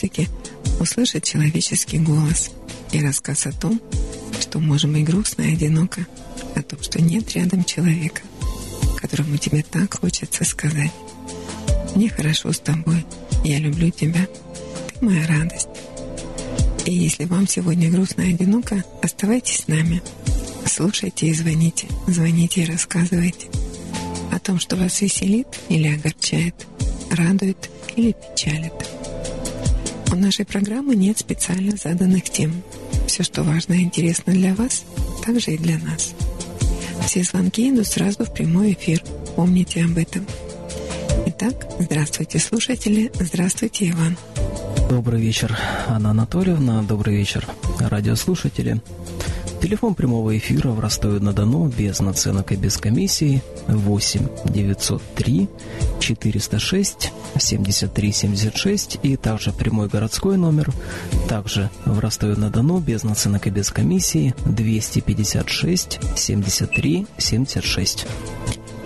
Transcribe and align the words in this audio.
акустики 0.00 0.28
услышать 0.80 1.24
человеческий 1.24 1.98
голос 1.98 2.50
и 2.92 3.00
рассказ 3.00 3.46
о 3.46 3.52
том, 3.52 3.80
что 4.40 4.58
можем 4.58 4.92
быть 4.94 5.04
грустно 5.04 5.42
и 5.42 5.52
одиноко, 5.52 6.06
о 6.54 6.62
том, 6.62 6.82
что 6.82 7.02
нет 7.02 7.30
рядом 7.32 7.64
человека, 7.64 8.22
которому 9.00 9.36
тебе 9.36 9.62
так 9.62 10.00
хочется 10.00 10.44
сказать. 10.44 10.92
Мне 11.94 12.08
хорошо 12.08 12.52
с 12.52 12.58
тобой, 12.58 13.04
я 13.44 13.58
люблю 13.58 13.90
тебя, 13.90 14.26
ты 14.88 15.04
моя 15.04 15.26
радость. 15.26 15.68
И 16.86 16.94
если 16.94 17.26
вам 17.26 17.46
сегодня 17.46 17.90
грустно 17.90 18.22
и 18.22 18.34
одиноко, 18.34 18.82
оставайтесь 19.02 19.64
с 19.64 19.68
нами. 19.68 20.02
Слушайте 20.66 21.26
и 21.26 21.34
звоните, 21.34 21.88
звоните 22.06 22.62
и 22.62 22.66
рассказывайте 22.66 23.48
о 24.32 24.38
том, 24.38 24.58
что 24.58 24.76
вас 24.76 25.00
веселит 25.02 25.48
или 25.68 25.88
огорчает, 25.88 26.54
радует 27.10 27.68
или 27.96 28.12
печалит. 28.12 28.72
У 30.12 30.16
нашей 30.16 30.44
программы 30.44 30.96
нет 30.96 31.18
специально 31.18 31.76
заданных 31.76 32.24
тем. 32.30 32.62
Все, 33.06 33.22
что 33.22 33.42
важно 33.42 33.74
и 33.74 33.82
интересно 33.82 34.32
для 34.32 34.54
вас, 34.54 34.84
также 35.24 35.52
и 35.52 35.58
для 35.58 35.78
нас. 35.78 36.14
Все 37.06 37.22
звонки 37.22 37.70
идут 37.70 37.86
сразу 37.86 38.24
в 38.24 38.32
прямой 38.32 38.72
эфир. 38.72 39.02
Помните 39.36 39.84
об 39.84 39.96
этом. 39.96 40.26
Итак, 41.26 41.54
здравствуйте, 41.78 42.38
слушатели. 42.38 43.10
Здравствуйте, 43.14 43.90
Иван. 43.90 44.16
Добрый 44.88 45.20
вечер, 45.20 45.56
Анна 45.86 46.10
Анатольевна. 46.10 46.82
Добрый 46.82 47.16
вечер, 47.16 47.46
радиослушатели. 47.78 48.80
Телефон 49.60 49.94
прямого 49.94 50.36
эфира 50.38 50.70
в 50.70 50.80
Ростове-на-Дону 50.80 51.68
без 51.68 52.00
наценок 52.00 52.50
и 52.52 52.56
без 52.56 52.78
комиссии 52.78 53.42
8 53.68 54.26
903 54.46 55.48
406 56.00 57.12
73 57.38 58.12
76 58.12 58.98
и 59.02 59.16
также 59.16 59.52
прямой 59.52 59.88
городской 59.88 60.38
номер 60.38 60.70
также 61.28 61.68
в 61.84 61.98
Ростове-на-Дону 61.98 62.80
без 62.80 63.02
наценок 63.02 63.46
и 63.46 63.50
без 63.50 63.70
комиссии 63.70 64.34
256 64.46 66.00
73 66.16 67.06
76. 67.18 68.06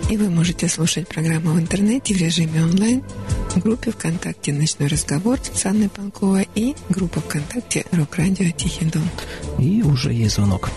И 0.09 0.17
вы 0.17 0.29
можете 0.29 0.67
слушать 0.67 1.07
программу 1.07 1.51
в 1.51 1.59
интернете 1.59 2.13
в 2.13 2.17
режиме 2.17 2.63
онлайн 2.63 3.03
в 3.49 3.59
группе 3.59 3.91
ВКонтакте 3.91 4.53
«Ночной 4.53 4.87
разговор» 4.87 5.39
с 5.39 5.65
Анной 5.65 5.89
Панковой 5.89 6.47
и 6.53 6.75
группа 6.89 7.21
ВКонтакте 7.21 7.85
«Рок-радио 7.91 8.51
Тихий 8.51 8.85
Дон». 8.85 9.09
И 9.57 9.81
уже 9.81 10.13
есть 10.13 10.35
звонок. 10.35 10.69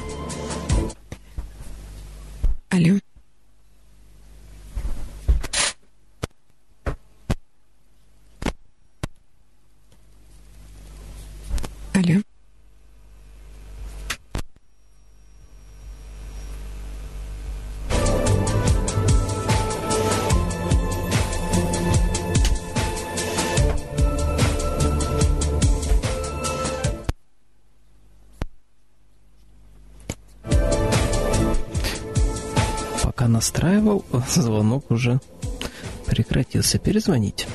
Алло. 2.71 2.91
Алло. 2.91 3.08
Настраивал, 33.49 34.05
звонок 34.29 34.91
уже 34.91 35.21
прекратился. 36.07 36.79
Перезвонить? 36.79 37.47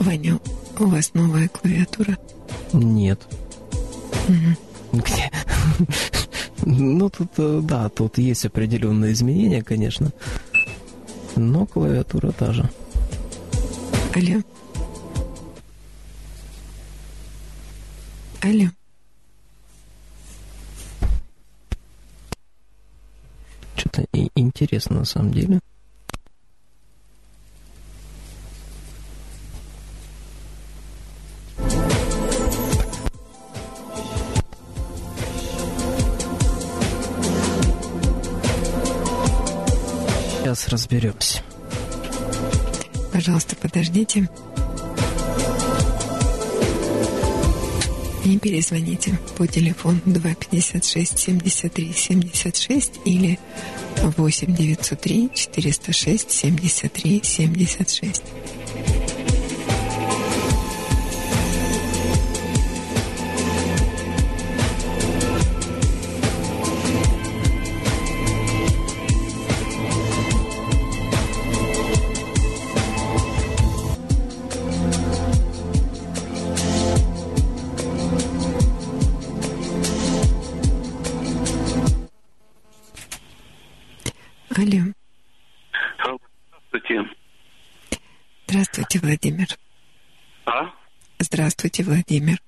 Ваня, 0.00 0.38
у 0.78 0.86
вас 0.86 1.14
новая 1.14 1.48
клавиатура? 1.48 2.18
Нет. 2.72 3.20
Угу. 4.28 5.00
Где? 5.00 5.30
Ну, 6.66 7.10
тут, 7.10 7.28
э, 7.36 7.60
да, 7.62 7.90
тут 7.90 8.16
есть 8.16 8.46
определенные 8.46 9.12
изменения, 9.12 9.62
конечно. 9.62 10.12
Но 11.36 11.66
клавиатура 11.66 12.30
та 12.30 12.54
же. 12.54 12.70
Алло. 14.14 14.40
Алло. 18.40 18.68
Что-то 23.94 24.08
интересно 24.34 24.98
на 24.98 25.04
самом 25.04 25.32
деле. 25.32 25.60
Сейчас 40.38 40.68
разберемся. 40.68 41.42
Пожалуйста, 43.12 43.54
подождите. 43.54 44.28
И 48.26 48.38
перезвоните 48.38 49.18
по 49.36 49.46
телефону 49.46 50.00
256 50.06 51.16
73 51.16 51.92
76 51.92 53.00
или 53.04 53.38
8 53.96 54.46
903 54.46 55.30
406 55.34 56.30
73 56.30 57.20
76. 57.24 58.22
Владимир. 89.08 89.46
А? 90.46 90.70
Здравствуйте, 91.18 91.82
Владимир. 91.84 92.38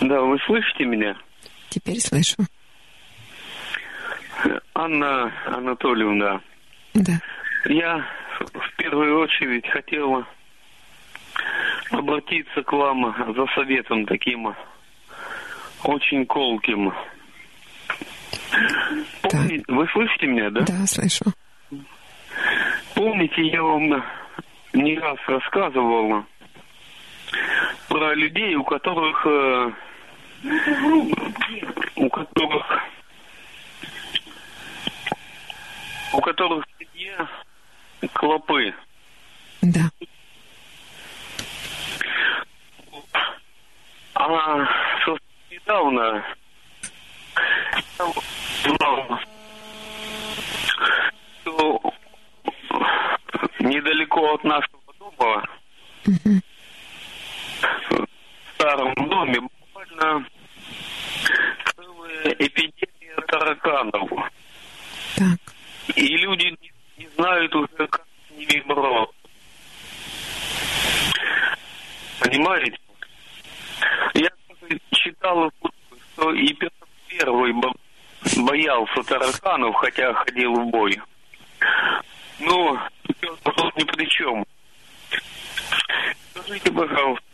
Да, 0.00 0.20
вы 0.20 0.38
слышите 0.46 0.84
меня? 0.84 1.16
Теперь 1.70 1.98
слышу. 2.00 2.36
Анна 4.74 5.32
Анатольевна, 5.46 6.40
Да. 6.94 7.20
я 7.64 8.06
в 8.38 8.76
первую 8.76 9.18
очередь 9.20 9.66
хотела 9.68 10.26
обратиться 11.90 12.62
к 12.62 12.72
вам 12.72 13.14
за 13.34 13.46
советом 13.54 14.06
таким 14.06 14.54
очень 15.82 16.24
колким. 16.26 16.92
Помни- 19.22 19.64
Вы 19.66 19.88
слышите 19.92 20.26
меня, 20.26 20.50
да? 20.50 20.60
Да, 20.60 20.86
слышу. 20.86 21.24
Помните, 23.00 23.42
я 23.42 23.62
вам 23.62 24.02
не 24.72 24.98
раз 24.98 25.18
рассказывал 25.26 26.24
про 27.88 28.14
людей, 28.14 28.54
у 28.54 28.64
которых 28.64 29.26
э, 29.26 29.70
у 31.96 32.08
которых 32.08 32.66
у 36.14 36.20
которых 36.22 36.64
клопы. 38.14 38.74
Да. 39.60 39.90
А 44.14 44.66
недавно 45.50 46.24
я 47.98 48.06
узнал, 48.06 49.20
что 51.42 51.92
недалеко 53.60 54.34
от 54.34 54.44
нашего 54.44 54.80
дома 54.98 55.48
Мгм. 56.06 56.40
в 57.90 58.06
старом 58.54 58.94
доме 59.08 59.40
буквально 59.40 60.26
целая 61.74 62.30
эпидемия 62.38 63.16
тараканов. 63.26 64.08
Так. 65.16 65.96
И 65.96 66.16
люди 66.16 66.56
не, 66.60 66.72
не 66.98 67.08
знают 67.16 67.54
уже, 67.54 67.68
как 67.88 68.06
с 68.28 68.30
ними 68.36 68.60
бороться. 68.66 69.14
Понимаете? 72.20 72.78
Я 74.14 74.30
даже 74.60 74.80
читал, 74.92 75.50
что 76.14 76.32
и 76.32 76.52
Петр 76.54 76.72
Первый 77.08 77.52
бо- 77.52 77.72
боялся 78.36 79.02
тараканов, 79.02 79.76
хотя 79.96 80.12
ходил 80.14 80.52
в 80.54 80.70
бой. 80.70 81.00
Ну, 82.38 82.78
тут 83.20 83.76
ни 83.76 83.84
при 83.84 84.08
чем. 84.08 84.44
Скажите, 86.30 86.70
пожалуйста, 86.70 87.24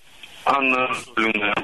Анна 0.44 0.87
Анатольевна, 0.87 1.55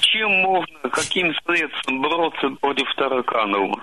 чем 0.00 0.30
можно, 0.42 0.78
каким 0.90 1.32
средством 1.44 2.00
бороться 2.00 2.48
против 2.60 2.86
тараканов? 2.96 3.78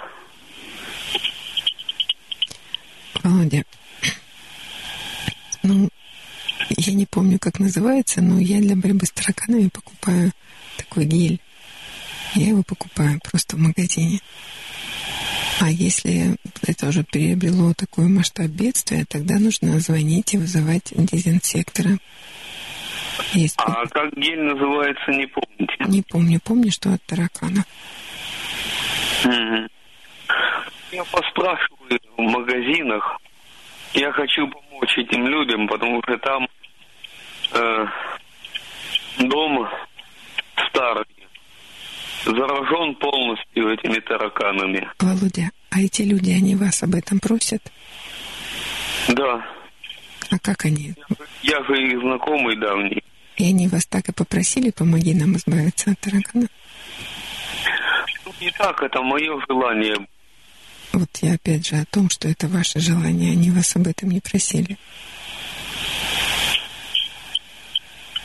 Володя, 3.21 3.63
ну, 5.63 5.89
я 6.69 6.93
не 6.93 7.05
помню, 7.05 7.37
как 7.39 7.59
называется, 7.59 8.21
но 8.21 8.39
я 8.39 8.59
для 8.59 8.75
борьбы 8.75 9.05
с 9.05 9.11
тараканами 9.11 9.67
покупаю 9.67 10.31
такой 10.77 11.05
гель. 11.05 11.39
Я 12.35 12.49
его 12.49 12.63
покупаю 12.63 13.19
просто 13.23 13.57
в 13.57 13.59
магазине. 13.59 14.19
А 15.61 15.69
если 15.69 16.37
это 16.65 16.87
уже 16.87 16.97
приобрело 17.11 17.73
такой 17.73 18.07
масштаб 18.07 18.47
бедствия, 18.47 19.05
тогда 19.07 19.39
нужно 19.39 19.79
звонить 19.79 20.33
и 20.33 20.37
вызывать 20.37 20.91
дезинсектора. 20.91 21.97
Есть... 23.33 23.55
А 23.59 23.85
как 23.87 24.13
гель 24.15 24.41
называется, 24.41 25.11
не 25.11 25.27
помните? 25.27 25.75
Не 25.87 26.01
помню. 26.01 26.39
Помню, 26.43 26.71
что 26.71 26.93
от 26.93 27.03
тараканов. 27.03 27.65
Угу. 29.25 29.67
Я 30.91 31.03
поспрашиваю 31.05 31.99
в 32.17 32.21
магазинах. 32.21 33.19
Я 33.93 34.11
хочу 34.11 34.47
помочь 34.47 34.97
этим 34.97 35.27
людям, 35.27 35.67
потому 35.67 36.01
что 36.03 36.17
там 36.17 36.47
э, 37.53 37.85
дом 39.19 39.67
старый 40.69 41.05
заражен 42.25 42.95
полностью 42.95 43.73
этими 43.73 43.99
тараканами. 43.99 44.89
Володя, 44.99 45.51
а 45.71 45.81
эти 45.81 46.03
люди, 46.03 46.28
этом 47.09 47.19
просят? 47.19 47.61
Да. 49.09 49.45
А 50.29 50.39
как 50.39 50.65
они? 50.65 50.93
Я, 51.41 51.63
же 51.63 51.73
их 51.73 51.99
знакомый 51.99 52.55
давний. 52.57 53.03
И 53.37 53.45
они 53.45 53.67
вас 53.67 53.85
так 53.85 54.07
и 54.09 54.13
попросили, 54.13 54.69
помоги 54.69 55.13
нам 55.13 55.35
избавиться 55.35 55.91
от 55.91 55.99
таракана? 55.99 56.47
Тут 58.23 58.39
не 58.41 58.51
так, 58.51 58.81
это 58.83 59.01
мое 59.01 59.39
желание. 59.47 59.95
Вот 60.91 61.09
я 61.21 61.33
опять 61.33 61.67
же 61.67 61.77
о 61.77 61.85
том, 61.85 62.09
что 62.09 62.27
это 62.27 62.47
ваше 62.47 62.79
желание, 62.79 63.31
они 63.31 63.49
вас 63.49 63.75
об 63.75 63.87
этом 63.87 64.09
не 64.09 64.19
просили. 64.19 64.77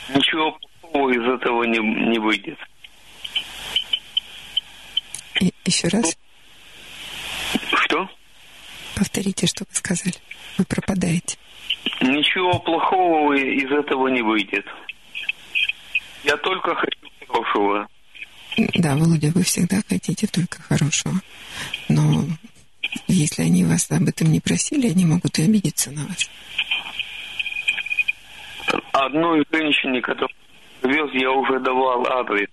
Ничего 0.09 0.57
плохого 0.81 1.11
из 1.11 1.39
этого 1.39 1.63
не, 1.63 1.79
не 1.79 2.19
выйдет. 2.19 2.59
И, 5.41 5.51
еще 5.65 5.87
раз. 5.87 6.17
Что? 7.73 8.09
Повторите, 8.95 9.45
что 9.45 9.65
вы 9.67 9.75
сказали. 9.75 10.15
Вы 10.57 10.65
пропадаете. 10.65 11.37
Ничего 12.01 12.59
плохого 12.59 13.33
этого 14.05 14.07
не 14.07 14.21
выйдет. 14.21 14.65
Я 16.23 16.37
только 16.37 16.75
хочу 16.75 17.09
хорошего. 17.27 17.87
Да, 18.75 18.95
Володя, 18.95 19.31
вы 19.33 19.43
всегда 19.43 19.81
хотите 19.87 20.27
только 20.27 20.61
хорошего. 20.61 21.15
Но 21.89 22.23
если 23.07 23.43
они 23.43 23.65
вас 23.65 23.91
об 23.91 24.07
этом 24.07 24.31
не 24.31 24.39
просили, 24.39 24.89
они 24.89 25.05
могут 25.05 25.37
и 25.39 25.43
обидеться 25.43 25.91
на 25.91 26.05
вас. 26.05 26.29
Одной 28.93 29.43
женщине, 29.51 30.01
которая 30.01 30.29
вез, 30.83 31.09
я 31.13 31.31
уже 31.31 31.59
давал 31.59 32.07
адрес. 32.07 32.47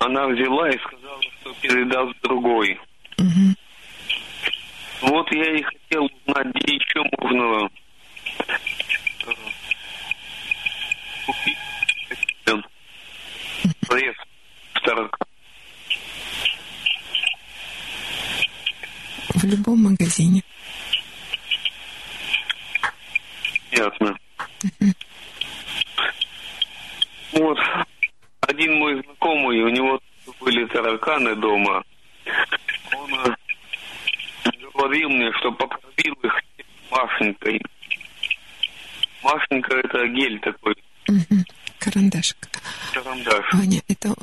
Она 0.00 0.26
взяла 0.26 0.68
и 0.68 0.78
сказала, 0.78 1.22
что 1.40 1.54
передаст 1.62 2.20
другой. 2.22 2.78
Вот 5.04 5.30
я 5.32 5.52
и 5.54 5.62
хотел 5.62 6.04
узнать, 6.06 6.46
где 6.54 6.76
еще 6.76 7.02
можно 7.18 7.68
купить 11.26 11.58
средств 13.86 14.24
В 19.34 19.44
любом 19.44 19.82
магазине. 19.82 20.42
Ясно. 23.72 24.16
Вот 27.32 27.58
один 28.40 28.78
мой 28.78 29.02
знакомый, 29.02 29.62
у 29.64 29.68
него 29.68 30.00
были 30.40 30.64
тараканы 30.68 31.34
дома. 31.36 31.84
Он 32.96 33.36
говорил 34.74 35.08
мне, 35.08 35.30
что 35.38 35.52
покропил 35.52 36.14
их 36.22 36.32
Машенькой. 36.90 37.60
Машенька 39.22 39.76
это 39.76 40.06
гель 40.08 40.38
такой. 40.40 40.74
Угу. 41.08 41.44
Карандашик. 41.78 42.36
Карандаш. 42.92 43.52
Ваня, 43.52 43.82
это 43.88 44.14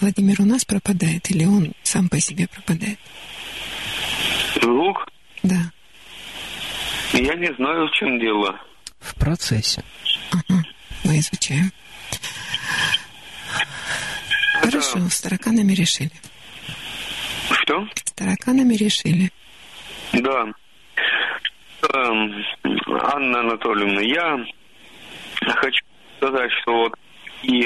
Владимир 0.00 0.40
у 0.40 0.44
нас 0.44 0.64
пропадает 0.64 1.30
или 1.30 1.44
он 1.44 1.72
сам 1.82 2.08
по 2.08 2.20
себе 2.20 2.46
пропадает? 2.48 2.98
Звук? 4.60 5.08
Да. 5.42 5.72
Я 7.12 7.34
не 7.34 7.52
знаю, 7.54 7.88
в 7.88 7.92
чем 7.92 8.18
дело. 8.20 8.58
В 9.00 9.14
процессе. 9.16 9.82
Ага, 10.30 10.62
мы 11.04 11.18
изучаем. 11.18 11.72
Хорошо, 14.60 15.08
с 15.08 15.20
тараканами 15.20 15.72
решили. 15.72 16.12
Что? 17.50 17.86
С 18.04 18.12
тараканами 18.12 18.74
решили. 18.74 19.30
Да. 20.12 20.46
Эм, 21.94 22.44
Анна 23.14 23.40
Анатольевна, 23.40 24.00
я 24.00 24.44
хочу 25.56 25.84
сказать, 26.16 26.50
что 26.62 26.72
вот 26.72 26.94
и, 27.42 27.64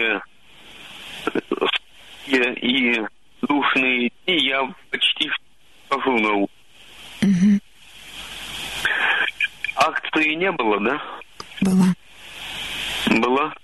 и, 2.27 2.37
и 2.37 3.03
душные 3.43 4.11
дни 4.27 4.47
я 4.47 4.63
почти 4.91 5.31
хожу 5.89 6.19
на 6.19 6.33
улицу. 6.33 6.53
Угу. 7.23 7.61
Акции 9.77 10.35
не 10.35 10.53
было, 10.53 10.81
да? 10.81 11.03
Была. 11.61 11.95
Была? 13.21 13.55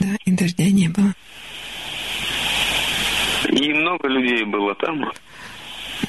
Да, 0.00 0.16
и 0.24 0.32
дождя 0.32 0.64
не 0.64 0.88
было. 0.88 1.14
И 3.50 3.72
много 3.72 4.08
людей 4.08 4.44
было 4.44 4.74
там? 4.74 5.12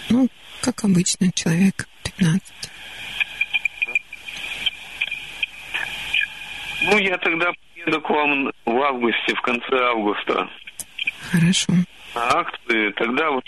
Ну, 0.10 0.28
как 0.62 0.84
обычно, 0.84 1.32
человек 1.34 1.88
15. 2.06 2.42
Ну, 6.84 6.98
я 7.00 7.18
тогда 7.18 7.52
приеду 7.74 8.02
к 8.02 8.10
вам 8.10 8.52
в 8.66 8.82
августе, 8.82 9.36
в 9.36 9.42
конце 9.42 9.76
августа. 9.76 10.48
Хорошо. 11.32 11.74
А 12.14 12.40
акции 12.40 12.92
тогда 12.92 13.32
вот 13.32 13.44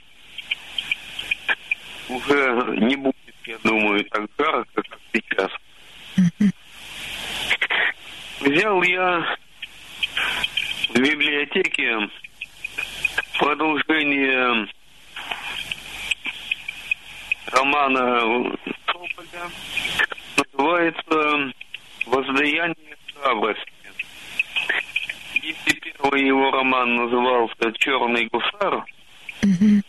уже 2.10 2.76
не 2.80 2.96
будет, 2.96 3.16
я 3.46 3.58
думаю, 3.64 4.04
так 4.06 4.28
жарко, 4.38 4.82
как 4.82 5.00
сейчас. 5.14 5.52
Взял 8.40 8.82
я 8.84 9.38
в 10.90 11.00
библиотеке 11.00 12.10
продолжение 13.38 14.68
романа 17.52 18.58
Соболя 18.86 19.50
называется 20.38 21.54
«Воздаяние 22.06 22.98
храбрости». 23.16 23.72
Если 25.34 25.80
первый 25.80 26.26
его 26.26 26.52
роман 26.52 26.96
назывался 26.96 27.72
«Черный 27.80 28.28
гусар», 28.32 28.76
угу. 29.44 29.82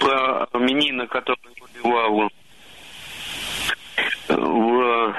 про 0.00 0.44
армянина, 0.44 1.06
который 1.06 1.38
воевал 1.82 2.30
в 4.28 5.14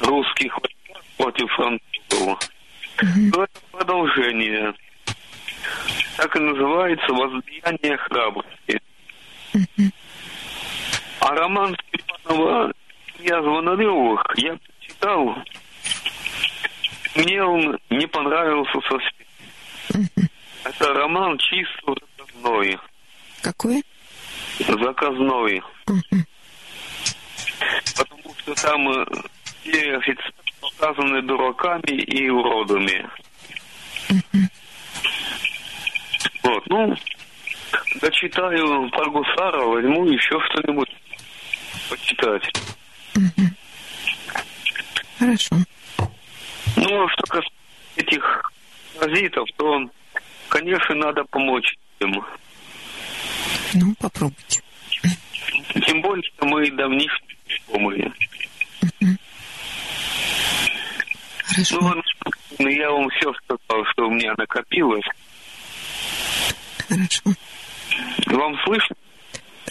русских 0.00 0.58
войсках 0.58 1.04
против 1.16 1.50
французов, 1.52 2.38
Угу. 3.00 3.30
то 3.32 3.44
это 3.44 3.60
продолжение– 3.70 4.74
так 6.18 6.34
и 6.34 6.40
называется 6.40 7.12
«Воздаяние 7.12 7.96
храбрости». 7.96 8.80
Угу. 9.58 9.90
А 11.20 11.34
роман 11.34 11.76
Степанова 11.88 12.72
«Я 13.18 13.42
Звонаревых» 13.42 14.22
я 14.36 14.56
прочитал. 14.56 15.34
Мне 17.16 17.42
он 17.42 17.78
не 17.90 18.06
понравился 18.06 18.78
совсем. 18.88 19.12
Угу. 19.94 20.28
Это 20.64 20.94
роман 20.94 21.38
чисто 21.38 21.94
заказной. 22.18 22.78
Какой? 23.42 23.82
Заказной. 24.58 25.62
Угу. 25.86 26.24
Потому 27.96 28.34
что 28.38 28.54
там 28.54 28.88
э, 28.88 29.06
все 29.62 29.96
офицеры 29.96 30.32
показаны 30.60 31.22
дураками 31.22 32.00
и 32.02 32.28
уродами. 32.28 33.08
Угу. 34.10 34.38
Вот, 36.44 36.66
ну, 36.68 36.96
дочитаю 38.00 38.88
про 38.90 39.10
Гусара, 39.10 39.64
возьму 39.64 40.06
еще 40.06 40.38
что-нибудь 40.50 40.88
почитать. 41.90 42.52
Угу. 43.16 43.46
Хорошо. 45.18 45.56
Ну, 46.76 47.08
что 47.08 47.22
касается 47.24 47.54
этих 47.96 48.52
паразитов, 48.98 49.48
то, 49.56 49.80
конечно, 50.48 50.94
надо 50.94 51.24
помочь 51.24 51.74
им. 52.00 52.24
Ну, 53.74 53.94
попробуйте. 53.98 54.62
Тем 55.86 56.00
более, 56.02 56.22
что 56.34 56.46
мы 56.46 56.70
давнишние 56.70 57.36
знакомые. 57.66 58.12
Хорошо. 61.44 61.80
Ну, 61.80 62.02
ну, 62.58 62.68
я 62.68 62.90
вам 62.90 63.08
все 63.10 63.32
сказал, 63.34 63.84
что 63.92 64.06
у 64.06 64.10
меня 64.10 64.34
накопилось. 64.36 65.04
Хорошо. 66.88 67.34
Вам 68.26 68.56
слышно? 68.64 68.96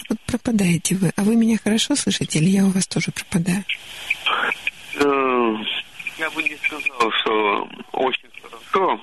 Вот 0.08 0.18
пропадаете 0.26 0.94
вы. 0.96 1.12
А 1.16 1.22
вы 1.22 1.36
меня 1.36 1.58
хорошо 1.62 1.94
слышите 1.96 2.38
или 2.38 2.50
я 2.50 2.64
у 2.64 2.70
вас 2.70 2.86
тоже 2.86 3.10
пропадаю? 3.12 3.64
Э, 4.94 5.54
Я 6.18 6.30
бы 6.30 6.42
не 6.42 6.56
сказал, 6.56 7.12
что 7.20 7.68
очень 7.92 8.28
хорошо. 8.42 9.00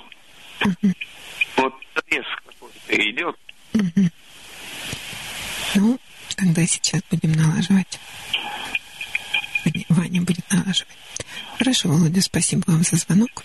Вот 1.58 1.74
треск 1.94 2.44
какой-то 2.46 3.10
идет. 3.10 3.36
Ну, 5.76 6.00
тогда 6.36 6.66
сейчас 6.66 7.02
будем 7.12 7.34
налаживать. 7.34 8.00
Ваня 9.90 10.22
будет 10.22 10.50
налаживать. 10.52 10.96
Хорошо, 11.58 11.90
Володя, 11.90 12.22
спасибо 12.22 12.64
вам 12.68 12.84
за 12.84 12.96
звонок. 12.98 13.44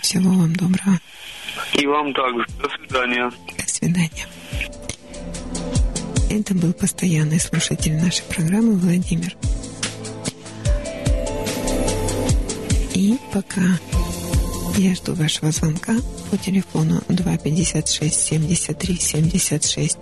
Всего 0.00 0.30
вам 0.30 0.54
доброго. 0.54 0.98
И 1.74 1.86
вам 1.86 2.12
также. 2.12 2.44
До 2.60 2.68
свидания. 2.70 3.30
До 3.58 3.66
свидания. 3.68 4.26
Это 6.34 6.54
был 6.54 6.72
постоянный 6.72 7.38
слушатель 7.38 7.94
нашей 7.94 8.22
программы 8.22 8.72
Владимир. 8.72 9.36
И 12.94 13.18
пока 13.34 13.60
я 14.78 14.94
жду 14.94 15.12
вашего 15.12 15.52
звонка 15.52 15.94
по 16.30 16.38
телефону 16.38 17.02
256 17.10 18.14
73 18.18 18.98
76 18.98 19.98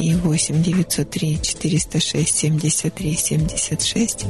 и 0.00 0.14
8 0.14 0.62
903 0.62 1.40
406 1.42 2.36
73 2.36 3.16
76. 3.16 4.26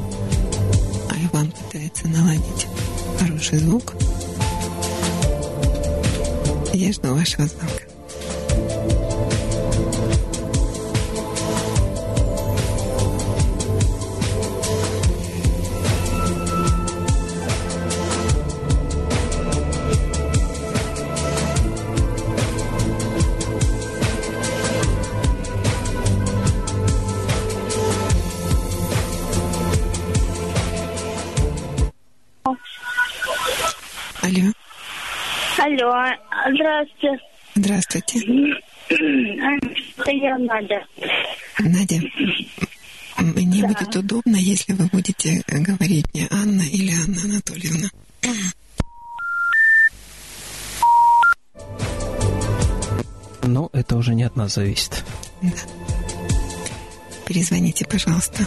А 1.11 1.15
Иван 1.27 1.53
пытается 1.53 2.09
наладить 2.09 2.67
хороший 3.21 3.59
звук. 3.59 3.93
Я 6.73 6.91
жду 6.91 7.15
вашего 7.15 7.47
звонка. 7.47 7.88
Алло, 35.89 36.15
здравствуйте. 36.53 37.19
здравствуйте. 37.55 38.19
Это 38.91 40.11
я 40.11 40.37
Надя. 40.37 40.85
Надя, 41.61 42.01
мне 43.19 43.67
будет 43.67 43.97
удобно, 43.97 44.37
если 44.37 44.75
вы 44.75 44.87
будете 44.93 45.43
говорить 45.47 46.13
не 46.13 46.27
Анна 46.31 46.61
или 46.61 46.93
Анна 46.93 47.23
Анатольевна. 47.25 47.89
Но 53.45 53.71
это 53.73 53.97
уже 53.97 54.15
не 54.15 54.25
от 54.25 54.37
нас 54.37 54.57
зависит. 54.57 55.03
Да. 55.41 55.49
Перезвоните, 57.27 57.87
пожалуйста. 57.87 58.47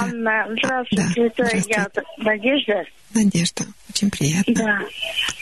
Анна, 0.00 0.46
здравствуйте, 0.58 1.14
да, 1.16 1.22
это 1.24 1.34
здравствуйте. 1.34 1.74
я, 1.76 2.24
Надежда. 2.24 2.84
Надежда, 3.14 3.64
очень 3.88 4.10
приятно. 4.10 4.54
Да, 4.54 4.78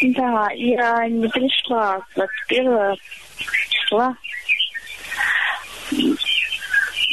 да, 0.03 0.51
я 0.53 1.09
не 1.09 1.29
пришла 1.29 2.01
21 2.17 2.97
числа. 3.71 4.17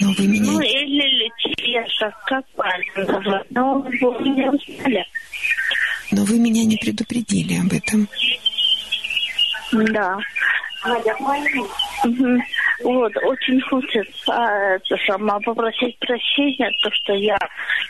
Но 0.01 0.11
вы 0.17 0.27
меня... 0.27 0.51
Ну, 0.51 0.59
или 0.61 1.29
лечился, 1.47 2.13
как 2.25 2.45
правильно. 2.55 3.43
Но 3.51 3.79
вы 3.79 3.89
меня 3.89 4.51
узнали. 4.51 5.05
Но 6.11 6.23
вы 6.25 6.39
меня 6.39 6.65
не 6.65 6.77
предупредили 6.77 7.57
об 7.59 7.73
этом. 7.73 8.07
Да. 9.71 10.17
Мгм. 12.03 12.39
Вот, 12.83 13.11
очень 13.17 13.61
хочется 13.61 14.31
а, 14.33 14.75
это 14.75 14.95
сама 15.07 15.39
попросить 15.39 15.97
прощения, 15.99 16.69
то, 16.81 16.89
что 16.91 17.13
я 17.13 17.37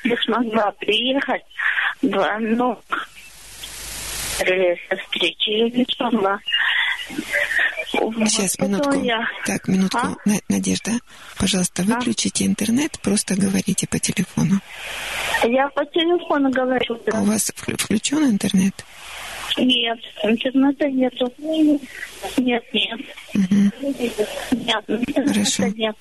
не 0.03 0.15
смогла 0.17 0.71
приехать. 0.79 1.41
Да, 2.01 2.37
ну, 2.39 2.77
э, 4.39 4.75
встречи 4.97 5.49
я 5.49 5.69
не 5.69 5.85
смогла. 5.95 6.39
Сейчас, 8.27 8.57
минутку. 8.59 8.99
я- 9.03 9.27
Так, 9.45 9.67
минутку. 9.67 9.97
А? 10.01 10.15
На- 10.25 10.39
Надежда, 10.49 10.91
пожалуйста, 11.37 11.83
выключите 11.83 12.45
интернет, 12.45 12.99
просто 13.01 13.35
говорите 13.35 13.87
по 13.87 13.99
телефону. 13.99 14.59
Я 15.43 15.69
по 15.69 15.85
телефону 15.85 16.49
говорю. 16.51 16.99
А 17.13 17.21
у 17.21 17.25
вас 17.25 17.51
вклю- 17.55 17.77
включен 17.81 18.25
интернет? 18.25 18.73
Нет, 19.57 19.99
интернета 20.23 20.89
нету. 20.89 21.31
Нет, 21.37 22.63
нет. 22.73 22.99
Мгм. 23.33 23.71
Нет, 23.81 24.83
интернета 24.87 25.33
Хорошо. 25.33 25.67
нет. 25.75 25.95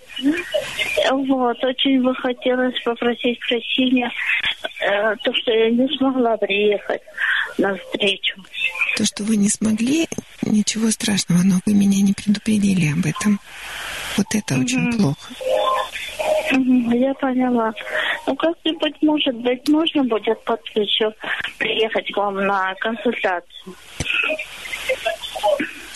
Вот, 1.11 1.65
очень 1.65 2.03
бы 2.03 2.15
хотелось 2.15 2.81
попросить 2.83 3.39
прощения, 3.41 4.11
э, 4.81 5.17
то, 5.23 5.33
что 5.35 5.53
я 5.53 5.71
не 5.71 5.89
смогла 5.97 6.37
приехать 6.37 7.03
на 7.59 7.77
встречу. 7.77 8.43
То, 8.97 9.05
что 9.05 9.25
вы 9.25 9.37
не 9.37 9.49
смогли, 9.49 10.07
ничего 10.43 10.91
страшного, 10.91 11.43
но 11.45 11.57
вы 11.67 11.75
меня 11.75 12.03
не 12.03 12.13
предупредили 12.13 12.93
об 12.93 13.05
этом. 13.07 13.41
Вот 14.17 14.27
это 14.33 14.59
очень 14.59 14.97
плохо. 14.97 15.33
Я 16.51 17.15
поняла. 17.15 17.73
Ну, 18.27 18.37
как-нибудь, 18.37 18.95
может 19.03 19.35
быть, 19.37 19.69
можно 19.69 20.05
будет 20.05 20.43
под 20.45 20.61
еще 20.75 21.13
приехать 21.59 22.11
к 22.13 22.17
вам 22.17 22.37
на 22.47 22.75
консультацию. 22.77 23.75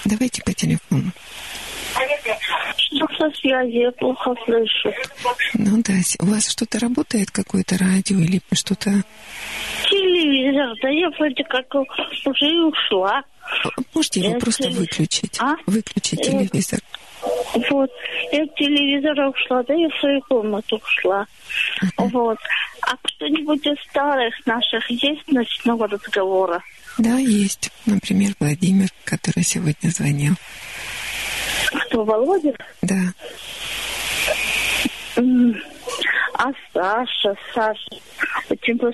Давайте 0.05 0.43
по 0.43 0.53
телефону. 0.53 1.11
Что 2.77 3.07
со 3.19 3.31
связью? 3.39 3.81
Я 3.83 3.91
плохо 3.93 4.35
слышу. 4.45 4.93
Ну 5.55 5.83
да, 5.83 5.95
у 6.21 6.27
вас 6.27 6.49
что-то 6.51 6.79
работает, 6.79 7.31
какое-то 7.31 7.77
радио 7.79 8.19
или 8.19 8.41
что-то... 8.53 8.91
Телевизор, 9.85 10.75
да 10.83 10.89
я 10.89 11.09
вроде 11.11 11.45
как 11.45 11.75
уже 11.75 12.47
и 12.47 12.59
ушла. 12.61 13.23
Можете 13.95 14.21
его 14.21 14.35
Я 14.35 14.39
просто 14.39 14.65
теле- 14.65 14.77
выключить? 14.77 15.37
А? 15.41 15.57
Выключить 15.67 16.21
Э, 16.21 16.25
телевизор. 16.25 16.81
Вот. 17.71 17.91
Я 18.33 18.45
от 18.45 18.55
телевизора 18.55 19.31
ушла, 19.31 19.63
да 19.65 19.75
я 19.75 19.89
в 19.89 19.99
свою 20.01 20.21
комнату 20.23 20.77
ушла. 20.77 21.27
Вот. 21.97 22.39
А 22.83 22.95
кто-нибудь 23.03 23.67
из 23.67 23.79
старых 23.91 24.35
наших 24.47 24.89
есть 24.91 25.27
ночного 25.29 25.89
разговора? 25.89 26.63
Да, 26.99 27.17
есть. 27.19 27.71
Например, 27.87 28.33
Владимир, 28.41 28.89
который 29.05 29.43
сегодня 29.43 29.91
звонил. 29.91 30.35
Кто, 31.87 32.05
Володя? 32.05 32.55
Да. 32.83 32.95
А 36.35 36.47
Саша, 36.73 37.35
Саша. 37.55 37.91
Очень 38.51 38.77
бы 38.77 38.93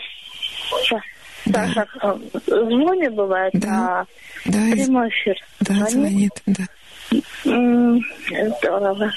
Са- 0.90 1.00
Да. 1.46 1.66
Саша 1.68 1.86
э, 2.02 2.18
звонит, 2.46 3.12
бывает, 3.12 3.52
Да. 3.54 3.68
на 3.68 4.06
Да, 4.46 4.72
прямой 4.72 5.08
эфир. 5.10 5.36
да, 5.60 5.74
Звонит? 5.74 5.90
звонит, 5.90 6.42
да. 6.46 6.64
Здорово. 7.42 9.12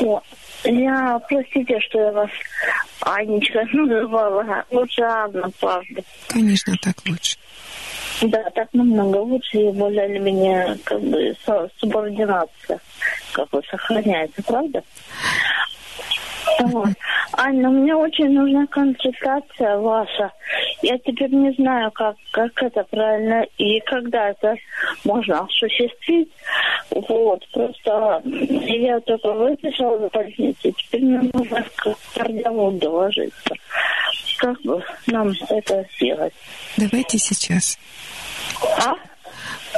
О, 0.00 0.22
Я, 0.64 1.20
простите, 1.28 1.80
что 1.80 1.98
я 2.00 2.12
вас 2.12 2.30
Анечка 3.00 3.64
называла. 3.72 4.64
Лучше 4.70 5.02
Анна, 5.02 5.50
правда. 5.60 6.02
Конечно, 6.28 6.74
так 6.82 6.94
лучше. 7.06 7.36
Да, 8.22 8.42
так 8.50 8.68
намного 8.72 9.16
лучше 9.18 9.58
и 9.58 9.72
более 9.72 10.08
или 10.08 10.18
менее 10.18 10.78
как 10.84 11.00
бы 11.00 11.36
субординация 11.78 12.80
как 13.32 13.50
бы 13.50 13.60
сохраняется, 13.68 14.42
правда? 14.44 14.82
Вот. 16.60 16.88
Анна, 17.32 17.70
мне 17.70 17.94
очень 17.94 18.30
нужна 18.30 18.66
консультация 18.66 19.76
ваша. 19.78 20.32
Я 20.82 20.98
теперь 20.98 21.32
не 21.32 21.52
знаю, 21.52 21.90
как, 21.92 22.16
как 22.30 22.62
это 22.62 22.84
правильно 22.84 23.44
и 23.58 23.80
когда 23.80 24.30
это 24.30 24.54
можно 25.04 25.40
осуществить. 25.40 26.28
Вот, 26.90 27.46
просто 27.52 28.22
я 28.24 29.00
только 29.00 29.32
выписала 29.32 30.08
в 30.08 30.12
больнице, 30.12 30.72
теперь 30.72 31.02
мне 31.02 31.30
нужно 31.32 31.64
к 31.76 31.94
кардиологу 32.14 32.88
ложиться. 32.88 33.54
Как 34.38 34.60
бы 34.62 34.82
нам 35.06 35.32
это 35.48 35.86
сделать? 35.96 36.34
Давайте 36.76 37.18
сейчас. 37.18 37.78
А? 38.78 38.94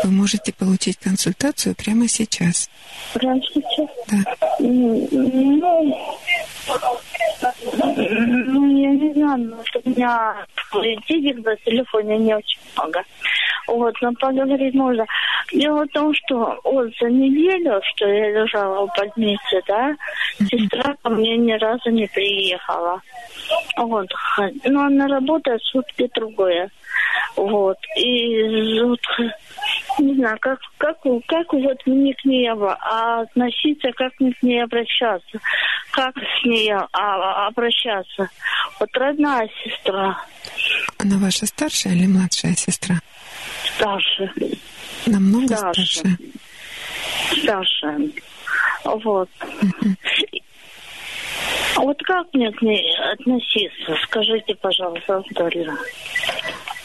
Вы 0.04 0.10
можете 0.10 0.52
получить 0.52 0.98
консультацию 0.98 1.74
прямо 1.74 2.08
сейчас. 2.08 2.68
Прямо 3.14 3.40
сейчас? 3.42 3.88
Да. 4.08 4.16
Ну, 4.58 5.08
ну, 8.46 8.80
я 8.80 8.90
не 8.90 9.12
знаю, 9.12 9.38
но 9.38 9.56
у 9.84 9.90
меня 9.90 10.46
денег 11.08 11.44
на 11.44 11.56
телефоне 11.56 12.18
не 12.18 12.34
очень 12.34 12.60
много. 12.76 13.02
Вот, 13.68 13.94
но 14.00 14.12
поговорить 14.12 14.74
можно. 14.74 15.04
Дело 15.52 15.84
в 15.84 15.88
том, 15.88 16.12
что 16.14 16.58
вот 16.64 16.90
за 17.00 17.08
неделю, 17.08 17.80
что 17.94 18.06
я 18.06 18.30
лежала 18.30 18.86
в 18.86 18.96
больнице, 18.96 19.60
да, 19.66 19.94
сестра 20.38 20.94
ко 21.02 21.10
мне 21.10 21.36
ни 21.36 21.52
разу 21.52 21.90
не 21.90 22.06
приехала. 22.06 23.00
Вот. 23.76 24.08
Но 24.64 24.84
она 24.84 25.06
работает 25.08 25.62
сутки 25.62 26.08
другое. 26.14 26.70
Вот. 27.36 27.76
И 27.96 28.80
вот, 28.80 29.00
не 29.98 30.14
знаю, 30.14 30.38
как, 30.40 30.58
как, 30.78 30.98
как 31.26 31.52
вот 31.52 31.86
мне 31.86 32.14
к 32.14 32.24
ней 32.24 32.50
относиться, 32.50 33.92
как 33.94 34.12
мне 34.18 34.32
к 34.32 34.42
ней 34.42 34.62
обращаться, 34.62 35.38
как 35.90 36.14
с 36.16 36.44
ней 36.44 36.72
а, 36.72 37.46
обращаться. 37.46 38.28
Вот 38.80 38.88
родная 38.94 39.48
сестра. 39.62 40.18
Она 40.98 41.18
ваша 41.18 41.46
старшая 41.46 41.94
или 41.94 42.06
младшая 42.06 42.54
сестра? 42.54 42.96
Старше. 43.76 44.32
Намного 45.06 45.56
старше? 45.56 45.98
Старше. 45.98 47.42
старше. 47.42 48.12
Вот. 48.84 49.28
Вот 51.76 52.02
как 52.04 52.26
мне 52.32 52.50
к 52.52 52.62
ней 52.62 52.96
относиться? 53.12 53.94
Скажите, 54.04 54.54
пожалуйста, 54.54 55.22
Дарья. 55.32 55.76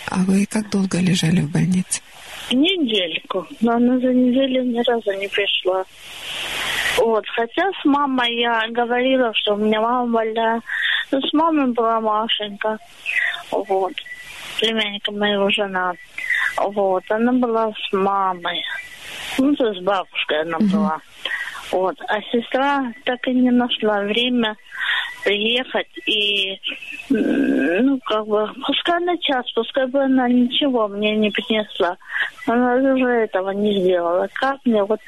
А 0.08 0.20
вы 0.20 0.46
как 0.46 0.70
долго 0.70 1.00
лежали 1.00 1.42
в 1.42 1.52
больнице? 1.52 2.02
Недельку. 2.52 3.48
Но 3.62 3.74
она 3.74 3.98
за 4.00 4.14
неделю 4.14 4.64
ни 4.64 4.82
разу 4.88 5.12
не 5.20 5.28
пришла. 5.28 5.84
Вот. 6.98 7.26
Хотя 7.36 7.70
с 7.82 7.86
мамой 7.86 8.40
я 8.40 8.68
говорила, 8.70 9.32
что 9.36 9.54
у 9.54 9.58
меня 9.58 9.82
мама 9.82 10.12
больная. 10.12 10.62
Но 11.12 11.22
с 11.22 11.34
мамой 11.34 11.68
была 11.74 12.00
Машенька. 12.02 12.78
Вот. 13.52 13.94
Племянника 14.60 15.12
моего 15.12 15.50
жена. 15.50 15.94
Вот. 16.58 17.04
Она 17.10 17.32
была 17.34 17.72
с 17.72 17.94
мамой. 17.94 18.64
Ну, 19.38 19.56
то 19.56 19.68
есть 19.68 19.82
с 19.82 19.84
бабушкой 19.84 20.42
она 20.42 20.58
mm-hmm. 20.58 20.72
была. 20.72 21.02
Вот. 21.72 21.96
А 22.08 22.22
сестра 22.32 22.94
так 23.06 23.28
и 23.28 23.32
не 23.32 23.50
нашла 23.50 24.02
время 24.02 24.56
приехать 25.24 25.88
и, 26.06 26.60
ну, 27.10 28.00
как 28.06 28.26
бы, 28.28 28.50
пускай 28.66 29.00
на 29.02 29.18
час, 29.20 29.46
пускай 29.54 29.86
бы 29.88 30.04
она 30.04 30.28
ничего 30.28 30.88
мне 30.88 31.16
не 31.16 31.30
принесла. 31.30 31.98
Она 32.46 32.76
уже 32.76 33.08
этого 33.08 33.52
не 33.52 33.80
сделала. 33.80 34.28
Как 34.34 34.58
мне 34.66 34.84
вот 34.84 35.00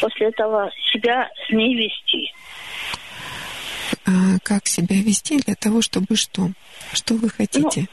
после 0.00 0.28
этого 0.28 0.70
себя 0.92 1.28
с 1.46 1.52
ней 1.52 1.74
вести? 1.74 2.32
А 4.06 4.38
как 4.42 4.66
себя 4.66 4.96
вести 4.96 5.38
для 5.38 5.54
того, 5.54 5.82
чтобы 5.82 6.16
что? 6.16 6.50
Что 6.92 7.14
вы 7.14 7.30
хотите? 7.30 7.80
Ну, 7.80 7.86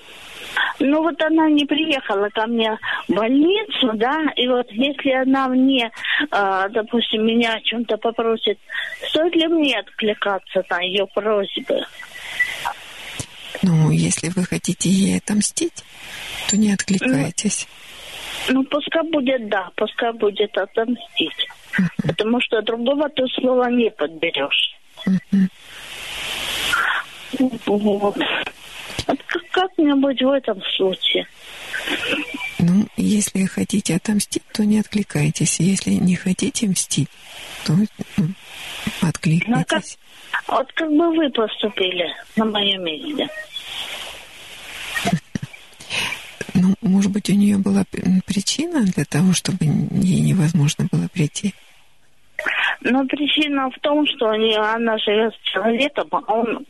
ну 0.79 1.01
вот 1.01 1.21
она 1.21 1.49
не 1.49 1.65
приехала 1.65 2.29
ко 2.29 2.47
мне 2.47 2.77
в 3.07 3.13
больницу, 3.13 3.91
да, 3.95 4.17
и 4.35 4.47
вот 4.47 4.71
если 4.71 5.11
она 5.11 5.47
мне, 5.47 5.91
э, 6.31 6.67
допустим, 6.69 7.25
меня 7.25 7.53
о 7.53 7.61
чем-то 7.61 7.97
попросит, 7.97 8.59
стоит 9.07 9.35
ли 9.35 9.47
мне 9.47 9.79
откликаться 9.79 10.63
на 10.69 10.79
ее 10.81 11.05
просьбы? 11.13 11.81
Ну, 13.63 13.91
если 13.91 14.29
вы 14.29 14.43
хотите 14.43 14.89
ей 14.89 15.17
отомстить, 15.17 15.83
то 16.49 16.57
не 16.57 16.73
откликайтесь. 16.73 17.67
Ну, 18.47 18.53
ну 18.53 18.63
пускай 18.63 19.03
будет, 19.09 19.49
да, 19.49 19.69
пускай 19.75 20.11
будет 20.13 20.57
отомстить. 20.57 21.47
Uh-huh. 21.77 22.07
Потому 22.07 22.41
что 22.41 22.61
другого 22.63 23.07
ты 23.09 23.23
слова 23.39 23.69
не 23.69 23.91
подберешь. 23.91 24.75
Uh-huh. 25.05 25.47
Вот. 27.67 28.17
Как, 29.05 29.17
как 29.51 29.77
мне 29.77 29.95
быть 29.95 30.21
в 30.21 30.29
этом 30.29 30.61
случае? 30.75 31.27
Ну, 32.59 32.85
если 32.97 33.45
хотите 33.45 33.95
отомстить, 33.95 34.43
то 34.53 34.63
не 34.63 34.79
откликайтесь. 34.79 35.59
Если 35.59 35.91
не 35.91 36.15
хотите 36.15 36.67
мстить, 36.67 37.09
то 37.65 37.73
ну, 38.17 38.27
откликайтесь. 39.01 39.47
Ну, 39.47 39.59
а 39.59 39.63
как, 39.63 39.83
вот 40.47 40.71
как 40.73 40.89
бы 40.89 41.15
вы 41.15 41.29
поступили 41.29 42.07
на 42.35 42.45
моем 42.45 42.83
месте? 42.83 43.27
Ну, 46.53 46.75
может 46.81 47.11
быть, 47.11 47.29
у 47.29 47.33
нее 47.33 47.57
была 47.57 47.83
причина 48.25 48.81
для 48.83 49.05
того, 49.05 49.33
чтобы 49.33 49.65
ей 49.65 50.21
невозможно 50.21 50.87
было 50.91 51.07
прийти? 51.07 51.53
Но 52.81 53.05
причина 53.05 53.69
в 53.69 53.79
том, 53.79 54.05
что 54.07 54.29
она 54.29 54.97
живет 54.97 55.33
с 55.35 55.51
человеком, 55.51 56.07
а 56.11 56.33
он 56.33 56.65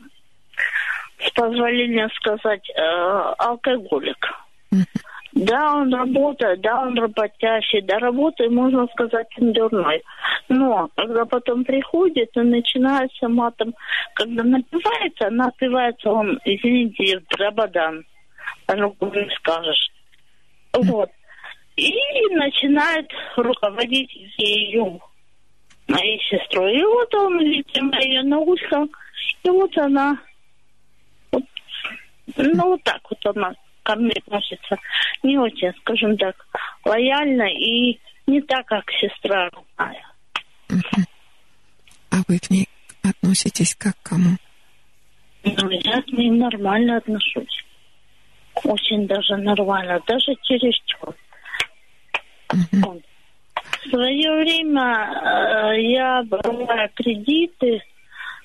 с 1.26 1.32
позволения 1.32 2.10
сказать, 2.16 2.68
э, 2.70 3.34
алкоголик. 3.38 4.28
Да, 5.34 5.76
он 5.76 5.94
работает, 5.94 6.60
да, 6.60 6.82
он 6.82 6.98
работящий, 7.00 7.82
да, 7.82 8.00
работы, 8.00 8.50
можно 8.50 8.86
сказать, 8.88 9.28
он 9.40 9.54
дурной. 9.54 10.04
Но 10.50 10.90
когда 10.96 11.24
потом 11.26 11.64
приходит 11.64 12.36
и 12.36 12.42
начинается 12.42 13.30
матом, 13.30 13.74
когда 14.16 14.44
напивается, 14.44 15.30
напивается 15.30 16.10
он, 16.10 16.38
извините, 16.44 17.22
Драбадан, 17.30 18.06
по-другому 18.66 19.14
не 19.14 19.30
скажешь. 19.36 19.92
Вот. 20.74 21.10
И 21.78 21.94
начинает 22.32 23.10
руководить 23.38 24.12
ею, 24.38 25.00
моей 25.88 26.20
сестрой. 26.30 26.78
И 26.78 26.84
вот 26.84 27.14
он, 27.16 27.40
видимо, 27.40 28.00
ее 28.02 28.24
научил, 28.24 28.90
и 29.44 29.50
вот 29.50 29.78
она 29.78 30.18
ну, 32.38 32.70
вот 32.70 32.84
так 32.84 33.02
вот 33.10 33.38
она 33.38 33.54
ко 33.84 33.96
мне 33.96 34.14
относится. 34.26 34.78
Не 35.24 35.38
очень, 35.38 35.74
скажем 35.82 36.18
так, 36.18 36.36
лояльно 36.86 37.48
и 37.50 38.00
не 38.28 38.42
так, 38.42 38.66
как 38.68 38.90
сестра 38.92 39.50
родная. 39.50 40.06
А 42.12 42.18
вы 42.28 42.40
к 42.40 42.50
ней 42.50 42.68
относитесь 43.04 43.76
как 43.76 43.96
к 44.02 44.10
кому? 44.10 44.38
Ну, 45.44 45.70
я 45.70 46.02
к 46.02 46.08
ней 46.08 46.30
нормально 46.30 46.98
отношусь. 46.98 47.66
Очень 48.64 49.08
даже 49.08 49.38
нормально, 49.38 50.00
даже 50.06 50.36
чересчур. 50.44 51.16
Uh-huh. 52.50 53.02
В 53.56 53.90
свое 53.90 54.32
время 54.42 55.74
э, 55.74 55.82
я 55.82 56.22
брала 56.24 56.88
кредиты 56.90 57.82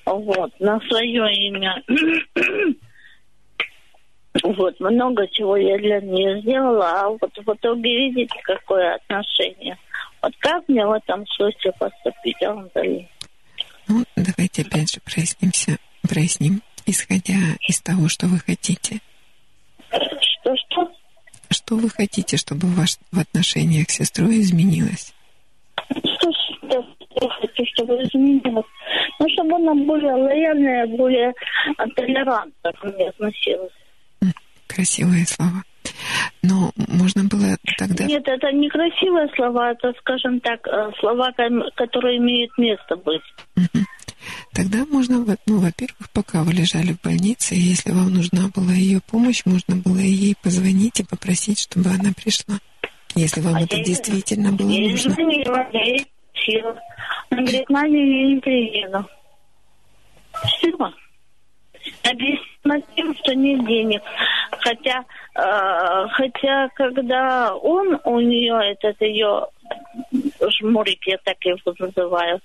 вот, 0.05 0.57
на 0.59 0.79
свое 0.87 1.33
имя. 1.33 1.83
Вот, 4.43 4.79
много 4.79 5.27
чего 5.27 5.57
я 5.57 5.77
для 5.77 6.01
нее 6.01 6.41
сделала, 6.41 7.01
а 7.01 7.09
вот 7.09 7.31
в 7.35 7.53
итоге 7.53 8.09
видите, 8.09 8.39
какое 8.43 8.95
отношение. 8.95 9.77
Вот 10.21 10.33
как 10.39 10.67
мне 10.67 10.85
в 10.85 10.91
этом 10.91 11.25
случае 11.27 11.73
поступить, 11.79 12.41
Анталин? 12.43 13.07
Ну, 13.87 14.03
давайте 14.15 14.63
опять 14.63 14.93
же 14.93 14.99
прояснимся, 15.01 15.77
проясним, 16.01 16.61
исходя 16.85 17.55
из 17.67 17.81
того, 17.81 18.09
что 18.09 18.27
вы 18.27 18.39
хотите. 18.39 18.99
Что-что? 19.89 20.91
Что 21.49 21.75
вы 21.75 21.89
хотите, 21.89 22.35
чтобы 22.35 22.67
ваш, 22.67 22.97
в 23.11 23.19
отношениях 23.19 23.89
с 23.89 23.95
сестрой 23.95 24.41
изменилось? 24.41 25.13
Что, 25.89 26.31
что 26.33 26.85
я 27.21 27.29
хочу, 27.29 27.63
чтобы 27.73 28.03
изменилось? 28.03 28.65
Ну, 29.19 29.29
чтобы 29.29 29.55
она 29.55 29.73
более 29.73 30.13
лояльная, 30.13 30.87
более 30.87 31.33
толерантна 31.95 32.73
ко 32.73 32.87
мне 32.87 33.09
относилась 33.09 33.71
красивые 34.77 35.25
слова. 35.25 35.63
Но 36.43 36.71
можно 36.75 37.23
было 37.23 37.57
тогда... 37.77 38.05
Нет, 38.05 38.27
это 38.27 38.51
не 38.51 38.69
красивые 38.69 39.27
слова, 39.35 39.71
это, 39.71 39.93
скажем 39.99 40.39
так, 40.41 40.59
э, 40.67 40.91
слова, 40.99 41.31
которые 41.75 42.17
имеют 42.17 42.55
место 42.57 42.95
быть. 42.97 43.21
Угу. 43.55 43.83
Тогда 44.53 44.85
можно, 44.85 45.17
ну, 45.47 45.59
во-первых, 45.59 46.11
пока 46.13 46.43
вы 46.43 46.53
лежали 46.53 46.93
в 46.93 47.01
больнице, 47.01 47.55
если 47.55 47.91
вам 47.91 48.13
нужна 48.13 48.49
была 48.55 48.73
ее 48.73 48.99
помощь, 49.09 49.41
можно 49.45 49.77
было 49.77 49.97
ей 49.97 50.35
позвонить 50.43 50.99
и 50.99 51.05
попросить, 51.05 51.59
чтобы 51.59 51.89
она 51.89 52.11
пришла. 52.15 52.55
если 53.15 53.41
вам 53.41 53.55
А 53.55 53.61
это 53.61 53.77
я- 53.77 53.83
действительно 53.83 54.51
было 54.51 54.69
Я 54.69 54.91
нужно. 54.91 55.11
звонила, 55.11 55.67
я 55.73 55.83
ей 55.83 56.05
сообщила. 56.33 56.79
Он 57.31 57.37
говорит, 57.39 57.69
Надя, 57.69 57.97
я 57.97 58.27
не 58.27 58.39
приеду. 58.39 59.05
Все. 60.43 60.93
Объяснила 62.67 62.81
тем, 62.95 63.15
что 63.15 63.35
нет 63.35 63.65
денег. 63.65 64.01
Хотя, 64.59 65.03
э, 65.35 66.07
хотя 66.09 66.69
когда 66.75 67.55
он 67.55 67.99
у 68.03 68.19
нее, 68.19 68.71
этот 68.71 69.01
ее 69.01 69.47
жмурик, 70.59 70.99
я 71.07 71.17
так 71.23 71.37
его 71.43 71.57
называю, 71.79 72.39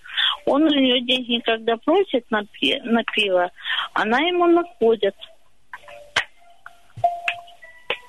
он 0.46 0.62
у 0.64 0.68
нее 0.68 1.00
деньги, 1.02 1.40
когда 1.44 1.76
просит 1.76 2.24
на, 2.30 2.44
пи- 2.44 2.80
на 2.84 3.02
пиво, 3.04 3.50
она 3.94 4.18
ему 4.18 4.46
находит. 4.46 5.14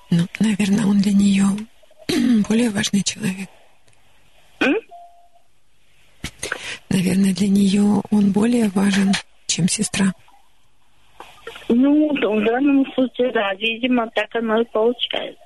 Ну, 0.09 0.25
наверное, 0.39 0.85
он 0.85 0.99
для 0.99 1.13
нее 1.13 1.45
более 2.47 2.69
важный 2.69 3.03
человек. 3.03 3.49
М? 4.59 4.75
Наверное, 6.89 7.33
для 7.33 7.47
нее 7.47 8.01
он 8.11 8.31
более 8.31 8.69
важен, 8.69 9.11
чем 9.47 9.67
сестра. 9.67 10.13
Ну, 11.69 12.09
в 12.13 12.43
данном 12.45 12.85
случае, 12.93 13.31
да, 13.31 13.53
видимо, 13.55 14.09
так 14.13 14.35
оно 14.35 14.61
и 14.61 14.65
получается. 14.65 15.39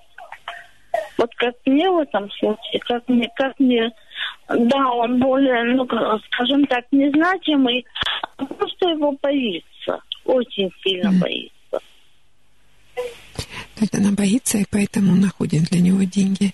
Вот 1.18 1.34
как 1.36 1.56
мне 1.66 1.90
в 1.90 2.00
этом 2.00 2.30
случае, 2.32 2.80
как 2.82 3.08
мне, 3.08 3.30
как 3.36 3.60
мне, 3.60 3.92
да, 4.50 4.92
он 4.92 5.20
более, 5.20 5.64
ну, 5.76 5.88
скажем 6.28 6.66
так, 6.66 6.86
незначимый, 6.92 7.86
а 8.38 8.46
просто 8.46 8.90
его 8.90 9.16
боится, 9.22 10.00
очень 10.26 10.72
сильно 10.84 11.12
Мгм. 11.12 11.20
боится. 11.20 11.54
Есть 13.80 13.96
она 13.96 14.12
боится 14.12 14.58
и 14.58 14.66
поэтому 14.72 15.16
находит 15.16 15.64
для 15.70 15.82
него 15.82 16.04
деньги. 16.04 16.52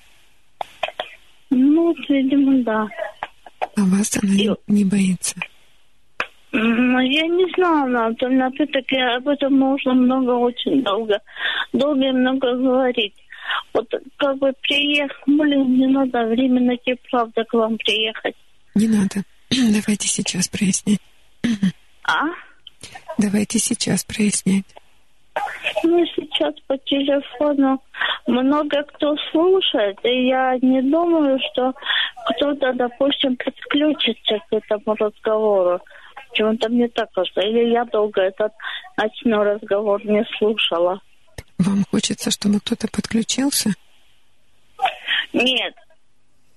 Ну, 1.50 1.96
видимо, 2.10 2.64
да. 2.64 2.88
А 3.78 3.82
вас 3.82 4.18
она 4.22 4.34
не, 4.34 4.50
не 4.68 4.84
боится. 4.84 5.36
Ну, 6.56 7.00
я 7.00 7.28
не 7.28 7.52
знаю, 7.56 7.86
Анатолий, 7.86 8.40
опять-таки 8.40 8.96
об 8.98 9.28
этом 9.28 9.58
можно 9.58 9.96
много, 9.96 10.32
очень 10.32 10.84
долго, 10.84 11.20
долго 11.74 12.06
и 12.06 12.12
много 12.12 12.56
говорить. 12.56 13.16
Вот 13.74 13.92
как 14.18 14.38
бы 14.38 14.54
приехать, 14.62 15.18
блин, 15.26 15.64
мне 15.64 15.88
надо 15.88 16.26
время 16.26 16.62
найти, 16.62 16.96
правда, 17.10 17.44
к 17.44 17.54
вам 17.54 17.76
приехать. 17.78 18.36
Не 18.76 18.88
надо. 18.88 19.24
Давайте 19.50 20.08
сейчас 20.08 20.48
прояснять. 20.48 21.00
А? 22.08 22.26
Давайте 23.18 23.58
сейчас 23.58 24.04
прояснять. 24.04 24.66
Ну, 25.84 26.06
сейчас 26.16 26.54
по 26.68 26.78
телефону 26.78 27.82
много 28.28 28.84
кто 28.84 29.16
слушает, 29.32 29.98
и 30.04 30.28
я 30.28 30.56
не 30.62 30.84
думаю, 30.84 31.40
что 31.52 31.74
кто-то, 32.30 32.74
допустим, 32.74 33.36
подключится 33.38 34.38
к 34.50 34.54
этому 34.54 34.96
разговору. 34.96 35.82
Почему-то 36.34 36.68
мне 36.70 36.88
так 36.88 37.12
кажется. 37.12 37.42
Или 37.42 37.70
я 37.72 37.86
долго 37.86 38.22
этот 38.22 38.54
ночной 38.98 39.54
разговор 39.54 40.04
не 40.04 40.26
слушала. 40.38 41.00
Вам 41.60 41.84
хочется, 41.92 42.32
чтобы 42.32 42.60
кто-то 42.60 42.88
подключился? 42.92 43.70
Нет. 45.32 45.76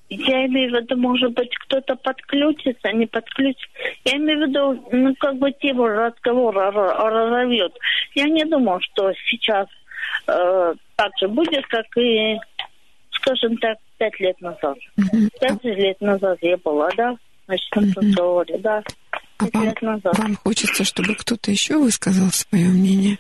Я 0.09 0.47
имею 0.47 0.71
в 0.71 0.75
виду, 0.83 0.97
может 0.97 1.33
быть, 1.33 1.55
кто-то 1.67 1.97
подключится, 1.97 2.91
не 2.93 3.07
подключится. 3.07 3.67
Я 4.05 4.17
имею 4.17 4.39
в 4.39 4.49
виду, 4.49 4.89
ну, 4.93 5.15
как 5.17 5.37
бы 5.37 5.53
тему 5.53 5.89
разговора 5.89 6.71
ра- 6.71 7.09
разовьет. 7.11 7.77
Я 8.15 8.25
не 8.25 8.45
думаю, 8.45 8.81
что 8.83 9.13
сейчас 9.29 9.67
э, 10.29 10.75
так 10.95 11.11
же 11.21 11.29
будет, 11.29 11.67
как 11.67 11.85
и, 11.99 12.39
скажем 13.11 13.59
так, 13.59 13.79
пять 13.99 14.19
лет 14.21 14.41
назад. 14.41 14.79
Пять 15.41 15.65
лет 15.65 16.01
назад 16.01 16.39
я 16.41 16.57
была, 16.59 16.89
да, 16.97 17.17
в 17.47 17.49
ночном 17.51 17.85
Мгм. 17.87 17.93
разговоре, 17.97 18.59
да. 18.59 18.83
А 19.39 19.47
вам, 19.53 19.65
лет 19.65 19.83
назад. 19.83 20.19
вам 20.19 20.37
хочется, 20.37 20.85
чтобы 20.85 21.15
кто-то 21.15 21.51
еще 21.51 21.77
высказал 21.77 22.31
свое 22.31 22.67
мнение? 22.67 23.19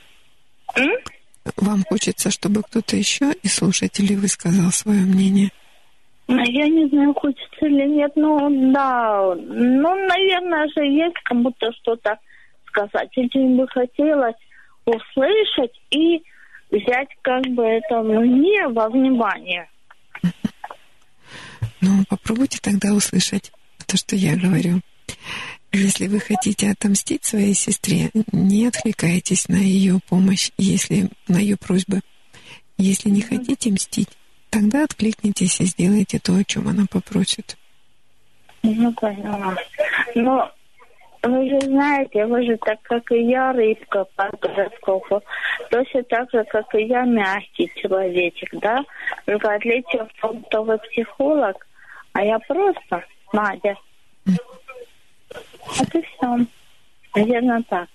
М? 0.76 0.90
Вам 1.56 1.84
хочется, 1.88 2.30
чтобы 2.30 2.62
кто-то 2.62 2.96
еще 2.96 3.32
из 3.42 3.54
слушателей 3.54 4.16
высказал 4.16 4.70
свое 4.72 5.00
мнение? 5.00 5.50
Ну, 6.28 6.42
Я 6.42 6.66
не 6.66 6.88
знаю, 6.88 7.14
хочется 7.14 7.66
или 7.66 7.86
нет, 7.86 8.12
но 8.16 8.48
да, 8.72 9.34
ну, 9.36 10.06
наверное 10.08 10.66
же 10.74 10.84
есть 10.84 11.16
кому-то 11.24 11.72
что-то 11.80 12.18
сказать. 12.66 13.10
Этим 13.16 13.56
бы 13.56 13.68
хотелось 13.68 14.34
услышать 14.84 15.72
и 15.90 16.22
взять 16.70 17.08
как 17.22 17.44
бы 17.46 17.62
это 17.62 18.02
мне 18.02 18.66
во 18.68 18.88
внимание. 18.88 19.68
Ну, 21.80 22.04
попробуйте 22.08 22.58
тогда 22.60 22.92
услышать 22.92 23.52
то, 23.86 23.96
что 23.96 24.16
я 24.16 24.36
говорю. 24.36 24.80
Если 25.72 26.06
вы 26.06 26.20
хотите 26.20 26.70
отомстить 26.70 27.24
своей 27.24 27.54
сестре, 27.54 28.10
не 28.32 28.66
отвлекайтесь 28.66 29.48
на 29.48 29.56
ее 29.56 30.00
помощь, 30.08 30.50
если 30.56 31.10
на 31.28 31.36
ее 31.36 31.56
просьбы. 31.56 32.00
Если 32.78 33.10
не 33.10 33.20
хотите 33.20 33.70
мстить, 33.70 34.10
тогда 34.50 34.84
откликнитесь 34.84 35.60
и 35.60 35.64
сделайте 35.64 36.18
то, 36.18 36.34
о 36.34 36.44
чем 36.44 36.68
она 36.68 36.84
попросит. 36.90 37.56
Ну, 38.62 38.92
поняла. 38.94 39.56
Но 40.14 40.50
вы 41.22 41.48
же 41.48 41.60
знаете, 41.60 42.26
вы 42.26 42.44
же 42.44 42.56
так, 42.58 42.80
как 42.82 43.10
и 43.12 43.22
я, 43.22 43.52
рыбка 43.52 44.06
по 44.16 44.30
гороскопу, 44.40 45.22
точно 45.70 46.02
так 46.04 46.30
же, 46.30 46.44
как 46.44 46.74
и 46.74 46.84
я, 46.84 47.02
мягкий 47.02 47.70
человечек, 47.76 48.50
да? 48.60 48.84
Только 49.24 49.54
отличие 49.54 50.04
в 50.04 50.20
том, 50.20 50.44
что 50.48 50.62
вы 50.62 50.78
психолог, 50.78 51.66
а 52.12 52.24
я 52.24 52.38
просто 52.40 53.04
Надя. 53.32 53.76
Вот 55.66 55.94
и 55.94 56.02
все. 56.02 56.46
Наверное, 57.14 57.62
так. 57.68 57.88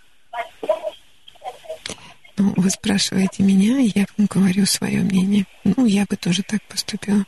Ну, 2.38 2.54
вы 2.58 2.70
спрашиваете 2.70 3.44
меня, 3.44 3.78
я 3.80 4.06
вам 4.18 4.28
говорю 4.28 4.66
свое 4.66 5.02
мнение. 5.02 5.46
Ну, 5.64 5.86
я 5.86 6.06
бы 6.10 6.16
тоже 6.16 6.44
так 6.44 6.62
поступила. 6.64 7.24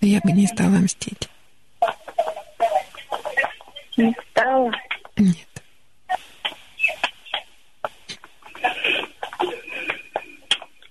Я 0.00 0.20
бы 0.20 0.32
не 0.32 0.46
стала 0.46 0.76
мстить. 0.76 1.28
Не 3.96 4.14
стала. 4.30 4.70
Нет. 5.16 5.48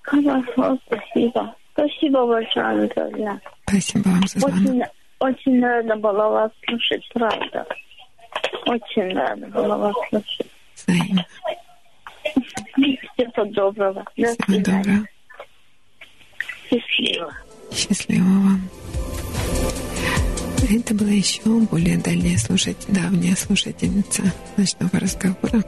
Хорошо, 0.02 0.78
спасибо. 0.86 1.56
Спасибо 1.74 2.26
большое, 2.26 2.66
Анатольевна. 2.66 3.40
Спасибо 3.68 4.08
вам 4.10 4.28
за 4.28 4.40
звонок. 4.40 4.60
Очень, 4.60 4.84
очень 5.20 5.64
рада 5.64 5.96
была 5.96 6.30
вас 6.30 6.52
слушать, 6.66 7.08
правда. 7.14 7.66
Очень 8.66 9.14
рада 9.14 9.48
была 9.48 9.78
вас 9.78 9.96
слушать. 10.10 10.48
Взаимно. 10.76 11.26
Всего 12.74 13.46
доброго. 13.46 14.06
До 14.18 14.26
Всего 14.26 14.60
доброго. 14.60 15.08
Счастливо. 16.70 17.34
Счастливо 17.72 18.24
вам. 18.24 18.70
Это 20.70 20.96
была 20.96 21.10
еще 21.12 21.42
более 21.70 21.98
дальняя 21.98 22.38
слушать, 22.38 22.78
давняя 22.88 23.36
слушательница 23.36 24.24
ночного 24.58 25.00
разговора. 25.00 25.64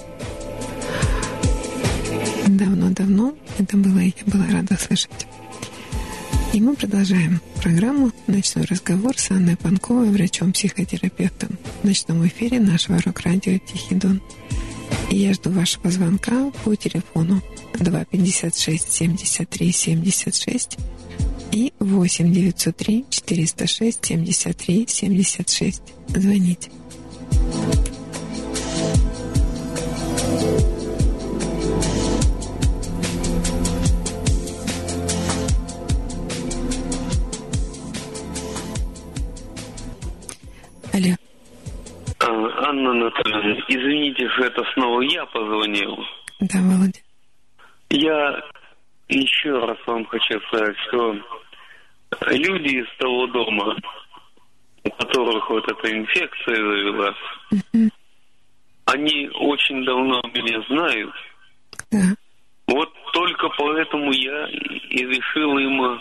Давно-давно 2.48 3.36
это 3.60 3.78
было, 3.78 4.00
и 4.00 4.14
я 4.16 4.24
была 4.26 4.46
рада 4.52 4.76
слышать. 4.78 5.28
И 6.56 6.62
мы 6.62 6.74
продолжаем 6.74 7.42
программу 7.62 8.14
«Ночной 8.28 8.64
разговор» 8.64 9.18
с 9.18 9.30
Анной 9.30 9.58
Панковой, 9.58 10.10
врачом-психотерапевтом 10.10 11.50
в 11.82 11.86
ночном 11.86 12.26
эфире 12.26 12.62
нашего 12.62 12.98
рок-радио 13.02 13.58
«Тихий 13.58 13.96
Дон». 13.96 14.22
И 15.12 15.18
я 15.18 15.34
жду 15.34 15.50
вашего 15.50 15.92
звонка 15.92 16.50
по 16.64 16.74
телефону 16.78 17.42
256 17.74 18.90
73 18.90 19.72
76 19.74 20.78
и 21.52 21.74
8 21.80 22.32
903 22.32 23.06
406 23.10 24.06
73 24.06 24.86
76. 24.88 25.82
Звоните. 26.08 26.72
Алло. 40.96 41.14
А, 42.20 42.70
Анна 42.70 42.92
Анатольевна, 42.92 43.60
извините, 43.68 44.30
что 44.30 44.46
это 44.46 44.64
снова 44.74 45.02
я 45.02 45.26
позвонил. 45.26 45.98
Да, 46.40 46.60
Володя. 46.62 47.02
Я 47.90 48.42
еще 49.10 49.60
раз 49.60 49.78
вам 49.86 50.06
хочу 50.06 50.40
сказать, 50.48 50.78
что 50.88 51.16
люди 52.28 52.78
из 52.78 52.98
того 52.98 53.28
дома, 53.28 53.76
у 54.86 54.90
которых 54.92 55.50
вот 55.50 55.70
эта 55.70 55.98
инфекция 55.98 56.56
завелась, 56.56 57.16
они 58.86 59.30
очень 59.34 59.84
давно 59.84 60.22
меня 60.34 60.62
знают. 60.70 61.14
Да. 61.92 62.16
Вот 62.68 62.90
только 63.12 63.50
поэтому 63.58 64.14
я 64.14 64.48
и 64.48 65.06
решил 65.06 65.58
им 65.58 66.00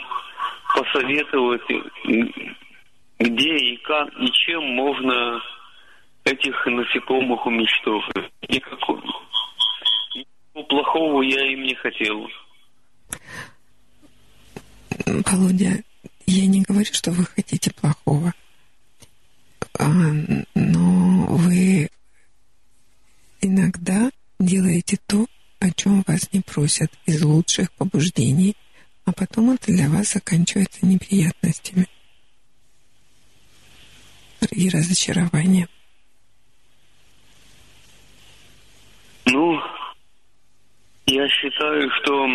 посоветовать, 0.73 1.63
где 3.18 3.57
и 3.57 3.77
как, 3.79 4.09
и 4.18 4.31
чем 4.33 4.64
можно 4.74 5.40
этих 6.24 6.66
насекомых 6.66 7.46
уничтожить. 7.46 8.33
Никакого, 8.48 9.03
никакого 10.14 10.66
плохого 10.68 11.22
я 11.22 11.53
им 11.53 11.62
не 11.62 11.74
хотел. 11.74 12.29
Володя, 15.07 15.83
я 16.27 16.46
не 16.46 16.62
говорю, 16.62 16.92
что 16.92 17.11
вы 17.11 17.24
хотите 17.24 17.72
плохого, 17.72 18.33
а, 19.79 19.88
но 20.55 21.27
вы 21.27 21.88
иногда 23.40 24.11
делаете 24.38 24.98
то, 25.07 25.27
о 25.61 25.70
чем 25.72 26.03
вас 26.07 26.33
не 26.33 26.40
просят 26.40 26.90
из 27.07 27.22
лучших 27.22 27.72
побуждений, 27.72 28.57
а 29.05 29.12
потом 29.12 29.50
это 29.50 29.72
для 29.72 29.88
вас 29.88 30.12
заканчивается 30.12 30.87
неприятностями 30.87 31.87
и 34.53 34.69
разочарованием. 34.69 35.69
Ну, 39.27 39.61
я 41.07 41.29
считаю, 41.29 41.91
что 42.03 42.27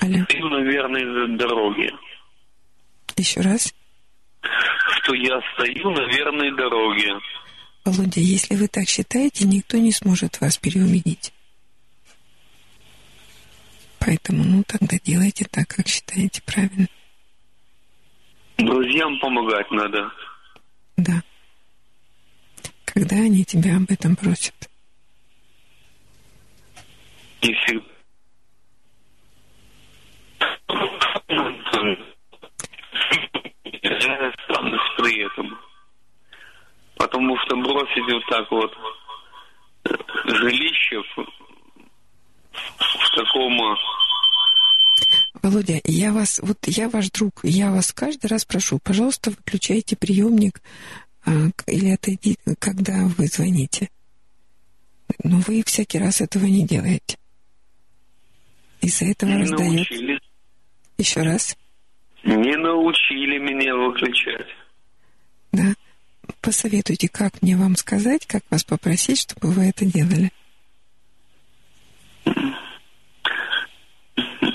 Алло. 0.00 0.24
стою 0.24 0.48
на 0.48 0.62
верной 0.62 1.36
дороге. 1.36 1.92
Еще 3.16 3.40
раз. 3.40 3.74
Что 4.40 5.14
я 5.14 5.40
стою 5.54 5.90
на 5.90 6.04
верной 6.14 6.54
дороге. 6.56 7.14
Володя, 7.84 8.20
если 8.20 8.56
вы 8.56 8.68
так 8.68 8.88
считаете, 8.88 9.46
никто 9.46 9.78
не 9.78 9.92
сможет 9.92 10.40
вас 10.40 10.58
переубедить. 10.58 11.32
Поэтому, 14.06 14.44
ну, 14.44 14.62
тогда 14.68 14.96
делайте 15.02 15.44
так, 15.50 15.66
как 15.66 15.88
считаете 15.88 16.40
правильно. 16.46 16.86
Друзьям 18.56 19.18
помогать 19.18 19.68
надо. 19.72 20.12
Да. 20.96 21.20
Когда 22.84 23.16
они 23.16 23.44
тебя 23.44 23.76
об 23.76 23.90
этом 23.90 24.14
просят? 24.14 24.54
Всегда. 27.40 27.84
Я 33.82 34.28
останусь 34.28 34.80
при 34.98 35.26
этом. 35.26 35.58
Потому 36.94 37.36
что 37.38 37.56
бросить 37.56 38.12
вот 38.12 38.24
так 38.28 38.50
вот 38.52 38.72
жилище 40.26 41.02
в, 42.78 43.16
таком 43.16 43.52
э, 43.60 43.76
Володя, 45.42 45.80
я 45.84 46.12
вас, 46.12 46.40
вот 46.42 46.58
я 46.66 46.88
ваш 46.88 47.10
друг, 47.10 47.40
я 47.42 47.70
вас 47.70 47.92
каждый 47.92 48.26
раз 48.26 48.44
прошу, 48.44 48.78
пожалуйста, 48.78 49.30
выключайте 49.30 49.96
приемник 49.96 50.60
а, 51.24 51.30
или 51.66 51.90
отойдите, 51.90 52.54
когда 52.58 53.06
вы 53.16 53.26
звоните. 53.26 53.90
Но 55.22 55.38
вы 55.46 55.62
всякий 55.64 55.98
раз 55.98 56.20
этого 56.20 56.44
не 56.46 56.66
делаете. 56.66 57.16
Из-за 58.80 59.06
этого 59.06 59.30
не 59.30 59.42
раздает. 59.42 59.72
научили. 59.72 60.20
Еще 60.98 61.22
раз. 61.22 61.56
Не 62.24 62.56
научили 62.56 63.38
меня 63.38 63.74
выключать. 63.74 64.48
Да. 65.52 65.74
Посоветуйте, 66.40 67.08
как 67.08 67.40
мне 67.42 67.56
вам 67.56 67.76
сказать, 67.76 68.26
как 68.26 68.42
вас 68.50 68.64
попросить, 68.64 69.20
чтобы 69.20 69.52
вы 69.52 69.66
это 69.68 69.84
делали. 69.84 70.32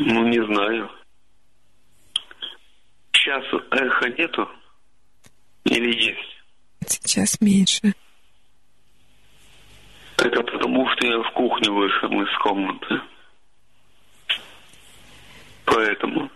Ну, 0.04 0.28
не 0.28 0.44
знаю. 0.44 0.90
Сейчас 3.14 3.44
эхо 3.70 4.10
нету? 4.10 4.50
Или 5.66 5.96
есть? 5.96 6.38
Сейчас 6.88 7.40
меньше. 7.40 7.94
Это 10.18 10.42
потому, 10.42 10.88
что 10.90 11.06
я 11.06 11.20
в 11.20 11.32
кухню 11.34 11.74
вышел 11.74 12.10
из 12.10 12.38
комнаты. 12.40 13.02
Поэтому. 15.66 16.32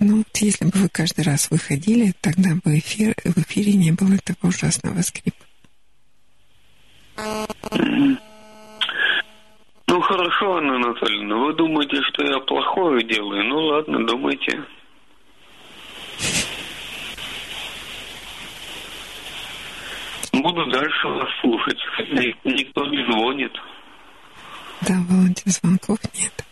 Ну, 0.00 0.18
вот 0.18 0.36
если 0.38 0.64
бы 0.64 0.72
вы 0.74 0.88
каждый 0.88 1.24
раз 1.24 1.48
выходили, 1.52 2.14
тогда 2.20 2.50
бы 2.64 2.78
эфир, 2.78 3.14
в 3.24 3.38
эфире 3.38 3.74
не 3.74 3.92
было 3.92 4.14
этого 4.14 4.48
ужасного 4.48 5.00
скрипа. 5.02 5.44
Ну, 7.76 8.18
хорошо, 10.04 10.56
Анна 10.56 10.76
Анатольевна, 10.76 11.36
вы 11.36 11.52
думаете, 11.54 12.00
что 12.02 12.24
я 12.24 12.38
плохое 12.40 13.04
делаю? 13.04 13.44
Ну, 13.44 13.56
ладно, 13.66 14.06
думайте. 14.06 14.62
Буду 20.32 20.66
дальше 20.66 21.08
вас 21.08 21.28
слушать. 21.40 21.78
Ник- 22.12 22.36
Никто 22.44 22.84
не 22.86 23.04
звонит. 23.10 23.52
Да, 24.82 24.94
Володя, 25.08 25.42
звонков 25.46 25.98
нет. 26.20 26.44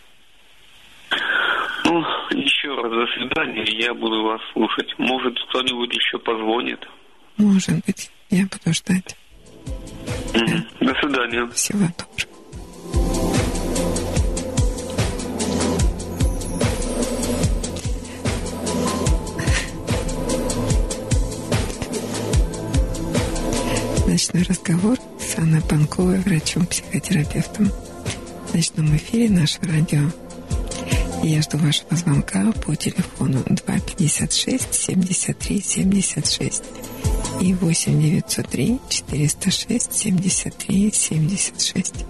Ну, 1.85 1.99
еще 2.31 2.69
раз 2.81 2.91
до 2.91 3.05
свидания, 3.13 3.65
я 3.85 3.93
буду 3.93 4.23
вас 4.23 4.41
слушать. 4.53 4.87
Может, 4.97 5.37
кто-нибудь 5.49 5.93
еще 5.93 6.17
позвонит. 6.19 6.79
Может 7.37 7.85
быть, 7.85 8.09
я 8.29 8.43
буду 8.45 8.73
ждать. 8.73 9.15
Мгм. 10.33 10.65
До 10.79 10.93
свидания. 10.95 11.45
Всего 11.51 11.79
доброго. 11.79 12.32
Ночной 24.13 24.43
разговор 24.43 24.99
с 25.19 25.39
Анной 25.39 25.63
Панковой, 25.63 26.19
врачом-психотерапевтом. 26.19 27.71
В 28.45 28.53
ночном 28.53 28.95
эфире 28.95 29.27
нашего 29.27 29.65
радио. 29.65 30.01
Я 31.23 31.41
жду 31.41 31.57
вашего 31.57 31.95
звонка 31.95 32.51
по 32.63 32.75
телефону 32.75 33.41
256 33.43 34.71
73 34.71 35.61
76 35.63 36.63
и 37.41 37.55
8 37.55 38.01
903 38.01 38.81
406 38.87 39.91
73 39.91 40.91
76. 40.93 42.05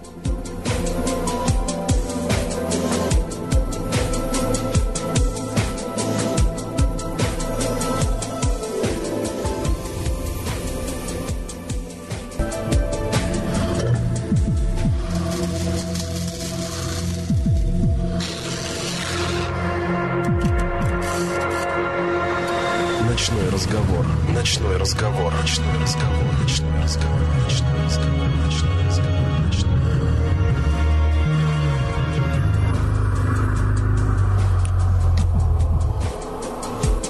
Разговор. 25.43 25.67
Ночной 25.81 25.81
разговор. 25.81 26.31
Ночной 26.41 26.81
разговор. 26.81 27.19
Ночной 27.43 27.83
разговор. 27.83 28.29
Ночной 28.45 28.85
разговор. 28.85 29.27
Ночной 29.45 29.73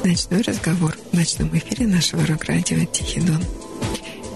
Ночной 0.03 0.41
разговор 0.41 0.97
в 1.11 1.15
ночном 1.15 1.57
эфире 1.57 1.87
нашего 1.87 2.25
рок-радио 2.25 2.83
«Тихий 2.85 3.21
Дон». 3.21 3.43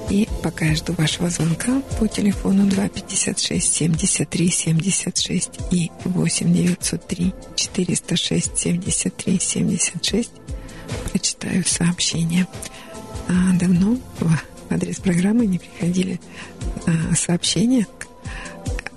И 0.09 0.27
пока 0.43 0.65
я 0.65 0.75
жду 0.75 0.93
вашего 0.93 1.29
звонка 1.29 1.81
по 1.99 2.07
телефону 2.07 2.67
256 2.67 3.73
73 3.73 4.49
76 4.49 5.49
и 5.71 5.91
8 6.05 6.53
903 6.53 7.33
406 7.55 8.57
73 8.57 9.39
76 9.39 10.31
прочитаю 11.11 11.65
сообщение. 11.65 12.47
А, 13.27 13.53
давно 13.59 13.97
в 14.19 14.73
адрес 14.73 14.97
программы 14.97 15.45
не 15.45 15.59
приходили 15.59 16.19
а, 16.85 17.15
сообщения. 17.15 17.87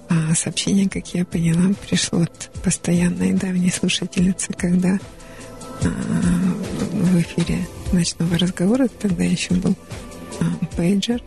А 0.09 0.35
сообщение, 0.35 0.89
как 0.89 1.15
я 1.15 1.25
поняла, 1.25 1.75
пришло 1.89 2.23
от 2.23 2.51
постоянной 2.65 3.33
давней 3.33 3.71
слушательницы, 3.71 4.53
когда 4.53 4.99
а, 5.83 5.89
в 6.93 7.21
эфире 7.21 7.67
ночного 7.93 8.39
разговора, 8.39 8.89
тогда 8.89 9.25
еще 9.25 9.55
был 9.55 9.77
пейджер, 10.77 11.23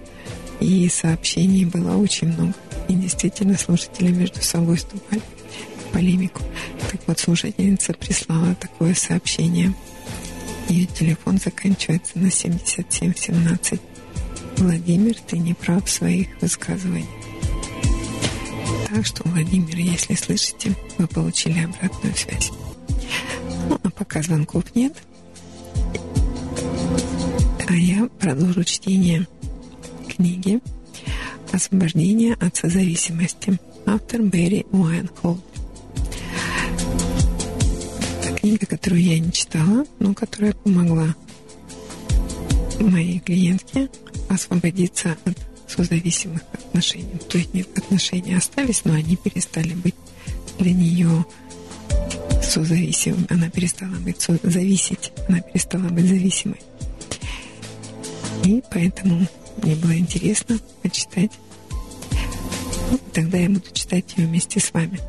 и 0.59 0.87
сообщений 0.89 1.65
было 1.65 1.97
очень 1.97 2.27
много. 2.29 2.53
И 2.87 2.93
действительно 2.93 3.57
слушатели 3.57 4.11
между 4.11 4.41
собой 4.41 4.77
вступали 4.77 5.21
в 5.77 5.93
полемику. 5.93 6.41
Так 6.91 7.01
вот, 7.07 7.19
слушательница 7.19 7.93
прислала 7.93 8.55
такое 8.55 8.93
сообщение. 8.93 9.73
Ее 10.69 10.85
телефон 10.85 11.37
заканчивается 11.37 12.17
на 12.19 12.31
7717. 12.31 13.79
Владимир, 14.57 15.15
ты 15.27 15.37
не 15.37 15.53
прав 15.53 15.85
в 15.85 15.89
своих 15.89 16.27
высказываниях. 16.41 17.07
Так 18.87 19.05
что, 19.05 19.27
Владимир, 19.27 19.75
если 19.75 20.15
слышите, 20.15 20.75
вы 20.97 21.07
получили 21.07 21.59
обратную 21.59 22.15
связь. 22.15 22.51
Ну, 23.69 23.79
а 23.81 23.89
пока 23.89 24.21
звонков 24.21 24.63
нет, 24.75 24.93
а 27.67 27.73
я 27.73 28.07
продолжу 28.19 28.63
чтение 28.63 29.27
книги 30.07 30.59
«Освобождение 31.51 32.35
от 32.35 32.55
созависимости». 32.55 33.57
Автор 33.85 34.21
Берри 34.21 34.65
Уайнхолд. 34.71 35.43
Книга, 38.43 38.65
которую 38.65 39.01
я 39.01 39.17
не 39.19 39.31
читала, 39.31 39.85
но 39.99 40.13
которая 40.13 40.51
помогла 40.51 41.15
моей 42.77 43.19
клиентке 43.21 43.89
освободиться 44.27 45.15
от 45.23 45.37
созависимых 45.65 46.41
отношений. 46.51 47.21
То 47.29 47.37
есть 47.37 47.51
отношения 47.77 48.35
остались, 48.35 48.83
но 48.83 48.95
они 48.95 49.15
перестали 49.15 49.73
быть 49.73 49.95
для 50.59 50.73
нее 50.73 51.25
созависимыми. 52.43 53.27
Она 53.29 53.49
перестала 53.49 53.95
быть 53.95 54.27
зависеть, 54.43 55.13
она 55.29 55.39
перестала 55.39 55.87
быть 55.87 56.09
зависимой. 56.09 56.59
И 58.43 58.61
поэтому 58.69 59.25
мне 59.61 59.75
было 59.77 59.97
интересно 59.97 60.59
почитать. 60.81 61.31
Ну, 62.91 62.99
тогда 63.13 63.37
я 63.37 63.47
буду 63.47 63.71
читать 63.71 64.15
ее 64.17 64.27
вместе 64.27 64.59
с 64.59 64.73
вами. 64.73 64.99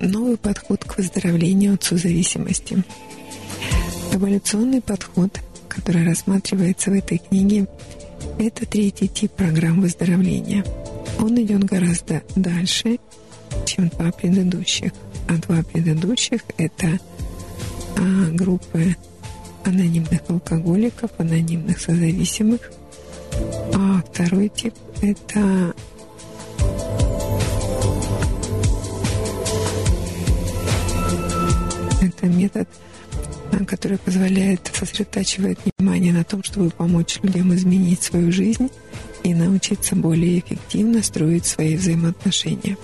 Новый 0.00 0.36
подход 0.36 0.84
к 0.84 0.96
выздоровлению 0.98 1.74
от 1.74 1.82
созависимости. 1.82 2.84
Эволюционный 4.12 4.80
подход, 4.80 5.40
который 5.68 6.06
рассматривается 6.06 6.90
в 6.90 6.94
этой 6.94 7.18
книге, 7.18 7.66
это 8.38 8.66
третий 8.66 9.08
тип 9.08 9.32
программ 9.32 9.80
выздоровления. 9.80 10.64
Он 11.18 11.40
идет 11.42 11.64
гораздо 11.64 12.22
дальше, 12.34 12.98
чем 13.64 13.88
два 13.88 14.12
предыдущих. 14.12 14.92
А 15.28 15.34
два 15.38 15.62
предыдущих– 15.62 16.42
это 16.58 16.98
а, 17.96 18.30
группы 18.30 18.94
анонимных 19.64 20.20
алкоголиков, 20.28 21.10
анонимных 21.18 21.80
созависимых. 21.80 22.60
А 23.74 24.02
второй 24.08 24.50
тип– 24.50 24.74
это 25.02 25.74
это 32.16 32.26
метод, 32.26 32.68
а, 33.52 33.64
который 33.64 33.98
позволяет 33.98 34.70
сосредотачивать 34.72 35.58
внимание 35.78 36.12
на 36.12 36.24
том, 36.24 36.42
чтобы 36.42 36.70
помочь 36.70 37.18
людям 37.22 37.54
изменить 37.54 38.02
свою 38.02 38.32
жизнь 38.32 38.70
и 39.22 39.34
научиться 39.34 39.96
более 39.96 40.38
эффективно 40.38 41.02
строить 41.02 41.46
свои 41.46 41.76
взаимоотношения. 41.76 42.76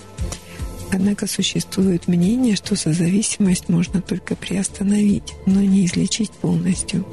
Однако 0.91 1.25
существует 1.25 2.07
мнение, 2.07 2.55
что 2.55 2.75
созависимость 2.75 3.67
можно 3.67 3.99
только 3.99 4.35
приостановить, 4.35 5.33
но 5.47 5.61
не 5.61 5.85
излечить 5.85 6.31
полностью. 6.31 7.05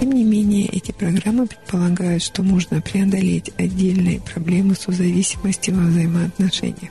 Тем 0.00 0.12
не 0.12 0.24
менее, 0.24 0.66
эти 0.66 0.92
программы 0.92 1.46
предполагают, 1.46 2.22
что 2.22 2.42
можно 2.42 2.82
преодолеть 2.82 3.50
отдельные 3.56 4.20
проблемы 4.20 4.74
созависимости 4.74 5.70
во 5.70 5.82
взаимоотношениях. 5.82 6.90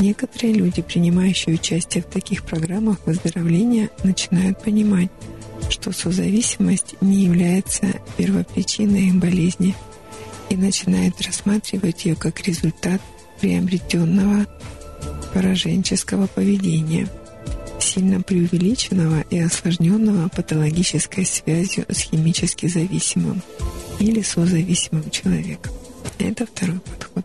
Некоторые 0.00 0.54
люди, 0.54 0.82
принимающие 0.82 1.54
участие 1.54 2.02
в 2.02 2.06
таких 2.06 2.44
программах 2.44 2.98
выздоровления, 3.06 3.90
начинают 4.02 4.62
понимать, 4.62 5.10
что 5.70 5.92
созависимость 5.92 6.96
не 7.00 7.24
является 7.24 7.86
первопричиной 8.16 9.06
их 9.06 9.16
болезни 9.16 9.74
и 10.50 10.56
начинают 10.56 11.20
рассматривать 11.22 12.04
ее 12.04 12.14
как 12.14 12.40
результат 12.42 13.00
приобретенного 13.40 14.46
пораженческого 15.32 16.26
поведения, 16.26 17.08
сильно 17.80 18.20
преувеличенного 18.20 19.22
и 19.30 19.38
осложненного 19.38 20.28
патологической 20.28 21.24
связью 21.24 21.86
с 21.88 22.00
химически 22.00 22.66
зависимым 22.66 23.42
или 23.98 24.20
созависимым 24.22 25.10
человеком. 25.10 25.72
Это 26.18 26.46
второй 26.46 26.80
подход. 26.80 27.24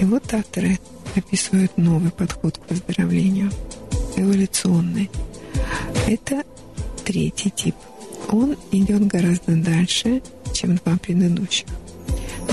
И 0.00 0.04
вот 0.04 0.34
авторы 0.34 0.78
описывают 1.16 1.76
новый 1.76 2.10
подход 2.10 2.58
к 2.58 2.70
выздоровлению, 2.70 3.50
эволюционный. 4.16 5.10
Это 6.06 6.44
третий 7.04 7.50
тип. 7.50 7.74
Он 8.28 8.56
идет 8.72 9.06
гораздо 9.06 9.56
дальше, 9.56 10.22
чем 10.52 10.76
два 10.76 10.96
предыдущих. 10.96 11.66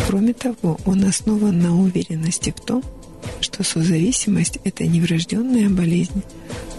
Кроме 0.08 0.34
того, 0.34 0.80
он 0.86 1.04
основан 1.06 1.60
на 1.60 1.80
уверенности 1.80 2.54
в 2.56 2.62
том, 2.62 2.84
что 3.42 3.64
созависимость– 3.64 4.60
это 4.64 4.86
не 4.86 5.02
врожденная 5.02 5.70
болезнь, 5.70 6.24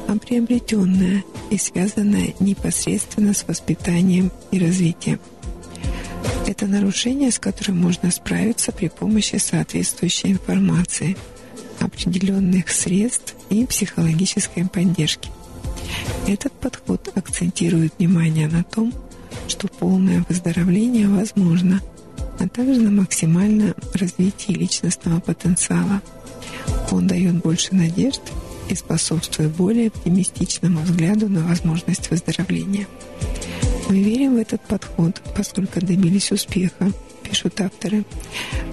а 0.07 0.17
приобретенная 0.17 1.25
и 1.51 1.59
связанная 1.59 2.35
непосредственно 2.41 3.35
с 3.35 3.47
воспитанием 3.47 4.31
и 4.51 4.59
развитием. 4.59 5.21
Это 6.47 6.67
нарушение, 6.67 7.31
с 7.31 7.39
которым 7.39 7.79
можно 7.79 8.11
справиться 8.11 8.71
при 8.71 8.89
помощи 8.89 9.37
соответствующей 9.37 10.33
информации, 10.33 11.17
определенных 11.85 12.71
средств 12.71 13.35
и 13.51 13.67
психологической 13.67 14.67
поддержки. 14.67 15.31
Этот 16.27 16.53
подход 16.53 17.11
акцентирует 17.15 17.95
внимание 17.99 18.49
на 18.49 18.65
том, 18.65 18.93
что 19.49 19.69
полное 19.69 20.25
выздоровление 20.29 21.09
возможно, 21.09 21.81
а 22.39 22.49
также 22.49 22.81
на 22.81 22.91
максимальном 22.91 23.75
развитии 23.95 24.53
личностного 24.53 25.21
потенциала– 25.21 26.01
он 26.91 27.07
дает 27.07 27.35
больше 27.37 27.75
надежд 27.75 28.21
и 28.69 28.75
способствует 28.75 29.51
более 29.51 29.89
оптимистичному 29.89 30.81
взгляду 30.81 31.29
на 31.29 31.41
возможность 31.41 32.11
выздоровления. 32.11 32.87
Мы 33.89 34.03
верим 34.03 34.35
в 34.35 34.39
этот 34.39 34.63
подход, 34.63 35.21
поскольку 35.37 35.81
добились 35.81 36.33
успеха, 36.33 36.91
пишут 37.23 37.61
авторы, 37.61 38.05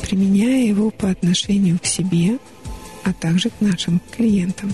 применяя 0.01 0.65
его 0.65 0.91
по 0.91 1.09
отношению 1.09 1.79
к 1.79 1.85
себе, 1.85 2.37
а 3.03 3.13
также 3.13 3.49
к 3.49 3.61
нашим 3.61 4.01
клиентам. 4.11 4.73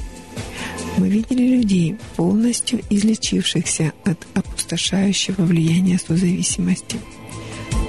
Мы 0.97 1.09
видели 1.09 1.57
людей, 1.57 1.97
полностью 2.15 2.81
излечившихся 2.89 3.93
от 4.03 4.25
опустошающего 4.33 5.43
влияния 5.43 5.99
созависимости. 5.99 6.97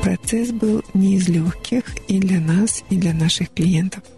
Процесс 0.03 0.51
был 0.51 0.83
не 0.95 1.17
из 1.17 1.29
легких 1.29 1.85
и 2.09 2.19
для 2.19 2.41
нас, 2.41 2.83
и 2.91 2.97
для 2.97 3.13
наших 3.15 3.51
клиентов– 3.53 4.03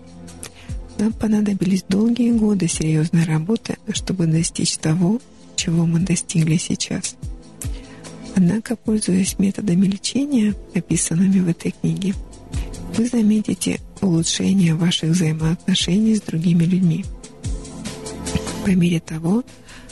нам 1.01 1.15
понадобились 1.15 1.83
долгие 1.89 2.31
годы 2.33 2.69
серьезной 2.69 3.25
работы, 3.25 3.79
чтобы 3.91 4.27
достичь 4.27 4.77
того, 4.77 5.19
чего 5.57 5.87
мы 5.87 6.01
достигли 6.01 6.59
сейчас. 6.59 7.17
Однако, 8.37 8.77
пользуясь 8.77 9.39
методами 9.39 9.87
лечения, 9.87 10.55
описанными 10.75 11.41
в 11.41 11.49
этой 11.49 11.71
книге, 11.71 12.13
вы 12.99 13.07
заметите 13.07 13.81
улучшение 14.03 14.75
ваших 14.75 15.11
взаимоотношений 15.11 16.17
с 16.17 16.21
другими 16.21 16.65
людьми. 16.65 17.05
По 18.65 18.71
мере 18.71 19.01
того, 19.01 19.43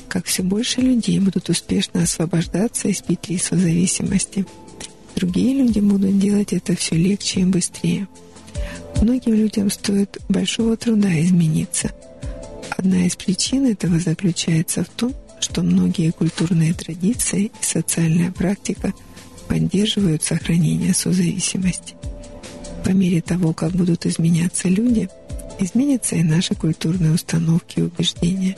как 0.08 0.26
все 0.26 0.42
больше 0.42 0.80
людей 0.80 1.18
будут 1.20 1.48
успешно 1.48 2.02
освобождаться 2.02 2.88
из 2.88 3.02
петли 3.02 3.36
созависимости, 3.36 4.46
другие 5.16 5.54
люди 5.54 5.80
будут 5.80 6.18
делать 6.18 6.52
это 6.52 6.76
все 6.76 6.96
легче 6.96 7.40
и 7.40 7.44
быстрее– 7.44 8.08
Многим 9.00 9.34
людям 9.34 9.70
стоит 9.70 10.18
большого 10.28 10.76
труда 10.76 11.20
измениться. 11.20 11.92
Одна 12.70 13.06
из 13.06 13.14
причин 13.14 13.66
этого 13.66 14.00
заключается 14.00 14.82
в 14.82 14.88
том, 14.88 15.14
что 15.40 15.62
многие 15.62 16.10
культурные 16.10 16.74
традиции 16.74 17.44
и 17.44 17.64
социальная 17.64 18.32
практика 18.32 18.92
поддерживают 19.46 20.24
сохранение 20.24 20.94
созависимости. 20.94 21.94
По 22.85 22.91
мере 22.91 23.20
того, 23.20 23.53
как 23.53 23.72
будут 23.72 24.07
изменяться 24.07 24.68
люди, 24.68 25.09
изменятся 25.59 26.16
и 26.16 26.22
наши 26.22 26.55
культурные 26.55 27.12
установки 27.12 27.81
и 27.81 27.83
убеждения. 27.83 28.57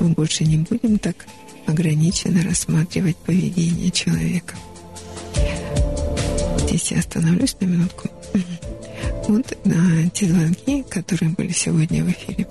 Мы 0.00 0.08
больше 0.08 0.44
не 0.44 0.58
будем 0.58 0.98
так 0.98 1.26
ограниченно 1.66 2.42
рассматривать 2.42 3.16
поведение 3.16 3.90
человека. 3.90 4.54
Здесь 6.58 6.90
я 6.92 6.98
остановлюсь 6.98 7.56
на 7.60 7.66
минутку. 7.66 8.08
Вот 9.28 9.56
а, 9.64 10.08
те 10.12 10.26
звонки, 10.26 10.82
которые 10.90 11.30
были 11.30 11.52
сегодня 11.52 12.04
в 12.04 12.10
эфире. 12.10 12.46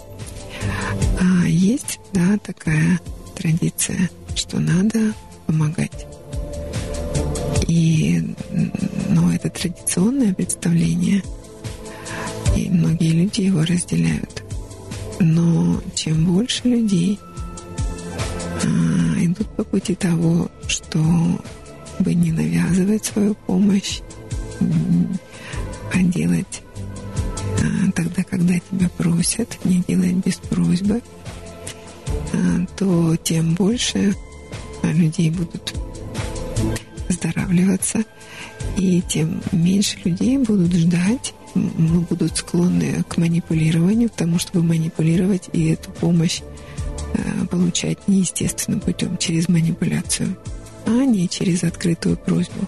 А, 1.19 1.47
есть, 1.47 1.99
да, 2.13 2.37
такая 2.43 2.99
традиция, 3.35 4.09
что 4.35 4.59
надо 4.59 5.13
помогать. 5.45 6.07
И, 7.67 8.21
но 9.09 9.33
это 9.33 9.49
традиционное 9.49 10.33
представление, 10.33 11.23
и 12.55 12.69
многие 12.69 13.11
люди 13.11 13.41
его 13.41 13.61
разделяют. 13.61 14.43
Но 15.19 15.81
чем 15.95 16.25
больше 16.25 16.67
людей 16.67 17.19
а, 18.63 18.67
идут 19.23 19.47
по 19.55 19.63
пути 19.63 19.95
того, 19.95 20.49
что 20.67 20.99
бы 21.99 22.13
не 22.13 22.31
навязывать 22.31 23.05
свою 23.05 23.35
помощь, 23.35 24.01
а 25.93 25.97
делать 25.97 26.61
а, 27.59 27.91
тогда, 27.91 28.23
когда 28.23 28.55
тебя 28.55 28.89
просят, 28.97 29.57
не 29.63 29.79
делать 29.87 30.15
без 30.25 30.35
просьбы, 30.35 31.01
а, 32.33 32.65
то 32.77 33.15
тем 33.17 33.55
больше 33.55 34.15
людей 34.83 35.29
будут 35.29 35.73
выздоравливаться, 37.13 38.03
и 38.77 39.01
тем 39.01 39.41
меньше 39.51 39.97
людей 40.03 40.37
будут 40.37 40.73
ждать, 40.73 41.33
будут 41.55 42.37
склонны 42.37 43.03
к 43.07 43.17
манипулированию, 43.17 44.09
к 44.09 44.13
тому, 44.13 44.39
чтобы 44.39 44.63
манипулировать 44.63 45.49
и 45.53 45.69
эту 45.69 45.91
помощь 45.91 46.41
э, 47.13 47.45
получать 47.45 48.07
неестественным 48.07 48.79
путем, 48.79 49.17
через 49.17 49.47
манипуляцию, 49.47 50.35
а 50.85 51.05
не 51.05 51.29
через 51.29 51.63
открытую 51.63 52.17
просьбу. 52.17 52.67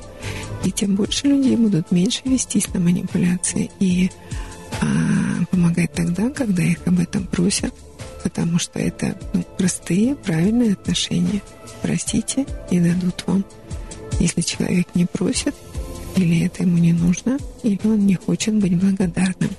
И 0.63 0.71
тем 0.71 0.95
больше 0.95 1.27
людей 1.27 1.55
будут 1.55 1.91
меньше 1.91 2.21
вестись 2.25 2.73
на 2.73 2.79
манипуляции 2.79 3.69
и 3.79 4.09
а, 4.81 5.45
помогать 5.51 5.93
тогда, 5.93 6.29
когда 6.29 6.63
их 6.63 6.79
об 6.85 6.99
этом 6.99 7.25
просят, 7.25 7.73
потому 8.23 8.57
что 8.57 8.79
это 8.79 9.15
ну, 9.33 9.43
простые, 9.57 10.15
правильные 10.15 10.73
отношения. 10.73 11.41
Простите 11.81 12.45
и 12.71 12.79
дадут 12.79 13.23
вам. 13.27 13.45
Если 14.19 14.41
человек 14.41 14.87
не 14.95 15.05
просит, 15.05 15.55
или 16.15 16.45
это 16.45 16.63
ему 16.63 16.77
не 16.77 16.93
нужно, 16.93 17.37
или 17.63 17.79
он 17.83 18.05
не 18.05 18.15
хочет 18.15 18.55
быть 18.55 18.77
благодарным. 18.77 19.51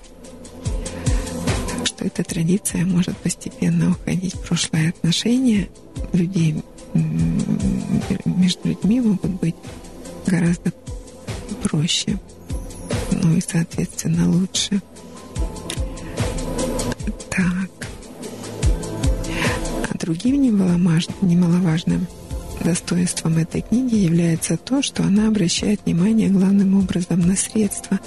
Так 1.69 1.87
что 1.87 2.05
эта 2.05 2.25
традиция 2.25 2.85
может 2.85 3.17
постепенно 3.19 3.91
уходить 3.91 4.35
в 4.35 4.41
прошлое 4.41 4.91
отношения 4.91 5.69
людей 6.13 6.63
между 8.25 8.69
людьми 8.69 9.01
могут 9.01 9.31
быть 9.33 9.55
гораздо 10.27 10.73
проще, 11.63 12.19
ну 13.11 13.37
и, 13.37 13.41
соответственно, 13.41 14.31
лучше. 14.31 14.81
Так. 17.31 17.71
А 19.91 19.99
другим 19.99 20.41
немаловажным 20.43 22.07
достоинством 22.65 23.39
этой 23.39 23.63
книги 23.63 23.97
является 23.97 24.57
то, 24.57 24.83
что 24.83 25.03
она 25.03 25.29
обращает 25.29 25.81
внимание 25.85 26.29
главным 26.29 26.79
образом 26.79 27.21
на 27.21 27.37
средства, 27.37 28.01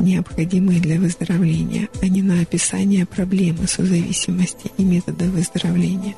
необходимые 0.00 0.80
для 0.80 0.98
выздоровления, 0.98 1.88
а 2.00 2.08
не 2.08 2.22
на 2.22 2.40
описание 2.40 3.06
проблемы 3.06 3.66
созависимости 3.66 4.70
и 4.78 4.84
метода 4.84 5.24
выздоровления. 5.26 6.14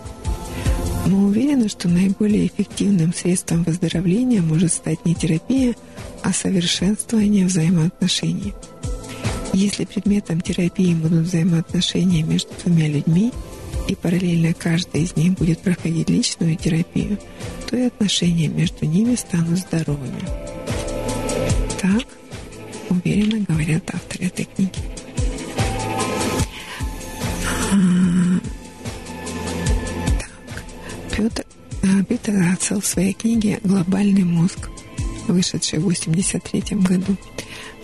Мы 1.06 1.26
уверены, 1.26 1.68
что 1.68 1.88
наиболее 1.88 2.46
эффективным 2.46 3.12
средством 3.12 3.62
выздоровления 3.64 4.40
может 4.40 4.72
стать 4.72 5.04
не 5.04 5.14
терапия, 5.14 5.74
а 6.22 6.32
совершенствование 6.32 7.46
взаимоотношений. 7.46 8.54
Если 9.52 9.84
предметом 9.84 10.40
терапии 10.40 10.94
будут 10.94 11.26
взаимоотношения 11.26 12.22
между 12.22 12.50
двумя 12.64 12.88
людьми, 12.88 13.32
и 13.88 13.94
параллельно 13.94 14.54
каждый 14.54 15.02
из 15.02 15.16
них 15.16 15.34
будет 15.34 15.60
проходить 15.60 16.08
личную 16.08 16.56
терапию, 16.56 17.18
то 17.68 17.76
и 17.76 17.82
отношения 17.82 18.48
между 18.48 18.86
ними 18.86 19.14
станут 19.14 19.58
здоровыми. 19.58 20.20
Так 21.80 22.04
уверенно 22.88 23.44
говорят 23.46 23.82
авторы 23.94 24.26
этой 24.26 24.46
книги. 24.46 24.72
Так. 30.18 30.64
Петр, 31.16 31.44
а, 31.82 32.04
Питер 32.04 32.38
Ратсел 32.38 32.80
в 32.80 32.86
своей 32.86 33.12
книге 33.12 33.60
«Глобальный 33.64 34.24
мозг», 34.24 34.70
вышедшей 35.28 35.78
в 35.78 35.86
1983 35.86 36.78
году, 36.78 37.16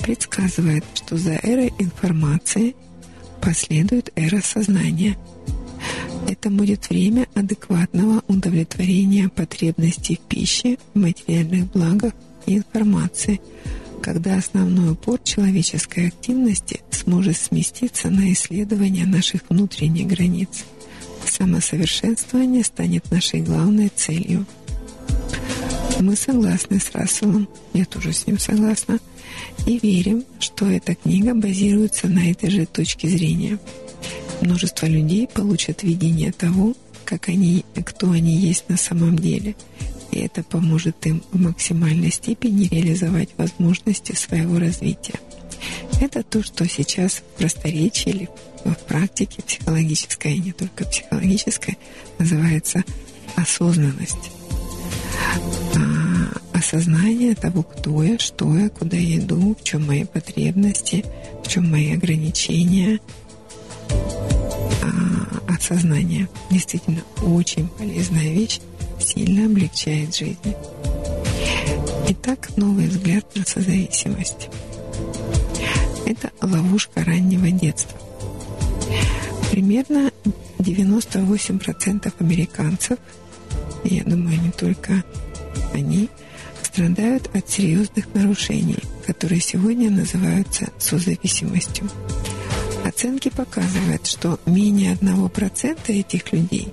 предсказывает, 0.01 0.84
что 0.94 1.16
за 1.18 1.38
эрой 1.42 1.72
информации 1.78 2.74
последует 3.42 4.11
эра 4.16 4.40
сознания– 4.40 5.18
это 6.28 6.51
будет 6.51 6.89
время 6.91 7.26
адекватного 7.35 8.22
удовлетворения 8.28 9.28
потребностей 9.28 10.16
в 10.16 10.28
пище, 10.28 10.78
материальных 10.95 11.70
благах 11.72 12.12
и 12.47 12.57
информации, 12.57 13.41
когда 14.03 14.37
основной 14.37 14.93
упор 14.93 15.18
человеческой 15.22 16.09
активности 16.09 16.81
сможет 16.91 17.37
сместиться 17.37 18.09
на 18.11 18.33
исследование 18.33 19.07
наших 19.07 19.43
внутренних 19.49 20.07
границ. 20.07 20.64
Самосовершенствование 21.26 22.64
станет 22.64 23.11
нашей 23.11 23.41
главной 23.41 23.89
целью. 23.89 24.47
Мы 25.99 26.16
согласны 26.16 26.81
с 26.81 26.93
Расселом, 26.93 27.49
я 27.74 27.85
тоже 27.85 28.12
с 28.12 28.26
ним 28.26 28.39
согласна, 28.39 28.99
и 29.66 29.78
верим, 29.78 30.24
что 30.39 30.66
эта 30.66 30.95
книга 30.95 31.35
базируется 31.35 32.09
на 32.09 32.31
этой 32.31 32.51
же 32.51 32.66
точке 32.66 33.09
зрения– 33.09 33.59
множество 34.41 34.86
людей 34.86 35.28
получат 35.28 35.82
видение 35.82 36.32
того, 36.32 36.74
как 37.05 37.28
они, 37.28 37.64
кто 37.84 38.11
они 38.11 38.36
есть 38.36 38.68
на 38.68 38.76
самом 38.76 39.18
деле. 39.18 39.57
И 40.12 40.18
это 40.20 40.43
поможет 40.43 41.07
им 41.07 41.22
в 41.32 41.41
максимальной 41.41 42.11
степени 42.11 42.66
реализовать 42.66 43.30
возможности 43.36 44.12
своего 44.14 44.59
развития. 44.59 45.18
Это 46.01 46.22
то, 46.22 46.43
что 46.43 46.68
сейчас 46.68 47.14
в 47.14 47.22
просторечии 47.38 48.11
или 48.11 48.28
в 48.64 48.74
практике 48.86 49.43
психологической, 49.43 50.34
и 50.36 50.41
не 50.41 50.53
только 50.53 50.84
психологической, 50.84 51.78
называется 52.18 52.82
осознанность. 53.36 54.30
А, 55.76 56.59
осознание 56.59 57.34
того, 57.34 57.62
кто 57.62 58.03
я, 58.03 58.18
что 58.18 58.57
я, 58.57 58.68
куда 58.68 58.97
я 58.97 59.18
иду, 59.18 59.55
в 59.55 59.64
чем 59.64 59.86
мои 59.86 60.05
потребности, 60.05 61.05
в 61.45 61.49
чем 61.49 61.70
мои 61.70 61.93
ограничения– 61.93 63.01
а, 63.11 63.30
от 65.49 65.62
сознания. 65.62 66.28
Действительно, 66.51 67.03
очень 67.22 67.68
полезная 67.68 68.32
вещь, 68.32 68.61
сильно 68.99 69.47
облегчает 69.47 70.14
жизнь. 70.14 70.55
Итак, 72.09 72.51
новый 72.57 72.86
взгляд 72.86 73.24
на 73.34 73.45
созависимость. 73.45 74.49
Это 76.07 76.30
ловушка 76.43 77.05
раннего 77.05 77.51
детства. 77.51 77.99
Примерно 79.51 80.11
98% 80.59 82.12
американцев, 82.18 82.99
я 83.84 84.05
думаю, 84.05 84.41
не 84.41 84.51
только 84.51 85.05
они, 85.72 86.09
страдают 86.62 87.30
от 87.34 87.49
серьезных 87.49 88.12
нарушений, 88.14 88.78
которые 89.07 89.41
сегодня 89.41 89.91
называются 89.91 90.68
созависимостью. 90.78 91.88
Оценки 92.85 93.28
показывают, 93.28 94.07
что 94.07 94.39
менее 94.47 94.95
1% 94.95 95.78
этих 95.89 96.33
людей 96.33 96.68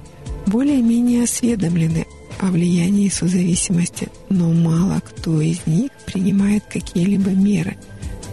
более-менее 0.45 1.23
осведомлены 1.23 2.05
о 2.39 2.47
влиянии 2.47 3.09
созависимости, 3.09 4.07
но 4.29 4.51
мало 4.51 5.01
кто 5.01 5.41
из 5.41 5.65
них 5.65 5.91
принимает 6.05 6.63
какие-либо 6.65 7.31
меры, 7.31 7.77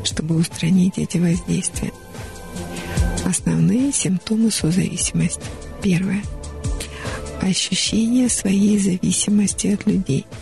чтобы 0.04 0.36
устранить 0.36 0.98
эти 0.98 1.18
воздействия. 1.18 1.92
Основные 3.24 3.92
симптомы 3.92 4.50
созависимости. 4.50 5.42
Первое. 5.82 6.22
Ощущение 7.40 8.28
своей 8.28 8.78
зависимости 8.78 9.68
от 9.68 9.86
людей– 9.86 10.26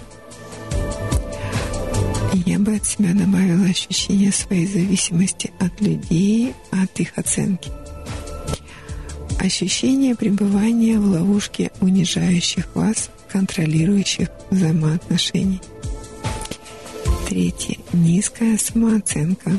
я 2.33 2.59
бы 2.59 2.77
от 2.77 2.87
себя 2.87 3.13
добавила 3.13 3.67
ощущение 3.67 4.33
своей 4.33 4.67
зависимости 4.67 5.53
от 5.59 5.81
людей, 5.81 6.55
от 6.71 6.99
их 6.99 7.19
оценки. 7.19 7.71
Ощущение 9.39 10.15
пребывания 10.15 10.99
в 10.99 11.07
ловушке 11.07 11.71
унижающих 11.81 12.75
вас, 12.75 13.11
контролирующих 13.31 14.29
взаимоотношений. 14.51 15.61
Третье. 17.29 17.77
Низкая 17.93 18.57
самооценка. 18.57 19.53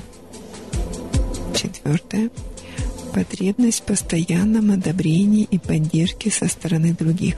Четвертое. 1.56 2.30
Потребность 3.14 3.82
в 3.82 3.84
постоянном 3.84 4.72
одобрении 4.72 5.44
и 5.44 5.60
поддержке 5.60 6.32
со 6.32 6.48
стороны 6.48 6.94
других, 6.94 7.36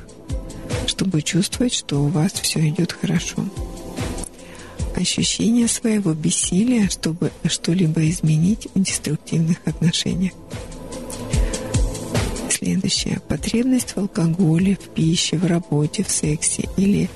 чтобы 0.88 1.22
чувствовать, 1.22 1.74
что 1.74 2.02
у 2.02 2.08
вас 2.08 2.32
все 2.34 2.70
идет 2.70 2.94
хорошо 2.94 3.44
ощущение 4.96 5.68
своего 5.68 6.14
бессилия, 6.14 6.90
чтобы 6.90 7.32
что-либо 7.46 8.10
изменить 8.10 8.68
в 8.74 8.82
деструктивных 8.82 9.58
отношениях. 9.66 10.34
Следующее. 12.50 13.20
Потребность 13.28 13.92
в 13.92 13.98
алкоголе, 13.98 14.76
в 14.76 14.90
пище, 14.90 15.38
в 15.38 15.46
работе, 15.46 16.04
в 16.04 16.10
сексе 16.10 16.70
или 16.78 17.10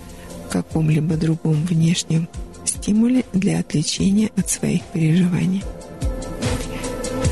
в 0.48 0.52
каком-либо 0.52 1.16
другом 1.16 1.64
внешнем 1.66 2.28
стимуле 2.66 3.24
для 3.34 3.60
отвлечения 3.60 4.30
от 4.36 4.50
своих 4.50 4.84
переживаний. 4.94 5.64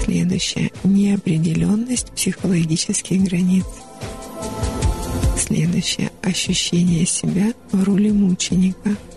Следующее. 0.04 0.72
Неопределенность 0.84 2.12
психологических 2.12 3.22
границ. 3.24 3.66
Следующее. 5.38 6.12
Ощущение 6.24 7.06
себя 7.06 7.54
в 7.72 7.84
роли 7.84 8.12
мученика– 8.12 8.96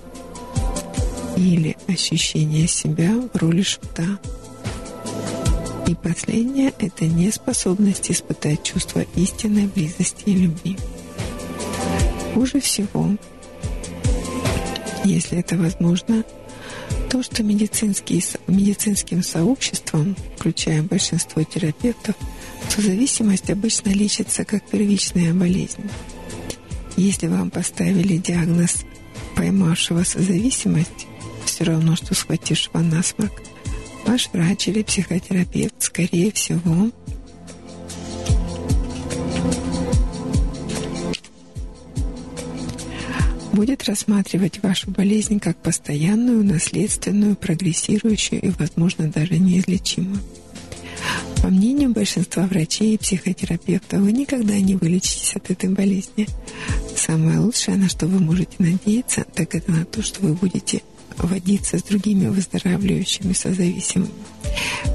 или 1.40 1.76
ощущение 1.88 2.68
себя 2.68 3.12
в 3.32 3.36
роли 3.36 3.62
шута. 3.62 4.18
И 5.86 5.94
последнее– 5.94 6.72
это 6.78 7.06
неспособность 7.06 8.10
испытать 8.10 8.62
чувство 8.62 9.04
истинной 9.16 9.66
близости 9.66 10.22
и 10.26 10.34
любви. 10.34 10.76
Хуже 12.34 12.60
всего, 12.60 13.16
если 15.04 15.38
это 15.38 15.56
возможно, 15.56 16.24
то, 17.10 17.22
что 17.22 17.42
медицинским 17.42 19.22
сообществом, 19.22 20.14
включая 20.36 20.82
большинство 20.82 21.42
терапевтов, 21.42 22.14
созависимость 22.68 23.50
обычно 23.50 23.88
лечится 23.88 24.44
как 24.44 24.62
первичная 24.68 25.34
болезнь. 25.34 25.90
Если 26.96 27.26
вам 27.26 27.50
поставили 27.50 28.18
диагноз 28.18 28.84
поймавшего 29.34 30.04
созависимость, 30.04 31.06
все 31.60 31.72
равно, 31.72 31.94
что 31.94 32.14
схватившего 32.14 32.78
насморк, 32.78 33.42
ваш 34.06 34.30
врач 34.32 34.68
или 34.68 34.82
психотерапевт, 34.82 35.74
скорее 35.78 36.32
всего, 36.32 36.90
будет 43.52 43.84
рассматривать 43.84 44.62
вашу 44.62 44.90
болезнь 44.90 45.38
как 45.38 45.58
постоянную, 45.58 46.42
наследственную, 46.44 47.36
прогрессирующую 47.36 48.40
и, 48.40 48.48
возможно, 48.58 49.08
даже 49.08 49.36
неизлечимую. 49.36 50.20
По 51.42 51.48
мнению 51.48 51.90
большинства 51.90 52.46
врачей 52.46 52.94
и 52.94 52.98
психотерапевтов, 52.98 54.00
вы 54.00 54.12
никогда 54.12 54.58
не 54.58 54.76
вылечитесь 54.76 55.36
от 55.36 55.50
этой 55.50 55.68
болезни. 55.68 56.26
Самое 56.96 57.38
лучшее, 57.38 57.76
на 57.76 57.90
что 57.90 58.06
вы 58.06 58.18
можете 58.18 58.56
надеяться, 58.58 59.26
так 59.34 59.54
это 59.54 59.70
на 59.70 59.84
то, 59.84 60.02
что 60.02 60.22
вы 60.22 60.32
будете 60.32 60.80
водиться 61.16 61.78
с 61.78 61.82
другими 61.82 62.28
выздоравливающими 62.28 63.32
созависимыми. 63.32 64.10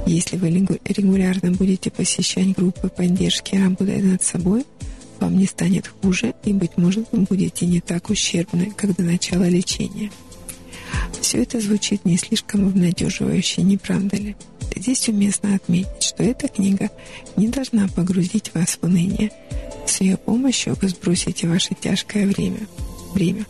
Если 0.06 0.38
вы 0.38 0.50
регулярно 0.50 1.52
будете 1.52 1.92
посещать 1.92 2.56
группы 2.56 2.90
поддержки, 2.90 3.56
работая 3.56 4.02
над 4.02 4.24
собой, 4.24 4.66
вам 5.20 5.38
не 5.38 5.46
станет 5.46 5.88
хуже 5.88 6.34
и, 6.44 6.54
быть 6.54 6.78
может, 6.78 7.08
вы 7.12 7.22
будете 7.22 7.66
не 7.66 7.80
так 7.80 8.10
ущербны, 8.10 8.72
как 8.76 8.96
до 8.96 9.04
начала 9.04 9.48
лечения. 9.48 10.12
Все 11.22 11.42
это 11.42 11.60
звучит 11.60 12.06
не 12.06 12.18
слишком 12.18 12.68
обнадеживающе, 12.68 13.64
не 13.64 13.78
правда 13.78 14.18
ли? 14.18 14.36
Здесь 14.76 15.08
уместно 15.08 15.56
отметить, 15.56 16.04
что 16.04 16.24
эта 16.24 16.48
книга 16.48 16.90
не 17.38 17.48
должна 17.48 17.88
погрузить 17.88 18.54
вас 18.54 18.78
в 18.80 18.86
уныние. 18.86 19.32
С 19.88 20.02
ее 20.02 20.18
помощью 20.18 20.76
вы 20.82 20.90
сбросите 20.90 21.48
ваше 21.48 21.76
тяжкое 21.80 22.28
время. 22.28 22.68
время. 23.14 23.46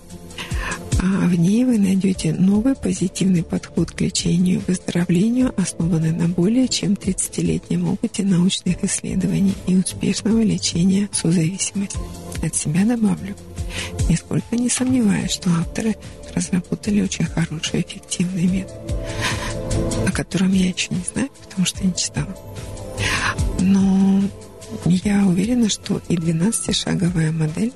А 0.99 1.27
в 1.27 1.35
ней 1.35 1.63
вы 1.65 1.77
найдете 1.77 2.33
новый 2.33 2.75
позитивный 2.75 3.43
подход 3.43 3.91
к 3.91 4.01
лечению 4.01 4.59
и 4.59 4.63
выздоровлению, 4.65 5.53
основанный 5.55 6.11
на 6.11 6.27
более 6.27 6.67
чем 6.67 6.93
30-летнем 6.93 7.87
опыте 7.89 8.23
научных 8.23 8.83
исследований 8.83 9.53
и 9.67 9.75
успешного 9.75 10.41
лечения 10.41 11.09
созависимости. 11.11 11.99
От 12.43 12.55
себя 12.55 12.85
добавлю, 12.85 13.35
нисколько 14.09 14.55
не 14.55 14.69
сомневаюсь, 14.69 15.31
что 15.31 15.49
авторы 15.51 15.95
разработали 16.33 17.01
очень 17.01 17.25
хороший 17.25 17.81
эффективный 17.81 18.45
метод, 18.45 18.75
о 20.07 20.11
котором 20.11 20.53
я 20.53 20.69
еще 20.69 20.93
не 20.93 21.03
знаю, 21.13 21.29
потому 21.43 21.65
что 21.65 21.85
не 21.85 21.93
читала. 21.93 22.35
Но 23.59 24.21
я 24.85 25.25
уверена, 25.25 25.69
что 25.69 26.01
и 26.09 26.15
12-шаговая 26.15 27.31
модель 27.31 27.73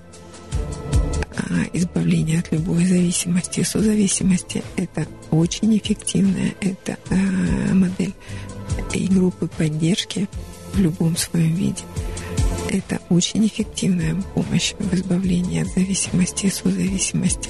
а, 1.39 1.65
избавления 1.73 2.39
от 2.39 2.51
любой 2.51 2.85
зависимости, 2.85 3.63
созависимости. 3.63 4.63
Это 4.75 5.07
очень 5.31 5.77
эффективная 5.77 6.53
это 6.61 6.97
э, 7.09 7.73
модель 7.73 8.13
и 8.93 9.07
группы 9.07 9.47
поддержки 9.47 10.27
в 10.73 10.79
любом 10.79 11.15
своем 11.17 11.55
виде. 11.55 11.83
Это 12.69 12.99
очень 13.09 13.47
эффективная 13.47 14.15
помощь 14.33 14.73
в 14.77 14.93
избавлении 14.93 15.61
от 15.61 15.69
зависимости 15.69 16.47
и 16.47 16.51
созависимости. 16.51 17.49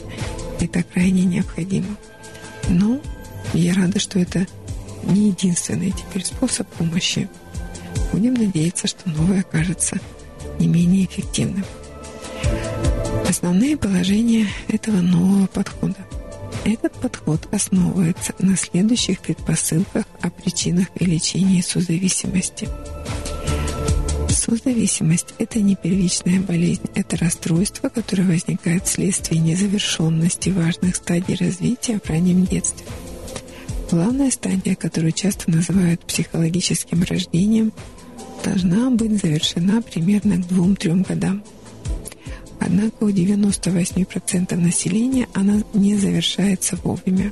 Это 0.60 0.84
крайне 0.84 1.26
необходимо. 1.26 1.98
Но 2.70 3.02
я 3.54 3.74
рада, 3.74 4.00
что 4.00 4.20
это 4.20 4.46
не 5.04 5.30
единственный 5.30 5.92
теперь 5.92 6.26
способ 6.26 6.68
помощи. 6.70 7.30
Будем 8.12 8.34
надеяться, 8.34 8.88
что 8.88 9.10
новое 9.10 9.42
окажется 9.42 10.00
не 10.60 10.68
менее 10.68 11.06
эффективным. 11.06 11.66
Основные 13.30 13.78
положения 13.78 14.48
этого 14.70 15.02
нового 15.02 15.46
подхода. 15.46 16.04
Этот 16.66 16.94
подход 16.94 17.48
основывается 17.52 18.34
на 18.40 18.58
следующих 18.58 19.20
предпосылках 19.20 20.06
о 20.20 20.32
причинах 20.32 20.88
и 21.00 21.06
лечении 21.06 21.62
созависимости. 21.62 22.68
Созависимость– 24.30 25.36
это 25.38 25.60
не 25.60 25.76
первичная 25.76 26.40
болезнь, 26.40 26.82
это 26.96 27.18
расстройство, 27.18 27.90
которое 27.90 28.24
возникает 28.24 28.88
вследствие 28.88 29.40
незавершенности 29.40 30.50
важных 30.50 30.96
стадий 30.96 31.36
развития 31.36 32.00
в 32.04 32.10
раннем 32.10 32.48
детстве. 32.48 32.88
Главная 33.92 34.32
стадия, 34.32 34.74
которую 34.74 35.12
часто 35.12 35.52
называют 35.52 36.02
психологическим 36.02 37.04
рождением, 37.04 37.74
должна 38.44 38.90
быть 38.90 39.22
завершена 39.22 39.84
примерно 39.84 40.38
к 40.38 40.48
двум-трем 40.48 41.04
годам– 41.04 41.44
Однако 42.60 43.04
у 43.04 43.10
98% 43.10 44.56
населения 44.56 45.28
она 45.34 45.62
не 45.74 45.96
завершается 45.96 46.78
вовремя. 46.84 47.32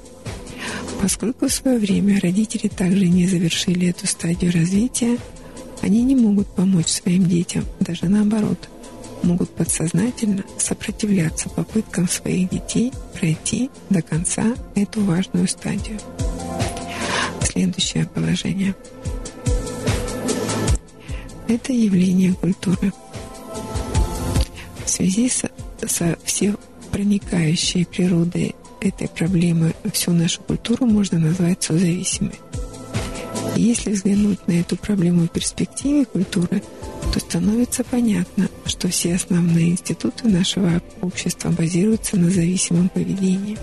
Поскольку 1.02 1.48
в 1.48 1.54
свое 1.54 1.78
время 1.78 2.20
родители 2.20 2.68
также 2.68 3.08
не 3.08 3.28
завершили 3.28 3.90
эту 3.90 4.08
стадию 4.08 4.52
развития, 4.54 5.18
они 5.82 6.04
не 6.04 6.16
могут 6.16 6.48
помочь 6.48 6.88
своим 6.88 7.26
детям, 7.26 7.66
даже 7.80 8.06
наоборот, 8.06 8.70
могут 9.22 9.50
подсознательно 9.52 10.44
сопротивляться 10.58 11.50
попыткам 11.50 12.08
своих 12.08 12.50
детей 12.50 12.92
пройти 13.14 13.70
до 13.90 14.02
конца 14.02 14.56
эту 14.76 15.02
важную 15.02 15.48
стадию. 15.48 16.00
Следующее 17.42 18.06
положение. 18.06 18.76
Это 21.48 21.72
явление 21.74 22.34
культуры– 22.34 22.92
в 24.88 24.90
связи 24.90 25.30
со, 25.30 25.50
со 25.86 26.18
всепроникающей 26.24 27.86
природой 27.86 28.56
этой 28.80 29.08
проблемы 29.08 29.74
всю 29.92 30.12
нашу 30.12 30.42
культуру 30.42 30.86
можно 30.86 31.20
назвать 31.20 31.62
созависимой. 31.62 32.40
Если 33.56 33.92
взглянуть 33.92 34.48
на 34.48 34.54
эту 34.54 34.78
проблему 34.78 35.26
в 35.26 35.30
перспективе 35.30 36.06
культуры, 36.06 36.62
то 37.14 37.20
становится 37.20 37.84
понятно, 37.84 38.50
что 38.66 38.88
все 38.88 39.16
основные 39.16 39.72
институты 39.72 40.28
нашего 40.28 40.82
общества 41.02 41.50
базируются 41.50 42.18
на 42.18 42.30
зависимом 42.30 42.90
поведении. 42.90 43.58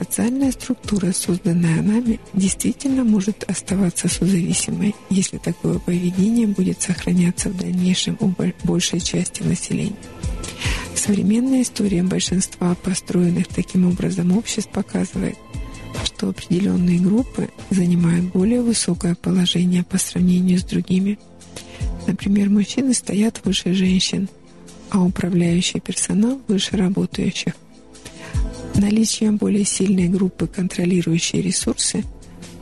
Социальная 0.00 0.50
структура, 0.50 1.12
созданная 1.12 1.82
нами, 1.82 2.20
действительно 2.32 3.04
может 3.04 3.44
оставаться 3.44 4.08
созависимой, 4.08 4.94
если 5.10 5.36
такое 5.36 5.78
поведение 5.78 6.46
будет 6.46 6.80
сохраняться 6.80 7.50
в 7.50 7.58
дальнейшем 7.58 8.16
у 8.18 8.32
большей 8.64 9.00
части 9.00 9.42
населения. 9.42 9.92
Современная 10.94 11.60
история 11.60 12.02
большинства 12.02 12.74
построенных 12.76 13.48
таким 13.48 13.88
образом 13.88 14.34
обществ 14.34 14.70
показывает, 14.70 15.36
что 16.02 16.30
определенные 16.30 16.98
группы 16.98 17.50
занимают 17.68 18.24
более 18.32 18.62
высокое 18.62 19.14
положение 19.14 19.84
по 19.84 19.98
сравнению 19.98 20.60
с 20.60 20.64
другими. 20.64 21.18
Например, 22.06 22.48
мужчины 22.48 22.94
стоят 22.94 23.42
выше 23.44 23.74
женщин, 23.74 24.30
а 24.88 25.02
управляющий 25.02 25.78
персонал 25.78 26.40
выше 26.48 26.78
работающих– 26.78 27.52
Наличие 28.80 29.30
более 29.32 29.66
сильной 29.66 30.08
группы, 30.08 30.46
контролирующей 30.46 31.42
ресурсы, 31.42 32.02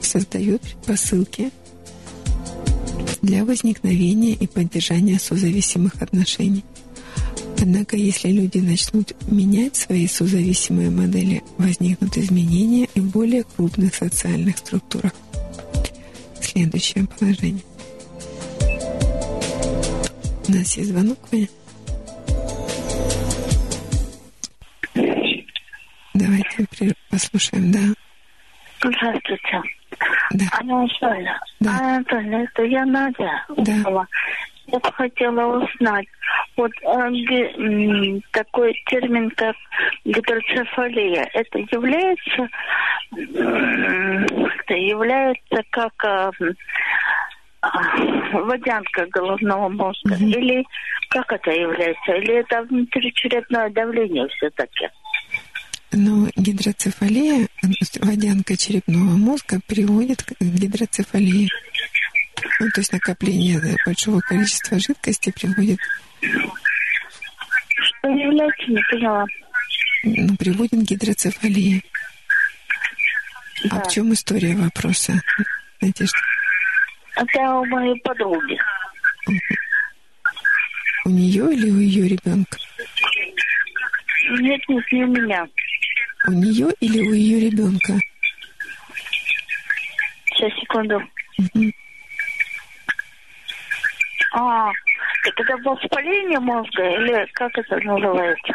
создает 0.01 0.61
предпосылки 0.63 1.53
для 3.23 3.45
возникновения 3.45 4.33
и 4.33 4.49
поддержания 4.49 5.21
созависимых 5.21 6.03
отношений. 6.03 6.65
Однако, 7.61 7.97
если 7.97 8.31
люди 8.31 8.59
начнут 8.59 9.15
менять 9.31 9.77
свои 9.77 10.09
созависимые 10.09 10.91
модели, 10.91 11.45
возникнут 11.57 12.19
изменения 12.19 12.89
и 12.97 13.01
в 13.01 13.11
более 13.11 13.45
крупных 13.45 13.95
социальных 13.95 14.59
структурах. 14.59 15.13
Следующее 16.41 17.07
положение. 17.17 17.63
У 20.49 20.53
нас 20.53 20.77
есть 20.77 20.91
звонок, 20.91 21.19
Ваня? 21.31 21.49
Давайте 26.19 26.67
послушаем, 27.11 27.73
да. 27.73 27.79
Здравствуйте. 28.81 29.63
Да. 30.33 30.45
Анатольевна. 30.61 31.41
Да. 31.61 31.71
Анатольевна, 31.79 32.43
это 32.45 32.63
я 32.65 32.85
Надя. 32.85 33.45
Да. 33.57 34.07
Я 34.71 34.79
бы 34.81 34.93
хотела 34.93 35.65
узнать, 35.65 36.07
Вот 36.57 36.71
э, 36.83 38.21
такой 38.33 38.75
термин, 38.87 39.31
как 39.31 39.57
гидроцефалия, 40.05 41.27
это 41.33 41.59
является, 41.59 42.49
это 43.11 44.75
является 44.75 45.63
как 45.71 45.95
а, 46.05 46.31
водянка 48.33 49.07
головного 49.07 49.69
мозга? 49.69 50.15
Mm-hmm. 50.15 50.39
Или 50.39 50.65
как 51.09 51.33
это 51.33 51.51
является? 51.51 52.13
Или 52.13 52.35
это 52.35 52.63
внутричерепное 52.65 53.71
давление 53.71 54.29
все-таки? 54.29 54.89
Но 55.91 56.29
гидроцефалия, 56.37 57.49
водянка 58.01 58.57
черепного 58.57 59.17
мозга, 59.17 59.61
приводит 59.67 60.23
к 60.23 60.35
гидроцефалии. 60.41 61.49
Ну, 62.61 62.71
то 62.71 62.81
есть 62.81 62.93
накопление 62.93 63.77
большого 63.87 64.21
количества 64.21 64.79
жидкости 64.79 65.33
приводит... 65.33 65.79
Что 66.21 68.09
является, 68.09 68.71
не 68.71 68.83
поняла. 68.91 69.25
Ну, 70.05 70.37
приводит 70.37 70.81
к 70.81 70.91
гидроцефалии. 70.91 71.83
Да. 73.65 73.77
А 73.77 73.81
в 73.81 73.91
чем 73.91 74.13
история 74.13 74.55
вопроса, 74.55 75.21
Надежда? 75.81 76.19
Это 77.17 77.55
у 77.55 77.65
моей 77.67 77.99
подруги. 78.03 78.59
У 81.05 81.11
нее 81.11 81.53
или 81.53 81.71
у 81.71 81.79
ее 81.79 82.09
ребенка? 82.09 82.59
Нет, 84.41 84.61
нет, 84.69 84.85
не 84.93 85.05
у 85.05 85.07
меня. 85.09 85.47
У 86.27 86.33
нее 86.33 86.69
или 86.81 87.01
у 87.09 87.13
ее 87.13 87.51
ребенка? 87.51 87.95
Сейчас, 90.27 90.53
секунду. 90.61 90.97
Угу. 91.39 91.73
А, 94.33 94.71
так 95.25 95.41
это 95.41 95.57
воспаление 95.59 96.41
мозга 96.41 96.83
или 96.83 97.27
как 97.33 97.57
это 97.57 97.77
называется? 97.77 98.53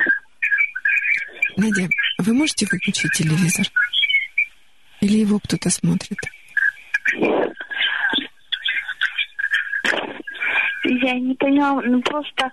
Надя, 1.57 1.87
вы 2.19 2.33
можете 2.33 2.65
выключить 2.71 3.11
телевизор? 3.13 3.65
Или 5.01 5.19
его 5.19 5.39
кто-то 5.39 5.69
смотрит? 5.69 6.17
Я 10.83 11.13
не 11.13 11.33
поняла, 11.35 11.81
ну 11.81 12.01
просто, 12.01 12.51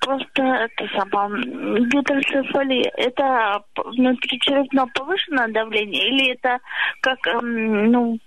просто 0.00 0.42
это 0.42 0.88
самое, 0.96 1.42
гидроцефалия, 1.86 2.90
это 2.96 3.62
внутричерепно 3.76 4.86
повышенное 4.94 5.48
давление 5.48 6.08
или 6.08 6.32
это 6.32 6.58
как, 7.00 7.18
эм, 7.26 7.90
ну, 7.90 8.18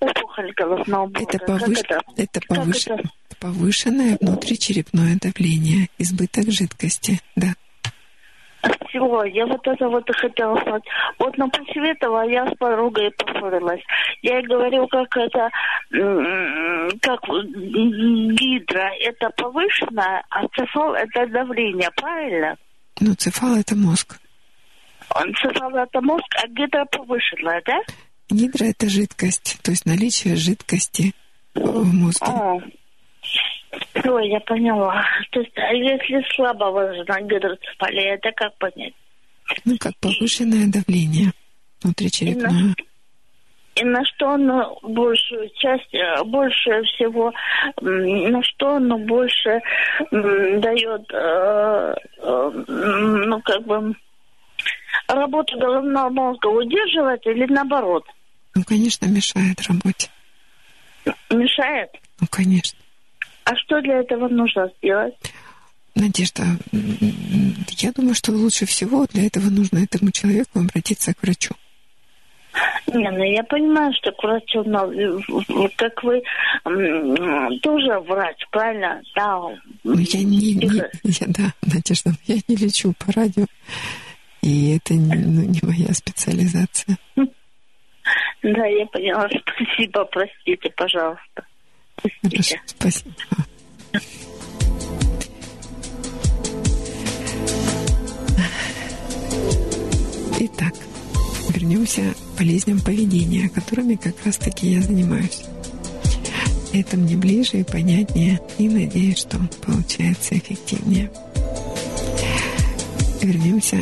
опухоль 0.00 0.52
головного 0.54 1.06
мозга? 1.06 1.22
Это, 1.22 1.38
повыш... 1.46 1.78
это? 1.80 2.00
это, 2.16 2.40
повыш... 2.48 2.86
это? 2.88 3.02
повышенное 3.40 4.16
внутричерепное 4.20 5.18
давление, 5.20 5.88
избыток 5.98 6.50
жидкости, 6.50 7.20
да 7.36 7.54
всего. 8.88 9.24
Я 9.24 9.46
вот 9.46 9.66
это 9.66 9.88
вот 9.88 10.08
и 10.08 10.12
хотела 10.12 10.56
сказать. 10.60 10.84
Вот, 11.18 11.36
после 11.36 11.90
этого 11.92 12.22
я 12.22 12.46
с 12.46 12.56
подругой 12.56 13.10
поссорилась. 13.12 13.82
Я 14.22 14.38
ей 14.38 14.46
говорю, 14.46 14.86
как 14.88 15.16
это, 15.16 15.50
как 17.00 17.20
гидра, 17.22 18.90
это 19.00 19.30
повышенное, 19.36 20.22
а 20.30 20.46
цефал 20.48 20.94
это 20.94 21.26
давление, 21.26 21.90
правильно? 21.96 22.56
Ну, 23.00 23.14
цефал 23.14 23.56
это 23.56 23.74
мозг. 23.76 24.18
Он 25.14 25.34
цефал 25.34 25.74
это 25.76 26.00
мозг, 26.00 26.24
а 26.42 26.48
гидра 26.48 26.84
повышенная, 26.86 27.62
да? 27.66 27.78
Гидра 28.30 28.64
это 28.64 28.88
жидкость, 28.88 29.60
то 29.62 29.70
есть 29.70 29.84
наличие 29.84 30.36
жидкости 30.36 31.12
в 31.54 31.92
мозге. 31.92 32.26
А. 32.26 32.56
Ой, 34.04 34.28
я 34.28 34.40
поняла. 34.40 35.04
То 35.30 35.40
есть, 35.40 35.56
а 35.56 35.72
если 35.72 36.24
слабо 36.34 36.70
выражена 36.70 37.20
гидроцефалия, 37.22 38.14
это 38.14 38.30
как 38.32 38.56
понять? 38.58 38.94
Ну, 39.64 39.76
как 39.78 39.96
повышенное 39.98 40.66
давление 40.68 41.32
внутричерепное. 41.82 42.74
И 43.76 43.84
на 43.84 44.04
что 44.04 44.30
оно 44.30 44.78
большую 44.82 45.50
часть, 45.58 45.92
э, 45.92 46.22
больше 46.24 46.82
всего, 46.84 47.32
на 47.80 48.42
что 48.44 48.76
оно 48.76 48.98
больше 48.98 49.60
дает, 50.10 51.12
э, 51.12 51.94
э, 52.18 52.50
ну, 52.68 53.40
как 53.42 53.62
бы, 53.66 53.94
работу 55.08 55.58
головного 55.58 56.08
мозга 56.08 56.46
удерживать 56.46 57.26
или 57.26 57.52
наоборот? 57.52 58.04
Ну, 58.54 58.62
конечно, 58.62 59.06
мешает 59.06 59.60
работе. 59.68 60.08
Мешает? 61.30 61.90
Ну, 62.20 62.28
конечно. 62.30 62.78
А 63.44 63.56
что 63.56 63.80
для 63.80 64.00
этого 64.00 64.28
нужно 64.28 64.70
сделать? 64.78 65.14
Надежда, 65.94 66.42
я 66.72 67.92
думаю, 67.92 68.14
что 68.14 68.32
лучше 68.32 68.66
всего 68.66 69.06
для 69.06 69.26
этого 69.26 69.44
нужно 69.44 69.78
этому 69.78 70.10
человеку 70.10 70.58
обратиться 70.58 71.14
к 71.14 71.22
врачу. 71.22 71.54
Не, 72.86 73.10
ну 73.10 73.24
я 73.24 73.42
понимаю, 73.44 73.92
что 73.94 74.12
к 74.12 74.22
врачу, 74.22 74.62
но 74.64 74.88
как 75.76 76.02
вы 76.02 76.22
тоже 77.62 78.00
врач, 78.00 78.36
правильно? 78.50 79.02
Да. 79.14 79.40
Ну, 79.82 79.98
я 79.98 80.22
не, 80.22 80.54
не 80.54 80.82
я, 81.04 81.26
да, 81.28 81.52
Надежда, 81.62 82.10
я 82.26 82.36
не 82.48 82.56
лечу 82.56 82.92
по 82.98 83.12
радио, 83.12 83.46
и 84.42 84.76
это 84.76 84.94
не, 84.94 85.14
ну, 85.16 85.42
не 85.42 85.60
моя 85.62 85.92
специализация. 85.92 86.96
Да, 87.16 88.66
я 88.66 88.86
поняла. 88.86 89.28
Спасибо, 89.54 90.04
простите, 90.04 90.70
пожалуйста. 90.76 91.46
Хорошо, 92.22 92.56
спасибо. 92.66 93.14
Итак, 100.40 100.74
вернемся 101.48 102.02
к 102.02 102.38
болезням 102.38 102.80
поведения, 102.80 103.48
которыми 103.48 103.94
как 103.94 104.14
раз-таки 104.24 104.72
я 104.72 104.82
занимаюсь. 104.82 105.44
Это 106.74 106.96
мне 106.96 107.16
ближе 107.16 107.60
и 107.60 107.64
понятнее, 107.64 108.40
и 108.58 108.68
надеюсь, 108.68 109.18
что 109.18 109.40
получается 109.64 110.36
эффективнее. 110.36 111.10
Вернемся 113.22 113.80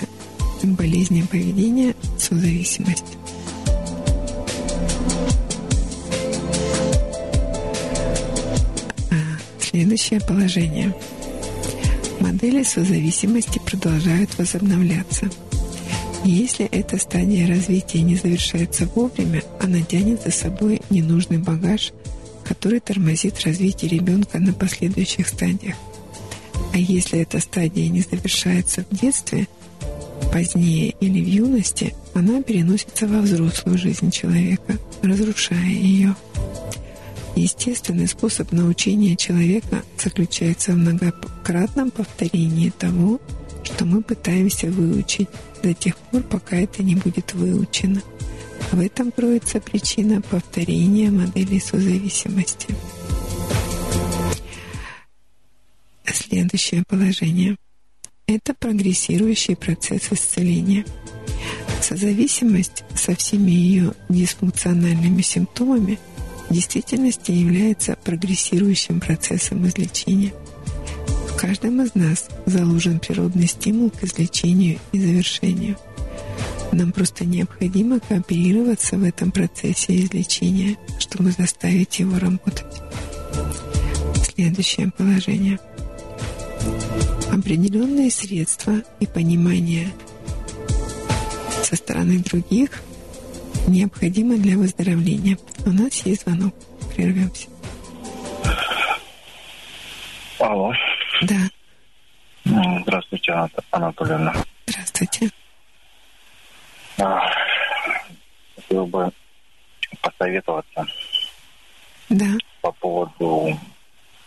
к 0.61 0.64
болезням 0.66 1.27
поведения 1.27 1.97
созависимость. 2.18 3.22
Следующее 9.73 10.20
положение. 10.20 10.95
Модели 12.20 12.62
созависимости 12.62 13.59
продолжают 13.59 14.37
возобновляться. 14.37 15.31
Если 16.25 16.66
эта 16.66 16.99
стадия 16.99 17.49
развития 17.49 18.03
не 18.03 18.16
завершается 18.16 18.87
вовремя, 18.95 19.43
она 19.61 19.81
тянет 19.81 20.23
за 20.23 20.31
собой 20.31 20.83
ненужный 20.91 21.39
багаж, 21.39 21.93
который 22.45 22.81
тормозит 22.81 23.41
развитие 23.47 23.91
ребенка 23.93 24.39
на 24.39 24.53
последующих 24.53 25.27
стадиях. 25.27 25.77
А 26.75 26.77
если 26.77 27.20
эта 27.20 27.41
стадия 27.41 27.89
не 27.89 28.03
завершается 28.03 28.85
в 28.91 28.95
детстве, 28.95 29.49
позднее 30.35 30.95
или 31.01 31.18
в 31.18 31.27
юности, 31.27 31.95
она 32.12 32.43
переносится 32.43 33.07
во 33.07 33.23
взрослую 33.23 33.79
жизнь 33.79 34.11
человека, 34.11 34.77
разрушая 35.03 35.64
ее. 35.64 36.14
Естественный 37.35 38.07
способ 38.07 38.53
научения 38.53 39.16
человека 39.16 39.83
заключается 39.99 40.72
в 40.72 40.76
многократном 40.76 41.91
повторении 41.91 42.68
того, 42.70 43.20
что 43.62 43.87
мы 43.87 44.03
пытаемся 44.03 44.66
выучить 44.66 45.28
до 45.62 45.72
тех 45.72 45.97
пор, 45.97 46.22
пока 46.24 46.57
это 46.57 46.83
не 46.83 46.95
будет 46.95 47.33
выучено. 47.33 48.03
В 48.70 48.80
этом 48.80 49.11
кроется 49.12 49.61
причина 49.61 50.20
повторения 50.20 51.11
модели 51.11 51.59
созависимости. 51.59 52.68
Следующее 56.05 56.85
положение. 56.87 57.57
Это 58.26 58.53
прогрессирующий 58.55 59.57
процесс 59.57 60.12
исцеления. 60.12 60.85
Созависимость 61.80 62.85
со 62.95 63.14
всеми 63.14 63.51
ее 63.51 63.95
дисфункциональными 64.11 65.22
симптомами– 65.22 65.99
действительности 66.53 67.31
является 67.31 67.97
прогрессирующим 68.05 69.01
процессом 69.01 69.67
излечения. 69.67 70.33
В 71.29 71.37
каждом 71.37 71.83
из 71.83 71.95
нас 71.95 72.29
заложен 72.47 73.01
природный 73.01 73.49
стимул 73.49 73.91
к 73.91 74.05
излечению 74.05 74.79
и 74.93 75.01
завершению. 75.01 75.77
Нам 76.71 76.93
просто 76.93 77.25
необходимо 77.25 78.01
кооперироваться 78.01 78.97
в 78.97 79.05
этом 79.05 79.33
процессе 79.33 79.97
излечения, 80.05 80.77
чтобы 80.99 81.33
заставить 81.33 81.99
его 81.99 82.19
работать. 82.19 82.65
Следующее 84.35 84.91
положение. 84.97 85.59
Определенные 87.31 88.11
средства 88.11 88.83
и 89.01 89.07
понимание 89.07 89.93
со 91.63 91.77
стороны 91.77 92.19
других– 92.19 92.83
необходимо 93.69 94.37
для 94.37 94.57
выздоровления. 94.57 95.39
У 95.67 95.71
нас 95.71 96.05
есть 96.07 96.23
звонок. 96.23 96.55
Прервемся. 96.95 97.49
Алло. 100.39 100.73
Да. 101.23 101.37
Здравствуйте, 102.83 103.33
Анат- 103.33 103.65
Анатольевна. 103.71 104.35
Здравствуйте. 104.67 105.31
А, 106.99 107.21
Хотел 108.57 108.87
бы 108.87 109.11
посоветоваться 110.01 110.85
Да. 112.09 112.27
по 112.61 112.73
поводу 112.73 113.59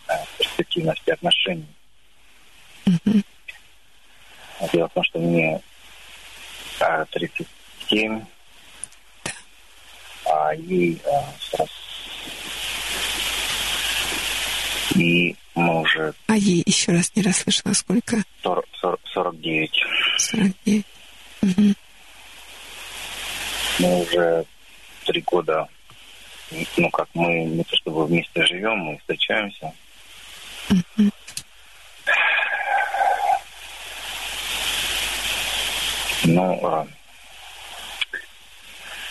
э, 0.08 0.12
перспективности 0.38 1.10
отношений. 1.10 1.66
Мгм. 2.86 3.22
Дело 4.72 4.88
в 4.88 4.92
том, 4.94 5.04
что 5.04 5.18
мне 5.18 5.60
э, 6.80 7.04
37, 7.12 8.24
а 10.28 10.54
ей 10.54 11.00
э, 11.04 11.20
40. 11.56 11.68
И 14.96 15.36
мы 15.54 15.80
уже 15.82 16.14
А 16.26 16.36
ей 16.36 16.62
еще 16.66 16.92
раз 16.92 17.12
не 17.14 17.22
расслышала, 17.22 17.72
сколько? 17.74 18.22
40, 18.42 18.64
40 18.80 19.00
49. 19.12 19.82
49. 20.18 20.84
Мгм. 21.42 21.76
Мы 23.78 24.02
уже 24.02 24.44
три 25.04 25.20
года, 25.22 25.68
ну 26.76 26.90
как, 26.90 27.08
мы 27.14 27.44
не 27.44 27.62
то 27.62 27.76
чтобы 27.76 28.06
вместе 28.06 28.44
живем, 28.46 28.78
мы 28.78 28.98
встречаемся. 28.98 29.72
Но 36.24 36.58
а, 36.62 36.86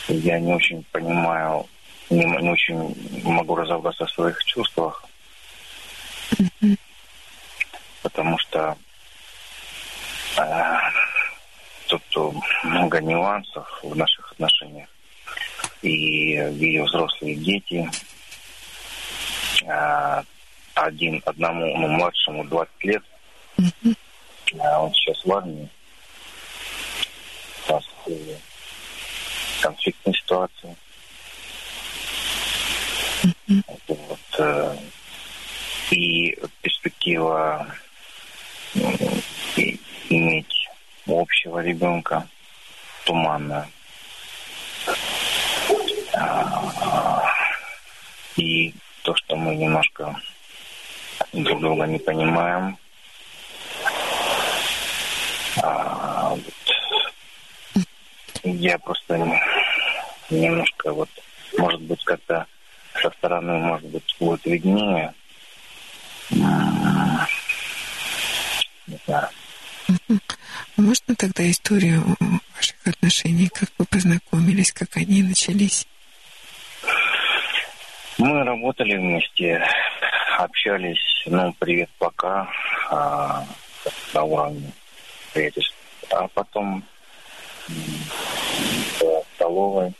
я 0.07 0.39
не 0.39 0.53
очень 0.53 0.83
понимаю, 0.91 1.65
не, 2.09 2.25
не 2.25 2.49
очень 2.49 3.23
могу 3.23 3.55
разобраться 3.55 4.05
в 4.05 4.11
своих 4.11 4.43
чувствах, 4.45 5.03
Мгм. 6.37 6.77
потому 8.01 8.37
что 8.39 8.77
а, 10.37 10.79
тут 11.87 12.01
э, 12.17 12.31
много 12.67 13.01
нюансов 13.01 13.79
в 13.83 13.95
наших 13.95 14.31
отношениях. 14.33 14.89
И 15.81 15.89
ее 15.89 16.83
взрослые 16.83 17.35
дети, 17.35 17.89
а, 19.67 20.23
один 20.73 21.21
одному, 21.25 21.77
ну, 21.77 21.87
младшему 21.87 22.43
20 22.45 22.83
лет, 22.83 23.03
Мгм. 23.57 23.95
а 24.59 24.83
он 24.83 24.93
сейчас 24.93 25.23
в 25.25 25.31
армии. 25.31 25.69
Нас 29.66 29.74
э, 29.74 29.76
конфликтная 29.76 30.13
ситуация. 30.13 30.76
Вот, 33.88 34.20
э, 34.39 34.78
и 35.91 36.38
перспектива 36.61 37.68
иметь 40.09 40.68
общего 41.07 41.59
ребенка 41.59 42.28
туманная. 43.05 43.70
А, 46.13 47.24
И 48.36 48.74
то, 49.03 49.16
что 49.16 49.36
мы 49.38 49.55
немножко 49.55 50.20
друг 51.32 51.61
друга 51.61 51.86
не 51.86 51.99
понимаем, 51.99 52.78
а, 55.63 56.36
я 58.43 58.78
просто 58.80 59.18
не- 59.18 59.41
немножко 60.30 60.93
вот, 60.93 61.09
может 61.57 61.82
быть, 61.82 62.03
как-то 62.03 62.45
со 63.01 63.09
стороны, 63.11 63.57
может 63.57 63.89
быть, 63.89 64.15
будет 64.19 64.45
виднее. 64.45 65.13
Не 66.30 66.38
знаю. 69.05 69.30
А 69.88 69.93
Можно 70.78 71.15
тогда 71.15 71.49
историю 71.49 72.03
ваших 72.55 72.76
отношений, 72.86 73.49
как 73.49 73.69
вы 73.78 73.86
познакомились, 73.86 74.71
как 74.71 74.97
они 74.97 75.23
начались? 75.23 75.88
Мы 78.17 78.43
работали 78.43 78.95
вместе, 78.95 79.61
общались, 80.38 81.23
ну, 81.26 81.53
привет, 81.59 81.89
пока, 81.97 82.47
а, 82.89 83.45
на 84.13 84.23
уровне 84.23 84.71
приятельства. 85.34 85.76
А 86.11 86.28
потом 86.30 86.84
в 87.67 89.23
столовой 89.36 89.93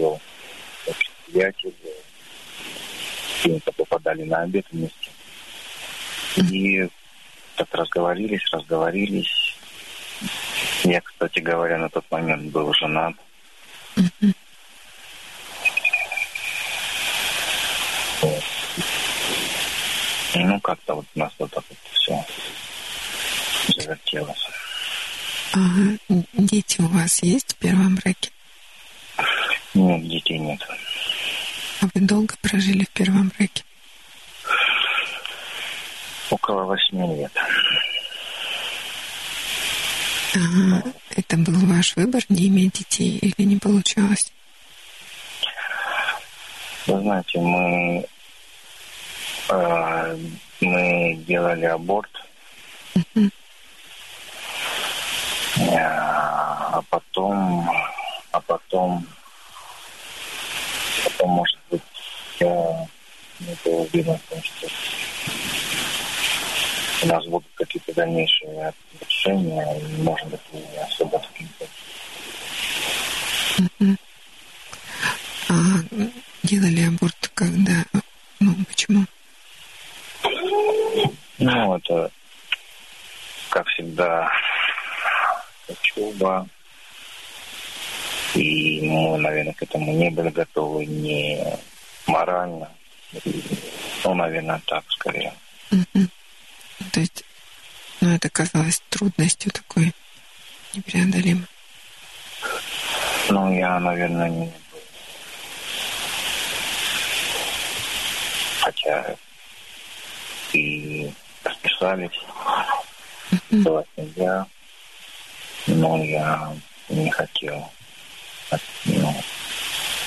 вел 0.00 0.20
общий 0.86 1.10
приятель, 1.26 1.74
мы 3.44 3.60
попадали 3.60 4.22
на 4.24 4.42
обед 4.42 4.66
вместе. 4.72 5.10
И 6.36 6.88
так 7.56 7.68
разговорились, 7.72 8.46
разговорились. 8.52 9.56
Я, 10.84 11.00
кстати 11.00 11.40
говоря, 11.40 11.78
на 11.78 11.88
тот 11.88 12.04
момент 12.10 12.50
был 12.52 12.72
женат. 12.74 13.14
И, 20.32 20.38
ну, 20.44 20.60
как-то 20.60 20.94
вот 20.94 21.06
у 21.14 21.18
нас 21.18 21.32
вот 21.38 21.50
так 21.50 21.64
вот 21.68 21.78
все 21.92 22.24
завертелось. 23.76 24.48
А 25.52 25.58
дети 26.34 26.80
у 26.80 26.86
вас 26.86 27.22
есть 27.22 27.54
в 27.54 27.56
первом 27.56 27.96
браке? 27.96 28.30
Нет, 29.74 30.08
детей 30.08 30.38
нет. 30.38 30.60
А 31.80 31.86
вы 31.94 32.00
долго 32.00 32.34
прожили 32.42 32.84
в 32.84 32.90
первом 32.90 33.32
браке? 33.36 33.62
Около 36.30 36.64
восьми 36.64 37.16
лет. 37.16 37.32
Ага. 40.34 40.82
Это 41.16 41.36
был 41.36 41.54
ваш 41.66 41.96
выбор 41.96 42.22
не 42.28 42.48
иметь 42.48 42.72
детей 42.72 43.18
или 43.18 43.46
не 43.46 43.56
получалось? 43.56 44.32
Вы 46.86 47.00
знаете, 47.00 47.38
мы, 47.40 48.06
э, 49.48 50.18
мы 50.60 51.14
делали 51.26 51.64
аборт, 51.66 52.10
э, 52.94 53.28
а 55.68 56.80
потом, 56.88 57.68
а 58.32 58.40
потом, 58.40 59.06
потом, 61.20 61.30
может 61.30 61.58
быть, 61.70 61.82
я 62.38 62.86
не 63.40 63.54
был 63.64 63.80
уверен 63.82 64.18
в 64.18 64.22
том, 64.30 64.42
что 64.42 64.66
у 67.02 67.06
нас 67.06 67.26
будут 67.26 67.48
какие-то 67.54 67.94
дальнейшие 67.94 68.68
отношения, 68.68 69.78
и, 69.78 70.02
может 70.02 70.28
быть, 70.28 70.40
не 70.52 70.78
особо 70.78 71.18
какие-то. 71.18 71.66
А 75.48 75.54
делали 76.42 76.86
аборт 76.86 77.30
когда? 77.34 77.84
Ну, 78.40 78.54
почему? 78.66 79.04
Ну, 81.38 81.76
это, 81.76 82.10
как 83.50 83.66
всегда, 83.68 84.30
учеба. 85.68 86.46
И 88.34 88.80
мы, 88.82 89.18
наверное, 89.18 89.54
к 89.54 89.62
этому 89.62 89.92
не 89.92 90.10
были 90.10 90.30
готовы 90.30 90.86
ни 90.86 91.38
морально. 92.06 92.68
Ну, 94.04 94.14
наверное, 94.14 94.60
так 94.66 94.84
скорее. 94.88 95.34
Мгм. 95.70 96.10
То 96.92 97.00
есть, 97.00 97.24
ну, 98.00 98.14
это 98.14 98.28
казалось 98.30 98.82
трудностью 98.88 99.52
такой 99.52 99.92
непреодолимой. 100.74 101.46
Ну, 103.28 103.52
я, 103.54 103.78
наверное, 103.78 104.28
не. 104.28 104.52
Хотя 108.60 109.16
и 110.52 111.12
расписались, 111.44 112.20
была 113.50 113.84
семья, 113.96 114.46
но 115.66 116.02
я 116.02 116.52
не 116.88 117.10
хотел 117.10 117.56
от, 117.56 117.79
ну, 118.84 119.22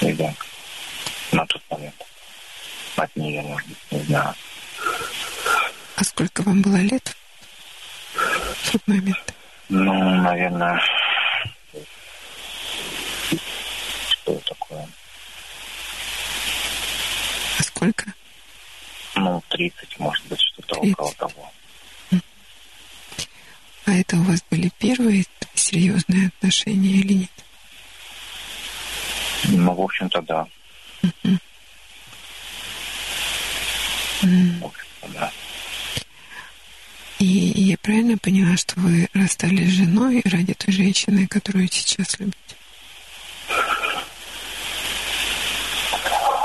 ребенка 0.01 0.45
на 1.31 1.45
тот 1.47 1.61
момент. 1.69 1.95
От 2.95 3.15
нее, 3.15 3.41
может 3.41 3.67
быть, 3.67 3.77
не 3.91 3.99
знаю. 4.03 4.35
А 5.95 6.03
сколько 6.03 6.41
вам 6.43 6.61
было 6.61 6.77
лет 6.77 7.15
в 8.13 8.71
тот 8.71 8.87
момент? 8.87 9.33
Ну, 9.69 9.93
наверное, 10.21 10.81
что 14.09 14.35
такое? 14.39 14.87
А 17.59 17.63
сколько? 17.63 18.13
Ну, 19.15 19.43
30, 19.49 19.99
может 19.99 20.25
быть, 20.25 20.39
что-то 20.41 20.79
30. 20.79 20.93
около 20.93 21.13
того. 21.13 21.51
А 23.85 23.91
это 23.91 24.15
у 24.15 24.23
вас 24.23 24.43
были 24.49 24.71
первые 24.79 25.25
серьезные 25.55 26.27
отношения 26.27 26.99
или 26.99 27.13
нет? 27.13 27.42
Ну, 29.45 29.73
в 29.73 29.81
общем-то, 29.81 30.21
да. 30.21 30.47
В 34.21 34.65
общем-то, 34.65 35.07
да. 35.13 35.31
правильно 37.83 38.17
поняла, 38.17 38.55
что 38.57 38.79
вы 38.79 39.09
расстались 39.13 39.69
с 39.69 39.77
женой 39.77 40.21
ради 40.25 40.53
той 40.53 40.73
женщины, 40.73 41.27
которую 41.27 41.67
сейчас 41.69 42.17
любите? 42.19 42.37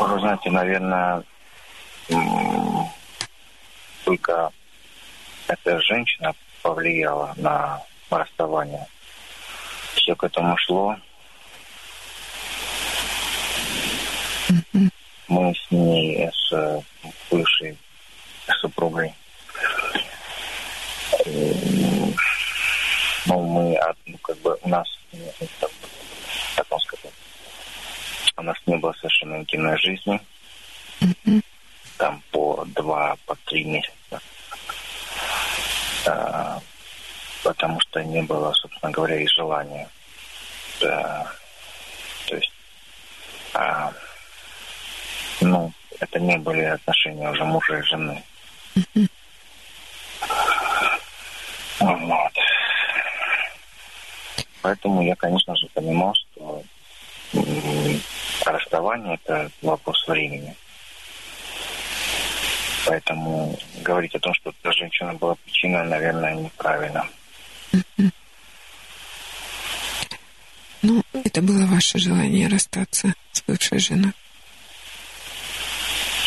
Вы 0.01 0.21
знаете, 0.21 0.51
наверное, 0.51 1.23
только 4.05 4.51
эта 5.47 5.81
женщина 5.81 6.35
повлияла 6.63 7.35
на 7.37 7.81
расставание. 8.11 8.87
Все 9.95 10.15
к 10.17 10.25
этому 10.25 10.57
шло. 10.59 10.97
Мы 15.29 15.55
с 15.55 15.71
ней, 15.71 16.31
с 16.33 16.85
бывшей 17.31 17.77
супругой, 18.61 19.15
ну, 23.27 23.43
мы, 23.43 23.79
ну, 24.07 24.19
как 24.19 24.39
бы, 24.39 24.59
у 24.63 24.69
нас, 24.69 24.89
как 26.57 26.71
вам 26.71 26.81
сказать, 26.81 27.13
у 28.37 28.43
нас 28.43 28.57
не 28.67 28.77
было 28.77 28.93
совершенно 28.95 29.37
интимной 29.37 29.77
жизни. 29.79 30.21
Там 31.99 32.23
по 32.31 32.65
два, 32.69 33.17
по 33.27 33.37
три 33.47 33.65
месяца. 33.65 34.23
А, 36.07 36.61
потому 37.43 37.81
что 37.81 38.03
не 38.03 38.23
было, 38.23 38.53
собственно 38.53 38.93
говоря, 38.93 39.21
и 39.21 39.27
желания. 39.27 39.89
Да. 40.81 41.31
То 42.29 42.37
есть, 42.37 42.53
а, 43.53 43.93
ну, 45.49 45.73
это 46.01 46.21
не 46.21 46.37
были 46.39 46.63
отношения 46.63 47.31
уже 47.31 47.45
мужа 47.45 47.79
и 47.79 47.83
жены. 47.83 48.23
Вот. 51.81 52.33
Поэтому 54.63 55.03
я, 55.03 55.15
конечно 55.15 55.57
же, 55.57 55.67
понимал, 55.69 56.15
что 56.15 56.63
расставание– 58.45 59.19
это 59.25 59.51
вопрос 59.63 60.07
времени. 60.07 60.55
Поэтому 62.87 63.59
говорить 63.83 64.15
о 64.15 64.19
том, 64.19 64.35
что 64.35 64.51
эта 64.51 64.73
женщина 64.73 65.15
была 65.15 65.35
причиной, 65.37 65.87
наверное, 65.87 66.35
неправильно. 66.35 67.07
Ну, 70.83 71.03
это 71.13 71.43
было 71.43 71.67
ваше 71.67 71.99
желание 71.99 72.49
расстаться 72.49 73.13
с 73.33 73.43
бывшей 73.43 73.79
женой? 73.79 74.13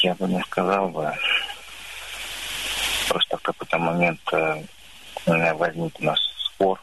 Я 0.01 0.15
бы 0.15 0.27
не 0.27 0.41
сказал 0.41 0.89
бы. 0.89 1.11
Просто 3.07 3.37
в 3.37 3.41
какой-то 3.41 3.77
момент 3.77 4.19
э, 4.33 4.63
возник 5.25 5.99
у 5.99 6.03
нас 6.03 6.19
спор, 6.37 6.81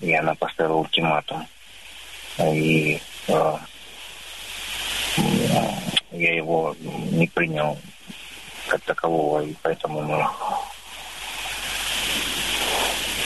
и 0.00 0.12
она 0.12 0.34
поставила 0.34 0.76
ультиматум. 0.76 1.46
И 2.38 3.00
э, 3.28 3.56
я 6.12 6.34
его 6.34 6.76
не 6.80 7.26
принял 7.28 7.78
как 8.68 8.82
такового, 8.82 9.42
и 9.42 9.54
поэтому 9.62 10.02
мы 10.02 10.26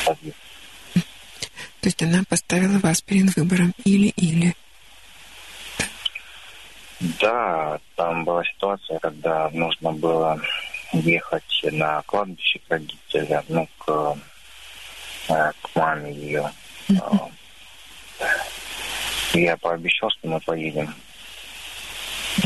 то 0.05 1.89
есть 1.89 2.03
она 2.03 2.25
поставила 2.27 2.79
вас 2.79 3.03
перед 3.03 3.37
выбором 3.37 3.75
или-или? 3.85 4.55
Да, 7.21 7.79
там 7.97 8.25
была 8.25 8.43
ситуация, 8.45 8.99
когда 8.99 9.51
нужно 9.51 9.93
было 9.93 10.41
ехать 10.93 11.61
на 11.65 12.01
кладбище 12.03 12.61
к 12.61 12.71
родителям, 12.71 13.45
ну, 13.49 13.69
к, 13.79 14.17
э, 15.29 15.53
к 15.61 15.75
маме 15.75 16.13
ее. 16.15 16.51
Mm-hmm. 16.89 17.31
Я 19.35 19.57
пообещал, 19.59 20.09
что 20.11 20.29
мы 20.29 20.41
поедем. 20.41 20.95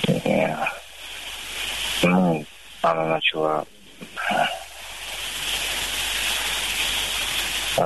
И, 0.08 0.48
ну, 2.02 2.44
она 2.82 3.04
начала 3.04 3.64
э, 7.78 7.84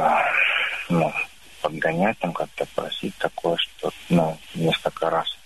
ну, 0.89 1.13
подгонять 1.61 2.19
там 2.19 2.33
как-то, 2.33 2.65
просить 2.75 3.15
такое, 3.19 3.59
что, 3.59 3.91
ну, 4.09 4.39
несколько 4.55 5.11
раз. 5.11 5.37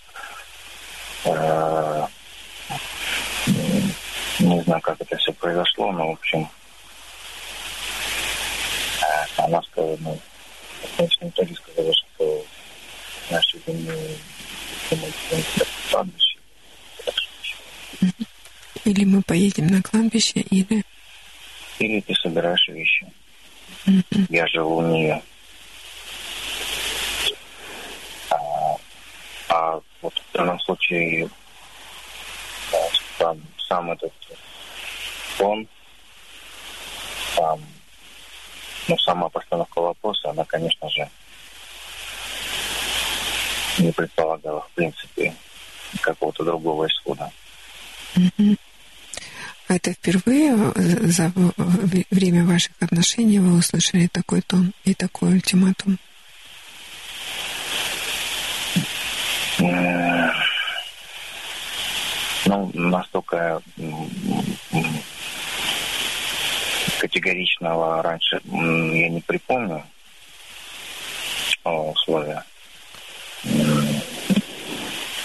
Э, 1.25 2.07
не 4.39 4.61
знаю, 4.61 4.81
как 4.81 5.01
это 5.01 5.17
все 5.17 5.33
произошло, 5.33 5.91
но, 5.91 6.09
в 6.09 6.11
общем, 6.11 6.49
э, 9.01 9.25
она 9.37 9.61
сказала, 9.63 9.97
ну, 9.99 10.19
в 10.83 10.97
конечном 10.97 11.29
итоге 11.29 11.55
сказала, 11.55 11.93
что 11.93 12.45
наши 13.31 13.59
мы 13.65 14.17
кладбище. 15.89 16.37
Или 18.85 19.05
мы 19.05 19.21
поедем 19.21 19.67
на 19.67 19.81
кладбище, 19.81 20.39
или... 20.41 20.83
Или 21.79 21.99
ты 22.01 22.15
собираешь 22.15 22.67
вещи. 22.69 23.05
Я 24.29 24.47
живу 24.47 24.77
у 24.77 24.81
нее. 24.81 25.21
А 29.49 29.79
вот 30.01 30.13
в 30.13 30.33
данном 30.33 30.59
случае 30.59 31.29
сам, 33.17 33.41
сам 33.57 33.91
этот 33.91 34.13
фон, 35.35 35.67
сам, 37.35 37.59
ну, 38.87 38.97
сама 38.99 39.29
постановка 39.29 39.81
вопроса, 39.81 40.29
она, 40.29 40.43
конечно 40.45 40.89
же, 40.89 41.09
не 43.79 43.91
предполагала, 43.91 44.61
в 44.61 44.69
принципе, 44.71 45.33
какого-то 46.01 46.43
другого 46.43 46.87
исхода. 46.87 47.31
А 49.67 49.75
это 49.75 49.93
впервые 49.93 50.55
за 50.75 51.31
время 52.09 52.45
ваших 52.45 52.71
отношений 52.79 53.39
вы 53.39 53.57
услышали 53.57 54.07
такой 54.07 54.41
тон 54.41 54.71
и 54.85 54.93
такой 54.93 55.33
ультиматум? 55.33 55.99
Ну, 62.45 62.71
настолько 62.73 63.61
категоричного 66.99 68.01
раньше 68.01 68.41
я 68.45 69.09
не 69.09 69.21
припомню 69.21 69.83
условия. 71.63 72.43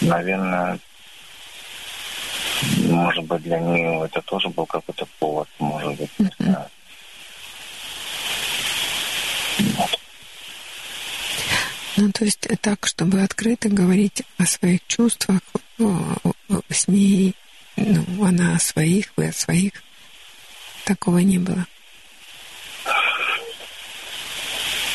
Наверное, 0.01 0.79
может 2.79 3.25
быть, 3.25 3.43
для 3.43 3.61
нее 3.61 4.05
это 4.05 4.21
тоже 4.23 4.49
был 4.49 4.67
какой-то 4.67 5.07
повод, 5.19 5.49
может 5.59 5.97
быть, 5.97 6.11
не 6.19 6.31
знаю. 6.39 6.69
Ну, 11.97 12.11
то 12.11 12.25
есть 12.25 12.49
так, 12.63 12.87
чтобы 12.87 13.23
открыто 13.23 13.69
говорить 13.69 14.23
о 14.39 14.47
своих 14.47 14.87
чувствах 14.87 15.41
с 16.71 16.89
ней, 16.89 17.35
ну, 17.77 18.25
она 18.25 18.57
о 18.57 18.59
своих, 18.59 19.13
вы 19.17 19.29
о 19.29 19.33
своих, 19.33 19.73
такого 20.87 21.19
не 21.19 21.39
было. 21.39 21.67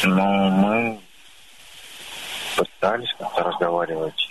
Ну, 0.04 0.50
мы 0.50 1.00
пытались 2.56 3.14
как-то 3.20 3.44
разговаривать, 3.44 4.30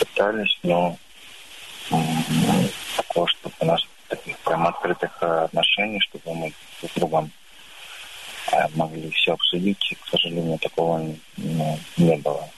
пытались, 0.00 0.58
но 0.64 0.96
такого, 2.96 3.28
чтобы 3.28 3.54
у 3.60 3.64
нас 3.64 3.80
таких 4.08 4.36
прям 4.38 4.66
открытых 4.66 5.22
отношений, 5.22 6.00
чтобы 6.00 6.34
мы 6.34 6.52
друг 6.80 6.90
с 6.90 6.94
другом 6.94 7.30
Э, 7.30 7.37
могли 8.74 9.10
все 9.10 9.32
обсудить. 9.32 9.96
К 10.00 10.08
сожалению, 10.08 10.58
такого 10.58 10.98
ну, 11.36 11.78
не 11.96 12.16
было. 12.16 12.48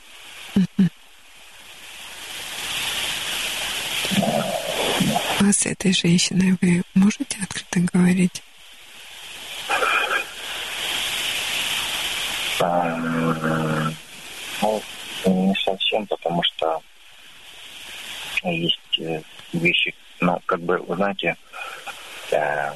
А 5.41 5.53
с 5.53 5.67
этой 5.67 5.93
женщиной 5.93 6.57
вы 6.61 6.83
можете 6.95 7.39
открыто 7.43 7.81
говорить? 7.93 8.43
Эм, 12.61 13.97
ну, 14.61 14.83
не 15.25 15.55
совсем, 15.55 16.07
потому 16.07 16.43
что 16.43 16.83
есть 18.43 18.99
э, 18.99 19.23
вещи, 19.55 19.95
ну, 20.21 20.39
как 20.45 20.61
бы, 20.61 20.77
вы 20.79 20.97
знаете, 20.97 21.37
э, 22.33 22.75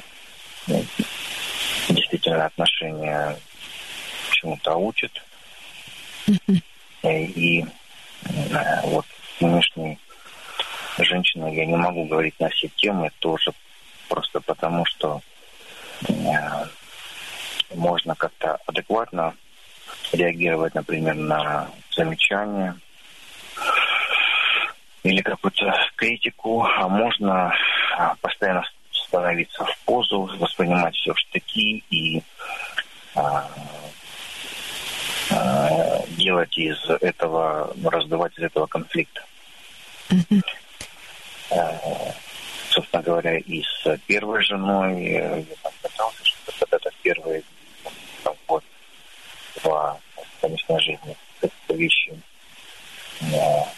действительно 1.89 2.45
отношения 2.45 3.37
чему-то 4.31 4.75
учат. 4.75 5.11
И 7.03 7.61
э, 7.61 8.81
вот 8.83 9.05
нынешней 9.39 9.99
женщиной 10.97 11.55
я 11.55 11.65
не 11.65 11.75
могу 11.75 12.05
говорить 12.05 12.39
на 12.39 12.49
все 12.49 12.67
темы, 12.69 13.11
тоже 13.19 13.51
просто 14.09 14.39
потому, 14.41 14.85
что 14.85 15.21
э, 16.07 16.13
можно 17.75 18.15
как-то 18.15 18.57
адекватно 18.65 19.35
реагировать, 20.11 20.73
например, 20.73 21.15
на 21.15 21.69
замечания 21.91 22.75
или 25.03 25.21
какую-то 25.21 25.71
критику, 25.95 26.63
а 26.63 26.87
можно 26.87 27.53
а, 27.97 28.15
постоянно 28.21 28.63
становиться 29.15 29.63
в 29.63 29.77
позу, 29.85 30.29
воспринимать 30.39 30.93
все 30.95 31.13
в 31.13 31.19
штыки 31.19 31.83
и 31.89 32.21
а, 33.15 33.49
а, 35.31 36.01
делать 36.09 36.57
из 36.57 36.77
этого, 36.89 37.73
раздавать 37.83 38.37
из 38.37 38.43
этого 38.43 38.65
конфликта. 38.67 39.23
Mm-hmm. 40.09 40.41
А, 41.51 42.13
собственно 42.69 43.03
говоря, 43.03 43.37
и 43.37 43.63
с 43.63 43.97
первой 44.05 44.43
женой 44.43 45.03
я 45.03 45.45
там 45.63 45.71
пытался, 45.81 46.25
что 46.25 46.67
это 46.69 46.89
первые 47.01 47.43
там, 48.23 48.35
год, 48.47 48.63
два 49.63 49.97
совместной 50.41 50.79
жизни, 50.81 51.15
какие-то 51.39 51.73
вещи, 51.73 52.19
а, 53.33 53.69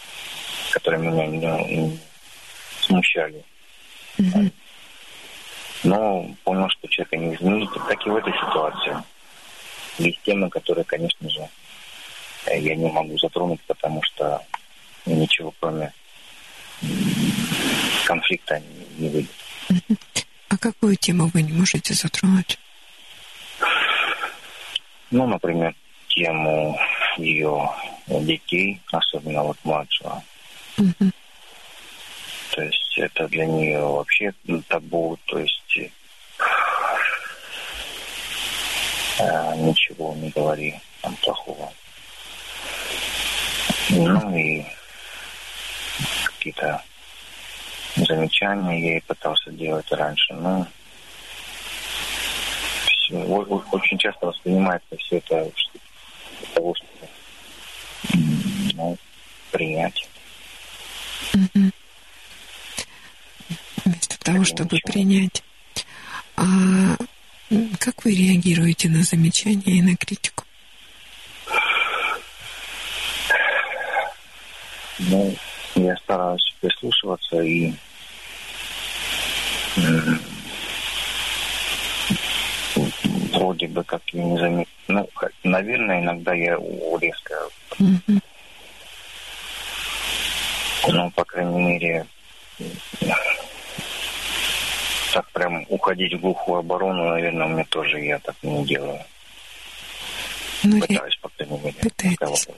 которые 0.72 1.00
меня 1.00 1.26
не, 1.26 1.76
не 1.76 1.98
смущали. 2.80 3.44
Mm-hmm 4.18 4.50
но 5.88 6.26
понял, 6.44 6.68
что 6.68 6.86
человека 6.88 7.16
не 7.16 7.34
изменить, 7.34 7.70
так 7.88 8.06
и 8.06 8.10
в 8.10 8.16
этой 8.16 8.32
ситуации. 8.34 8.96
Есть 9.98 10.20
темы, 10.22 10.50
которые, 10.50 10.84
конечно 10.84 11.28
же, 11.28 11.48
я 12.46 12.74
не 12.76 12.90
могу 12.90 13.16
затронуть, 13.18 13.60
потому 13.66 14.02
что 14.02 14.42
ничего 15.06 15.52
кроме 15.58 15.92
конфликта 18.04 18.62
не 18.98 19.08
выйдет. 19.08 19.30
А 20.50 20.58
какую 20.58 20.96
тему 20.96 21.30
вы 21.32 21.42
не 21.42 21.52
можете 21.52 21.94
затронуть? 21.94 22.58
Ну, 25.10 25.26
например, 25.26 25.74
тему 26.08 26.78
ее 27.16 27.70
детей, 28.08 28.80
особенно 28.92 29.42
вот 29.42 29.56
младшего. 29.64 30.22
Угу. 30.76 31.10
То 32.54 32.62
есть 32.62 32.98
это 32.98 33.28
для 33.28 33.46
нее 33.46 33.80
вообще 33.80 34.32
табу, 34.68 35.18
то 35.26 35.38
есть 35.38 35.78
э, 39.18 39.54
ничего 39.56 40.14
не 40.14 40.30
говори 40.30 40.80
там 41.02 41.14
плохого. 41.16 41.72
Ну 43.90 44.36
и 44.36 44.64
какие-то 46.24 46.82
замечания 47.96 48.80
я 48.80 48.92
ей 48.92 49.00
пытался 49.02 49.50
делать 49.50 49.90
раньше, 49.90 50.34
но 50.34 50.66
все, 52.86 53.16
очень 53.72 53.98
часто 53.98 54.26
воспринимается 54.26 54.96
все 54.96 55.18
это 55.18 55.44
для 55.44 56.54
того, 56.54 56.74
чтобы 56.74 57.08
ну, 58.74 58.96
принять. 59.50 60.08
Mm-hmm 61.32 61.77
того, 64.32 64.44
чтобы 64.44 64.78
принять. 64.84 65.42
А 66.36 66.44
как 67.80 68.04
вы 68.04 68.14
реагируете 68.14 68.88
на 68.88 69.02
замечания 69.02 69.78
и 69.78 69.82
на 69.82 69.96
критику? 69.96 70.44
Ну, 74.98 75.34
я 75.74 75.96
стараюсь 75.96 76.54
прислушиваться 76.60 77.40
и 77.40 77.72
вроде 83.32 83.68
бы 83.68 83.84
как 83.84 84.02
я 84.12 84.24
не 84.24 84.38
заметил. 84.38 84.70
Ну, 84.88 85.08
наверное, 85.44 86.00
иногда 86.00 86.34
я 86.34 86.56
резко. 87.00 87.34
Mm-hmm. 87.78 88.20
Ну, 90.88 91.10
по 91.12 91.24
крайней 91.24 91.62
мере, 91.62 92.06
так 95.12 95.30
прям 95.30 95.64
уходить 95.68 96.14
в 96.14 96.20
глухую 96.20 96.58
оборону, 96.58 97.08
наверное, 97.10 97.46
у 97.46 97.50
меня 97.50 97.64
тоже 97.64 98.00
я 98.00 98.18
так 98.18 98.36
не 98.42 98.64
делаю. 98.64 99.00
Ну, 100.64 100.80
Пытаюсь, 100.80 101.14
я... 101.14 101.20
по 101.20 101.28
крайней 101.30 101.58
мере. 101.58 101.76
Пытаетесь. 101.80 102.48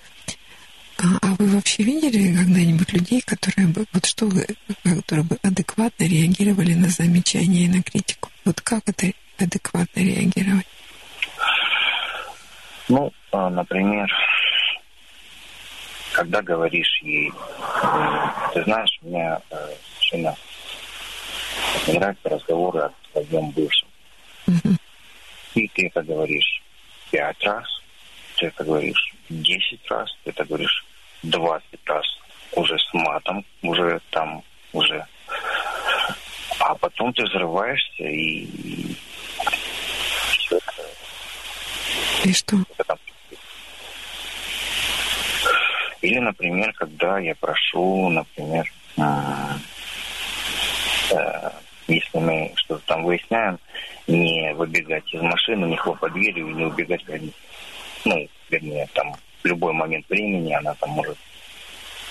А, 0.98 1.04
а 1.22 1.26
вы 1.38 1.46
вообще 1.46 1.82
видели 1.82 2.34
когда-нибудь 2.36 2.92
людей, 2.92 3.22
которые 3.22 3.68
бы, 3.68 3.86
вот 3.92 4.04
что 4.04 4.26
вы, 4.26 4.46
которые 4.84 5.24
бы 5.24 5.38
адекватно 5.42 6.04
реагировали 6.04 6.74
на 6.74 6.88
замечания 6.88 7.64
и 7.64 7.68
на 7.68 7.82
критику? 7.82 8.28
Вот 8.44 8.60
как 8.60 8.82
это 8.86 9.12
адекватно 9.38 10.00
реагировать? 10.00 10.66
Ну, 12.88 13.10
а, 13.32 13.48
например, 13.48 14.10
когда 16.12 16.42
говоришь 16.42 17.00
ей, 17.02 17.32
ты 18.52 18.64
знаешь, 18.64 18.98
у 19.02 19.08
меня 19.08 19.40
э, 19.50 19.74
мне 21.90 22.00
нравятся 22.00 22.28
разговоры 22.28 22.80
о 22.80 22.92
твоем 23.12 23.50
бывшем. 23.50 23.88
Mm-hmm. 24.46 24.76
И 25.54 25.68
ты 25.68 25.86
это 25.88 26.02
говоришь 26.02 26.62
пять 27.10 27.42
раз, 27.42 27.66
ты 28.36 28.46
это 28.46 28.64
говоришь 28.64 29.14
десять 29.28 29.86
раз, 29.90 30.10
ты 30.24 30.30
это 30.30 30.44
говоришь 30.44 30.84
двадцать 31.22 31.86
раз 31.86 32.06
уже 32.52 32.78
с 32.78 32.94
матом, 32.94 33.44
уже 33.62 34.00
там, 34.10 34.42
уже. 34.72 35.04
А 36.58 36.74
потом 36.74 37.12
ты 37.12 37.24
взрываешься 37.24 38.04
и, 38.04 38.46
и 42.24 42.32
что? 42.32 42.56
Или, 46.02 46.18
например, 46.18 46.72
когда 46.74 47.18
я 47.18 47.34
прошу, 47.34 48.08
например, 48.08 48.66
Э, 51.10 51.50
если 51.94 52.18
мы 52.18 52.52
что-то 52.56 52.82
там 52.86 53.04
выясняем, 53.04 53.58
не 54.06 54.52
выбегать 54.54 55.12
из 55.12 55.20
машины, 55.20 55.66
не 55.66 55.76
хлопать 55.76 56.12
дверью, 56.12 56.48
не 56.54 56.64
убегать, 56.64 57.02
ну, 58.04 58.28
вернее, 58.48 58.88
там 58.94 59.14
в 59.42 59.46
любой 59.46 59.72
момент 59.72 60.08
времени 60.08 60.52
она 60.52 60.74
там 60.74 60.90
может 60.90 61.16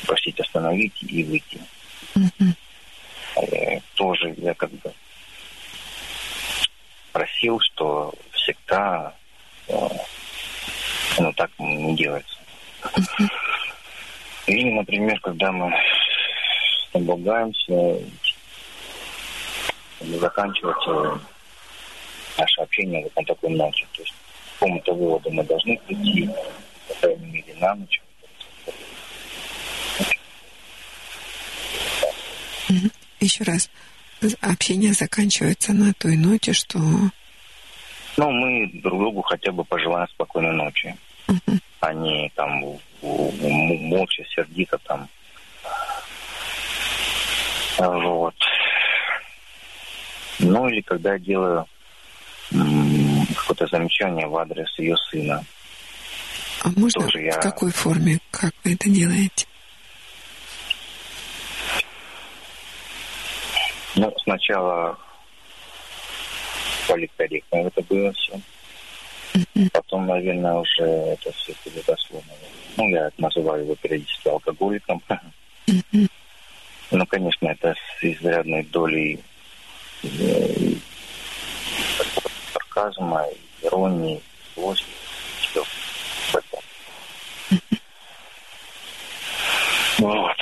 просить 0.05 0.39
остановить 0.39 1.01
и 1.03 1.23
выйти. 1.23 1.59
Mm-hmm. 2.15 3.83
Тоже 3.95 4.33
я 4.37 4.53
как 4.53 4.71
бы 4.71 4.91
просил, 7.11 7.59
что 7.59 8.13
всегда 8.31 9.13
э, 9.67 9.73
ну, 11.19 11.33
так 11.33 11.51
не 11.59 11.95
делается. 11.95 12.37
Mm-hmm. 12.83 13.29
Или, 14.47 14.71
например, 14.71 15.19
когда 15.19 15.51
мы 15.51 15.71
облагаемся, 19.99 20.19
заканчиваться 20.19 21.19
наше 22.37 22.61
общение 22.61 23.03
вот 23.03 23.15
на 23.15 23.23
такой 23.23 23.49
ноте. 23.51 23.85
То 23.93 24.01
есть 24.01 24.13
к 24.13 24.59
какому-то 24.59 24.93
выводу 24.93 25.31
мы 25.31 25.43
должны 25.43 25.77
прийти, 25.85 26.29
по 26.87 26.93
крайней 27.01 27.25
мере, 27.25 27.55
на 27.55 27.75
ночь. 27.75 28.01
Еще 33.19 33.43
раз, 33.43 33.69
общение 34.41 34.93
заканчивается 34.93 35.73
на 35.73 35.93
той 35.93 36.15
ноте, 36.15 36.53
что... 36.53 36.79
Ну, 38.17 38.31
мы 38.31 38.69
друг 38.81 38.99
другу 38.99 39.21
хотя 39.21 39.51
бы 39.51 39.63
пожелаем 39.63 40.07
спокойной 40.09 40.53
ночи. 40.53 40.95
Uh-huh. 41.27 41.59
А 41.79 41.93
не 41.93 42.29
там 42.35 42.61
молча, 43.01 44.23
сердито 44.35 44.77
там. 44.79 45.07
Вот. 47.77 48.35
Ну 50.39 50.67
или 50.69 50.81
когда 50.81 51.13
я 51.13 51.19
делаю 51.19 51.65
какое-то 53.35 53.67
замечание 53.67 54.27
в 54.27 54.35
адрес 54.37 54.67
ее 54.77 54.95
сына. 55.09 55.43
А 56.63 56.69
можно 56.75 57.03
Тоже 57.03 57.21
я... 57.21 57.33
в 57.33 57.39
какой 57.39 57.71
форме, 57.71 58.19
как 58.31 58.53
вы 58.63 58.73
это 58.73 58.89
делаете? 58.89 59.45
Ну, 63.95 64.13
сначала 64.23 64.97
политкорректно 66.87 67.57
это 67.57 67.81
было 67.83 68.11
все. 68.13 68.39
Mm-hmm. 69.33 69.69
Потом, 69.71 70.07
наверное, 70.07 70.55
уже 70.55 70.83
это 70.83 71.31
все 71.33 71.53
передошло. 71.63 72.21
Ну, 72.77 72.89
я 72.89 73.09
называю 73.17 73.63
его 73.63 73.75
периодически 73.75 74.27
алкоголиком. 74.27 75.01
Mm-hmm. 75.67 76.09
Ну, 76.91 77.05
конечно, 77.05 77.47
это 77.47 77.75
с 77.75 78.03
изрядной 78.03 78.63
долей 78.63 79.19
сарказма, 82.53 83.25
иронии, 83.61 84.21
злости, 84.55 84.85
все 85.41 85.63
в 85.63 86.35
этом. 86.35 86.59
Вот. 89.99 90.37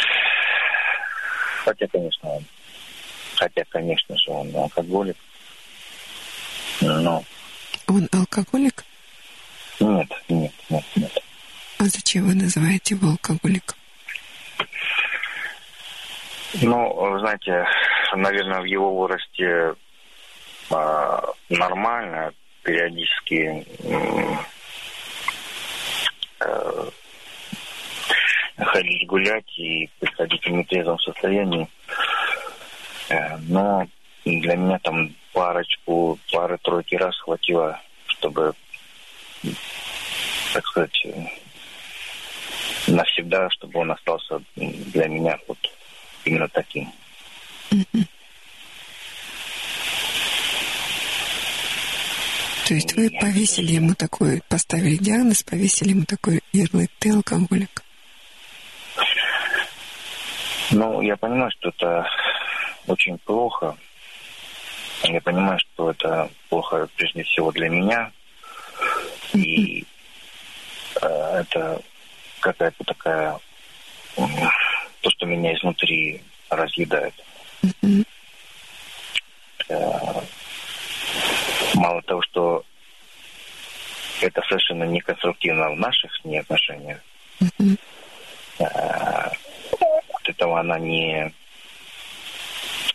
Хотя, 1.64 1.88
конечно, 1.88 2.42
Хотя, 3.38 3.64
конечно 3.70 4.18
же, 4.18 4.32
он 4.32 4.56
алкоголик. 4.56 5.16
Но... 6.82 7.24
Он 7.88 8.10
алкоголик? 8.12 8.84
Нет, 9.80 10.10
нет, 10.28 10.52
нет, 10.70 10.84
нет. 10.96 11.24
А 11.78 11.84
зачем 11.84 12.28
вы 12.28 12.34
называете 12.34 12.96
его 12.96 13.10
алкоголиком? 13.12 13.78
Ну, 16.62 17.20
знаете, 17.20 17.64
наверное, 18.16 18.62
в 18.62 18.66
его 18.66 18.94
возрасте 18.94 19.76
э, 20.70 21.20
нормально 21.50 22.34
периодически 22.64 23.66
э, 26.40 26.90
ходить 28.58 29.08
гулять 29.08 29.58
и 29.58 29.90
приходить 30.00 30.46
в 30.46 30.50
нетрезвом 30.50 31.00
состоянии. 31.00 31.68
Э, 33.10 33.38
но 33.48 33.88
для 34.26 34.56
меня 34.56 34.80
там 34.80 35.16
парочку, 35.34 36.20
пары-тройки 36.32 36.96
раз 36.96 37.16
хватило, 37.20 37.80
чтобы, 38.08 38.54
так 40.54 40.66
сказать, 40.66 41.08
навсегда, 42.88 43.50
чтобы 43.52 43.80
он 43.80 43.92
остался 43.92 44.42
для 44.56 45.08
меня 45.08 45.38
вот 45.48 45.58
именно 46.26 46.48
таким. 46.48 46.92
То 52.68 52.74
есть 52.74 52.96
вы 52.98 53.10
повесили 53.10 53.74
ему 53.74 53.96
такой, 53.96 54.42
поставили 54.50 54.98
диагноз, 54.98 55.42
повесили 55.44 55.92
ему 55.92 56.04
такой 56.04 56.42
ярлык, 56.52 56.92
ты 57.00 57.14
алкоголик? 57.14 57.82
Ну, 60.72 61.02
я 61.02 61.16
понимаю, 61.16 61.50
что 61.52 61.70
это 61.70 62.06
очень 62.88 63.18
плохо. 63.20 63.78
Я 65.04 65.22
понимаю, 65.22 65.58
что 65.60 65.92
это 65.92 66.30
плохо 66.50 66.90
прежде 66.98 67.24
всего 67.24 67.52
для 67.52 67.70
меня. 67.70 68.12
И 69.34 69.86
э, 71.02 71.08
это 71.08 71.82
какая-то 72.42 72.84
такая 72.84 73.40
то, 74.16 75.10
что 75.10 75.26
меня 75.26 75.54
изнутри 75.54 76.22
разъедает. 76.50 77.14
Mm-hmm. 77.64 78.06
Мало 81.76 82.02
того, 82.04 82.22
что 82.24 82.64
это 84.22 84.42
совершенно 84.48 84.84
не 84.86 85.02
конструктивно 85.02 85.70
в 85.72 85.76
наших 85.78 86.16
с 86.16 86.26
ней 86.26 86.40
отношениях, 86.40 87.02
mm-hmm. 87.42 87.78
от 88.60 90.30
этого 90.30 90.60
она 90.60 90.80
не 90.80 91.34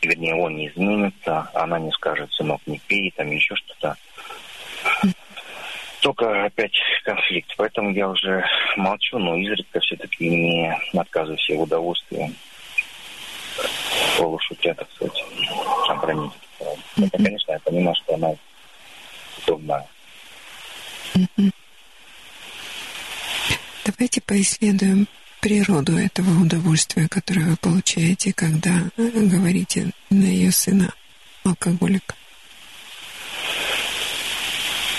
вернее, 0.02 0.34
он 0.34 0.56
не 0.56 0.68
изменится, 0.68 1.48
она 1.54 1.78
не 1.78 1.90
скажет, 1.92 2.32
сынок, 2.32 2.60
не 2.66 2.78
пей, 2.80 3.12
там 3.16 3.30
еще 3.30 3.54
что-то. 3.54 3.96
Только 6.00 6.44
опять 6.44 6.74
конфликт. 7.04 7.54
Поэтому 7.56 7.92
я 7.92 8.08
уже 8.08 8.44
молчу, 8.76 9.18
но 9.18 9.36
изредка 9.36 9.78
все-таки 9.80 10.28
не 10.28 10.76
отказываюсь 10.94 11.48
в 11.48 11.60
удовольствии 11.60 12.32
полушутя, 14.18 14.74
так 14.74 14.88
сказать, 14.94 15.24
обронить. 15.88 16.32
Mm-hmm. 16.60 17.06
Это, 17.06 17.18
конечно, 17.18 17.52
я 17.52 17.58
понимаю, 17.60 17.96
что 17.96 18.14
она 18.14 18.34
удобная. 19.42 19.86
Mm-hmm. 21.14 21.52
Давайте 23.84 24.20
поисследуем 24.20 25.08
природу 25.40 25.98
этого 25.98 26.40
удовольствия, 26.40 27.08
которое 27.08 27.46
вы 27.46 27.56
получаете, 27.56 28.32
когда 28.32 28.70
говорите 28.96 29.90
на 30.08 30.24
ее 30.24 30.52
сына 30.52 30.92
алкоголика. 31.44 32.14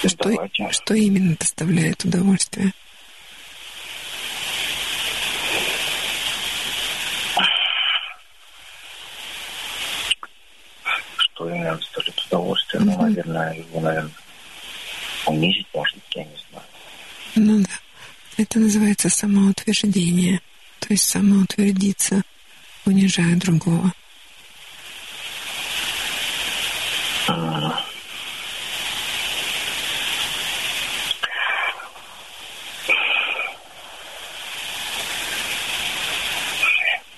Что, 0.05 0.49
что 0.71 0.93
именно 0.93 1.37
доставляет 1.39 2.03
удовольствие? 2.03 2.73
Что 11.33 11.49
именно 11.49 11.75
доставляет 11.75 12.25
удовольствие? 12.27 12.83
Ну, 12.83 13.01
наверное, 13.01 13.53
его, 13.55 13.79
наверное, 13.79 14.11
унизить, 15.25 15.67
может 15.73 15.95
быть, 15.95 16.15
я 16.15 16.23
не 16.23 16.37
знаю. 16.49 16.65
Ну 17.35 17.59
да. 17.59 18.43
Это 18.43 18.59
называется 18.59 19.09
самоутверждение, 19.09 20.41
то 20.79 20.87
есть 20.89 21.03
самоутвердиться, 21.09 22.21
унижая 22.85 23.35
другого. 23.35 23.91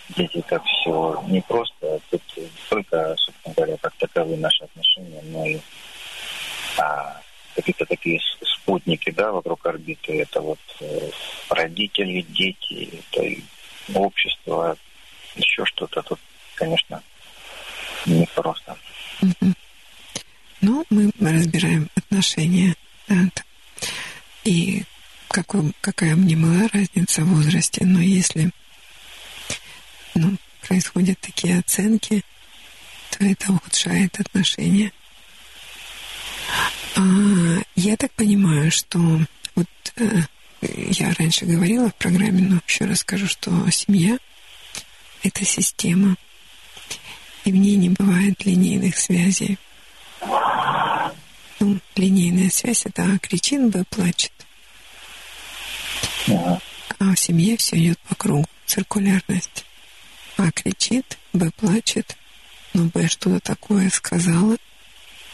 Здесь 0.09 0.34
это 0.45 0.61
все 0.63 1.23
непросто. 1.27 1.99
Тут 2.09 2.21
только, 2.69 3.15
собственно 3.17 3.55
говоря, 3.55 3.77
как 3.81 3.93
таковые 3.95 4.37
наши 4.37 4.63
отношения, 4.63 5.21
но 5.23 5.45
и 5.45 5.59
а, 6.77 7.21
какие-то 7.55 7.85
такие 7.85 8.19
спутники, 8.41 9.11
да, 9.11 9.31
вокруг 9.31 9.65
орбиты. 9.65 10.21
Это 10.21 10.41
вот 10.41 10.59
э, 10.81 11.09
родители, 11.49 12.21
дети, 12.21 13.03
это 13.11 13.23
и 13.23 13.39
общество, 13.93 14.77
еще 15.35 15.65
что-то. 15.65 16.01
Тут, 16.03 16.19
конечно, 16.55 17.01
непросто. 18.05 18.77
Ну, 20.61 20.85
мы 20.89 21.11
разбираем 21.19 21.89
отношения. 21.95 22.75
Да, 23.07 23.29
и 24.43 24.83
какой, 25.27 25.71
какая 25.81 26.15
мне 26.15 26.35
была 26.35 26.67
разница 26.73 27.21
в 27.21 27.35
возрасте, 27.35 27.85
но 27.85 27.99
если 27.99 28.51
ну, 30.15 30.37
происходят 30.67 31.19
такие 31.19 31.59
оценки, 31.59 32.23
то 33.11 33.25
это 33.25 33.51
ухудшает 33.51 34.19
отношения. 34.19 34.91
А, 36.95 37.01
я 37.75 37.97
так 37.97 38.11
понимаю, 38.13 38.71
что 38.71 38.99
вот 39.55 39.67
э, 39.97 40.21
я 40.61 41.13
раньше 41.19 41.45
говорила 41.45 41.89
в 41.89 41.95
программе, 41.95 42.41
но 42.41 42.59
еще 42.67 42.85
раз 42.85 42.99
скажу, 42.99 43.27
что 43.27 43.69
семья— 43.69 44.17
это 45.23 45.45
система, 45.45 46.15
и 47.43 47.51
в 47.51 47.55
ней 47.55 47.75
не 47.75 47.89
бывает 47.89 48.45
линейных 48.45 48.97
связей. 48.97 49.57
Ну, 51.59 51.79
линейная 51.95 52.49
связь— 52.49 52.85
это 52.85 53.03
А 53.03 53.17
кричит, 53.19 53.69
Б 53.69 53.83
плачет. 53.89 54.31
А 56.27 57.13
в 57.13 57.19
семье 57.19 57.57
все 57.57 57.77
идет 57.77 57.99
по 57.99 58.15
кругу, 58.15 58.47
циркулярность. 58.65 59.65
А 60.37 60.51
кричит, 60.51 61.17
Б 61.33 61.49
плачет, 61.51 62.17
но 62.73 62.85
Б 62.85 63.07
что-то 63.07 63.39
такое 63.39 63.89
сказала, 63.89 64.57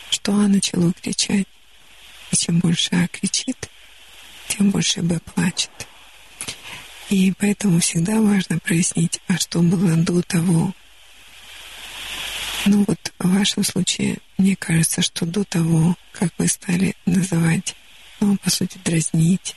что 0.10 0.34
А 0.34 0.48
начало 0.48 0.94
кричать. 0.94 1.48
И 2.32 2.36
чем 2.36 2.60
больше 2.60 2.90
А 2.96 3.08
кричит, 3.08 3.70
тем 4.48 4.70
больше 4.70 5.02
Б 5.02 5.20
плачет. 5.20 5.72
И 7.10 7.34
поэтому 7.38 7.80
всегда 7.80 8.22
важно 8.22 8.60
прояснить, 8.60 9.20
а 9.28 9.38
что 9.38 9.62
было 9.62 9.98
до 9.98 10.22
того. 10.22 10.74
Ну 12.66 12.86
вот 12.88 13.12
в 13.18 13.34
вашем 13.36 13.64
случае, 13.64 14.20
мне 14.38 14.56
кажется, 14.56 15.02
что 15.02 15.26
до 15.26 15.44
того, 15.44 15.96
как 16.12 16.32
вы 16.38 16.48
стали 16.48 16.96
называть, 17.06 17.76
ну, 18.20 18.38
по 18.38 18.52
сути, 18.52 18.78
дразнить 18.86 19.56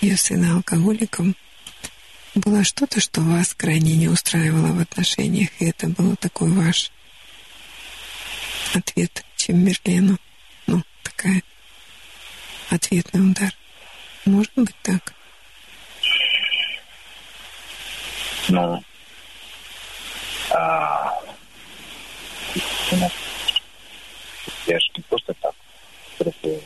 ее 0.00 0.16
сына 0.16 0.54
алкоголиком, 0.54 1.34
было 2.34 2.64
что-то, 2.64 3.00
что 3.00 3.20
вас 3.20 3.54
крайне 3.54 3.96
не 3.96 4.08
устраивало 4.08 4.72
в 4.72 4.80
отношениях, 4.80 5.50
и 5.58 5.66
это 5.66 5.88
был 5.88 6.16
такой 6.16 6.50
ваш 6.50 6.90
ответ 8.74 9.24
чем 9.36 9.64
Мерлену. 9.64 10.18
Ну, 10.66 10.82
такая 11.02 11.42
ответный 12.68 13.30
удар. 13.30 13.54
Может 14.26 14.52
быть 14.54 14.76
так? 14.82 15.14
Ну, 18.48 18.82
а, 20.50 21.20
я 24.66 24.78
же 24.78 24.86
не 24.96 25.02
просто 25.08 25.32
так 25.34 25.54
просто 26.18 26.60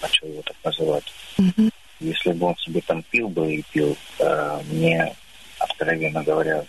начал 0.00 0.26
его 0.28 0.42
так 0.42 0.56
называть. 0.62 1.12
Угу. 1.38 1.70
Если 2.00 2.32
бы 2.32 2.46
он 2.46 2.56
себе 2.56 2.80
там 2.80 3.02
пил 3.02 3.28
бы 3.28 3.54
и 3.54 3.62
пил, 3.72 3.96
а, 4.20 4.60
мне, 4.64 5.14
откровенно 5.58 6.22
говоря, 6.22 6.64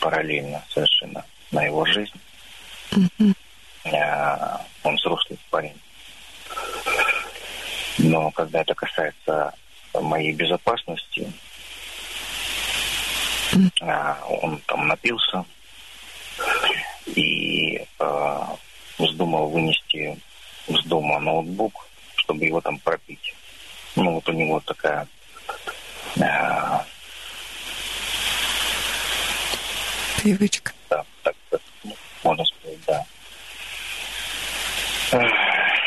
параллельно 0.00 0.62
совершенно 0.68 1.24
на 1.50 1.64
его 1.64 1.84
жизнь. 1.86 2.20
Угу. 2.92 3.34
А, 3.92 4.64
он 4.82 4.96
взрослый 4.96 5.38
парень. 5.50 5.80
Но 7.98 8.30
когда 8.32 8.62
это 8.62 8.74
касается 8.74 9.54
моей 9.92 10.32
безопасности, 10.32 11.32
а, 13.80 14.18
он 14.28 14.60
там 14.66 14.88
напился, 14.88 15.44
и 17.06 17.54
и 17.74 17.86
э, 17.98 18.40
вздумал 18.98 19.48
вынести 19.48 20.18
из 20.66 20.84
дома 20.84 21.18
ноутбук, 21.20 21.86
чтобы 22.16 22.44
его 22.44 22.60
там 22.60 22.78
пропить. 22.78 23.34
Ну, 23.96 24.14
вот 24.14 24.28
у 24.28 24.32
него 24.32 24.60
такая 24.60 25.06
э, 26.16 26.22
Привычка. 30.22 30.72
Да, 30.88 31.04
так, 31.22 31.34
так 31.50 31.60
можно 32.22 32.44
сказать, 32.44 32.78
да. 32.86 33.04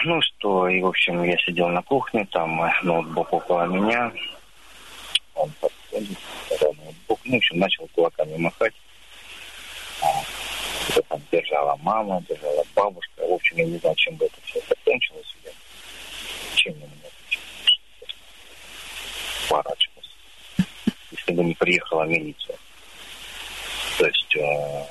Ну 0.06 0.22
что, 0.22 0.70
и, 0.70 0.82
в 0.82 0.88
общем, 0.88 1.24
я 1.24 1.38
сидел 1.40 1.68
на 1.70 1.82
кухне, 1.82 2.26
там 2.32 2.62
э, 2.62 2.72
ноутбук 2.84 3.34
около 3.34 3.66
меня. 3.66 4.12
Он 5.34 5.52
подходит, 5.60 6.18
ноутбук, 6.62 7.20
ну, 7.26 7.34
в 7.34 7.38
общем, 7.38 7.60
начал 7.60 7.88
кулаками 7.94 8.38
махать. 8.38 8.74
Это 10.90 11.02
там 11.10 11.22
держала 11.32 11.76
мама, 11.82 12.24
держала 12.30 12.64
бабушка. 12.76 13.28
В 13.28 13.34
общем, 13.34 13.58
я 13.58 13.66
не 13.66 13.78
знаю, 13.80 13.96
чем 13.96 14.16
бы 14.16 14.26
это 14.26 14.38
все 14.46 14.62
закончилось. 14.70 15.36
Чем 16.56 16.74
я 16.80 16.88
меня 19.48 19.64
поворачивался. 19.64 20.12
Если 21.12 21.34
бы 21.34 21.44
не 21.44 21.56
приехала 21.56 22.04
милиция. 22.04 22.58
То 23.98 24.06
есть 24.06 24.36
э, 24.36 24.86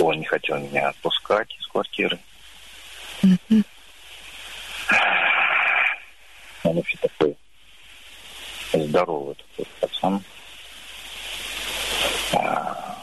он 0.00 0.18
не 0.18 0.24
хотел 0.24 0.58
меня 0.58 0.88
отпускать 0.88 1.48
из 1.58 1.66
квартиры. 1.66 2.18
Он 6.62 6.74
вообще 6.74 6.98
такой 6.98 7.36
здоровый 8.72 9.36
такой 9.36 9.66
пацан. 9.80 10.24
А, 12.32 13.02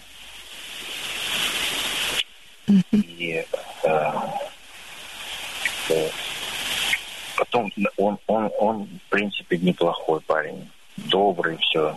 И 2.92 3.46
э, 3.84 4.12
э, 5.90 6.10
потом 7.38 7.72
он, 7.98 8.18
он, 8.28 8.52
он, 8.60 8.84
в 8.86 9.10
принципе, 9.10 9.58
неплохой 9.58 10.22
парень. 10.22 10.70
Добрый, 10.98 11.58
все. 11.58 11.96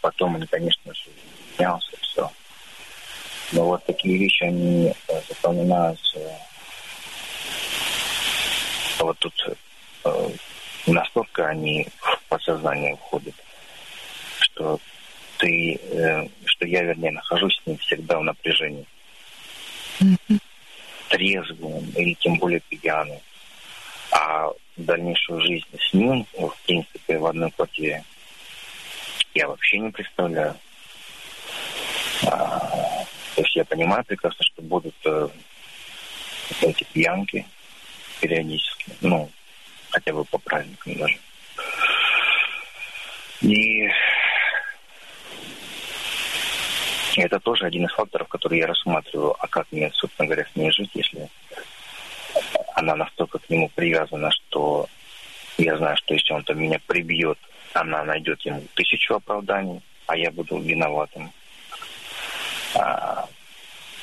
Потом 0.00 0.36
он, 0.36 0.46
конечно 0.46 0.94
же, 0.94 1.10
менялся, 1.58 1.96
все. 2.00 2.30
Но 3.52 3.64
вот 3.64 3.84
такие 3.84 4.18
вещи, 4.18 4.44
они 4.44 4.94
э, 5.08 5.20
запоминаются. 5.28 6.20
А 8.98 9.04
вот 9.04 9.18
тут 9.18 9.34
э, 10.04 10.28
настолько 10.86 11.48
они 11.48 11.88
в 11.98 12.22
подсознание 12.28 12.96
входят, 12.96 13.34
что 14.40 14.78
ты, 15.38 15.74
э, 15.74 16.28
что 16.44 16.66
я, 16.66 16.82
вернее, 16.82 17.12
нахожусь 17.12 17.58
с 17.62 17.66
ним 17.66 17.78
всегда 17.78 18.18
в 18.18 18.24
напряжении. 18.24 18.86
Трезвым 21.08 21.90
или 21.96 22.14
тем 22.14 22.36
более 22.36 22.60
пьяным. 22.60 23.18
А 24.20 24.50
дальнейшую 24.76 25.40
жизнь 25.40 25.66
с 25.78 25.94
ним, 25.94 26.26
в 26.32 26.52
принципе, 26.66 27.18
в 27.18 27.26
одной 27.26 27.52
квартире, 27.52 28.02
я 29.32 29.46
вообще 29.46 29.78
не 29.78 29.90
представляю. 29.90 30.56
А, 32.26 32.58
то 33.36 33.42
есть 33.42 33.54
я 33.54 33.64
понимаю 33.64 34.04
прекрасно, 34.04 34.44
что 34.44 34.62
будут 34.62 34.94
э, 35.04 35.28
эти 36.62 36.82
пьянки 36.92 37.46
периодически, 38.20 38.86
ну, 39.00 39.30
хотя 39.90 40.12
бы 40.12 40.24
по 40.24 40.38
праздникам 40.38 40.94
даже. 40.96 41.18
И 43.42 43.88
это 47.14 47.38
тоже 47.38 47.66
один 47.66 47.86
из 47.86 47.92
факторов, 47.92 48.26
который 48.26 48.58
я 48.58 48.66
рассматриваю. 48.66 49.36
А 49.38 49.46
как 49.46 49.70
мне, 49.70 49.92
собственно 49.94 50.26
говоря, 50.26 50.44
с 50.52 50.56
ней 50.56 50.72
жить, 50.72 50.90
если 50.94 51.28
она 52.78 52.94
настолько 52.94 53.40
к 53.40 53.50
нему 53.50 53.68
привязана, 53.74 54.30
что 54.30 54.86
я 55.58 55.76
знаю, 55.76 55.96
что 55.96 56.14
если 56.14 56.32
он 56.32 56.44
там 56.44 56.60
меня 56.60 56.78
прибьет, 56.86 57.38
она 57.72 58.04
найдет 58.04 58.40
ему 58.42 58.62
тысячу 58.74 59.16
оправданий, 59.16 59.82
а 60.06 60.16
я 60.16 60.30
буду 60.30 60.58
виноватым. 60.58 61.32
А, 62.76 63.28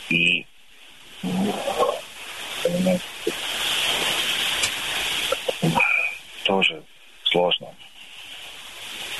и 0.09 0.45
тоже 6.43 6.83
сложно. 7.23 7.67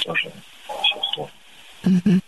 Тоже 0.04 0.32
все 0.84 1.02
сложно. 1.14 1.34
Мгм. 1.84 2.22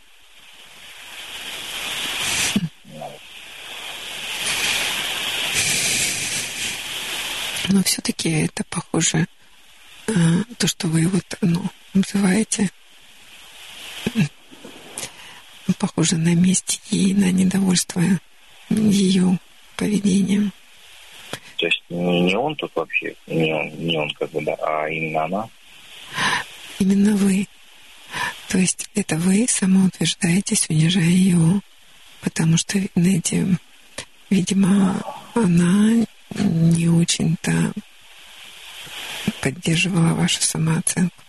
Но 7.68 7.84
все-таки 7.84 8.30
это 8.30 8.64
похоже, 8.70 9.28
э, 10.08 10.14
то, 10.58 10.68
что 10.68 10.88
вы 10.88 11.08
вот, 11.08 11.38
ну, 11.42 11.64
называете, 11.94 12.72
м, 14.16 14.30
похоже 15.78 16.18
на 16.18 16.34
месть 16.34 16.82
и 16.92 17.14
на 17.14 17.32
недовольство 17.32 18.02
ее 18.70 19.38
поведением. 19.76 20.54
То 21.58 21.66
есть 21.66 21.84
не, 21.90 22.36
он 22.36 22.56
тут 22.56 22.72
вообще, 22.76 23.16
не 23.26 23.54
он, 23.54 23.70
не 23.78 23.98
он 23.98 24.10
как 24.12 24.32
бы, 24.32 24.42
да, 24.44 24.56
а 24.62 24.88
именно 24.88 25.26
она. 25.26 25.50
Именно 26.80 27.16
вы. 27.18 27.48
То 28.48 28.58
есть 28.58 28.90
это 28.96 29.18
вы 29.18 29.46
самоутверждаетесь, 29.50 30.70
унижая 30.70 31.04
ее, 31.04 31.62
потому 32.22 32.56
что, 32.58 32.80
знаете, 32.96 33.46
видимо, 34.30 35.02
она 35.34 36.06
не 36.36 36.88
очень-то 36.90 37.74
поддерживала 39.42 40.14
вашу 40.14 40.42
самооценку. 40.42 41.24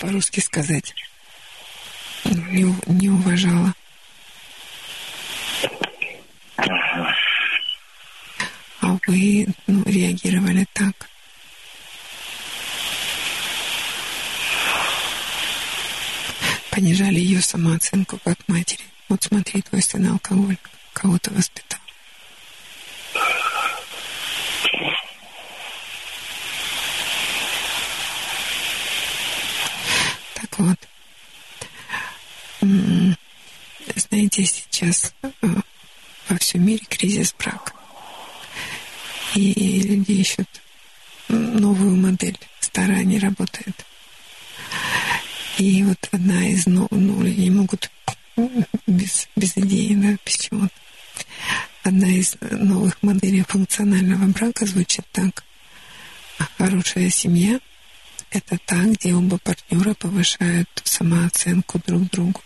По-русски 0.00 0.40
сказать. 0.40 0.94
Не, 2.24 2.74
не 2.86 3.10
уважала. 3.10 3.74
А 8.80 8.98
вы 9.06 9.46
ну, 9.66 9.82
реагировали 9.84 10.66
так. 10.72 11.08
Понижали 16.70 17.20
ее 17.20 17.40
самооценку 17.40 18.18
как 18.24 18.36
матери. 18.48 18.82
Вот 19.08 19.22
смотри, 19.22 19.62
твой 19.62 19.80
сын 19.80 20.06
алкоголик, 20.10 20.70
кого-то 20.92 21.30
воспитал. 21.30 21.78
Так 30.34 30.43
вот, 30.58 30.78
знаете, 33.96 34.44
сейчас 34.44 35.14
э, 35.22 35.28
во 36.28 36.38
всем 36.38 36.64
мире 36.64 36.84
кризис 36.88 37.34
брака. 37.38 37.72
И 39.34 39.82
люди 39.82 40.12
ищут 40.12 40.48
новую 41.28 41.96
модель. 41.96 42.38
Старая 42.60 43.04
не 43.04 43.18
работает. 43.18 43.84
И 45.58 45.82
вот 45.84 46.08
одна 46.12 46.46
из 46.48 46.66
новых, 46.66 46.90
ну, 46.90 47.22
люди 47.22 47.48
могут 47.48 47.90
без, 48.86 49.28
без 49.36 49.56
идеи, 49.56 49.94
да, 49.94 50.16
без 50.24 50.36
чего-то. 50.36 50.74
Одна 51.82 52.08
из 52.08 52.36
новых 52.40 53.02
моделей 53.02 53.42
функционального 53.42 54.26
брака 54.28 54.66
звучит 54.66 55.04
так. 55.12 55.44
Хорошая 56.58 57.10
семья– 57.10 57.60
это 58.36 58.58
та, 58.58 58.82
где 58.82 59.14
оба 59.14 59.38
партнера 59.38 59.94
повышают 59.94 60.68
самооценку 60.84 61.80
друг 61.86 62.10
другу. 62.10 62.40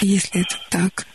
Если 0.00 0.40
это 0.40 0.58
так, 0.70 1.06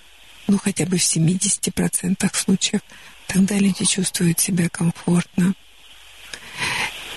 ну 0.47 0.57
хотя 0.57 0.85
бы 0.85 0.97
в 0.97 1.01
70% 1.01 2.35
случаев, 2.35 2.81
тогда 3.27 3.55
люди 3.57 3.85
чувствуют 3.85 4.39
себя 4.39 4.69
комфортно. 4.69 5.53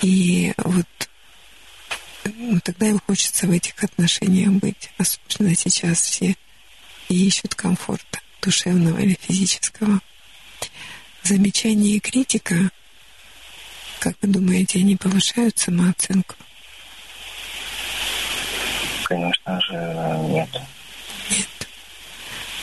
И 0.03 0.53
вот 0.59 0.87
ну, 2.25 2.61
тогда 2.61 2.89
им 2.89 3.01
хочется 3.07 3.47
в 3.47 3.51
этих 3.51 3.83
отношениях 3.83 4.51
быть. 4.53 4.91
Особенно 4.99 5.55
сейчас 5.55 6.01
все 6.03 6.37
ищут 7.09 7.55
комфорта, 7.55 8.21
душевного 8.43 8.99
или 8.99 9.19
физического. 9.21 10.01
Замечание 11.23 11.97
и 11.97 12.01
критика, 12.01 12.71
как 14.01 14.17
вы 14.23 14.29
думаете, 14.29 14.79
они 14.79 14.97
повышают 14.97 15.59
самооценку? 15.59 16.35
Конечно 19.05 19.61
же, 19.61 19.75
нет. 20.29 20.49
Нет. 21.31 21.69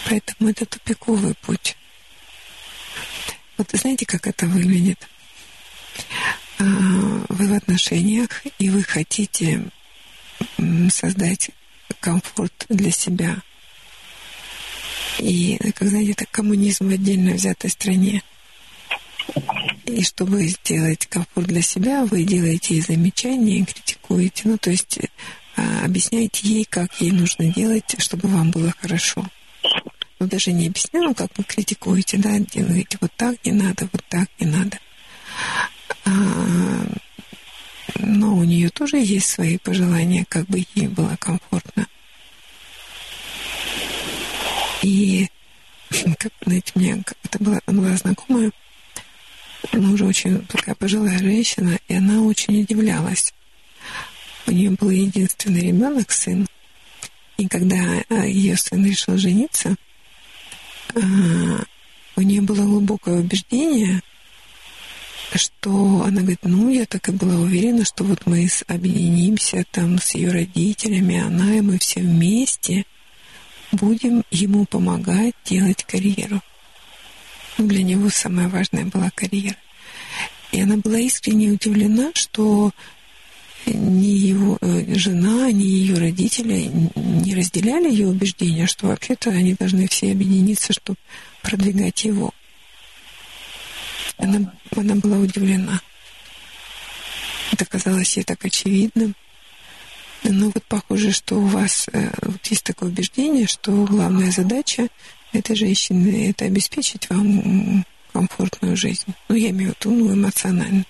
Поэтому 0.09 0.49
это 0.49 0.65
тупиковый 0.65 1.35
путь. 1.35 1.77
Вот 3.57 3.69
знаете, 3.71 4.05
как 4.05 4.25
это 4.25 4.47
выглядит? 4.47 5.07
А, 6.59 6.63
Вы 6.63 7.47
в 7.47 7.53
отношениях, 7.53 8.43
и 8.57 8.69
вы 8.69 8.83
хотите 8.83 9.63
создать 10.89 11.51
комфорт 11.99 12.65
для 12.69 12.91
себя. 12.91 13.37
И, 15.19 15.57
как 15.75 15.89
знаете, 15.89 16.11
это 16.11 16.25
коммунизм 16.25 16.89
в 16.89 16.93
отдельно 16.93 17.33
взятой 17.33 17.69
стране. 17.69 18.23
И 19.87 20.03
чтобы 20.03 20.45
сделать 20.47 21.07
комфорт 21.07 21.47
для 21.47 21.61
себя, 21.61 22.03
вы 22.03 22.23
делаете 22.23 22.75
ей 22.75 22.81
замечания, 22.81 23.65
критикуете. 23.65 24.41
Ну, 24.49 24.57
то 24.57 24.69
есть 24.69 24.99
а, 25.55 25.85
объясняете 25.85 26.45
ей, 26.45 26.65
как 26.65 26.99
ей 26.99 27.11
нужно 27.11 27.45
делать, 27.53 27.95
чтобы 27.97 28.27
вам 28.27 28.51
было 28.51 28.73
хорошо. 28.81 29.25
Но 30.19 30.27
даже 30.27 30.51
не 30.51 30.67
объясняю, 30.67 31.15
как 31.15 31.29
вы 31.37 31.45
критикуете, 31.45 32.17
да, 32.17 32.37
делаете 32.37 32.97
вот 32.99 33.11
так 33.15 33.37
не 33.45 33.53
надо, 33.53 33.87
вот 33.93 34.03
так 34.09 34.27
не 34.39 34.47
надо. 34.47 34.77
А, 36.03 36.11
но 37.99 38.35
у 38.35 38.43
нее 38.43 38.69
тоже 38.69 38.97
есть 38.97 39.29
свои 39.29 39.57
пожелания, 39.57 40.25
как 40.27 40.47
бы 40.47 40.65
ей 40.75 40.89
было 40.89 41.15
комфортно. 41.17 41.87
И, 44.83 45.29
как, 46.19 46.33
знаете, 46.41 46.73
мне 46.75 47.03
это 47.23 47.41
была, 47.41 47.61
была 47.65 47.95
знакомая, 47.95 48.51
она 49.71 49.91
уже 49.91 50.05
очень 50.05 50.45
такая 50.47 50.75
пожилая 50.75 51.17
женщина, 51.19 51.79
и 51.87 51.95
она 51.95 52.21
очень 52.21 52.61
удивлялась. 52.61 53.33
У 54.45 54.51
нее 54.51 54.71
был 54.71 54.89
единственный 54.89 55.67
ребенок, 55.67 56.11
сын. 56.11 56.47
И 57.37 57.47
когда 57.47 58.03
а, 58.09 58.25
ее 58.25 58.55
сын 58.57 58.85
решил 58.85 59.17
жениться, 59.17 59.75
а, 60.95 60.99
у 62.15 62.21
нее 62.21 62.41
было 62.41 62.63
глубокое 62.63 63.19
убеждение, 63.19 64.01
что 65.35 66.03
она 66.05 66.21
говорит, 66.21 66.39
ну, 66.43 66.69
я 66.69 66.85
так 66.85 67.09
и 67.09 67.11
была 67.11 67.35
уверена, 67.35 67.85
что 67.85 68.03
вот 68.03 68.25
мы 68.25 68.49
объединимся 68.67 69.65
там 69.71 69.99
с 69.99 70.15
ее 70.15 70.31
родителями, 70.31 71.19
она 71.19 71.55
и 71.55 71.61
мы 71.61 71.77
все 71.77 71.99
вместе 71.99 72.85
будем 73.71 74.23
ему 74.31 74.65
помогать 74.65 75.35
делать 75.45 75.83
карьеру. 75.83 76.41
Ну, 77.57 77.67
для 77.67 77.83
него 77.83 78.09
самое 78.09 78.47
важное 78.47 78.85
была 78.85 79.09
карьера. 79.13 79.55
И 80.51 80.61
она 80.61 80.77
была 80.77 80.99
искренне 80.99 81.49
удивлена, 81.49 82.11
что 82.13 82.71
ни 83.65 84.05
его 84.05 84.57
э, 84.61 84.95
жена, 84.95 85.51
ни 85.51 85.63
ее 85.63 85.95
родители 85.95 86.71
не 86.95 87.35
разделяли 87.35 87.89
ее 87.89 88.07
убеждения, 88.07 88.65
что 88.65 88.87
вообще-то 88.87 89.29
они 89.29 89.55
должны 89.55 89.87
все 89.87 90.11
объединиться, 90.11 90.71
чтобы 90.73 90.97
продвигать 91.41 92.05
его. 92.05 92.33
Она, 94.17 94.53
она 94.75 94.95
была 94.95 95.17
удивлена. 95.17 95.81
Это 97.51 97.65
казалось 97.65 98.15
ей 98.17 98.23
так 98.23 98.43
очевидным. 98.45 99.15
Но 100.23 100.49
вот 100.53 100.63
похоже, 100.65 101.11
что 101.11 101.35
у 101.35 101.45
вас 101.45 101.87
э, 101.91 102.09
вот 102.21 102.45
есть 102.47 102.63
такое 102.63 102.89
убеждение, 102.89 103.47
что 103.47 103.71
главная 103.85 104.31
задача 104.31 104.87
этой 105.33 105.55
женщины— 105.55 106.29
это 106.31 106.45
обеспечить 106.45 107.09
вам 107.09 107.85
комфортную 108.13 108.75
жизнь. 108.75 109.13
Ну, 109.29 109.35
я 109.35 109.49
имею 109.49 109.73
в 109.73 109.85
виду, 109.85 109.91
ну, 109.91 110.13
эмоционально. 110.13 110.85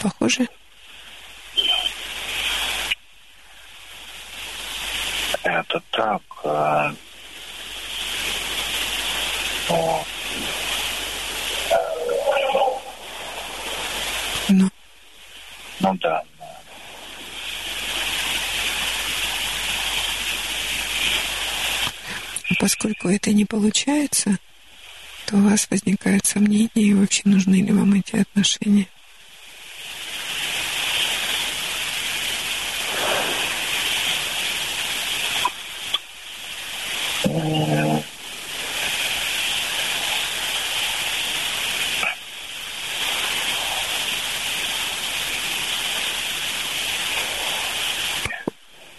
Похоже? 0.00 0.48
Это 5.42 5.82
так. 5.90 6.22
Э, 6.44 6.92
но 9.68 10.04
Ну. 14.48 14.70
Ну 15.80 15.94
да. 15.94 16.22
Поскольку 22.58 23.08
это 23.08 23.32
не 23.32 23.44
получается, 23.44 24.38
то 25.26 25.36
у 25.36 25.40
вас 25.40 25.66
возникает 25.70 26.26
сомнение, 26.26 26.70
и 26.74 26.94
вообще 26.94 27.22
нужны 27.24 27.56
ли 27.56 27.72
вам 27.72 27.94
эти 27.94 28.16
отношения. 28.16 28.86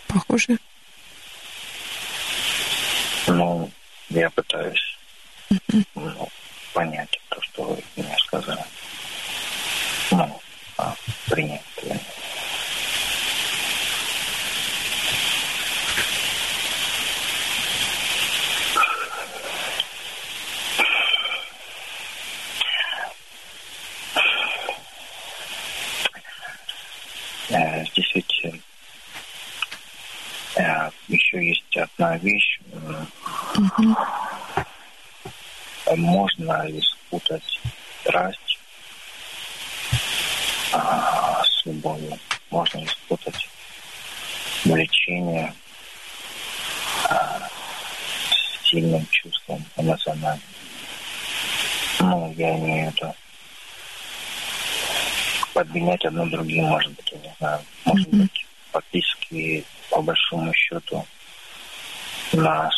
Похоже. 0.08 0.58
Ну, 3.28 3.70
я 4.14 4.30
пытаюсь 4.30 4.98
ну, 5.96 6.30
понять 6.74 7.20
то, 7.30 7.42
что 7.42 7.64
вы 7.64 7.84
мне 7.96 8.16
сказали. 8.20 8.64
Ну, 10.12 10.42
а, 10.78 10.96
принять. 11.30 11.62
Э, 27.50 27.86
Здесь 27.86 28.12
ведь 28.16 28.46
э, 30.56 30.90
еще 31.08 31.48
есть 31.48 31.78
одна 31.78 32.18
вещь. 32.18 32.60
Мгм. 33.56 33.96
Можно 35.96 36.64
ли 36.68 36.82
спутать 36.82 37.60
страсть 38.02 38.60
а, 40.72 41.44
с 41.44 41.66
любовью? 41.66 42.18
Можно 42.50 42.80
ли 42.80 42.88
спутать 42.88 43.48
влечение 44.66 45.54
а, 47.10 47.48
с 48.30 48.70
сильным 48.70 49.06
чувством 49.12 49.64
эмоциональным? 49.78 50.42
Ну, 52.00 52.34
я 52.38 52.58
имею 52.58 52.92
в 52.92 52.96
виду 52.96 53.14
подменять 55.54 56.04
одно 56.06 56.26
другим, 56.26 56.66
может 56.66 56.92
быть, 56.94 57.12
я 57.12 57.20
не 57.20 57.36
знаю. 57.38 57.62
Может 57.86 58.08
Мгм. 58.08 58.22
быть, 58.22 58.46
фактически, 58.72 59.64
по 59.90 60.02
большому 60.02 60.52
счету, 60.54 61.06
нас 62.34 62.74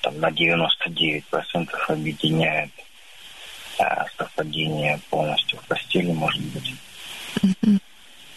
там 0.00 0.18
на 0.20 0.30
99% 0.30 1.68
объединяет 1.88 2.70
а, 3.78 4.06
совпадение 4.16 5.00
полностью 5.10 5.58
в 5.58 5.66
постели, 5.66 6.12
может 6.12 6.42
быть. 6.42 6.74
Мгм. 7.42 7.80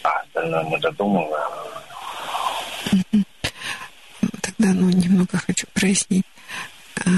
А 0.03 0.09
остальное 0.09 0.63
мы 0.63 0.79
додумываем. 0.79 1.51
Тогда, 4.41 4.73
ну, 4.73 4.89
немного 4.89 5.37
хочу 5.37 5.67
прояснить. 5.73 6.25
А, 7.05 7.09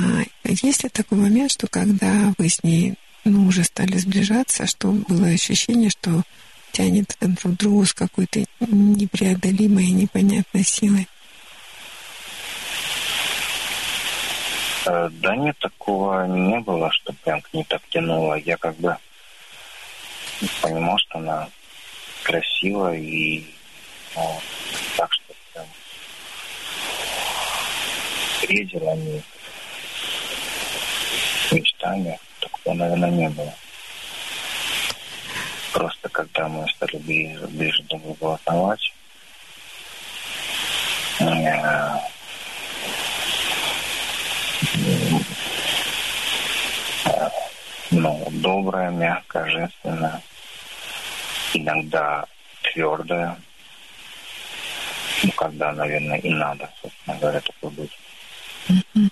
есть 0.45 0.83
ли 0.83 0.89
такой 0.89 1.17
момент, 1.17 1.51
что 1.51 1.67
когда 1.67 2.33
вы 2.37 2.49
с 2.49 2.63
ней, 2.63 2.95
ну, 3.25 3.47
уже 3.47 3.63
стали 3.63 3.97
сближаться, 3.97 4.67
что 4.67 4.91
было 4.91 5.27
ощущение, 5.27 5.89
что 5.89 6.23
тянет 6.71 7.15
друг 7.19 7.55
к 7.55 7.59
другу 7.59 7.85
с 7.85 7.93
какой-то 7.93 8.43
непреодолимой 8.59 9.85
и 9.85 9.91
непонятной 9.91 10.63
силой? 10.63 11.07
Да 14.85 15.35
нет, 15.35 15.57
такого 15.59 16.25
не 16.27 16.59
было, 16.59 16.91
что 16.91 17.13
прям 17.23 17.41
к 17.41 17.53
ней 17.53 17.63
так 17.63 17.81
тянуло. 17.89 18.35
Я 18.35 18.57
как 18.57 18.75
бы 18.75 18.97
понимал, 20.61 20.97
что 20.97 21.19
она 21.19 21.49
красива 22.23 22.93
и 22.93 23.45
ну, 24.15 24.41
так 24.97 25.11
что 25.13 25.33
прям 25.53 25.65
бредил 28.41 28.89
о 28.89 28.95
ней 28.95 29.23
мечтами. 31.51 32.19
Такого, 32.39 32.73
наверное, 32.73 33.09
не 33.09 33.29
было. 33.29 33.53
Просто 35.71 36.09
когда 36.09 36.47
мы 36.47 36.67
стали 36.69 36.97
ближе, 36.97 37.47
ближе 37.47 37.83
друг 37.83 38.01
к 38.01 38.05
другу 38.05 38.33
узнавать, 38.33 38.93
э, 41.19 42.12
ну, 47.91 48.27
добрая, 48.31 48.89
мягкая, 48.89 49.49
женственная, 49.49 50.21
иногда 51.53 52.25
твердая, 52.61 53.37
ну, 55.23 55.31
когда, 55.31 55.71
наверное, 55.71 56.17
и 56.17 56.29
надо, 56.29 56.69
собственно 56.81 57.17
говоря, 57.17 57.41
такой 57.41 57.69
быть. 57.71 57.91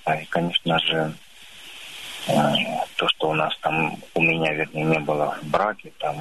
А 0.06 0.16
и, 0.16 0.26
конечно 0.26 0.80
же, 0.80 1.14
э, 2.28 2.34
то, 2.96 3.08
что 3.10 3.30
у 3.30 3.34
нас 3.34 3.56
там, 3.62 3.98
у 4.14 4.22
меня, 4.22 4.54
вернее, 4.54 4.86
не 4.86 5.00
было 5.00 5.38
в 5.42 5.46
браке, 5.48 5.92
там, 6.00 6.16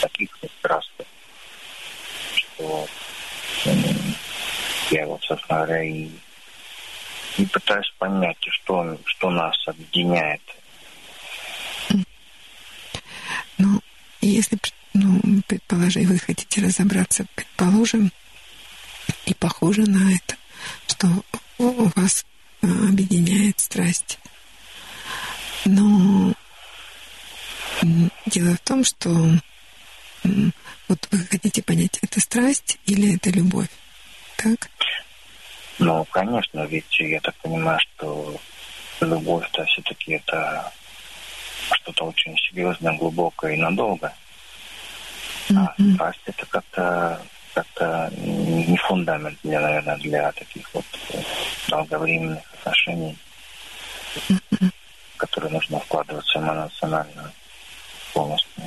таких 0.00 0.30
страстей, 0.58 1.06
что 2.34 2.86
я 4.90 5.06
вот, 5.06 5.22
собственно 5.22 5.64
говоря, 5.64 5.82
и, 5.82 6.10
и 7.38 7.46
пытаюсь 7.46 7.92
понять, 7.98 8.38
что, 8.50 8.98
что 9.04 9.30
нас 9.30 9.56
объединяет. 9.66 10.42
Ну, 13.58 13.80
если 14.20 14.58
ну, 14.94 15.20
предположить, 15.46 16.06
вы 16.06 16.18
хотите 16.18 16.60
разобраться, 16.60 17.26
предположим, 17.34 18.12
и 19.26 19.34
похоже 19.34 19.82
на 19.82 20.14
это, 20.14 20.36
что 20.86 21.08
у 21.58 21.90
вас 21.96 22.24
а, 22.62 22.66
объединяет 22.66 23.58
страсть. 23.60 24.18
Но 25.64 26.32
дело 28.26 28.54
в 28.56 28.60
том, 28.60 28.84
что 28.84 29.10
вот 30.88 31.08
вы 31.10 31.18
хотите 31.26 31.62
понять, 31.62 31.98
это 32.02 32.20
страсть 32.20 32.78
или 32.86 33.16
это 33.16 33.30
любовь, 33.30 33.68
так? 34.36 34.70
Ну, 35.78 36.04
конечно, 36.06 36.64
ведь 36.66 36.98
я 36.98 37.20
так 37.20 37.34
понимаю, 37.36 37.78
что 37.80 38.36
любовь-то 39.00 39.64
все-таки 39.66 40.14
это 40.14 40.72
что-то 41.72 42.06
очень 42.06 42.36
серьезное, 42.36 42.96
глубокое 42.96 43.54
и 43.54 43.58
надолго. 43.58 44.12
А 45.54 45.74
страсть 45.94 46.20
это 46.26 46.46
как-то 46.46 47.22
как-то 47.54 48.12
не 48.16 48.76
фундамент 48.76 49.36
для, 49.42 49.60
наверное, 49.60 49.96
для 49.96 50.30
таких 50.32 50.72
вот 50.74 50.84
долговременных 51.68 52.42
отношений, 52.54 53.16
в 54.28 55.16
которые 55.16 55.52
нужно 55.52 55.80
вкладываться 55.80 56.38
эмоционально 56.38 57.32
полностью. 58.12 58.62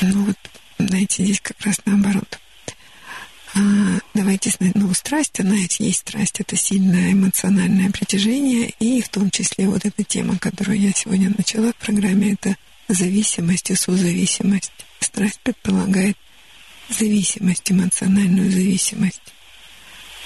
Ну 0.00 0.24
вот, 0.24 0.36
знаете, 0.78 1.24
здесь 1.24 1.40
как 1.40 1.60
раз 1.60 1.80
наоборот. 1.84 2.38
А, 3.54 3.60
давайте, 4.14 4.52
ну, 4.74 4.94
страсть, 4.94 5.40
она 5.40 5.56
есть 5.56 5.98
страсть, 5.98 6.40
это 6.40 6.56
сильное 6.56 7.12
эмоциональное 7.12 7.90
притяжение, 7.90 8.72
и 8.78 9.02
в 9.02 9.08
том 9.08 9.30
числе 9.30 9.68
вот 9.68 9.84
эта 9.84 10.04
тема, 10.04 10.38
которую 10.38 10.80
я 10.80 10.92
сегодня 10.92 11.32
начала 11.36 11.72
в 11.72 11.76
программе, 11.76 12.32
это 12.34 12.56
зависимость 12.88 13.70
и 13.70 13.74
созависимость. 13.74 14.72
Страсть 15.00 15.40
предполагает 15.40 16.16
зависимость, 16.88 17.70
эмоциональную 17.70 18.50
зависимость. 18.50 19.20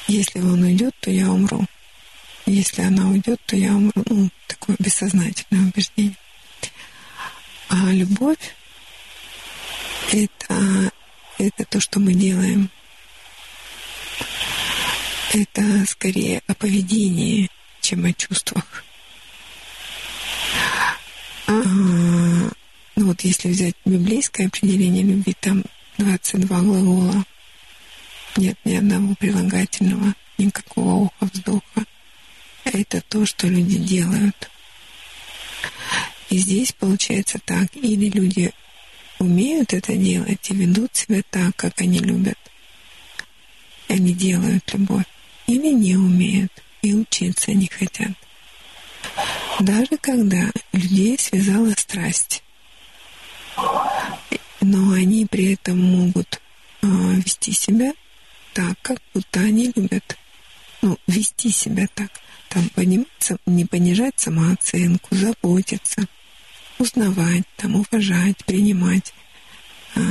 Если 0.06 0.40
он 0.40 0.62
уйдет, 0.62 0.94
то 1.00 1.10
я 1.10 1.30
умру. 1.30 1.64
Если 2.46 2.82
она 2.82 3.08
уйдет, 3.08 3.40
то 3.46 3.56
я 3.56 3.74
умру. 3.74 4.04
Ну, 4.06 4.30
такое 4.46 4.76
бессознательное 4.78 5.68
убеждение. 5.68 6.16
А 7.68 7.90
любовь 7.90 8.54
это, 10.14 10.92
это 11.38 11.64
то, 11.64 11.80
что 11.80 11.98
мы 11.98 12.14
делаем. 12.14 12.70
Это 15.32 15.84
скорее 15.86 16.42
о 16.46 16.54
поведении, 16.54 17.50
чем 17.80 18.04
о 18.04 18.12
чувствах. 18.12 18.84
А, 21.46 21.52
ну 21.52 22.52
вот 22.96 23.20
если 23.22 23.48
взять 23.48 23.74
библейское 23.84 24.46
определение 24.46 25.02
любви, 25.02 25.34
там 25.40 25.64
22 25.98 26.60
глагола. 26.60 27.24
Нет 28.36 28.58
ни 28.64 28.76
одного 28.76 29.14
прилагательного, 29.16 30.14
никакого 30.38 30.94
уха 30.94 31.30
вздоха. 31.32 31.84
Это 32.64 33.00
то, 33.02 33.26
что 33.26 33.46
люди 33.46 33.78
делают. 33.78 34.50
И 36.30 36.38
здесь 36.38 36.72
получается 36.72 37.38
так. 37.44 37.74
Или 37.76 38.08
люди 38.10 38.52
умеют 39.24 39.72
это 39.72 39.96
делать 39.96 40.50
и 40.50 40.54
ведут 40.54 40.94
себя 40.94 41.22
так, 41.30 41.56
как 41.56 41.80
они 41.80 41.98
любят. 41.98 42.38
Они 43.88 44.12
делают 44.12 44.72
любовь. 44.72 45.04
Или 45.46 45.72
не 45.72 45.96
умеют 45.96 46.52
и 46.82 46.94
учиться 46.94 47.52
не 47.52 47.66
хотят. 47.66 48.12
Даже 49.60 49.96
когда 50.00 50.50
людей 50.72 51.18
связала 51.18 51.72
страсть, 51.76 52.42
но 54.60 54.92
они 54.92 55.26
при 55.26 55.54
этом 55.54 55.78
могут 55.78 56.40
э, 56.82 56.86
вести 56.86 57.52
себя 57.52 57.92
так, 58.54 58.78
как 58.82 58.98
будто 59.12 59.40
они 59.40 59.70
любят. 59.76 60.16
Ну, 60.80 60.98
вести 61.06 61.50
себя 61.50 61.86
так. 61.94 62.10
Там 62.48 62.68
пониматься, 62.70 63.36
не 63.46 63.64
понижать 63.64 64.14
самооценку, 64.16 65.14
заботиться, 65.14 66.06
узнавать, 66.78 67.44
там, 67.56 67.76
уважать, 67.76 68.44
принимать 68.44 69.12
э, 69.94 70.02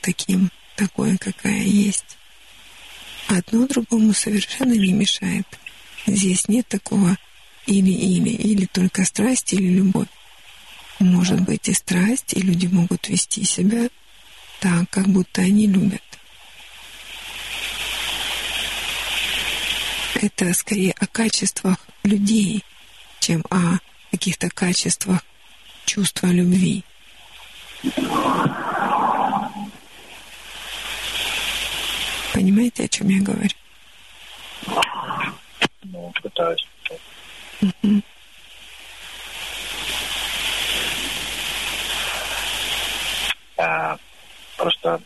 таким, 0.00 0.50
такое, 0.76 1.16
какая 1.18 1.62
есть. 1.62 2.16
Одно 3.28 3.66
другому 3.66 4.14
совершенно 4.14 4.72
не 4.72 4.92
мешает. 4.92 5.46
Здесь 6.06 6.48
нет 6.48 6.66
такого 6.68 7.16
или-или, 7.66 8.30
или 8.30 8.64
только 8.66 9.04
страсть, 9.04 9.52
или 9.52 9.68
любовь 9.68 10.08
может 10.98 11.40
быть 11.40 11.68
и 11.68 11.74
страсть, 11.74 12.34
и 12.34 12.40
люди 12.40 12.66
могут 12.66 13.08
вести 13.08 13.44
себя 13.44 13.88
так, 14.60 14.90
как 14.90 15.06
будто 15.08 15.42
они 15.42 15.66
любят. 15.66 16.02
Это 20.14 20.52
скорее 20.52 20.92
о 20.98 21.06
качествах 21.06 21.86
людей, 22.02 22.64
чем 23.20 23.44
о 23.50 23.78
каких-то 24.10 24.50
качествах 24.50 25.22
чувства 25.88 26.28
любви. 26.28 26.84
Понимаете, 32.34 32.84
о 32.84 32.88
чем 32.88 33.08
я 33.08 33.22
говорю? 33.22 33.48
Ну, 35.84 36.12
пытаюсь. 36.22 36.68
Угу. 37.62 38.02
А, 43.56 43.96
просто 44.56 45.00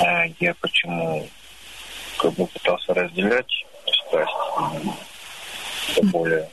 а, 0.00 0.24
я 0.38 0.54
почему 0.54 1.28
как 2.18 2.32
бы 2.34 2.46
пытался 2.46 2.92
разделять 2.94 3.64
страсть 3.86 4.32
более 6.12 6.48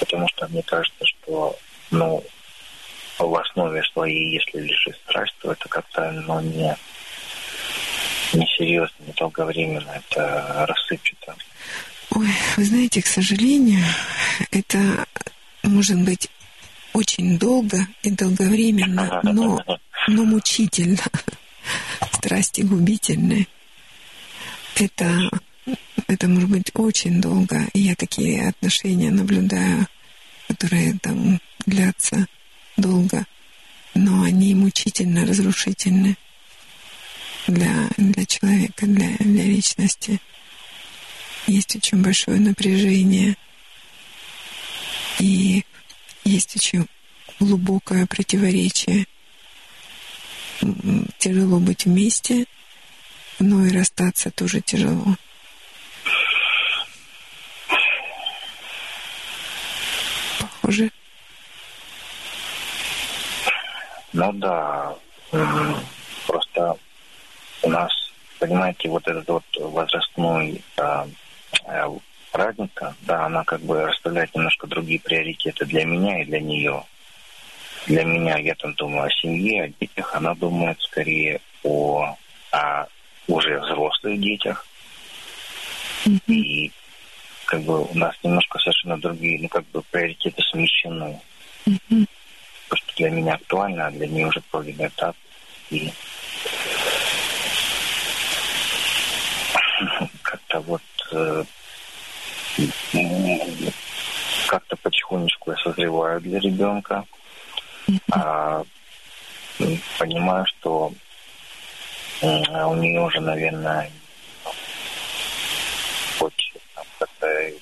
потому 0.00 0.28
что 0.28 0.48
мне 0.48 0.62
кажется, 0.62 1.04
что 1.04 1.56
ну 1.90 2.22
в 3.18 3.34
основе 3.34 3.82
своей, 3.92 4.34
если 4.34 4.60
лишь 4.60 4.88
страсть, 5.04 5.34
то 5.40 5.52
это 5.52 5.68
как-то 5.68 6.10
ну, 6.10 6.40
не 6.40 6.76
несерьезно, 8.32 8.94
не 9.06 9.12
долговременно, 9.12 9.90
это 9.90 10.66
рассыпчато. 10.68 11.36
Ой, 12.10 12.28
вы 12.56 12.64
знаете, 12.64 13.02
к 13.02 13.06
сожалению, 13.06 13.84
это 14.50 15.06
может 15.62 16.00
быть 16.02 16.28
очень 16.92 17.38
долго 17.38 17.86
и 18.02 18.10
долговременно, 18.10 19.20
но, 19.24 19.62
но 20.08 20.24
мучительно. 20.24 21.02
Страсти 22.12 22.62
губительные. 22.62 23.46
Это, 24.76 25.30
это 26.06 26.28
может 26.28 26.48
быть 26.48 26.70
очень 26.74 27.20
долго. 27.20 27.66
И 27.72 27.80
я 27.80 27.94
такие 27.94 28.48
отношения 28.48 29.10
наблюдаю, 29.10 29.86
которые 30.48 30.98
там 31.00 31.40
длятся 31.66 32.26
долго, 32.76 33.26
но 33.94 34.22
они 34.22 34.54
мучительно 34.54 35.26
разрушительны 35.26 36.16
для, 37.46 37.88
для 37.96 38.26
человека, 38.26 38.86
для, 38.86 39.16
для 39.18 39.44
личности. 39.44 40.20
Есть 41.46 41.76
очень 41.76 42.02
большое 42.02 42.40
напряжение. 42.40 43.36
И 45.18 45.64
есть 46.24 46.56
очень 46.56 46.86
глубокое 47.38 48.06
противоречие. 48.06 49.06
Тяжело 51.18 51.58
быть 51.58 51.84
вместе, 51.84 52.46
но 53.38 53.64
и 53.66 53.70
расстаться 53.70 54.30
тоже 54.30 54.60
тяжело. 54.60 55.16
Похоже. 60.66 60.90
Ну 64.12 64.32
да, 64.32 64.96
просто 66.26 66.76
у 67.62 67.70
нас, 67.70 67.92
понимаете, 68.40 68.88
вот 68.88 69.06
этот 69.06 69.28
вот 69.28 69.44
возрастной 69.60 70.64
а, 70.76 71.06
а, 71.66 71.92
разница, 72.32 72.96
да, 73.02 73.26
она 73.26 73.44
как 73.44 73.60
бы 73.60 73.86
расставляет 73.86 74.34
немножко 74.34 74.66
другие 74.66 74.98
приоритеты 74.98 75.66
для 75.66 75.84
меня 75.84 76.22
и 76.22 76.24
для 76.24 76.40
нее. 76.40 76.82
Для 77.86 78.02
меня 78.02 78.36
я 78.38 78.56
там 78.56 78.74
думаю 78.74 79.04
о 79.04 79.10
семье, 79.10 79.64
о 79.64 79.68
детях, 79.68 80.16
она 80.16 80.34
думает 80.34 80.80
скорее 80.80 81.40
о, 81.62 82.16
о 82.50 82.86
уже 83.28 83.60
взрослых 83.60 84.18
детях. 84.20 84.66
И 86.26 86.72
как 87.46 87.62
бы 87.62 87.84
у 87.84 87.94
нас 87.94 88.14
немножко 88.22 88.58
совершенно 88.58 88.98
другие, 88.98 89.40
ну 89.40 89.48
как 89.48 89.64
бы 89.68 89.82
приоритеты 89.90 90.42
смещены. 90.42 91.20
Mm-hmm. 91.66 92.06
То, 92.68 92.76
что 92.76 92.96
для 92.96 93.10
меня 93.10 93.34
актуально, 93.34 93.86
а 93.86 93.90
для 93.90 94.06
нее 94.08 94.26
уже 94.26 94.40
пройденный 94.50 94.88
этап. 94.88 95.16
И 95.70 95.92
как-то 100.22 100.60
вот 100.60 100.82
э, 101.12 101.44
как-то 104.48 104.76
потихонечку 104.76 105.52
я 105.52 105.56
созреваю 105.58 106.20
для 106.20 106.40
ребенка. 106.40 107.04
А, 108.10 108.64
понимаю, 109.98 110.44
что 110.46 110.92
у 112.20 112.74
нее 112.74 113.00
уже, 113.00 113.20
наверное, 113.20 113.90
хочет 116.18 116.62
как-то 117.06 117.52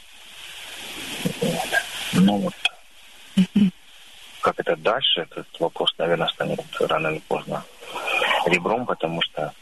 ну 2.13 2.39
вот 2.39 2.55
как 4.41 4.61
это 4.61 4.77
дальше, 4.77 5.23
этот 5.23 5.47
вопрос, 5.59 5.95
наверное, 5.97 6.29
станет 6.29 6.61
рано 6.79 7.09
или 7.09 7.19
поздно 7.21 7.65
ребром, 8.47 8.85
потому 8.85 9.23
что 9.23 9.55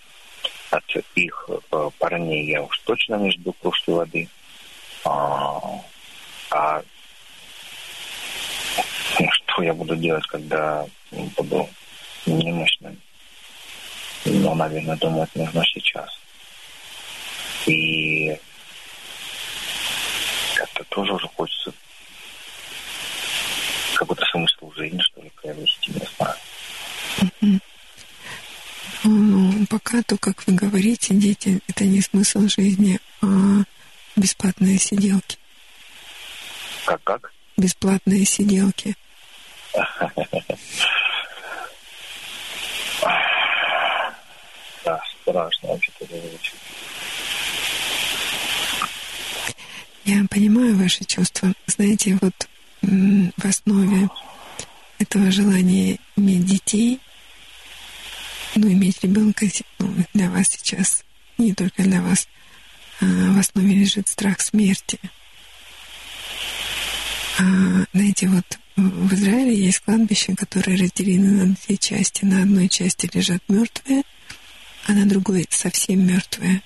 от 0.70 0.84
их 1.14 1.48
э, 1.48 1.90
парней 1.98 2.50
я 2.50 2.62
уж 2.62 2.76
точно 2.80 3.14
не 3.14 3.30
жду 3.30 3.52
кружки 3.52 3.92
воды. 3.92 4.28
А, 5.04 5.60
а 6.50 6.82
что 9.30 9.62
я 9.62 9.72
буду 9.72 9.94
делать, 9.94 10.26
когда 10.26 10.84
буду 11.36 11.68
немощным? 12.26 13.00
Ну, 14.24 14.54
наверное, 14.54 14.96
думать 14.96 15.30
нужно 15.36 15.64
сейчас. 15.66 16.10
И 17.66 18.36
как-то 20.82 20.94
тоже 20.94 21.14
уже 21.14 21.28
хочется 21.28 21.72
какой-то 23.94 24.24
смысл 24.26 24.72
жизни, 24.72 25.00
что 25.00 25.22
ли, 25.22 25.30
приобрести, 25.40 25.92
не 25.92 26.06
знаю. 26.16 27.60
Ну, 29.04 29.66
пока 29.66 30.02
то, 30.02 30.16
как 30.16 30.46
вы 30.46 30.54
говорите, 30.54 31.14
дети, 31.14 31.60
это 31.68 31.84
не 31.84 32.00
смысл 32.00 32.48
жизни, 32.48 33.00
а 33.20 33.26
бесплатные 34.16 34.78
сиделки. 34.78 35.38
Как-как? 36.84 37.32
Бесплатные 37.56 38.24
сиделки. 38.24 38.96
Да, 44.84 45.00
страшно 45.22 45.68
вообще-то 45.68 46.04
звучит. 46.06 46.54
Я 50.04 50.24
понимаю 50.28 50.76
ваши 50.76 51.04
чувства. 51.04 51.52
Знаете, 51.66 52.18
вот 52.20 52.48
в 52.82 53.44
основе 53.44 54.08
этого 54.98 55.30
желания 55.30 55.98
иметь 56.16 56.44
детей, 56.44 57.00
ну, 58.54 58.70
иметь 58.70 59.02
ребенка 59.02 59.46
ну, 59.78 59.94
для 60.12 60.28
вас 60.30 60.48
сейчас, 60.48 61.04
не 61.38 61.54
только 61.54 61.84
для 61.84 62.02
вас, 62.02 62.28
а 63.00 63.04
в 63.04 63.38
основе 63.38 63.74
лежит 63.74 64.08
страх 64.08 64.40
смерти. 64.40 64.98
А, 67.38 67.42
знаете, 67.92 68.28
вот 68.28 68.58
в 68.76 69.14
Израиле 69.14 69.54
есть 69.54 69.80
кладбища, 69.80 70.34
которые 70.34 70.78
разделены 70.78 71.46
на 71.46 71.56
две 71.66 71.76
части. 71.76 72.24
На 72.24 72.42
одной 72.42 72.68
части 72.68 73.08
лежат 73.12 73.42
мертвые, 73.48 74.02
а 74.86 74.92
на 74.92 75.06
другой 75.06 75.46
совсем 75.48 76.06
мертвые. 76.06 76.62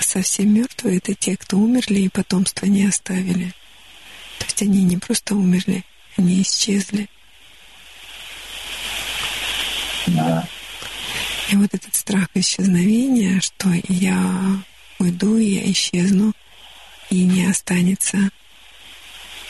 Совсем 0.00 0.54
мертвые 0.54 0.98
это 0.98 1.14
те, 1.14 1.36
кто 1.36 1.58
умерли 1.58 2.00
и 2.00 2.08
потомство 2.08 2.66
не 2.66 2.86
оставили. 2.86 3.52
То 4.38 4.44
есть 4.44 4.62
они 4.62 4.84
не 4.84 4.96
просто 4.96 5.34
умерли, 5.34 5.84
они 6.16 6.42
исчезли. 6.42 7.08
Да. 10.06 10.48
И 11.50 11.56
вот 11.56 11.72
этот 11.72 11.94
страх 11.94 12.28
исчезновения, 12.34 13.40
что 13.40 13.70
я 13.88 14.62
уйду, 14.98 15.38
я 15.38 15.70
исчезну, 15.70 16.32
и 17.10 17.24
не 17.24 17.46
останется 17.46 18.30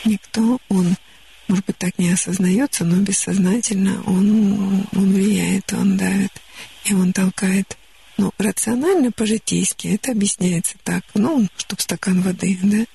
никто, 0.05 0.59
он, 0.69 0.95
может 1.47 1.65
быть, 1.65 1.77
так 1.77 1.97
не 1.97 2.11
осознается, 2.11 2.85
но 2.85 2.97
бессознательно 3.01 4.01
он, 4.03 4.85
он 4.93 5.13
влияет, 5.13 5.73
он 5.73 5.97
давит, 5.97 6.31
и 6.85 6.93
он 6.93 7.13
толкает. 7.13 7.77
Ну, 8.17 8.33
рационально, 8.39 9.11
по-житейски, 9.11 9.89
это 9.93 10.11
объясняется 10.11 10.75
так, 10.83 11.03
ну, 11.13 11.47
чтоб 11.57 11.79
стакан 11.79 12.21
воды, 12.21 12.57
да? 12.63 12.85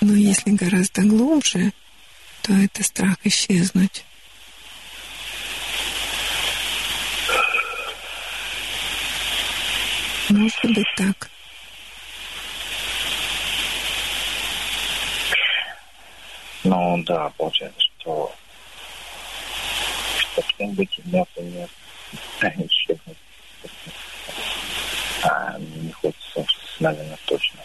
Но 0.00 0.14
если 0.14 0.52
гораздо 0.52 1.02
глубже, 1.02 1.72
то 2.40 2.54
это 2.54 2.82
страх 2.82 3.16
исчезнуть. 3.24 4.04
Может 10.30 10.64
быть 10.64 10.86
так. 10.96 11.30
Ну 16.64 17.02
да, 17.04 17.28
получается, 17.36 17.80
что 17.98 18.34
совсем 20.34 20.70
быть 20.72 20.98
мертвым 21.04 21.68
исчезнуть. 22.40 23.18
А 25.22 25.56
не 25.58 25.92
хочется, 25.92 26.44
наверное, 26.80 27.18
точно. 27.26 27.60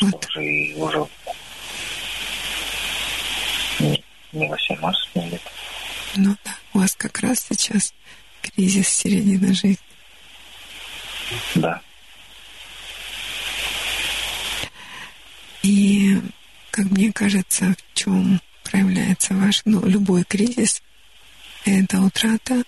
Что 0.00 0.06
вот. 0.06 0.26
уже 0.30 0.44
и 0.44 0.74
уже 0.76 1.06
не, 3.80 4.04
не 4.32 4.48
18 4.48 5.16
лет. 5.16 5.42
Ну 6.16 6.36
да, 6.44 6.54
у 6.74 6.78
вас 6.78 6.94
как 6.96 7.20
раз 7.20 7.46
сейчас 7.48 7.94
кризис 8.42 8.88
середины 8.88 9.52
жизни. 9.54 9.78
Да. 11.54 11.80
И, 15.62 16.16
как 16.70 16.86
мне 16.86 17.12
кажется, 17.12 17.74
в 17.76 17.94
чем 17.94 18.40
проявляется 18.70 19.34
ваш, 19.34 19.62
ну, 19.64 19.84
любой 19.84 20.24
кризис, 20.24 20.82
это 21.64 22.00
утрата, 22.00 22.62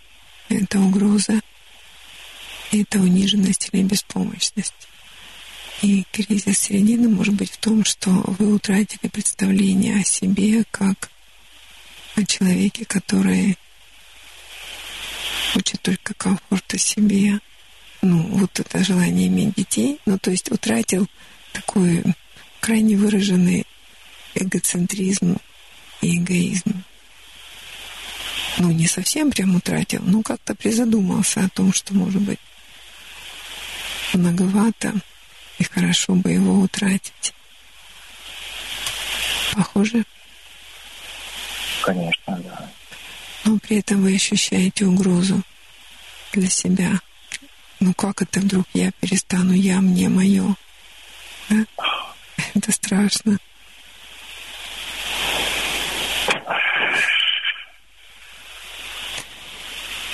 это 0.49 0.81
угроза, 0.81 1.41
это 2.73 2.99
униженность 2.99 3.71
или 3.73 3.83
беспомощность. 3.83 4.75
И 5.83 6.05
кризис 6.13 6.59
середины 6.59 7.09
может 7.09 7.35
быть 7.35 7.53
в 7.53 7.57
том, 7.57 7.85
что 7.85 8.11
вы 8.11 8.55
утратили 8.55 9.09
представление 9.09 10.01
о 10.01 10.05
себе 10.05 10.65
как 10.71 11.11
о 12.15 12.25
человеке, 12.25 12.85
который 12.85 13.57
хочет 15.53 15.81
только 15.83 16.15
комфорта 16.15 16.79
себе. 16.79 17.41
Ну, 18.01 18.23
вот 18.39 18.59
это 18.59 18.85
желание 18.85 19.29
иметь 19.29 19.55
детей. 19.55 19.99
Ну, 20.07 20.19
то 20.19 20.31
есть 20.31 20.51
утратил 20.51 21.09
такой 21.53 22.03
крайне 22.61 22.97
выраженный 22.97 23.67
эгоцентризм 24.35 25.39
и 26.03 26.19
эгоизм. 26.19 26.85
Ну, 28.59 28.71
не 28.71 28.87
совсем 28.87 29.31
прям 29.31 29.57
утратил, 29.57 30.03
но 30.05 30.23
как-то 30.23 30.55
призадумался 30.55 31.45
о 31.45 31.49
том, 31.49 31.73
что, 31.73 31.95
может 31.95 32.21
быть, 32.21 32.39
многовато, 34.13 34.95
и 35.59 35.65
хорошо 35.65 36.15
бы 36.15 36.31
его 36.31 36.61
утратить. 36.61 37.33
Похоже? 39.55 40.05
Конечно, 41.83 42.39
да. 42.39 42.71
Но 43.45 43.59
при 43.59 43.79
этом 43.79 44.03
вы 44.03 44.15
ощущаете 44.15 44.87
угрозу 44.87 45.43
для 46.33 46.49
себя. 46.49 47.01
Ну 47.81 47.95
как 47.95 48.23
это 48.23 48.41
вдруг 48.41 48.67
я 48.75 48.93
перестану 48.93 49.53
я, 49.53 49.81
мне, 49.81 50.09
мое? 50.09 50.55
Да? 51.49 51.67
Это 52.55 52.71
страшно. 52.71 53.39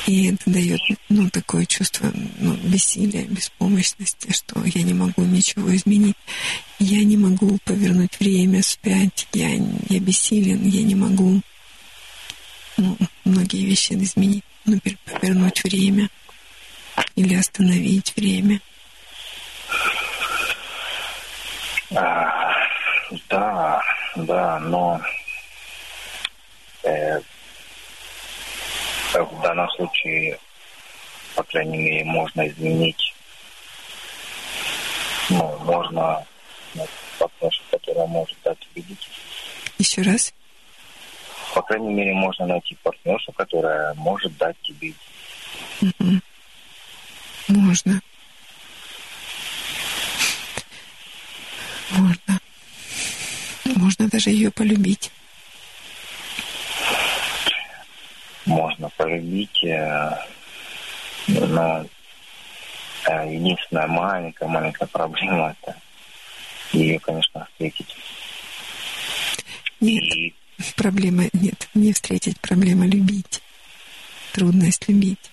И 0.08 0.32
это 0.32 0.50
дает, 0.50 0.80
ну, 1.10 1.28
такое 1.28 1.66
чувство 1.66 2.10
ну, 2.38 2.54
бессилия, 2.54 3.24
беспомощности, 3.26 4.32
что 4.32 4.64
я 4.64 4.82
не 4.82 4.94
могу 4.94 5.22
ничего 5.22 5.76
изменить. 5.76 6.16
Я 6.78 7.04
не 7.04 7.18
могу 7.18 7.58
повернуть 7.66 8.18
время 8.18 8.62
вспять. 8.62 9.28
Я, 9.34 9.50
я 9.50 10.00
бессилен, 10.00 10.66
я 10.66 10.82
не 10.82 10.94
могу 10.94 11.42
ну, 12.78 12.96
многие 13.26 13.66
вещи 13.66 13.92
изменить. 13.92 14.44
Например, 14.64 14.98
повернуть 15.04 15.62
время 15.62 16.08
или 17.14 17.34
остановить 17.34 18.16
время. 18.16 18.62
А, 21.94 22.54
да, 23.28 23.82
да, 24.16 24.58
но 24.60 25.02
э, 26.82 27.20
в 29.14 29.40
данном 29.42 29.68
случае, 29.70 30.38
по 31.34 31.42
крайней 31.42 31.78
мере, 31.78 32.04
можно 32.04 32.46
изменить 32.48 33.14
ну, 35.30 35.58
можно 35.58 36.24
найти 36.74 36.92
партнершу, 37.18 37.62
которая 37.70 38.06
может 38.06 38.36
дать 38.44 38.58
тебе 38.60 38.82
детей. 38.82 39.10
Еще 39.78 40.02
раз. 40.02 40.32
По 41.54 41.62
крайней 41.62 41.92
мере, 41.92 42.14
можно 42.14 42.46
найти 42.46 42.76
партнершу, 42.82 43.32
которая 43.32 43.94
может 43.94 44.36
дать 44.38 44.56
тебе. 44.62 44.94
Можно. 47.48 48.00
Можно. 51.90 52.40
Можно 53.64 54.08
даже 54.08 54.30
ее 54.30 54.50
полюбить. 54.50 55.10
Можно 58.48 58.88
полюбить, 58.96 59.62
э, 59.62 60.10
но 61.26 61.84
э, 63.06 63.34
единственная 63.34 63.86
маленькая-маленькая 63.86 64.86
проблема 64.86 65.54
это 65.60 65.76
ее, 66.72 66.98
конечно, 66.98 67.46
встретить. 67.52 67.94
Нет, 69.80 70.02
И 70.02 70.34
проблема 70.76 71.24
нет, 71.34 71.68
не 71.74 71.92
встретить, 71.92 72.40
проблема 72.40 72.86
любить. 72.86 73.42
Трудность 74.32 74.88
любить. 74.88 75.30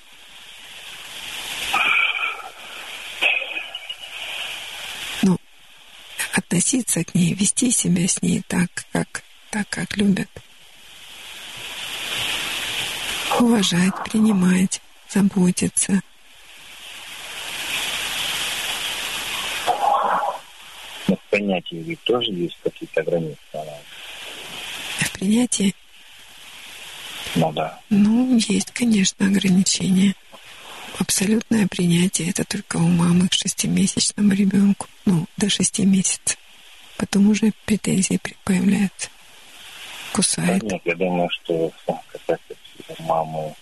Ну, 5.22 5.38
относиться 6.34 7.06
к 7.06 7.16
ней, 7.16 7.34
вести 7.34 7.72
себя 7.72 8.10
с 8.10 8.22
ней 8.22 8.44
так, 8.46 8.70
как, 8.92 9.24
так, 9.52 9.70
как 9.70 9.96
любят. 9.96 10.30
Уважать, 13.40 13.94
принимать, 14.10 14.82
заботиться. 15.10 16.02
ну, 21.08 21.16
в 21.18 21.30
понятии 21.30 21.76
ведь 21.76 22.02
тоже 22.04 22.32
есть 22.32 22.58
какие-то 22.64 23.04
границы. 23.04 23.38
она- 23.54 23.78
В 25.02 25.12
принятии, 25.12 25.76
Ну 27.36 27.52
да. 27.52 27.80
ну, 27.90 28.38
есть, 28.38 28.72
конечно, 28.72 29.26
ограничения. 29.28 30.16
Абсолютное 30.98 31.68
принятие 31.68 32.30
это 32.30 32.46
только 32.46 32.78
у 32.78 32.88
мамы 32.88 33.28
к 33.28 33.34
шестимесячному 33.34 34.34
ребенку. 34.34 34.88
Ну, 35.06 35.26
до 35.38 35.50
шести 35.50 35.86
месяцев. 35.86 36.38
Потом 36.98 37.30
уже 37.30 37.52
претензии 37.66 38.20
появляются. 38.46 39.10
Да 39.10 40.14
Кусает. 40.14 40.64
нет, 40.64 40.82
я 40.86 40.96
думаю, 40.96 41.30
что 41.30 41.72
как 41.86 42.22
раз 42.28 42.40
у 42.88 43.04
мамы 43.04 43.54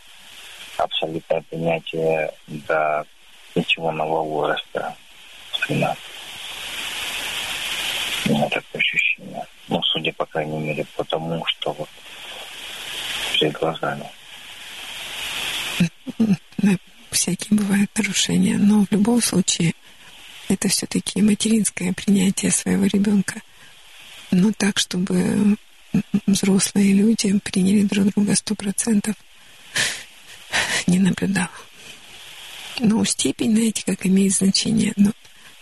абсолютное 0.77 1.41
принятие 1.41 2.33
до 2.47 3.05
пенсионного 3.53 4.23
возраста 4.23 4.95
сына. 5.65 5.95
У 8.25 8.29
меня 8.29 8.49
такое 8.49 8.81
ощущение. 8.81 9.45
Ну, 9.67 9.81
судя, 9.83 10.13
по 10.13 10.25
крайней 10.25 10.57
мере, 10.57 10.85
по 10.95 11.03
тому, 11.03 11.45
что 11.45 11.73
вот 11.73 11.89
перед 13.33 13.53
глазами. 13.53 14.09
Всякие 17.11 17.57
бывают 17.57 17.89
нарушения, 17.97 18.57
но 18.57 18.85
в 18.85 18.91
любом 18.91 19.21
случае 19.21 19.73
это 20.49 20.67
все-таки 20.67 21.21
материнское 21.21 21.93
принятие 21.93 22.51
своего 22.51 22.85
ребенка. 22.85 23.41
Но 24.31 24.51
так, 24.51 24.79
чтобы 24.79 25.57
взрослые 26.25 26.93
люди 26.93 27.37
приняли 27.39 27.83
друг 27.83 28.07
друга 28.13 28.35
сто 28.35 28.55
процентов, 28.55 29.15
не 30.87 30.99
наблюдала. 30.99 31.49
Ну, 32.79 33.05
степень, 33.05 33.51
знаете, 33.51 33.83
как 33.85 34.05
имеет 34.05 34.33
значение. 34.33 34.93
Ну, 34.95 35.11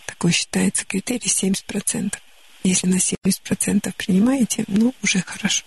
такой 0.06 0.32
считается 0.32 0.84
критерий 0.86 1.28
70%. 1.28 2.14
Если 2.64 2.86
на 2.86 2.96
70% 2.96 3.92
принимаете, 3.96 4.64
ну, 4.68 4.94
уже 5.02 5.20
хорошо. 5.20 5.64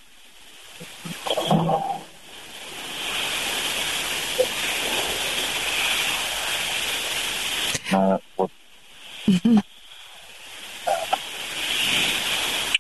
Ну, 7.92 8.20
вот. 8.38 8.52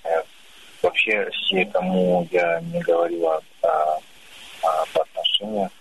э, 0.03 0.90
вообще 1.06 1.30
все, 1.32 1.65
кому 1.65 2.27
я 2.32 2.61
не 2.61 2.80
говорила 2.82 3.41
о, 3.61 3.99
об 4.64 5.02
отношениях, 5.02 5.72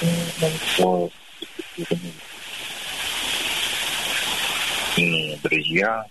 они 0.00 0.10
никто 0.40 1.10
ни 4.96 5.36
друзья, 5.42 6.04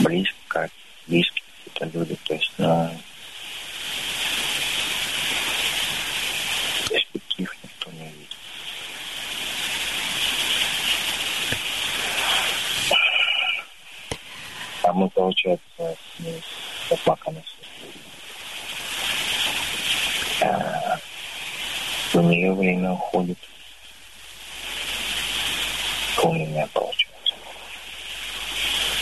близко, 0.00 0.68
близкие 1.06 1.90
люди, 1.92 2.16
то 2.24 2.34
есть, 2.34 2.52
ну, 2.58 2.90
перспектив 6.88 7.50
никто 7.62 7.90
не 7.92 8.04
видит. 8.04 8.36
А 14.86 14.92
мы, 14.92 15.10
получается, 15.10 15.64
с 15.78 16.20
ней 16.20 16.40
заплаканы. 16.88 17.42
А, 20.42 20.98
У 22.14 22.20
нее 22.20 22.52
время 22.52 22.92
уходит. 22.92 23.38
У 26.22 26.32
меня, 26.32 26.68
получается. 26.72 27.34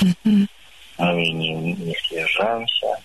Мгм. 0.00 0.48
Мы 0.96 1.28
не, 1.28 1.52
не 1.52 1.94
съезжаемся, 2.08 3.02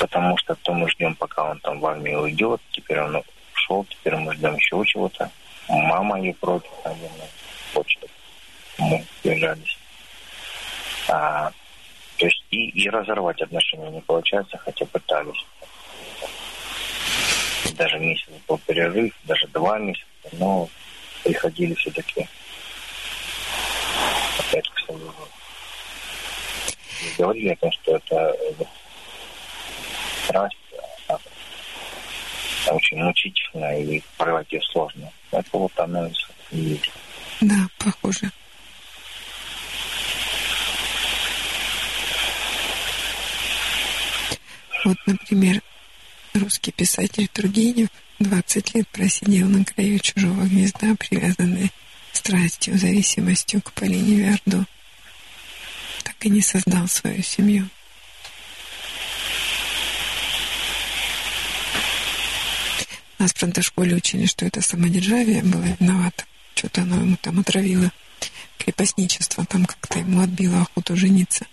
потому 0.00 0.34
что 0.38 0.54
то 0.54 0.72
мы 0.72 0.88
ждем, 0.88 1.14
пока 1.14 1.44
он 1.50 1.58
там 1.60 1.78
в 1.78 1.84
армию 1.84 2.22
уйдет, 2.22 2.62
теперь 2.72 3.00
он 3.00 3.22
ушел, 3.54 3.84
теперь 3.84 4.16
мы 4.16 4.32
ждем 4.32 4.56
еще 4.56 4.82
чего-то. 4.86 5.30
Мама 5.68 6.18
ее 6.20 6.32
против, 6.32 6.70
наверное, 6.84 7.28
хочет. 7.74 8.08
Мы 8.78 9.04
съезжались. 9.20 9.76
А, 11.08 11.50
то 12.18 12.26
есть 12.26 12.42
и, 12.50 12.68
и 12.70 12.88
разорвать 12.88 13.40
отношения 13.42 13.90
не 13.90 14.00
получается, 14.00 14.56
хотя 14.58 14.86
пытались. 14.86 15.44
Даже 17.76 17.98
месяц 17.98 18.28
был 18.46 18.58
перерыв, 18.58 19.12
даже 19.24 19.46
два 19.48 19.78
месяца, 19.78 20.06
но 20.32 20.68
приходили 21.24 21.74
все-таки 21.74 22.28
опять 24.38 24.68
к. 24.68 24.90
И 27.02 27.14
говорили 27.18 27.48
о 27.50 27.56
том, 27.56 27.72
что 27.72 27.96
это 27.96 28.14
э, 28.14 28.64
страсть, 30.24 30.56
а, 31.08 31.18
очень 32.72 33.02
мучительно 33.02 33.78
и 33.78 34.00
порвать 34.16 34.50
ее 34.52 34.62
сложно. 34.62 35.10
Это 35.30 35.48
вот 35.52 35.72
оно 35.78 36.08
и 36.50 36.58
есть. 36.58 36.90
Да, 37.40 37.66
похоже. 37.78 38.30
Вот, 44.84 44.98
например, 45.06 45.62
русский 46.34 46.70
писатель 46.70 47.26
Тургенев 47.28 47.88
20 48.18 48.74
лет 48.74 48.88
просидел 48.88 49.48
на 49.48 49.64
краю 49.64 49.98
чужого 49.98 50.44
гнезда, 50.44 50.94
привязанный 50.96 51.72
страстью, 52.12 52.78
зависимостью 52.78 53.62
к 53.62 53.72
Полине 53.72 54.16
Виардо. 54.16 54.66
Так 56.02 56.14
и 56.20 56.28
не 56.28 56.42
создал 56.42 56.86
свою 56.86 57.22
семью. 57.22 57.68
Нас 63.18 63.32
в 63.32 63.62
школе 63.62 63.96
учили, 63.96 64.26
что 64.26 64.44
это 64.44 64.60
самодержавие 64.60 65.42
было 65.42 65.64
виновато. 65.80 66.24
Что-то 66.54 66.82
оно 66.82 66.96
ему 66.96 67.16
там 67.16 67.40
отравило 67.40 67.90
крепостничество, 68.58 69.46
там 69.46 69.64
как-то 69.64 69.98
ему 70.00 70.20
отбило 70.20 70.60
охоту 70.60 70.94
жениться. 70.94 71.46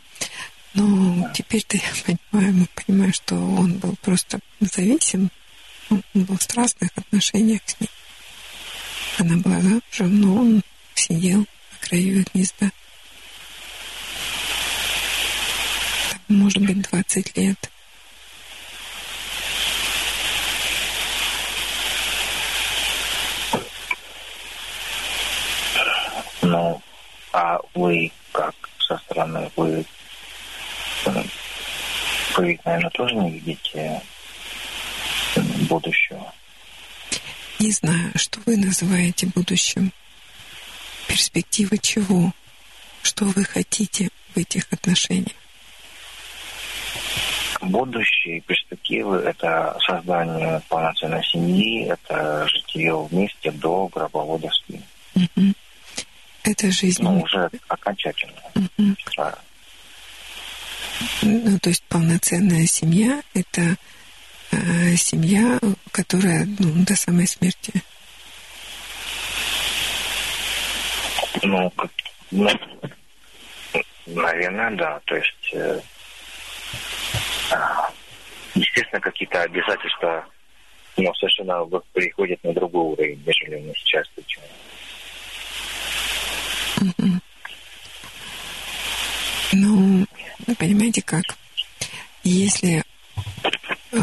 Но 0.74 1.30
теперь-то 1.34 1.78
я 1.78 1.84
понимаю, 2.06 2.54
мы 2.54 2.68
понимаем, 2.74 3.14
что 3.14 3.36
он 3.36 3.78
был 3.78 3.96
просто 4.02 4.40
зависим, 4.62 5.30
он 5.90 6.04
был 6.14 6.38
в 6.38 6.44
страстных 6.44 6.90
отношениях 6.96 7.62
с 7.66 7.80
ней. 7.80 7.90
Она 9.18 9.38
была 9.38 9.60
замужем, 9.60 10.22
но 10.22 10.36
он 10.36 10.64
сидел 10.96 11.40
на 11.40 11.88
краю 11.88 12.26
гнезда. 12.34 12.72
Там, 16.10 16.38
может 16.38 16.60
быть, 16.60 16.82
20 16.90 17.38
лет. 17.38 17.72
Ну, 26.42 26.82
а 27.34 27.60
вы 27.74 28.12
как 28.32 28.56
со 28.80 28.98
стороны, 28.98 29.52
вы, 29.56 29.86
вы 31.06 32.48
ведь, 32.48 32.66
наверное, 32.66 32.90
тоже 32.92 33.16
не 33.16 33.32
видите 33.32 34.02
м, 35.36 35.46
будущего. 35.68 36.34
Не 37.60 37.72
знаю, 37.72 38.12
что 38.16 38.40
вы 38.46 38.58
называете 38.58 39.28
будущим. 39.28 39.92
Перспектива 41.08 41.78
чего? 41.78 42.32
Что 43.04 43.26
вы 43.26 43.44
хотите 43.44 44.10
в 44.34 44.38
этих 44.38 44.66
отношениях? 44.72 45.36
Будущие 47.62 48.42
перспективы– 48.42 49.18
это 49.26 49.78
создание 49.86 50.62
полноценной 50.68 51.24
семьи, 51.24 51.86
это 51.88 52.48
житие 52.48 52.96
вместе 52.98 53.52
до 53.52 53.88
гробовой 53.88 54.40
доски. 54.40 54.82
Угу. 55.16 55.54
Это 56.44 56.72
жизнь. 56.72 57.04
Ну, 57.04 57.22
уже 57.22 57.50
окончательно. 57.68 58.34
Угу. 58.56 58.96
Да. 59.16 59.38
Ну, 61.22 61.60
то 61.60 61.70
есть 61.70 61.84
полноценная 61.84 62.66
семья– 62.66 63.22
это 63.34 63.76
э, 64.52 64.96
семья, 64.96 65.60
которая 65.92 66.46
ну, 66.60 66.84
до 66.84 66.96
самой 66.96 67.28
смерти. 67.28 67.74
Ну, 71.44 71.70
как, 71.72 71.92
ну, 72.32 72.50
наверное, 74.08 74.72
да. 74.72 75.00
То 75.06 75.16
есть, 75.16 75.54
э, 75.54 75.80
а, 77.52 77.90
естественно, 78.56 79.00
какие-то 79.00 79.42
обязательства 79.44 80.26
но 80.98 81.14
совершенно 81.16 81.66
приходят 81.94 82.44
на 82.44 82.54
другой 82.54 82.94
уровень, 82.94 83.24
нежели 83.26 83.60
мы 83.60 83.74
сейчас 83.76 84.08
встречаем. 84.08 84.48
Ну, 89.54 90.06
понимаете 90.58 91.02
как? 91.02 91.24
Если 92.24 92.84
э, 93.92 94.00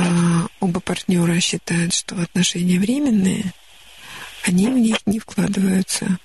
оба 0.61 0.81
партнера 0.81 1.39
считают, 1.41 1.95
что 1.95 2.21
отношения 2.21 2.79
временные, 2.79 3.53
они 4.45 4.69
в 4.69 4.79
них 4.79 4.97
не 5.07 5.19
вкладываются. 5.19 6.19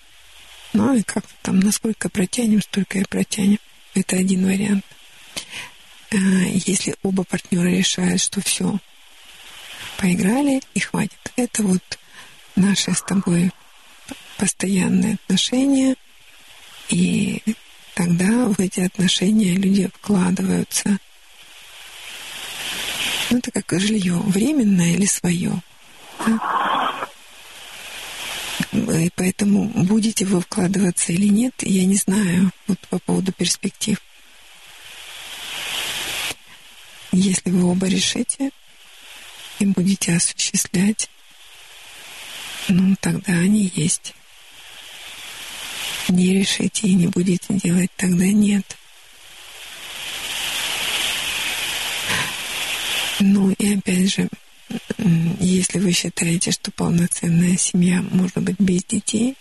Ну 0.74 0.96
и 0.96 1.04
как 1.04 1.26
там, 1.42 1.60
насколько 1.60 2.10
протянем, 2.10 2.62
столько 2.62 3.00
и 3.00 3.04
протянем. 3.04 3.60
Это 3.94 4.16
один 4.16 4.46
вариант. 4.46 4.86
Э, 6.12 6.18
если 6.18 6.96
оба 7.04 7.24
партнера 7.24 7.68
решают, 7.68 8.22
что 8.22 8.42
все, 8.42 8.80
поиграли 9.98 10.62
и 10.74 10.80
хватит. 10.80 11.32
Это 11.36 11.64
вот 11.64 12.00
наши 12.56 12.94
с 12.94 13.02
тобой 13.02 13.52
постоянные 14.38 15.16
отношения, 15.16 15.96
и 16.90 17.42
тогда 17.94 18.48
в 18.48 18.60
эти 18.60 18.82
отношения 18.82 19.54
люди 19.54 19.90
вкладываются. 19.94 20.98
Ну, 23.30 23.38
это 23.38 23.52
как 23.52 23.80
жилье, 23.80 24.14
временное 24.14 24.94
или 24.94 25.06
свое. 25.06 25.62
Да? 26.26 26.64
И 28.72 29.10
поэтому 29.16 29.66
будете 29.84 30.26
вы 30.26 30.42
вкладываться 30.42 31.14
или 31.14 31.28
нет, 31.28 31.54
я 31.62 31.86
не 31.86 31.96
знаю 31.96 32.52
вот 32.68 32.80
по 32.90 33.00
поводу 33.00 33.32
перспектив. 33.32 33.98
Если 37.12 37.52
вы 37.52 37.64
оба 37.66 37.88
решите 37.88 38.50
и 39.60 39.66
будете 39.66 40.16
осуществлять, 40.16 41.10
ну, 42.68 42.96
тогда 43.00 43.34
они 43.34 43.72
есть 43.76 44.16
не 46.14 46.40
решите 46.40 46.88
и 46.88 46.96
не 46.96 47.08
будете 47.08 47.54
делать, 47.56 47.92
тогда 47.96 48.26
нет. 48.26 48.78
Ну 53.20 53.52
и 53.52 53.76
опять 53.76 54.14
же, 54.14 54.30
если 55.40 55.80
вы 55.80 55.92
считаете, 55.92 56.52
что 56.52 56.72
полноценная 56.72 57.58
семья 57.58 58.02
может 58.02 58.38
быть 58.38 58.60
без 58.60 58.84
детей, 58.84 59.36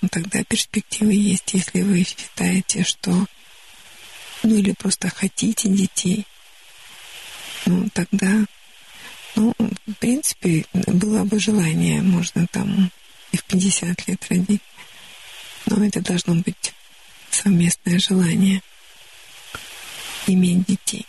ну, 0.00 0.08
тогда 0.08 0.42
перспективы 0.44 1.12
есть. 1.12 1.54
Если 1.54 1.82
вы 1.82 2.04
считаете, 2.04 2.82
что 2.82 3.26
ну 4.42 4.56
или 4.56 4.72
просто 4.72 5.08
хотите 5.08 5.68
детей, 5.68 6.26
ну 7.66 7.88
тогда, 7.92 8.44
ну, 9.36 9.54
в 9.58 9.94
принципе, 10.00 10.64
было 10.72 11.24
бы 11.24 11.38
желание, 11.38 12.02
можно 12.02 12.46
там 12.48 12.90
и 13.30 13.36
в 13.36 13.44
50 13.44 14.08
лет 14.08 14.26
родить. 14.28 14.60
Но 15.66 15.84
это 15.84 16.00
должно 16.00 16.34
быть 16.34 16.72
совместное 17.30 17.98
желание 17.98 18.62
иметь 20.26 20.64
детей. 20.66 21.06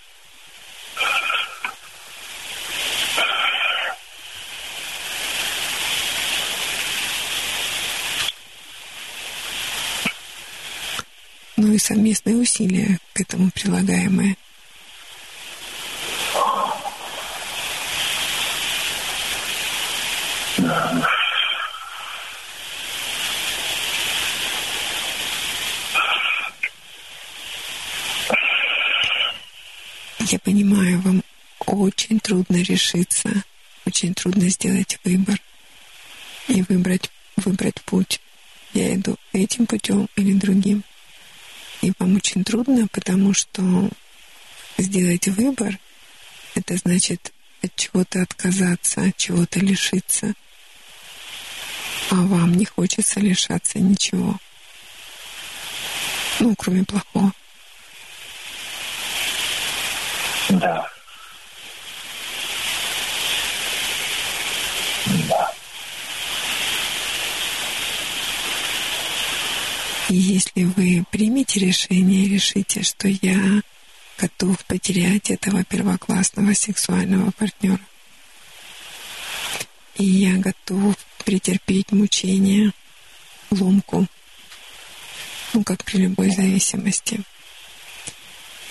Ну 11.55 11.71
и 11.71 11.77
совместные 11.77 12.35
усилия 12.35 12.99
к 13.13 13.21
этому 13.21 13.49
прилагаемые. 13.51 14.35
Я 30.27 30.39
понимаю, 30.39 31.01
вам 31.01 31.21
очень 31.65 32.19
трудно 32.19 32.57
решиться, 32.57 33.43
очень 33.85 34.13
трудно 34.13 34.47
сделать 34.47 34.97
выбор 35.03 35.39
и 36.47 36.61
выбрать, 36.61 37.09
выбрать 37.35 37.81
путь. 37.81 38.21
Я 38.73 38.95
иду 38.95 39.17
этим 39.33 39.65
путем 39.65 40.07
или 40.15 40.33
другим. 40.33 40.83
И 41.81 41.91
вам 41.99 42.15
очень 42.15 42.45
трудно, 42.45 42.87
потому 42.87 43.33
что 43.33 43.89
сделать 44.77 45.27
выбор— 45.27 45.77
это 46.55 46.77
значит 46.77 47.33
от 47.61 47.75
чего-то 47.75 48.21
отказаться, 48.21 49.01
от 49.01 49.17
чего-то 49.17 49.59
лишиться. 49.59 50.33
А 52.11 52.15
вам 52.15 52.53
не 52.55 52.65
хочется 52.65 53.19
лишаться 53.19 53.79
ничего. 53.79 54.37
Ну, 56.39 56.55
кроме 56.55 56.85
плохого. 56.85 57.33
Да. 60.59 60.87
Да. 65.27 65.51
Если 70.09 70.63
вы 70.63 71.05
примете 71.09 71.59
решение 71.59 72.27
решите, 72.27 72.83
что 72.83 73.07
я 73.07 73.61
готов 74.19 74.63
потерять 74.65 75.31
этого 75.31 75.63
первоклассного 75.63 76.53
сексуального 76.53 77.31
партнера, 77.31 77.79
и 79.95 80.05
я 80.05 80.37
готов 80.37 80.95
претерпеть 81.25 81.91
мучения, 81.91 82.73
ломку, 83.49 84.07
ну, 85.53 85.63
как 85.63 85.83
при 85.83 85.97
любой 85.97 86.29
зависимости– 86.29 87.21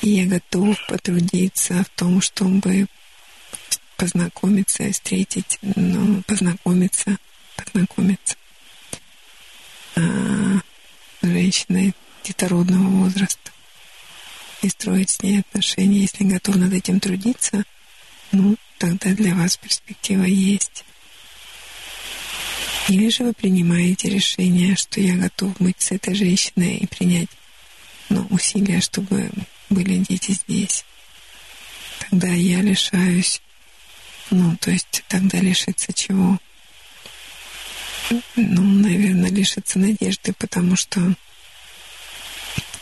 и 0.02 0.10
я 0.10 0.26
готов 0.26 0.76
потрудиться 0.88 1.84
в 1.84 1.88
том, 1.98 2.20
чтобы 2.20 2.86
познакомиться, 3.96 4.90
встретить, 4.90 5.58
ну, 5.62 6.22
познакомиться, 6.22 7.16
познакомиться 7.56 8.34
а, 9.94 10.00
с 11.20 11.26
женщиной 11.26 11.94
детородного 12.24 13.04
возраста 13.04 13.52
и 14.62 14.68
строить 14.68 15.10
с 15.10 15.22
ней 15.22 15.40
отношения. 15.40 16.00
Если 16.00 16.24
готов 16.24 16.56
над 16.56 16.72
этим 16.72 16.98
трудиться, 16.98 17.62
ну, 18.32 18.56
тогда 18.78 19.10
для 19.10 19.36
вас 19.36 19.56
перспектива 19.56 20.24
есть. 20.24 20.84
Или 22.88 23.08
же 23.08 23.22
вы 23.22 23.32
принимаете 23.34 24.08
решение, 24.08 24.74
что 24.74 25.00
я 25.00 25.14
готов 25.14 25.56
быть 25.60 25.80
с 25.80 25.92
этой 25.92 26.14
женщиной 26.16 26.78
и 26.78 26.86
принять 26.88 27.28
ну, 28.08 28.26
усилия, 28.30 28.80
чтобы 28.80 29.30
были 29.72 29.98
дети 29.98 30.32
здесь. 30.32 30.84
Тогда 31.98 32.28
я 32.28 32.60
лишаюсь, 32.60 33.40
ну, 34.30 34.56
то 34.58 34.70
есть 34.70 35.02
тогда 35.08 35.38
лишиться 35.38 35.92
чего? 35.92 36.38
Ну, 38.36 38.62
наверное, 38.62 39.30
лишиться 39.30 39.78
надежды, 39.78 40.32
потому 40.34 40.76
что 40.76 41.00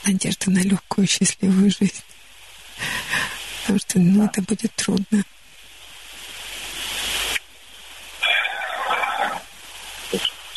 надежда 0.04 0.50
на 0.50 0.60
легкую, 0.60 1.06
счастливую 1.06 1.70
жизнь. 1.70 2.02
Потому 3.60 3.78
что, 3.78 3.98
ну, 4.00 4.24
это 4.24 4.42
будет 4.42 4.74
трудно. 4.74 5.22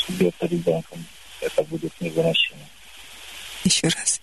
Себе 0.08 0.30
это 0.30 0.48
ребенком 0.48 1.06
это 1.44 1.64
будет 1.64 1.94
невыносимо. 2.02 2.60
Еще 3.64 3.88
раз 3.88 4.22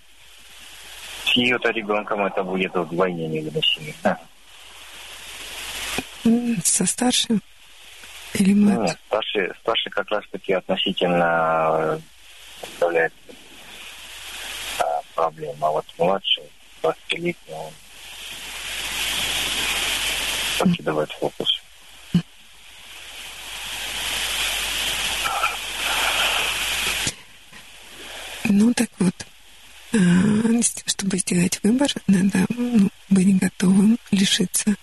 ее-то 1.41 1.71
ребенком 1.71 2.25
это 2.25 2.43
будет 2.43 2.75
вдвойне 2.75 3.29
невыносимо. 3.29 3.93
Да. 4.03 4.19
Со 6.65 6.87
старшим? 6.87 7.43
Или 8.35 8.53
Ну, 8.53 8.71
младше? 8.71 8.83
нет, 8.93 8.99
старший, 9.07 9.51
старший 9.61 9.91
как 9.93 10.09
раз 10.11 10.25
таки 10.31 10.53
относительно 10.53 11.77
э, 11.79 11.99
представляет 12.61 13.13
а, 14.79 14.85
проблему. 15.15 15.57
А 15.67 15.71
вот 15.71 15.87
младший, 15.99 16.45
20-летний, 16.83 17.55
он 17.55 17.73
покидывает 20.59 21.11
фокус. 21.13 21.61
Ну 28.45 28.73
так 28.75 28.89
вот, 28.99 29.15
а, 29.21 29.30
чтобы 30.87 31.19
сделать 31.19 31.59
выбор, 31.63 31.93
надо 32.07 32.47
ну, 32.51 32.91
быть 33.09 33.37
готовым 33.39 33.99
лишиться 34.13 34.77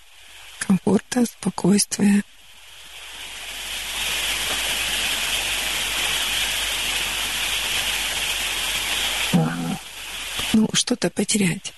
комфорта, 0.58 1.24
спокойствия. 1.24 2.22
Ну, 10.52 10.68
что-то 10.72 11.08
потерять. 11.10 11.72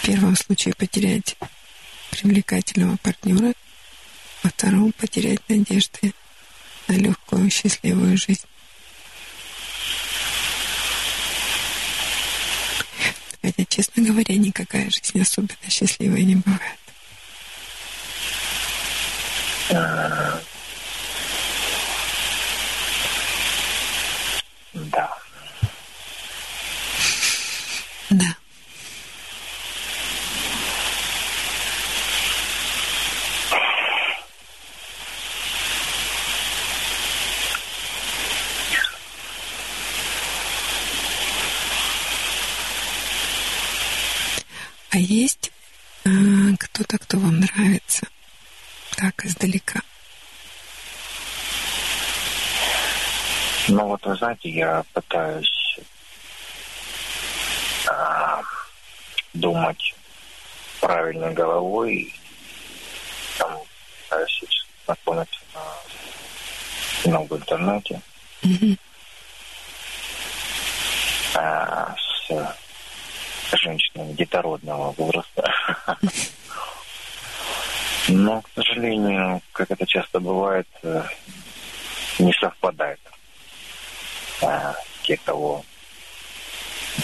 В 0.00 0.06
первом 0.06 0.36
случае 0.36 0.74
потерять 0.74 1.36
привлекательного 2.10 2.96
партнера, 2.96 3.52
во 4.42 4.50
втором 4.50 4.92
потерять 4.92 5.40
надежды 5.48 6.12
на 6.88 6.94
легкую, 6.94 7.50
счастливую 7.50 8.16
жизнь. 8.16 8.46
Хотя, 13.42 13.64
честно 13.64 14.04
говоря, 14.04 14.36
никакая 14.36 14.88
жизнь 14.88 15.20
особенно 15.20 15.68
счастливой 15.68 16.22
не 16.22 16.36
бывает. 16.36 16.78
Да. 19.70 20.42
Да. 28.10 28.36
А 44.90 44.98
есть 44.98 45.50
а, 46.04 46.10
кто-то, 46.58 46.98
кто 46.98 47.18
вам 47.18 47.40
нравится 47.40 48.06
так 48.94 49.24
издалека? 49.24 49.80
Ну 53.68 53.88
вот 54.02 54.10
вы 54.10 54.16
знаете, 54.16 54.50
я 54.50 54.84
пытаюсь 54.92 55.78
а, 57.88 58.42
думать 59.34 59.94
правильной 60.80 61.32
головой, 61.32 61.94
и 61.94 62.14
там 63.38 63.58
пытаюсь 64.02 64.66
знакомиться 64.84 65.40
на, 67.04 67.20
в 67.20 67.36
интернете 67.36 68.00
Мгм. 68.42 68.78
а, 71.34 71.94
с 72.26 73.56
женщинами 73.56 74.12
детородного 74.14 74.92
возраста. 74.92 75.52
Но, 78.08 78.40
к 78.42 78.48
сожалению, 78.54 79.40
как 79.52 79.70
это 79.70 79.86
часто 79.86 80.18
бывает, 80.18 80.66
э, 80.82 81.04
не 82.18 82.32
совпадает. 82.32 82.98
А, 84.42 84.74
те, 85.02 85.16
кого 85.24 85.64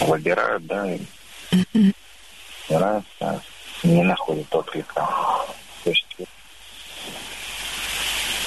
выбирают, 0.01 0.65
да, 0.65 0.93
и 0.93 0.99
нравится, 2.69 3.41
не 3.83 4.03
находят 4.03 4.53
отклика. 4.53 5.07
То 5.83 5.89
есть 5.89 6.05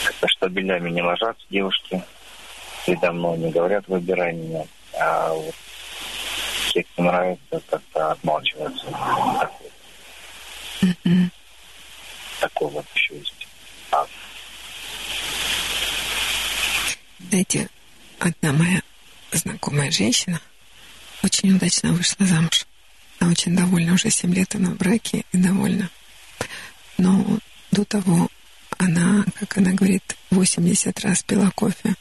как-то 0.04 0.28
штабелями 0.28 0.90
не 0.90 1.02
ложатся 1.02 1.44
девушки, 1.50 2.02
передо 2.86 3.12
мной 3.12 3.38
не 3.38 3.50
говорят, 3.50 3.88
выбирай 3.88 4.32
меня, 4.34 4.66
а 4.98 5.32
вот 5.32 5.54
те, 6.72 6.82
кто 6.84 7.02
нравится, 7.02 7.62
как-то 7.68 8.12
отмалчиваются. 8.12 8.86
Такой, 9.40 9.70
такой 12.40 12.70
вот 12.70 12.84
еще 12.94 13.16
есть. 13.16 13.46
А, 13.90 14.06
Знаете, 17.28 17.68
одна 18.22 18.52
моя 18.52 18.82
знакомая 19.32 19.90
женщина 19.90 20.40
очень 21.22 21.54
удачно 21.54 21.92
вышла 21.92 22.26
замуж. 22.26 22.66
Она 23.18 23.30
очень 23.30 23.56
довольна, 23.56 23.94
уже 23.94 24.10
7 24.10 24.32
лет 24.34 24.54
она 24.54 24.70
в 24.70 24.76
браке 24.76 25.24
и 25.32 25.38
довольна. 25.38 25.90
Но 26.98 27.38
до 27.70 27.84
того 27.84 28.28
она, 28.78 29.24
как 29.38 29.58
она 29.58 29.72
говорит, 29.72 30.16
80 30.30 31.00
раз 31.00 31.22
пила 31.22 31.50
кофе. 31.50 31.94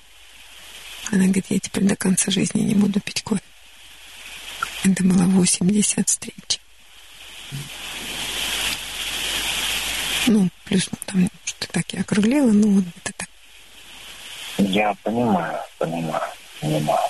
Она 1.11 1.25
говорит, 1.25 1.47
я 1.49 1.59
теперь 1.59 1.83
до 1.83 1.95
конца 1.95 2.31
жизни 2.31 2.61
не 2.61 2.75
буду 2.75 2.99
пить 2.99 3.23
кофе. 3.23 3.41
Это 4.83 5.03
было 5.03 5.23
80 5.25 6.07
встреч. 6.07 6.59
Ну, 10.27 10.49
плюс 10.65 10.87
ну, 10.91 10.97
там 11.05 11.29
что-то 11.45 11.67
так 11.73 11.93
я 11.93 12.01
округлила, 12.01 12.51
ну 12.51 12.75
вот 12.75 12.85
это 13.03 13.13
так. 13.17 13.30
Я 14.65 14.93
понимаю, 15.03 15.59
понимаю, 15.77 16.23
понимаю. 16.59 17.07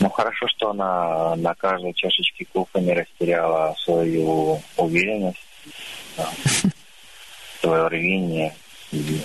Ну, 0.00 0.10
хорошо, 0.10 0.48
что 0.48 0.70
она 0.70 1.36
на 1.36 1.54
каждой 1.54 1.94
чашечке 1.94 2.46
кофе 2.52 2.80
не 2.80 2.94
растеряла 2.94 3.76
свою 3.78 4.60
уверенность, 4.76 5.38
свое 7.60 7.86
рвение. 7.88 8.54
Не 8.92 9.22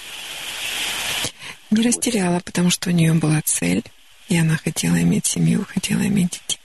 растеряла, 1.81 2.39
потому 2.39 2.69
что 2.69 2.89
у 2.89 2.93
нее 2.93 3.13
была 3.13 3.41
цель, 3.43 3.83
и 4.29 4.37
она 4.37 4.57
хотела 4.57 5.01
иметь 5.01 5.25
семью, 5.25 5.65
хотела 5.67 6.01
иметь 6.01 6.31
детей. 6.31 6.59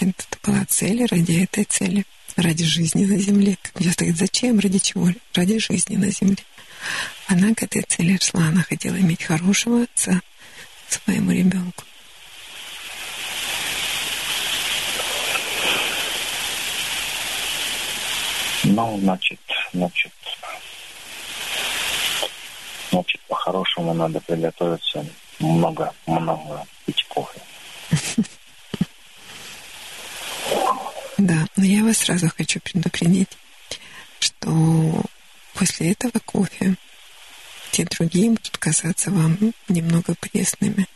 Это 0.00 0.24
была 0.42 0.64
цель 0.66 1.06
ради 1.06 1.44
этой 1.44 1.64
цели, 1.64 2.04
ради 2.36 2.64
жизни 2.64 3.06
на 3.06 3.18
земле. 3.18 3.56
Как 3.62 3.82
часто 3.82 4.04
говорят, 4.04 4.20
зачем, 4.20 4.58
ради 4.58 4.78
чего? 4.78 5.08
Ради 5.34 5.58
жизни 5.58 5.96
на 5.96 6.10
земле. 6.10 6.36
Она 7.28 7.54
к 7.54 7.62
этой 7.62 7.82
цели 7.82 8.18
шла, 8.22 8.48
она 8.48 8.62
хотела 8.62 8.96
иметь 8.96 9.24
хорошего 9.24 9.82
отца 9.82 10.20
своему 10.88 11.32
ребенку. 11.32 11.84
Ну, 18.64 18.98
значит, 18.98 19.40
значит, 19.72 20.12
значит, 22.90 23.20
по-хорошему 23.28 23.94
надо 23.94 24.20
приготовиться 24.20 25.06
много, 25.38 25.92
много 26.06 26.66
пить 26.84 27.04
кофе. 27.08 27.40
Да, 31.18 31.46
но 31.56 31.64
я 31.64 31.82
вас 31.82 31.96
сразу 31.96 32.28
хочу 32.28 32.60
предупредить, 32.60 33.30
что 34.20 35.02
после 35.56 35.92
этого 35.92 36.18
кофе 36.24 36.76
те 37.72 37.84
другие 37.84 38.30
будут 38.30 38.56
казаться 38.58 39.10
вам 39.10 39.38
немного 39.68 40.14
пресными. 40.14 40.86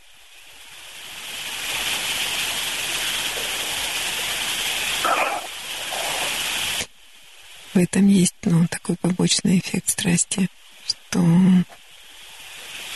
В 7.72 7.78
этом 7.78 8.08
есть 8.08 8.34
ну, 8.42 8.66
такой 8.68 8.96
побочный 8.96 9.58
эффект 9.58 9.90
страсти, 9.90 10.48
что 10.86 11.24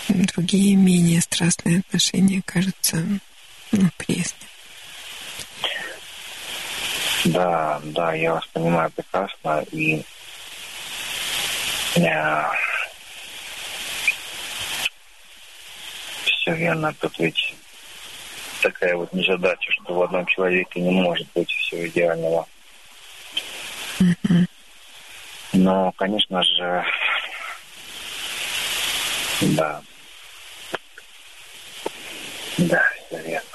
другие 0.09 0.77
менее 0.77 1.21
страстные 1.21 1.81
отношения 1.81 2.43
кажутся 2.45 2.97
ну, 3.73 3.89
пресными. 3.97 4.51
Да, 7.25 7.81
да, 7.85 8.13
я 8.15 8.35
вас 8.35 8.47
понимаю 8.49 8.91
прекрасно. 8.91 9.65
И 9.73 10.05
все 16.25 16.55
верно. 16.55 16.93
Тут 17.01 17.19
ведь 17.19 17.55
такая 18.63 18.97
вот 18.97 19.13
незадача, 19.13 19.73
что 19.73 19.95
в 19.95 20.03
одном 20.03 20.27
человеке 20.27 20.81
не 20.81 20.91
может 20.91 21.27
быть 21.35 21.51
все 21.51 21.87
идеального. 21.87 22.47
Но, 25.53 25.93
конечно 25.93 26.43
же, 26.43 26.85
да. 29.41 29.83
Да, 32.59 32.83
все 33.07 33.23
верно. 33.23 33.54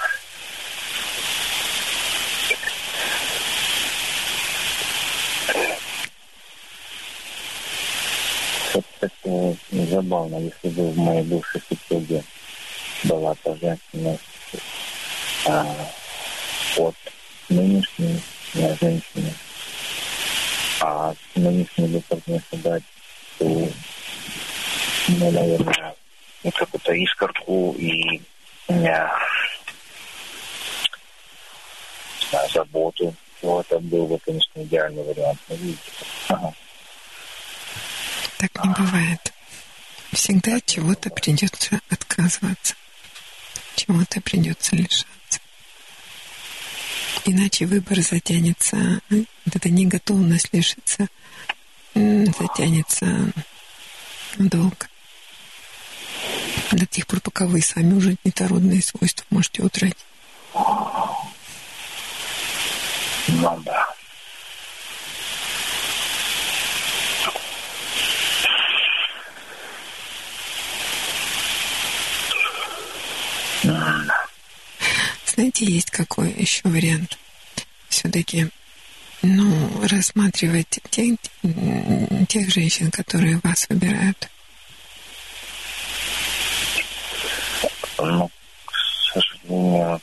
Вот 8.80 8.86
это 9.02 9.58
забавно, 9.72 10.38
если 10.38 10.70
бы 10.70 10.92
в 10.92 10.98
моей 10.98 11.24
бывшей 11.24 11.62
супруге 11.68 12.24
была 13.04 13.36
та 13.44 13.54
женственность 13.56 14.22
а, 15.46 15.66
от 16.78 16.96
нынешней 17.50 18.22
женщины, 18.54 19.34
а 20.80 21.14
нынешний 21.36 21.88
бы 21.88 22.00
партнерша 22.08 22.56
дать, 22.64 22.84
то, 23.38 23.46
ну, 25.10 25.32
наверное, 25.32 25.96
ну, 26.44 26.52
какую-то 26.52 26.94
искорку 26.94 27.76
и 27.78 28.22
меня 28.70 29.12
знаю, 32.30 32.50
заботу. 32.50 33.14
Вот 33.42 33.66
это 33.66 33.80
был 33.80 34.08
бы, 34.08 34.20
конечно, 34.20 34.64
идеальный 34.64 35.04
вариант. 35.04 35.40
Ага. 36.30 36.54
Так 38.40 38.64
не 38.64 38.72
бывает. 38.72 39.34
Всегда 40.14 40.56
от 40.56 40.66
чего-то 40.66 41.10
придется 41.10 41.82
отказываться, 41.90 42.74
чего-то 43.76 44.22
придется 44.22 44.78
лишаться. 44.78 45.40
Иначе 47.26 47.66
выбор 47.66 48.00
затянется, 48.00 49.02
вот 49.10 49.56
эта 49.56 49.70
неготовность 49.70 50.54
лишиться 50.54 51.10
затянется 51.94 53.34
долго. 54.38 54.88
До 56.72 56.86
тех 56.86 57.08
пор, 57.08 57.20
пока 57.20 57.46
вы 57.46 57.62
сами 57.62 57.94
уже 57.94 58.16
детородные 58.24 58.82
свойства 58.82 59.26
можете 59.32 59.64
утратить. 59.64 59.98
Ну 63.28 63.62
да. 63.66 63.99
Знаете, 75.40 75.64
есть 75.64 75.90
какой 75.90 76.34
еще 76.34 76.60
вариант? 76.66 77.18
Все-таки, 77.88 78.50
ну, 79.22 79.88
рассматривать 79.88 80.82
тех, 80.90 81.18
тех 82.28 82.50
женщин, 82.50 82.92
которые 82.92 83.40
вас 83.42 83.66
выбирают. 83.70 84.30
Ну, 88.00 88.30
к 88.66 88.74
сожалению, 89.14 90.02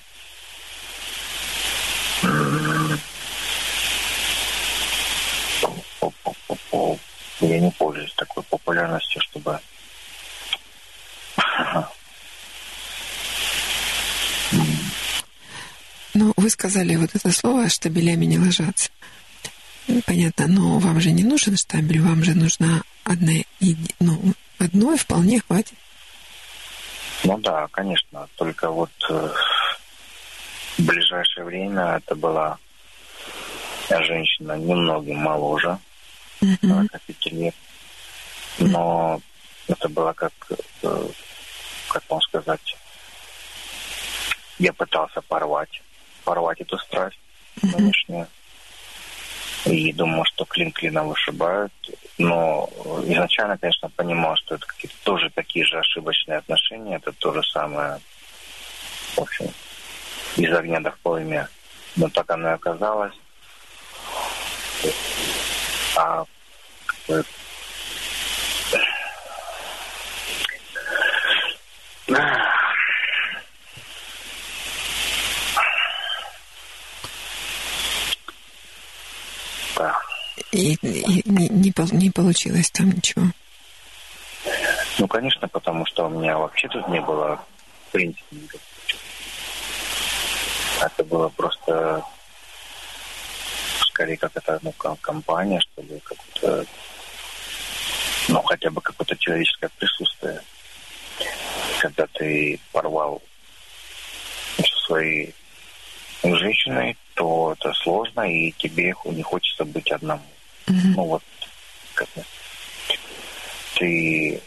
я 7.41 7.61
не 7.61 7.71
пользуюсь 7.73 8.15
такой 8.15 8.43
популярностью, 8.45 9.21
чтобы 9.21 9.61
Ну, 16.19 16.33
вы 16.47 16.51
сказали 16.51 16.95
вот 16.95 17.11
это 17.13 17.33
слово 17.33 17.69
«штабелями 17.69 18.25
не 18.25 18.39
ложатся». 18.39 18.89
Понятно, 20.07 20.47
но 20.47 20.79
вам 20.79 21.01
же 21.01 21.11
не 21.11 21.25
нужен 21.25 21.57
штабель, 21.57 22.01
вам 22.01 22.23
же 22.23 22.35
нужна 22.35 22.83
одна, 23.03 23.33
ну, 23.99 24.33
одной 24.61 24.97
вполне 24.97 25.41
хватит. 25.41 25.75
Ну 27.25 27.37
да, 27.39 27.67
конечно, 27.73 28.29
только 28.37 28.71
вот 28.71 28.93
э, 29.11 29.29
в 30.79 30.83
ближайшее 30.85 31.45
время 31.47 31.97
это 31.97 32.15
была 32.15 32.59
женщина 33.91 34.53
немногим 34.53 35.17
моложе, 35.17 35.77
mm-hmm. 36.43 36.87
45 36.93 37.33
лет, 37.33 37.55
но 38.59 39.21
это 39.67 39.89
было 39.89 40.13
как, 40.13 40.33
э, 40.83 41.09
как 41.89 42.05
вам 42.09 42.21
сказать, 42.21 42.77
я 44.61 44.73
пытался 44.73 45.21
порвать 45.23 45.83
порвать 46.27 46.61
эту 46.61 46.77
страсть 46.77 47.19
нынешнюю. 47.63 48.27
И 49.65 49.93
думал, 49.93 50.25
что 50.25 50.45
клин 50.45 50.73
клина 50.73 51.05
вышибают. 51.05 51.73
Но 52.19 52.69
изначально, 53.05 53.57
конечно, 53.57 53.89
понимал, 53.91 54.37
что 54.37 54.57
это 54.57 54.67
какие-то 54.67 54.97
тоже 55.05 55.31
такие 55.31 55.65
же 55.65 55.79
ошибочные 55.79 56.39
отношения. 56.39 56.97
Это 56.97 57.13
то 57.13 57.33
же 57.33 57.43
самое, 57.45 58.01
в 59.15 59.21
общем, 59.21 59.47
из 60.37 60.53
огня 60.53 60.81
до 60.81 60.93
полымя. 61.03 61.49
Но 61.95 62.09
так 62.09 62.31
оно 62.31 62.51
и 62.51 62.55
оказалось. 62.55 63.15
А 65.97 66.25
И, 80.53 80.75
и 80.75 81.23
не, 81.25 81.49
не, 81.49 81.73
не 81.93 82.11
получилось 82.11 82.71
там 82.71 82.91
ничего. 82.91 83.27
Ну, 84.99 85.09
конечно, 85.09 85.49
потому 85.49 85.85
что 85.87 86.07
у 86.07 86.09
меня 86.09 86.39
вообще 86.39 86.69
тут 86.69 86.89
не 86.89 87.01
было, 87.01 87.41
в 87.89 87.93
принципе, 87.93 88.25
никаких 88.37 88.61
Это 90.81 91.05
было 91.05 91.29
просто 91.31 92.03
скорее 93.89 94.17
как 94.17 94.33
это, 94.35 94.59
ну, 94.63 94.73
компания, 94.73 95.61
что 95.61 95.83
ли, 95.83 96.01
как-то, 96.01 96.67
ну, 98.29 98.43
хотя 98.43 98.71
бы 98.71 98.81
какое-то 98.81 99.17
человеческое 99.17 99.71
присутствие. 99.79 100.41
Когда 101.81 102.07
ты 102.07 102.61
порвал 102.73 103.23
своей 104.87 105.35
женщиной, 106.23 106.97
то 107.15 107.55
это 107.59 107.73
сложно, 107.75 108.23
и 108.23 108.53
тебе 108.53 108.95
не 109.05 109.23
хочется 109.23 109.65
быть 109.65 109.91
одному. 109.91 110.23
Mm-hmm. 110.67 110.93
Ну 110.97 111.05
вот, 111.05 111.23
как 111.95 112.09
ты 113.77 114.41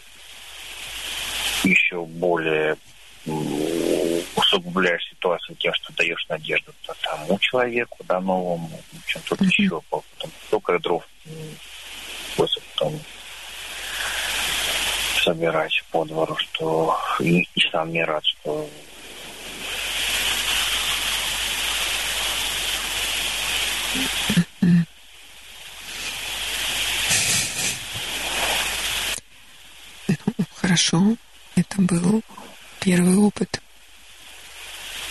еще 1.64 2.04
более 2.04 2.76
усугубляешь 4.34 5.08
ситуацию 5.10 5.56
тем, 5.56 5.74
что 5.74 5.92
даешь 5.94 6.26
надежду 6.28 6.72
тому 7.02 7.38
человеку, 7.38 7.98
да, 8.04 8.20
новому, 8.20 8.70
чем 9.06 9.22
тут 9.22 9.40
mm-hmm. 9.40 9.46
еще, 9.46 9.80
потом 9.90 10.30
столько 10.46 10.78
дров 10.78 11.06
после 12.36 12.62
потом 12.74 13.00
собирать 15.22 15.82
по 15.90 16.04
двору, 16.04 16.36
что 16.36 16.98
и, 17.20 17.46
и 17.54 17.60
сам 17.70 17.92
не 17.92 18.02
рад, 18.02 18.24
что 18.24 18.68
Хорошо, 30.54 31.16
это 31.56 31.80
был 31.82 32.22
первый 32.80 33.16
опыт. 33.16 33.60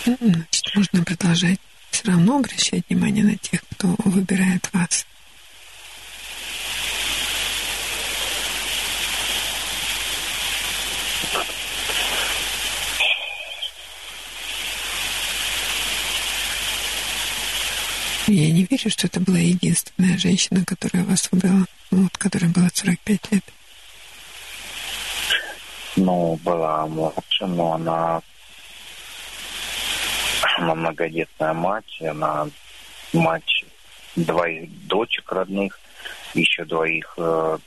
Значит, 0.04 0.74
можно 0.74 1.04
продолжать 1.04 1.60
все 1.90 2.06
равно 2.06 2.38
обращать 2.38 2.88
внимание 2.88 3.24
на 3.24 3.36
тех, 3.36 3.62
кто 3.72 3.94
выбирает 4.04 4.68
вас. 4.72 5.06
Я 18.32 18.52
не 18.52 18.62
верю, 18.62 18.88
что 18.88 19.08
это 19.08 19.18
была 19.18 19.38
единственная 19.38 20.16
женщина, 20.16 20.64
которая 20.64 21.04
вас 21.04 21.28
выбрала, 21.32 21.66
ну, 21.90 22.04
вот, 22.04 22.16
которой 22.16 22.48
было 22.48 22.68
45 22.72 23.32
лет. 23.32 23.44
Ну, 25.96 26.38
была 26.44 26.86
младше, 26.86 27.46
но 27.46 27.72
она, 27.72 28.22
она 30.58 30.74
многодетная 30.76 31.54
мать, 31.54 32.00
она 32.02 32.48
мать 33.12 33.64
двоих 34.14 34.70
дочек 34.86 35.32
родных, 35.32 35.80
еще 36.32 36.64
двоих. 36.64 37.12
Э... 37.16 37.58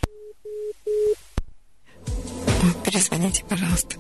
Перезвоните, 2.86 3.44
пожалуйста. 3.50 3.98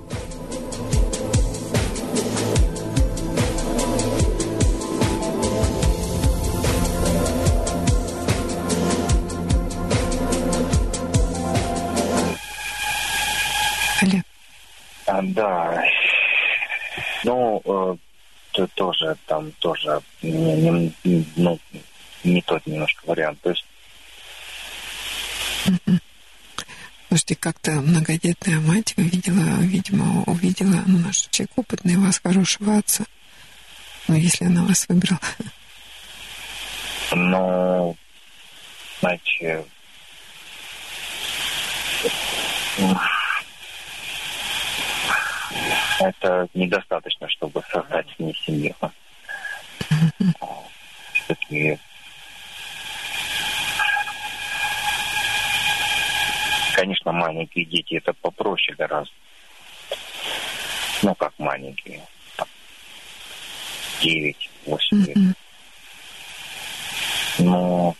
А, 15.05 15.21
да. 15.21 15.83
Ну, 17.23 17.61
э, 18.55 18.67
тоже 18.75 19.17
там 19.25 19.51
тоже 19.53 20.01
не, 20.21 20.91
не, 21.03 21.25
ну, 21.35 21.59
не 22.23 22.41
тот 22.41 22.65
немножко 22.65 23.05
вариант. 23.05 23.39
То 23.41 23.49
есть... 23.49 23.65
Слушайте, 27.07 27.35
как-то 27.35 27.71
многодетная 27.73 28.59
мать 28.59 28.93
увидела, 28.97 29.61
видимо, 29.61 30.23
увидела, 30.23 30.81
ну, 30.87 30.97
наш 30.97 31.27
человек 31.29 31.51
опытный, 31.55 31.97
вас 31.97 32.19
хорошего 32.19 32.77
отца. 32.77 33.05
Ну, 34.07 34.15
если 34.15 34.45
она 34.45 34.63
вас 34.63 34.87
выбрала. 34.89 35.19
Но, 37.11 37.95
знаете, 38.99 39.63
это 46.09 46.47
недостаточно, 46.53 47.27
чтобы 47.29 47.61
создать 47.71 48.07
с 48.15 48.19
ней 48.19 48.35
семью. 48.45 48.75
Все-таки 51.13 51.79
Конечно, 56.75 57.11
маленькие 57.11 57.65
дети 57.65 57.95
это 57.95 58.13
попроще 58.13 58.75
гораздо. 58.75 59.13
Ну, 61.03 61.13
как 61.15 61.33
маленькие. 61.37 62.01
9-8 64.01 64.35
лет. 64.91 65.17
Но 67.39 67.95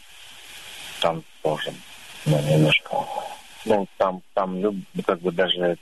там 1.00 1.24
тоже 1.42 1.74
ну, 2.26 2.40
немножко. 2.42 3.06
Ну, 3.66 3.88
там, 3.98 4.22
там, 4.34 4.60
ну, 4.62 4.76
как 5.06 5.20
бы 5.22 5.32
даже, 5.32 5.78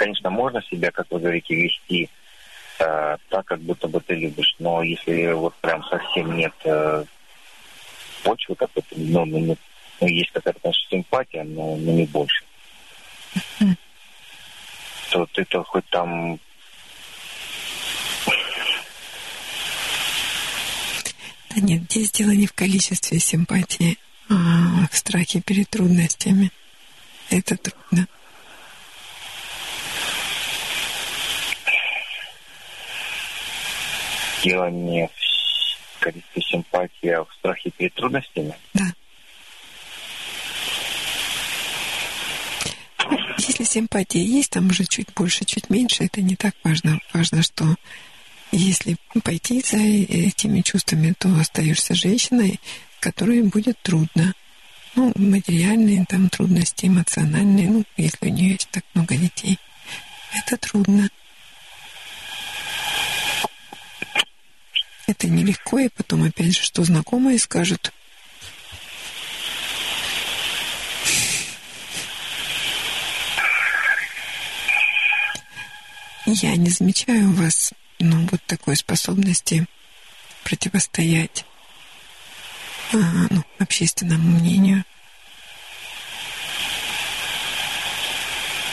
конечно, 0.00 0.30
можно 0.30 0.62
себя, 0.62 0.90
как 0.90 1.06
вы 1.10 1.20
говорите, 1.20 1.54
вести 1.54 2.08
э, 2.78 3.16
так, 3.28 3.44
как 3.44 3.60
будто 3.60 3.86
бы 3.86 4.00
ты 4.00 4.14
любишь. 4.14 4.54
Но 4.58 4.82
если 4.82 5.32
вот 5.32 5.54
прям 5.56 5.84
совсем 5.84 6.34
нет 6.34 6.54
э, 6.64 7.04
почвы 8.22 8.54
какой-то, 8.54 8.94
ну, 8.96 9.26
ну, 9.26 9.56
ну, 10.00 10.06
есть 10.08 10.30
какая-то, 10.30 10.58
конечно, 10.58 10.88
симпатия, 10.88 11.44
но, 11.44 11.76
но 11.76 11.92
не 11.92 12.06
больше. 12.06 12.44
Mm-hmm. 13.34 13.76
То 15.10 15.26
ты-то 15.26 15.64
хоть 15.64 15.86
там 15.90 16.38
Да 21.50 21.60
нет, 21.60 21.82
здесь 21.90 22.10
дело 22.12 22.30
не 22.30 22.46
в 22.46 22.54
количестве 22.54 23.18
симпатии, 23.18 23.98
а 24.30 24.86
в 24.90 24.96
страхе 24.96 25.42
перед 25.42 25.68
трудностями. 25.68 26.50
Это 27.28 27.56
трудно. 27.58 28.06
Дело 34.42 34.70
не 34.70 35.08
в 35.08 36.00
количестве 36.00 36.42
симпатии, 36.42 37.08
а 37.08 37.24
в 37.24 37.32
страхе 37.38 37.70
перед 37.70 37.94
трудностями? 37.94 38.54
Да. 38.74 38.86
Если 43.38 43.64
симпатия 43.64 44.22
есть, 44.22 44.50
там 44.50 44.68
уже 44.68 44.84
чуть 44.84 45.12
больше, 45.14 45.44
чуть 45.44 45.70
меньше, 45.70 46.04
это 46.04 46.20
не 46.22 46.36
так 46.36 46.54
важно. 46.64 47.00
Важно, 47.12 47.42
что 47.42 47.74
если 48.52 48.96
пойти 49.22 49.60
за 49.60 49.78
этими 49.78 50.60
чувствами, 50.60 51.14
то 51.18 51.28
остаешься 51.38 51.94
женщиной, 51.94 52.60
которой 53.00 53.42
будет 53.42 53.78
трудно. 53.82 54.34
Ну, 54.96 55.12
материальные 55.14 56.04
там 56.08 56.28
трудности, 56.28 56.86
эмоциональные, 56.86 57.68
ну, 57.68 57.84
если 57.96 58.28
у 58.28 58.32
нее 58.32 58.52
есть 58.52 58.68
так 58.70 58.84
много 58.94 59.16
детей. 59.16 59.58
Это 60.34 60.56
трудно. 60.56 61.08
Это 65.10 65.26
нелегко, 65.26 65.80
и 65.80 65.88
потом, 65.88 66.22
опять 66.22 66.56
же, 66.56 66.62
что 66.62 66.84
знакомые 66.84 67.36
скажут. 67.40 67.92
Я 76.26 76.54
не 76.54 76.70
замечаю 76.70 77.30
у 77.30 77.32
вас 77.32 77.72
ну, 77.98 78.24
вот 78.30 78.40
такой 78.46 78.76
способности 78.76 79.66
противостоять 80.44 81.44
а, 82.92 82.96
ну, 83.30 83.42
общественному 83.58 84.38
мнению. 84.38 84.84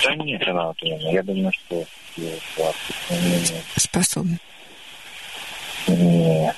Да 0.03 0.15
нет, 0.18 0.39
Ренат 0.41 0.77
я 0.84 1.23
думаю, 1.23 1.51
что 1.51 1.84
способны. 3.76 4.38
Нет. 5.88 6.55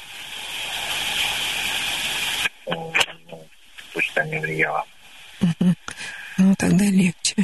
Ну, 2.68 2.94
пусть 3.94 4.14
там 4.14 4.30
не 4.30 4.40
влияло. 4.40 4.84
Угу. 5.42 5.76
Ну, 6.38 6.56
тогда 6.56 6.86
легче. 6.86 7.36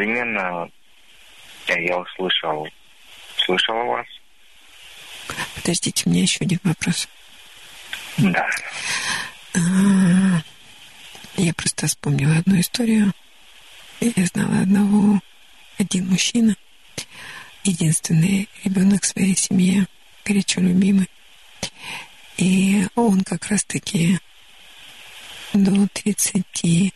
примерно 0.00 0.70
я 1.66 1.98
услышал, 1.98 2.66
слышал 3.44 3.86
вас. 3.86 4.06
Подождите, 5.54 6.04
у 6.06 6.10
меня 6.10 6.22
еще 6.22 6.38
один 6.42 6.58
вопрос. 6.64 7.06
Да. 8.16 8.48
А, 9.54 9.58
я 11.40 11.54
просто 11.54 11.86
вспомнила 11.86 12.36
одну 12.36 12.60
историю. 12.60 13.12
Я 14.00 14.26
знала 14.26 14.60
одного, 14.60 15.20
один 15.78 16.08
мужчина, 16.08 16.56
единственный 17.64 18.48
ребенок 18.64 19.02
в 19.02 19.06
своей 19.06 19.36
семье, 19.36 19.86
горячо 20.24 20.60
любимый. 20.60 21.08
И 22.36 22.86
он 22.94 23.22
как 23.22 23.46
раз-таки 23.48 24.18
до 25.52 25.88
37 25.88 26.90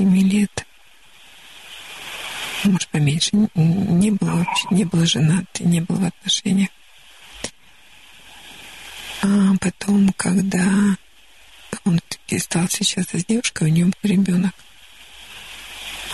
лет 0.00 0.66
может, 2.64 2.88
поменьше, 2.88 3.30
не 3.54 4.10
было 4.10 4.36
вообще, 4.36 4.66
не 4.70 4.84
был 4.84 5.06
женат, 5.06 5.60
не 5.60 5.80
был 5.80 5.96
в 5.96 6.04
отношениях. 6.04 6.70
А 9.22 9.54
потом, 9.60 10.12
когда 10.16 10.96
он 11.84 12.00
стал 12.38 12.68
сейчас 12.68 13.06
с 13.12 13.24
девушкой, 13.24 13.64
у 13.64 13.72
него 13.72 13.90
ребенок. 14.02 14.54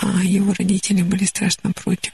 А 0.01 0.23
его 0.23 0.53
родители 0.55 1.03
были 1.03 1.25
страшно 1.25 1.73
против. 1.73 2.13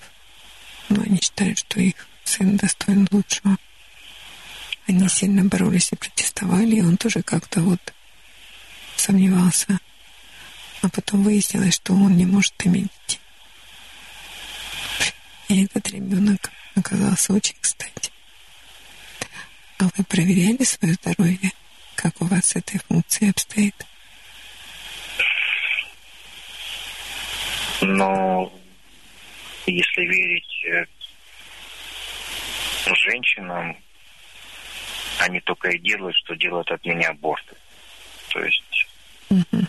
Но 0.88 1.02
они 1.02 1.18
считали, 1.20 1.54
что 1.54 1.80
их 1.80 1.94
сын 2.24 2.56
достоин 2.56 3.08
лучшего. 3.10 3.56
Они 4.86 5.08
сильно 5.08 5.44
боролись 5.44 5.92
и 5.92 5.96
протестовали, 5.96 6.76
и 6.76 6.82
он 6.82 6.96
тоже 6.96 7.22
как-то 7.22 7.60
вот 7.60 7.94
сомневался. 8.96 9.78
А 10.82 10.88
потом 10.88 11.22
выяснилось, 11.22 11.74
что 11.74 11.94
он 11.94 12.16
не 12.16 12.26
может 12.26 12.54
иметь 12.64 12.90
детей. 13.06 13.20
И 15.48 15.64
этот 15.64 15.88
ребенок 15.90 16.50
оказался 16.74 17.32
очень 17.32 17.56
кстати. 17.60 18.10
А 19.78 19.84
вы 19.96 20.04
проверяли 20.04 20.62
свое 20.64 20.94
здоровье? 20.94 21.52
Как 22.02 22.18
у 22.22 22.24
вас 22.24 22.47
с 22.47 22.56
этой 22.56 22.78
функцией 22.89 23.31
обстоит? 23.31 23.74
Но 27.82 28.51
если 29.66 30.01
верить 30.06 30.64
э, 30.64 30.86
женщинам, 32.94 33.77
они 35.18 35.40
только 35.40 35.68
и 35.68 35.78
делают, 35.78 36.16
что 36.24 36.35
делают 36.36 36.70
от 36.70 36.82
меня 36.86 37.10
аборты. 37.10 37.55
То 38.31 38.43
есть 38.44 38.86
угу. 39.28 39.66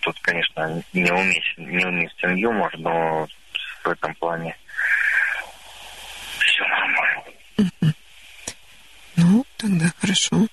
тут, 0.00 0.18
конечно, 0.22 0.82
неуместен, 0.92 1.70
неуместен 1.70 2.34
юмор, 2.34 2.76
но 2.78 3.28
в 3.84 3.88
этом 3.88 4.12
плане 4.16 4.56
все 6.40 6.64
нормально. 6.66 7.24
Ну, 9.14 9.46
тогда 9.62 9.92
хорошо. 10.00 10.48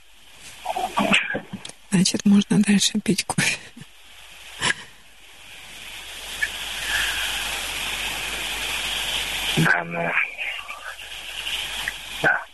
Значит, 1.89 2.23
можно 2.25 2.61
дальше 2.61 2.99
пить 2.99 3.25
кофе. 3.25 3.57
Да, 9.57 9.83
ну... 9.83 10.11
Да. 12.21 12.45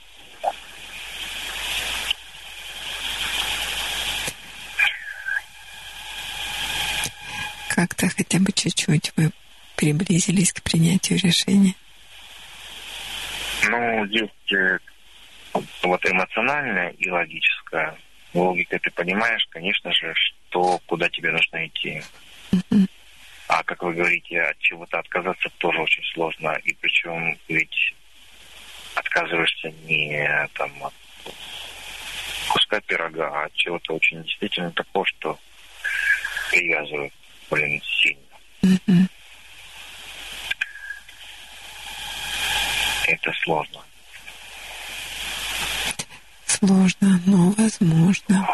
Как-то 7.67 8.07
хотя 8.09 8.39
бы 8.39 8.53
чуть-чуть 8.53 9.11
вы 9.17 9.31
приблизились 9.75 10.53
к 10.53 10.61
принятию 10.61 11.19
решения? 11.19 11.75
Ну, 13.67 14.05
есть 14.05 14.31
вот 15.83 16.05
эмоциональная 16.05 16.89
и 16.91 17.09
логическая. 17.09 17.97
Логика 18.33 18.77
ты 18.79 18.91
понимаешь, 18.91 19.45
конечно 19.49 19.91
же, 19.93 20.13
что 20.15 20.79
куда 20.85 21.09
тебе 21.09 21.31
нужно 21.31 21.65
идти. 21.67 22.01
А 23.47 23.63
как 23.63 23.83
вы 23.83 23.93
говорите, 23.93 24.41
от 24.41 24.57
чего-то 24.59 24.99
отказаться 24.99 25.49
тоже 25.57 25.79
очень 25.79 26.03
сложно. 26.13 26.57
И 26.63 26.73
причем 26.73 27.37
ведь 27.47 27.95
отказываешься 28.95 29.71
не 29.83 30.49
там, 30.53 30.71
от 30.83 30.93
куска 32.49 32.81
пирога, 32.81 33.29
а 33.29 33.45
от 33.45 33.53
чего-то 33.53 33.95
очень 33.95 34.23
действительно 34.23 34.71
такого, 34.71 35.05
что 35.05 35.39
привязывает, 36.51 37.13
блин, 37.49 37.81
сильно. 37.83 39.07
Это 43.07 43.31
сложно. 43.43 43.83
Сложно, 46.59 47.21
но 47.25 47.51
возможно. 47.51 48.47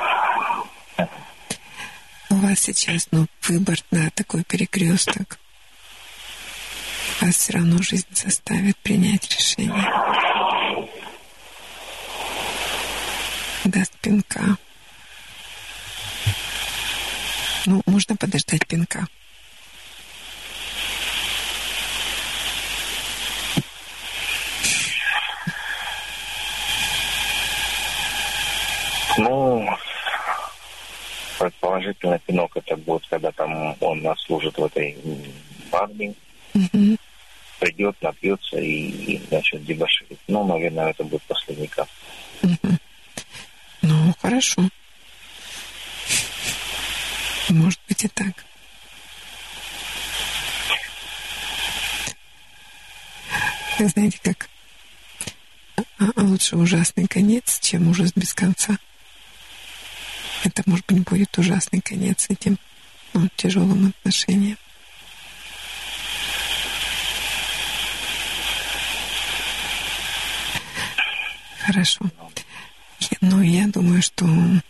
У 2.30 2.36
вас 2.36 2.60
сейчас 2.60 3.08
ну, 3.12 3.28
выбор 3.44 3.78
на 3.92 4.10
такой 4.12 4.44
перекресток. 4.44 5.38
Вас 7.20 7.36
все 7.36 7.54
равно 7.54 7.82
жизнь 7.82 8.08
заставит 8.14 8.78
принять 8.78 9.30
решение. 9.30 9.88
Даст 13.66 13.94
пинка. 14.02 14.58
Ну, 17.68 17.84
можно 17.86 18.16
подождать 18.16 18.66
пинка. 18.66 19.08
Ну, 29.18 29.68
предположительно, 31.40 32.20
пинок 32.20 32.56
это 32.56 32.76
будет, 32.78 33.06
когда 33.08 33.32
там 33.32 33.76
он 33.80 34.02
нас 34.02 34.20
служит 34.22 34.58
в 34.58 34.64
этой 34.66 34.98
армии, 35.72 36.16
Мгм. 36.54 36.98
придет, 37.60 37.96
напьется 38.02 38.58
и, 38.58 38.90
и 38.90 39.22
начнет 39.32 39.66
дебоширить. 39.66 40.20
Ну, 40.28 40.46
наверное, 40.46 40.90
это 40.92 41.04
будет 41.04 41.22
последний 41.24 41.68
кап. 41.68 41.88
Мгм. 42.42 42.78
Ну, 43.82 44.14
хорошо. 44.22 44.62
Может 47.50 47.80
быть 47.88 48.04
и 48.06 48.08
так. 48.08 48.46
Вы 53.80 53.88
Знаете, 53.88 54.20
как 54.24 54.50
а- 55.78 56.12
а 56.16 56.22
лучше 56.22 56.56
ужасный 56.56 57.08
конец, 57.08 57.60
чем 57.60 57.88
ужас 57.90 58.12
без 58.16 58.34
конца. 58.34 58.78
Это, 60.44 60.64
может 60.66 60.86
быть, 60.88 61.04
будет 61.04 61.38
ужасный 61.38 61.82
конец 61.82 62.28
этим 62.30 62.58
ну, 63.14 63.28
тяжелым 63.36 63.88
отношениям. 63.88 64.58
Хорошо. 71.60 72.06
Но 73.22 73.42
я 73.44 73.68
думаю, 73.68 74.02
что... 74.02 74.26
Ну, 74.26 74.62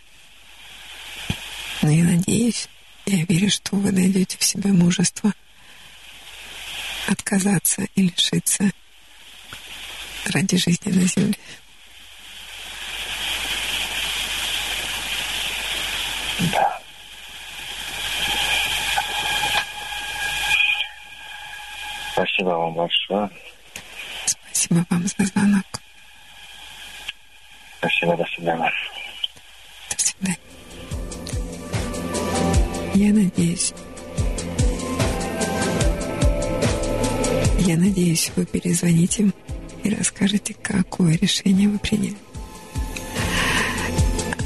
я 1.90 2.04
надеюсь, 2.04 2.68
я 3.06 3.24
верю, 3.24 3.50
что 3.50 3.76
вы 3.76 3.90
найдете 3.92 4.38
в 4.38 4.44
себе 4.44 4.72
мужество 4.72 5.32
отказаться 7.08 7.86
и 7.96 8.02
лишиться 8.02 8.70
ради 10.26 10.56
жизни 10.56 10.92
на 10.92 11.06
земле. 11.06 11.36
Спасибо 22.12 22.50
вам 22.50 22.74
большое. 22.74 23.30
Спасибо 24.26 24.84
вам 24.90 25.06
за 25.06 25.24
звонок. 25.24 25.64
Спасибо, 27.78 28.16
до 28.16 28.24
свидания. 28.26 28.72
До 29.90 29.98
свидания. 29.98 30.38
Я 32.94 33.12
надеюсь, 33.12 33.72
я 37.58 37.76
надеюсь, 37.76 38.30
вы 38.36 38.44
перезвоните 38.46 39.32
и 39.82 39.94
расскажете, 39.94 40.54
какое 40.54 41.16
решение 41.16 41.68
вы 41.68 41.78
приняли. 41.78 42.16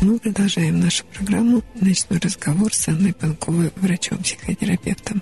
Мы 0.06 0.20
продолжаем 0.20 0.78
нашу 0.78 1.04
программу 1.06 1.64
«Ночной 1.80 2.20
разговор» 2.20 2.72
с 2.72 2.86
Анной 2.86 3.12
Панковой, 3.12 3.72
врачом-психотерапевтом. 3.74 5.20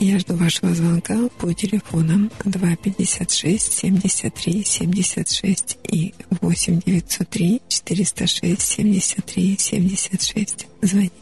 Я 0.00 0.18
жду 0.18 0.34
вашего 0.34 0.74
звонка 0.74 1.28
по 1.38 1.52
телефонам 1.52 2.32
256 2.44 3.72
73 3.72 4.64
76 4.64 5.78
и 5.84 6.14
8 6.40 6.80
903 6.84 7.62
406 7.68 8.60
73 8.60 9.56
76. 9.56 10.66
Звоните. 10.82 11.12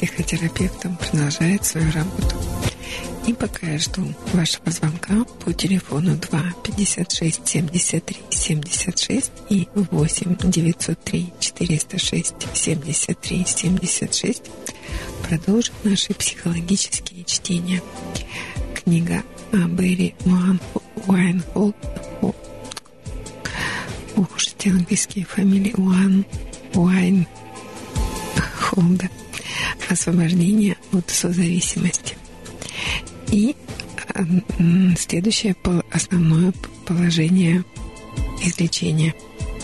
Врачом-психотерапевтом, 0.00 0.96
продолжает 0.96 1.64
свою 1.64 1.90
работу. 1.92 2.36
И 3.26 3.32
пока 3.32 3.66
я 3.66 3.78
жду 3.78 4.02
вашего 4.32 4.70
звонка 4.70 5.24
по 5.44 5.52
телефону 5.52 6.16
2 6.16 6.42
56 6.64 7.46
73 7.46 8.16
76 8.30 9.30
и 9.50 9.68
8 9.74 10.36
903 10.42 11.32
406 11.38 12.34
73 12.54 13.44
76, 13.46 14.42
продолжим 15.28 15.74
наши 15.84 16.14
психологические 16.14 17.24
чтения. 17.24 17.82
Книга 18.74 19.22
о 19.52 19.68
Берри 19.68 20.14
Уайнхолд. 21.06 21.76
Ух 24.16 24.36
уж 24.36 24.48
эти 24.58 24.68
английские 24.68 25.24
фамилии 25.24 25.74
Уан 25.76 26.24
Уайн 26.74 27.26
Холда. 28.58 29.08
Освобождение 29.88 30.76
от 30.92 31.08
созависимости. 31.10 32.16
И 33.30 33.54
м, 34.58 34.96
следующее 34.98 35.56
основное 35.92 36.52
положение 36.86 37.64
излечения. 38.42 39.14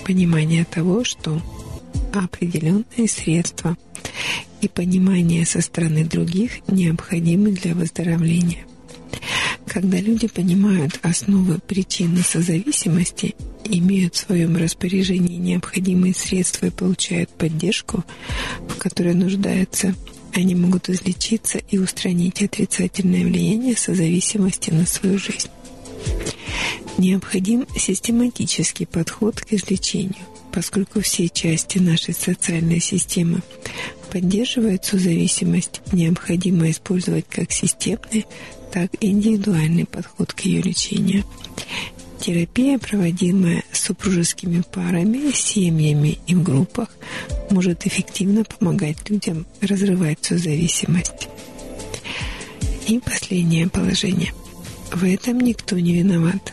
Понимание 0.04 0.64
того, 0.64 1.04
что 1.04 1.40
определенные 2.14 3.08
средства 3.08 3.76
и 4.60 4.68
понимание 4.68 5.44
со 5.44 5.60
стороны 5.60 6.04
других 6.04 6.66
необходимы 6.68 7.50
для 7.50 7.74
выздоровления. 7.74 8.64
Когда 9.76 9.98
люди 9.98 10.26
понимают 10.26 10.98
основы 11.02 11.58
причины 11.58 12.22
созависимости, 12.22 13.34
имеют 13.62 14.14
в 14.14 14.20
своем 14.20 14.56
распоряжении 14.56 15.36
необходимые 15.36 16.14
средства 16.14 16.64
и 16.64 16.70
получают 16.70 17.28
поддержку, 17.28 18.02
в 18.70 18.78
которой 18.78 19.12
нуждаются, 19.12 19.94
они 20.32 20.54
могут 20.54 20.88
излечиться 20.88 21.58
и 21.70 21.76
устранить 21.76 22.42
отрицательное 22.42 23.22
влияние 23.24 23.76
созависимости 23.76 24.70
на 24.70 24.86
свою 24.86 25.18
жизнь. 25.18 25.50
Необходим 26.96 27.66
систематический 27.76 28.86
подход 28.86 29.42
к 29.42 29.52
излечению, 29.52 30.24
поскольку 30.54 31.02
все 31.02 31.28
части 31.28 31.76
нашей 31.76 32.14
социальной 32.14 32.80
системы 32.80 33.42
поддерживают 34.10 34.86
созависимость, 34.86 35.82
необходимо 35.92 36.70
использовать 36.70 37.26
как 37.28 37.52
системный, 37.52 38.24
так 38.76 38.90
индивидуальный 39.00 39.86
подход 39.86 40.34
к 40.34 40.40
ее 40.40 40.60
лечению. 40.60 41.24
Терапия, 42.20 42.78
проводимая 42.78 43.64
супружескими 43.72 44.62
парами, 44.70 45.32
семьями 45.32 46.18
и 46.26 46.34
в 46.34 46.42
группах, 46.42 46.90
может 47.48 47.86
эффективно 47.86 48.44
помогать 48.44 49.08
людям 49.08 49.46
разрывать 49.62 50.18
созависимость. 50.20 51.28
И 52.86 52.98
последнее 52.98 53.66
положение. 53.66 54.34
В 54.92 55.04
этом 55.04 55.40
никто 55.40 55.78
не 55.78 55.94
виноват. 55.94 56.52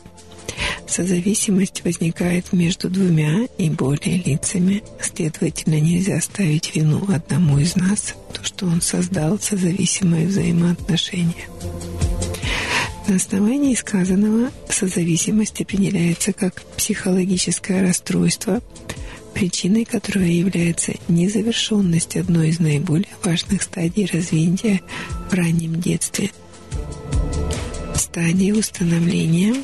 Созависимость 0.87 1.83
возникает 1.83 2.53
между 2.53 2.89
двумя 2.89 3.47
и 3.57 3.69
более 3.69 4.17
лицами. 4.17 4.83
Следовательно, 5.01 5.79
нельзя 5.79 6.19
ставить 6.21 6.75
вину 6.75 7.03
одному 7.09 7.57
из 7.59 7.75
нас, 7.75 8.15
то, 8.33 8.43
что 8.43 8.65
он 8.67 8.81
создал 8.81 9.39
созависимые 9.39 10.27
взаимоотношения. 10.27 11.47
На 13.07 13.15
основании 13.15 13.75
сказанного 13.75 14.51
созависимость 14.69 15.61
определяется 15.61 16.31
как 16.31 16.61
психологическое 16.77 17.81
расстройство, 17.81 18.61
причиной 19.33 19.83
которого 19.83 20.23
является 20.23 20.93
незавершенность 21.07 22.15
одной 22.15 22.49
из 22.49 22.59
наиболее 22.59 23.15
важных 23.23 23.63
стадий 23.63 24.05
развития 24.05 24.81
в 25.29 25.33
раннем 25.33 25.79
детстве. 25.81 26.31
Стадия 27.95 28.53
установления 28.53 29.55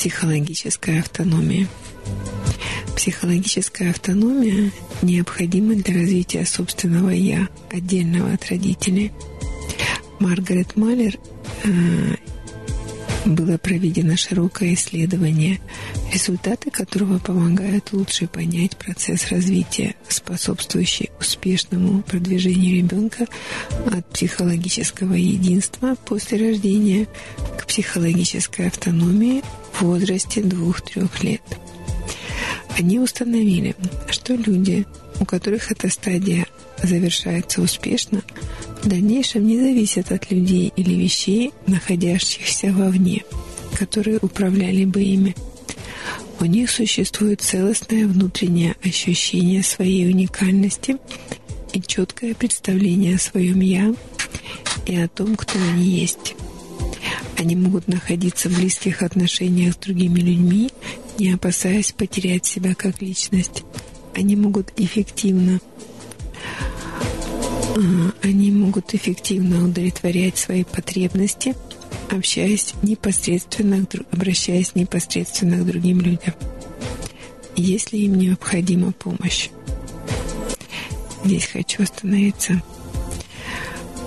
психологической 0.00 0.98
автономии. 1.00 1.68
Психологическая 2.96 3.90
автономия 3.90 4.70
необходима 5.02 5.74
для 5.74 5.92
развития 5.92 6.46
собственного 6.46 7.10
«я», 7.10 7.48
отдельного 7.70 8.32
от 8.32 8.48
родителей– 8.48 9.12
Маргарет 10.18 10.76
Малер 10.76 11.18
э, 11.64 12.16
было 13.24 13.58
проведено 13.58 14.16
широкое 14.16 14.74
исследование, 14.74 15.60
результаты 16.12 16.70
которого 16.70 17.18
помогают 17.18 17.92
лучше 17.92 18.26
понять 18.26 18.76
процесс 18.76 19.28
развития, 19.30 19.94
способствующий 20.08 21.10
успешному 21.18 22.02
продвижению 22.02 22.76
ребенка 22.76 23.26
от 23.90 24.08
психологического 24.10 25.14
единства 25.14 25.96
после 26.04 26.50
рождения 26.50 27.06
к 27.58 27.66
психологической 27.66 28.68
автономии 28.68 29.42
в 29.72 29.82
возрасте 29.82 30.40
2-3 30.40 31.08
лет. 31.22 31.42
Они 32.78 32.98
установили, 32.98 33.74
что 34.08 34.34
люди, 34.34 34.86
у 35.18 35.24
которых 35.24 35.70
эта 35.70 35.90
стадия 35.90 36.46
завершается 36.82 37.60
успешно, 37.60 38.22
в 38.82 38.88
дальнейшем 38.88 39.46
не 39.46 39.58
зависят 39.58 40.12
от 40.12 40.30
людей 40.30 40.72
или 40.76 40.94
вещей, 40.94 41.52
находящихся 41.66 42.72
вовне, 42.72 43.24
которые 43.78 44.18
управляли 44.22 44.84
бы 44.84 45.02
ими. 45.02 45.36
У 46.40 46.46
них 46.46 46.70
существует 46.70 47.42
целостное 47.42 48.06
внутреннее 48.06 48.74
ощущение 48.82 49.62
своей 49.62 50.08
уникальности 50.08 50.96
и 51.74 51.82
четкое 51.82 52.34
представление 52.34 53.16
о 53.16 53.18
своем 53.18 53.60
«я» 53.60 53.94
и 54.86 54.96
о 54.96 55.08
том, 55.08 55.36
кто 55.36 55.58
они 55.58 55.84
есть. 55.84 56.34
Они 57.40 57.56
могут 57.56 57.88
находиться 57.88 58.50
в 58.50 58.56
близких 58.56 59.00
отношениях 59.00 59.72
с 59.72 59.78
другими 59.78 60.20
людьми, 60.20 60.70
не 61.18 61.32
опасаясь 61.32 61.90
потерять 61.90 62.44
себя 62.44 62.74
как 62.74 63.00
личность. 63.00 63.64
Они 64.14 64.36
могут 64.36 64.72
эффективно 64.76 65.58
они 68.22 68.50
могут 68.50 68.94
эффективно 68.94 69.64
удовлетворять 69.64 70.36
свои 70.36 70.64
потребности, 70.64 71.54
общаясь 72.10 72.74
непосредственно, 72.82 73.86
обращаясь 74.10 74.74
непосредственно 74.74 75.62
к 75.62 75.66
другим 75.66 76.02
людям, 76.02 76.34
если 77.56 77.96
им 77.96 78.16
необходима 78.18 78.92
помощь. 78.92 79.48
Здесь 81.24 81.46
хочу 81.46 81.84
остановиться. 81.84 82.60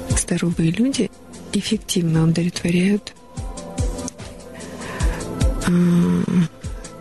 Здоровые 0.10 0.69
люди 0.69 1.10
эффективно 1.53 2.26
удовлетворяют 2.26 3.14
а, 3.15 3.23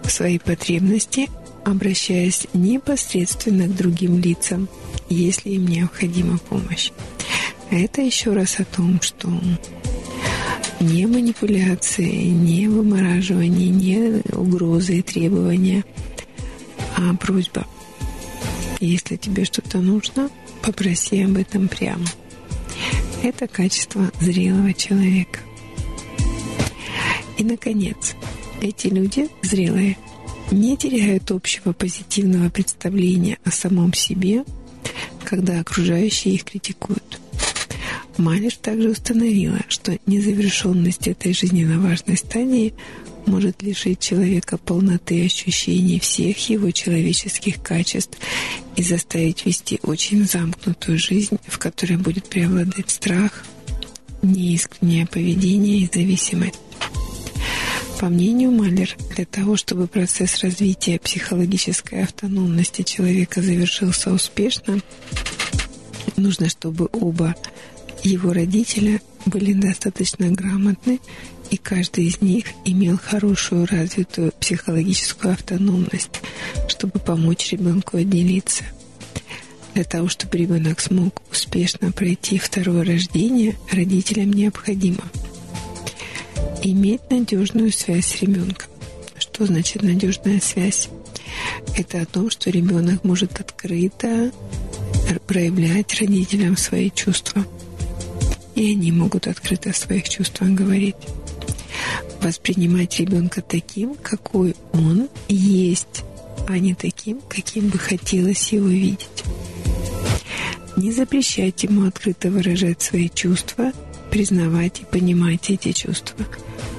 свои 0.09 0.39
потребности, 0.39 1.29
обращаясь 1.65 2.47
непосредственно 2.53 3.67
к 3.67 3.77
другим 3.77 4.19
лицам– 4.19 4.69
если 5.13 5.51
им 5.51 5.67
необходима 5.67 6.39
помощь. 6.39 6.91
Это 7.71 8.01
еще 8.03 8.33
раз 8.33 8.61
о 8.61 8.65
том, 8.65 9.01
что 9.01 9.29
не 10.81 11.07
манипуляции, 11.07 12.27
не 12.27 12.69
вымораживание, 12.69 13.69
не 13.69 14.23
угрозы 14.35 14.99
и 14.99 15.03
требования, 15.03 15.85
а 16.97 17.15
просьба. 17.15 17.67
Если 18.81 19.17
тебе 19.17 19.45
что-то 19.45 19.79
нужно, 19.79 20.29
попроси 20.61 21.23
об 21.23 21.37
этом 21.37 21.69
прямо. 21.69 22.05
Это 23.23 23.47
качество 23.47 24.11
зрелого 24.21 24.75
человека. 24.75 25.39
И, 27.39 27.45
наконец, 27.45 28.17
эти 28.63 28.89
люди 28.89 29.29
зрелые 29.43 29.99
не 30.51 30.77
теряют 30.77 31.31
общего 31.31 31.73
позитивного 31.73 32.51
представления 32.51 33.39
о 33.45 33.51
самом 33.51 33.93
себе– 33.93 34.45
когда 35.25 35.61
окружающие 35.61 36.35
их 36.35 36.45
критикуют. 36.45 37.21
Малер 38.19 38.55
также 38.55 38.91
установила, 38.91 39.59
что 39.69 39.99
незавершенность 40.07 41.09
этой 41.09 41.33
жизненно 41.33 41.81
важной 41.81 42.17
стадии 42.19 42.75
может 43.25 43.63
лишить 43.63 44.01
человека 44.01 44.59
полноты 44.59 45.25
ощущений 45.25 45.99
всех 46.01 46.51
его 46.51 46.71
человеческих 46.71 47.63
качеств 47.63 48.19
и 48.77 48.83
заставить 48.83 49.47
вести 49.47 49.81
очень 49.83 50.27
замкнутую 50.27 50.99
жизнь, 50.99 51.39
в 51.47 51.59
которой 51.59 51.97
будет 51.97 52.29
преобладать 52.29 52.91
страх, 52.91 53.45
неискреннее 54.21 55.07
поведение 55.07 55.79
и 55.79 55.91
зависимость. 55.91 56.59
По 58.03 58.09
мнению 58.09 58.51
Малер, 58.51 58.97
для 59.15 59.25
того, 59.25 59.57
чтобы 59.57 59.87
процесс 59.87 60.43
развития 60.43 60.99
психологической 60.99 62.03
автономности 62.03 62.83
человека 62.83 63.41
завершился 63.41 64.13
успешно, 64.13 64.81
нужно, 66.17 66.49
чтобы 66.49 66.89
оба 66.93 67.37
его 68.03 68.33
родителя 68.33 69.01
были 69.25 69.53
достаточно 69.53 70.29
грамотны, 70.31 70.99
и 71.51 71.57
каждый 71.57 72.07
из 72.07 72.21
них 72.21 72.47
имел 72.65 72.99
хорошую 72.99 73.67
развитую 73.67 74.33
психологическую 74.41 75.35
автономность, 75.35 76.23
чтобы 76.67 76.99
помочь 76.99 77.53
ребенку 77.53 77.99
отделиться. 77.99 78.65
Для 79.75 79.85
того, 79.85 80.09
чтобы 80.09 80.39
ребенок 80.39 80.81
смог 80.81 81.23
успешно 81.31 81.93
пройти 81.93 82.39
второе 82.39 82.85
рождение, 82.85 83.57
родителям 83.71 84.33
необходимо– 84.33 85.05
иметь 86.63 87.11
надежную 87.11 87.73
связь 87.73 88.07
с 88.07 88.21
ребенком. 88.23 88.69
Что 89.19 89.47
значит 89.47 89.83
надежная 89.83 90.41
связь? 90.41 90.89
Это 91.77 92.03
о 92.03 92.07
том, 92.07 92.31
что 92.31 92.51
ребенок 92.51 93.05
может 93.05 93.41
открыто 93.41 94.31
проявлять 95.27 96.01
родителям 96.01 96.57
свои 96.57 96.91
чувства. 96.91 97.45
И 98.55 98.73
они 98.73 98.93
могут 98.93 99.27
открыто 99.27 99.71
о 99.71 99.75
своих 99.75 100.09
чувствах 100.09 100.51
говорить. 100.51 100.97
Воспринимать 102.21 102.99
ребенка 103.01 103.43
таким, 103.43 103.95
какой 103.95 104.55
он 104.73 105.09
есть, 105.29 106.03
а 106.49 106.59
не 106.59 106.75
таким, 106.75 107.21
каким 107.29 107.69
бы 107.69 107.79
хотелось 107.79 108.53
его 108.53 108.69
видеть. 108.69 109.25
Не 110.77 110.93
запрещать 110.93 111.63
ему 111.63 111.87
открыто 111.87 112.31
выражать 112.31 112.83
свои 112.83 113.09
чувства, 113.09 113.73
признавать 114.13 114.83
и 114.83 114.85
понимать 114.85 115.51
эти 115.51 115.73
чувства– 115.73 116.25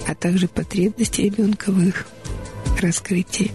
а 0.08 0.16
также 0.16 0.48
потребности 0.48 1.22
ребенка 1.22 1.72
в 1.72 1.82
их 1.82 2.06
раскрытии. 2.82 3.52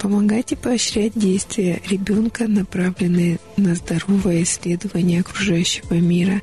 Помогать 0.00 0.52
и 0.52 0.56
поощрять 0.56 1.12
действия 1.14 1.80
ребенка, 1.88 2.48
направленные 2.48 3.38
на 3.56 3.74
здоровое 3.74 4.42
исследование 4.42 5.20
окружающего 5.20 5.94
мира, 5.94 6.42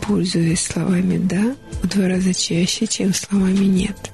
пользуясь 0.00 0.60
словами 0.60 1.18
«да» 1.18 1.54
в 1.82 1.88
два 1.88 2.08
раза 2.08 2.34
чаще, 2.34 2.86
чем 2.86 3.14
словами 3.14 3.64
«нет». 3.64 4.10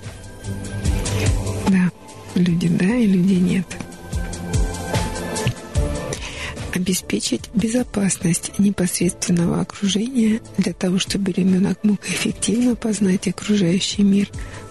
Да, 1.69 1.91
люди 2.35 2.69
«да» 2.69 2.95
и 2.95 3.07
люди 3.07 3.35
«нет» 3.35 3.67
обеспечить 6.75 7.51
безопасность 7.55 8.59
непосредственного 8.59 9.61
окружения 9.61 10.41
для 10.59 10.73
того, 10.73 10.99
чтобы 10.99 11.33
ребенок 11.33 11.79
мог 11.83 12.05
эффективно 12.07 12.75
познать 12.77 13.29
окружающий 13.29 14.03
мир, 14.03 14.29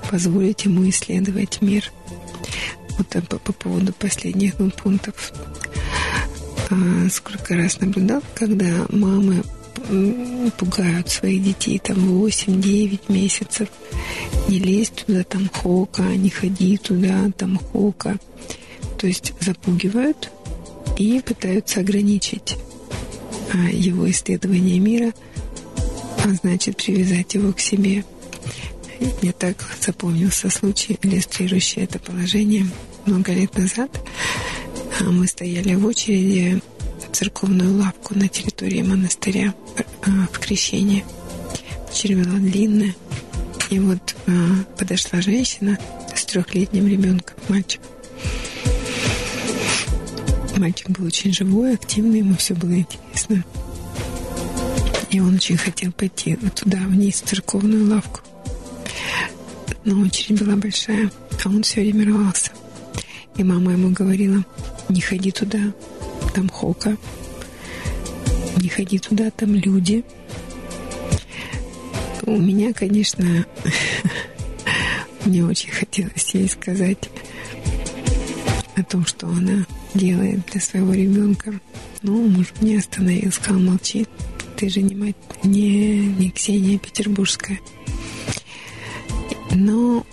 позволить 0.10 0.66
ему 0.66 0.88
исследовать 0.90 1.62
мир. 1.62 1.92
Вот 2.98 3.08
по, 3.08 3.38
по 3.38 3.54
поводу 3.54 3.94
последних 3.94 4.58
двух 4.58 4.74
пунктов. 4.74 5.32
А, 6.70 7.10
сколько 7.10 7.56
раз 7.56 7.80
наблюдал, 7.80 8.22
когда 8.36 8.86
мамы 8.90 9.44
пугают 10.58 11.10
своих 11.10 11.44
детей 11.44 11.80
там 11.80 11.98
8-9 12.24 13.12
месяцев. 13.12 13.70
Не 14.48 14.60
лезь 14.60 14.90
туда, 14.90 15.24
там 15.24 15.50
хока, 15.52 16.04
не 16.04 16.30
ходи 16.30 16.78
туда, 16.78 17.32
там 17.38 17.58
хока. 17.58 18.18
То 18.98 19.08
есть 19.08 19.34
запугивают, 19.40 20.32
и 20.98 21.22
пытаются 21.22 21.80
ограничить 21.80 22.58
а, 23.54 23.58
его 23.70 24.10
исследование 24.10 24.80
мира, 24.80 25.14
а 26.24 26.30
значит 26.30 26.78
привязать 26.78 27.34
его 27.34 27.52
к 27.54 27.60
себе. 27.60 28.06
мне 29.22 29.32
так 29.34 29.58
запомнился 29.82 30.50
случай, 30.50 30.98
иллюстрирующий 31.02 31.84
это 31.84 32.00
положение. 32.00 32.68
Много 33.06 33.34
лет 33.34 33.58
назад 33.58 33.90
а, 35.00 35.04
мы 35.06 35.28
стояли 35.28 35.76
в 35.76 35.86
очереди 35.86 36.62
в 37.00 37.16
церковную 37.16 37.76
лавку 37.78 38.16
на 38.16 38.28
территории 38.28 38.84
монастыря 38.84 39.54
а, 40.04 40.28
в 40.32 40.40
Крещении. 40.40 41.04
Очередь 41.90 42.26
была 42.26 42.38
длинная. 42.38 42.96
И 43.70 43.80
вот 43.80 44.16
подошла 44.78 45.22
женщина 45.22 45.78
с 46.14 46.26
трехлетним 46.26 46.88
ребенком, 46.88 47.38
мальчик. 47.48 47.80
Мальчик 50.58 50.90
был 50.90 51.06
очень 51.06 51.34
живой, 51.34 51.74
активный, 51.74 52.20
ему 52.20 52.36
все 52.36 52.54
было 52.54 52.74
интересно. 52.74 53.44
И 55.10 55.20
он 55.20 55.36
очень 55.36 55.58
хотел 55.58 55.92
пойти 55.92 56.38
вот 56.42 56.56
туда, 56.56 56.78
вниз, 56.80 57.22
в 57.22 57.28
церковную 57.28 57.90
лавку. 57.90 58.22
Но 59.84 60.00
очередь 60.02 60.42
была 60.42 60.56
большая, 60.56 61.12
а 61.44 61.50
он 61.50 61.64
все 61.64 61.82
время 61.82 62.06
рвался. 62.08 62.52
И 63.38 63.44
мама 63.44 63.72
ему 63.72 63.90
говорила, 63.90 64.46
не 64.90 65.02
ходи 65.02 65.32
туда, 65.32 65.60
там 66.34 66.50
хока. 66.50 66.96
Не 68.58 68.70
ходи 68.70 69.00
туда, 69.00 69.32
там 69.32 69.56
люди. 69.56 70.04
У 72.24 72.38
меня, 72.38 72.72
конечно, 72.74 73.46
мне 75.26 75.44
очень 75.44 75.72
хотелось 75.72 76.34
ей 76.34 76.48
сказать 76.48 77.10
о 78.76 78.84
том, 78.84 79.06
что 79.06 79.28
она 79.28 79.66
делает 79.94 80.46
для 80.48 80.62
своего 80.62 80.94
ребенка. 80.94 81.60
Но 82.02 82.14
муж 82.14 82.54
меня 82.62 82.80
остановил, 82.80 83.32
сказал, 83.32 83.62
молчи, 83.62 84.08
ты 84.58 84.70
же 84.70 84.82
не, 84.82 84.96
мать, 84.96 85.16
не, 85.44 86.06
не 86.06 86.32
Ксения 86.32 86.78
Петербургская. 86.78 87.60
Но 89.54 90.06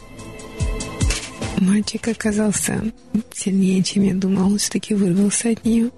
мальчик 1.59 2.09
оказался 2.09 2.93
сильнее, 3.33 3.83
чем 3.83 4.05
я 4.05 4.15
думал. 4.15 4.53
Он 4.53 4.59
все-таки 4.59 4.95
вырвался 4.95 5.51
от 5.51 5.65
нее 5.65 5.91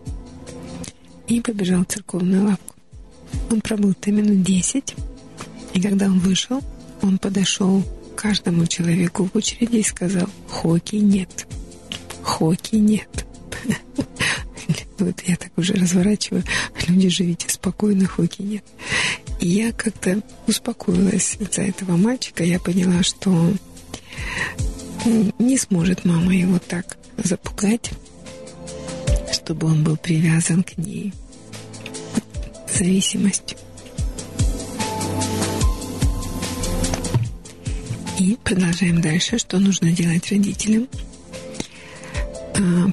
и 1.26 1.40
побежал 1.40 1.84
в 1.84 1.88
церковную 1.88 2.44
лавку. 2.44 2.74
Он 3.50 3.60
пробыл 3.60 3.94
там 3.94 4.16
минут 4.16 4.42
десять, 4.42 4.94
и 5.72 5.80
когда 5.80 6.06
он 6.06 6.18
вышел, 6.18 6.60
он 7.02 7.18
подошел 7.18 7.82
к 8.14 8.20
каждому 8.20 8.66
человеку 8.66 9.24
в 9.32 9.36
очереди 9.36 9.76
и 9.76 9.82
сказал 9.82 10.28
«Хоки 10.48 10.96
нет, 10.96 11.46
хоки 12.22 12.76
нет». 12.76 13.26
Вот 15.00 15.22
я 15.26 15.36
так 15.36 15.50
уже 15.56 15.72
разворачиваю. 15.74 16.44
Люди, 16.86 17.08
живите 17.08 17.48
спокойно, 17.48 18.06
хоки 18.06 18.42
нет. 18.42 18.64
И 19.40 19.48
я 19.48 19.72
как-то 19.72 20.20
успокоилась 20.46 21.36
из-за 21.40 21.62
этого 21.62 21.96
мальчика. 21.96 22.44
Я 22.44 22.60
поняла, 22.60 23.02
что 23.02 23.54
не 25.38 25.56
сможет 25.56 26.04
мама 26.04 26.34
его 26.34 26.58
так 26.58 26.98
запугать, 27.16 27.90
чтобы 29.32 29.68
он 29.68 29.82
был 29.82 29.96
привязан 29.96 30.62
к 30.62 30.76
ней 30.76 31.14
зависимостью. 32.70 33.56
И 38.18 38.36
продолжаем 38.44 39.00
дальше, 39.00 39.38
что 39.38 39.58
нужно 39.58 39.92
делать 39.92 40.30
родителям– 40.30 40.88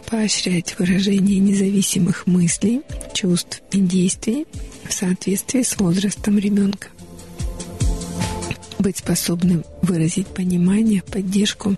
поощрять 0.09 0.77
выражение 0.79 1.39
независимых 1.39 2.27
мыслей, 2.27 2.81
чувств 3.13 3.61
и 3.71 3.79
действий 3.79 4.47
в 4.87 4.93
соответствии 4.93 5.63
с 5.63 5.77
возрастом 5.77 6.37
ребенка. 6.37 6.87
Быть 8.79 8.97
способным 8.97 9.63
выразить 9.81 10.27
понимание, 10.27 11.01
поддержку 11.01 11.75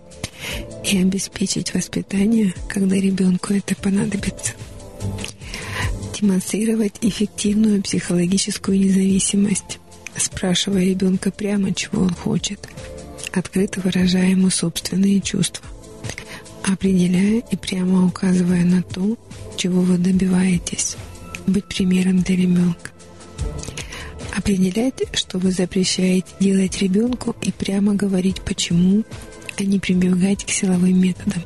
и 0.86 0.98
обеспечить 0.98 1.74
воспитание, 1.74 2.54
когда 2.68 2.96
ребенку 2.96 3.54
это 3.54 3.76
понадобится. 3.76 4.54
Демонстрировать 6.20 6.96
эффективную 7.02 7.82
психологическую 7.82 8.78
независимость, 8.78 9.80
спрашивая 10.18 10.84
ребенка 10.84 11.32
прямо, 11.32 11.74
чего 11.74 12.04
он 12.04 12.14
хочет, 12.14 12.60
открыто 13.32 13.80
выражая 13.80 14.32
ему 14.32 14.50
собственные 14.50 15.22
чувства– 15.22 15.66
определяя 16.64 17.42
и 17.52 17.56
прямо 17.56 18.06
указывая 18.06 18.64
на 18.64 18.82
то, 18.82 19.18
чего 19.58 19.82
вы 19.82 19.98
добиваетесь, 19.98 20.96
быть 21.48 21.66
примером 21.66 22.22
для 22.22 22.36
ребенка. 22.36 22.92
Определять, 24.36 25.04
что 25.14 25.38
вы 25.38 25.52
запрещаете 25.52 26.28
делать 26.40 26.82
ребенку 26.82 27.36
и 27.42 27.52
прямо 27.52 27.94
говорить 27.94 28.42
почему, 28.42 29.04
а 29.58 29.64
не 29.64 29.80
прибегать 29.80 30.46
к 30.46 30.50
силовым 30.50 31.00
методам. 31.00 31.44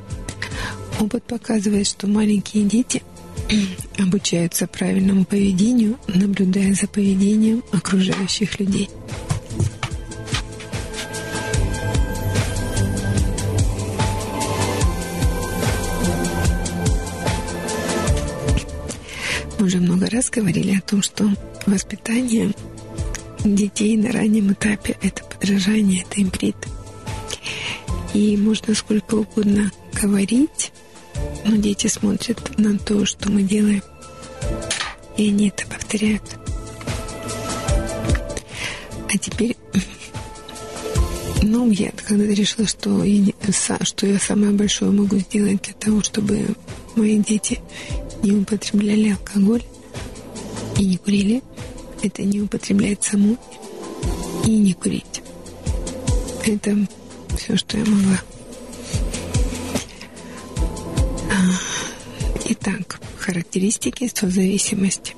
Опыт 1.00 1.24
показывает, 1.24 1.88
что 1.88 2.08
маленькие 2.08 2.66
дети 2.66 3.02
обучаются 3.98 4.68
правильному 4.68 5.26
поведению, 5.26 5.98
наблюдая 6.08 6.76
за 6.76 6.88
поведением 6.88 7.64
окружающих 7.72 8.60
людей– 8.60 8.90
Мы 19.64 19.68
уже 19.68 19.80
много 19.80 20.10
раз 20.10 20.30
говорили 20.30 20.76
о 20.76 20.82
том, 20.82 21.02
что 21.02 21.24
воспитание 21.66 22.52
детей 23.46 23.96
на 23.96 24.12
раннем 24.12 24.52
этапе– 24.52 24.98
это 25.02 25.24
подражание, 25.24 26.04
это 26.04 26.22
имприт. 26.22 26.58
И 28.14 28.36
можно 28.36 28.76
сколько 28.76 29.16
угодно 29.16 29.72
говорить, 29.94 30.74
но 31.46 31.56
дети 31.56 31.88
смотрят 31.88 32.58
на 32.58 32.78
то, 32.78 33.06
что 33.06 33.32
мы 33.32 33.44
делаем, 33.44 33.82
и 35.16 35.30
они 35.30 35.48
это 35.48 35.66
повторяют. 35.66 36.24
А 39.14 39.18
теперь, 39.18 39.56
ну, 41.42 41.72
я 41.72 41.92
когда 42.06 42.26
решила, 42.26 42.68
что 42.68 43.02
я, 43.06 43.32
что 43.84 44.08
я 44.08 44.20
самое 44.20 44.52
большое 44.52 44.92
могу 44.92 45.20
сделать 45.20 45.62
для 45.62 45.74
того, 45.76 46.04
чтобы 46.04 46.48
мои 46.98 47.18
дети 47.20 47.62
не 48.24 48.32
употребляли 48.32 49.12
алкоголь 49.12 49.64
и 50.80 50.86
не 50.86 50.98
курили, 50.98 51.44
это 52.02 52.24
не 52.24 52.42
употреблять 52.42 53.04
саму 53.04 53.38
и 54.46 54.58
не 54.58 54.74
курить. 54.74 55.22
Это 56.46 56.78
все, 57.38 57.58
что 57.58 57.78
я 57.78 57.86
могла. 57.86 58.20
А, 61.30 61.36
итак, 62.46 63.00
характеристики 63.18 64.10
созависимости. 64.14 65.16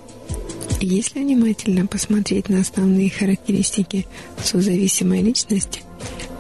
Если 0.82 1.20
внимательно 1.20 1.88
посмотреть 1.88 2.50
на 2.50 2.60
основные 2.60 3.10
характеристики 3.10 4.06
созависимой 4.44 5.22
личности, 5.22 5.82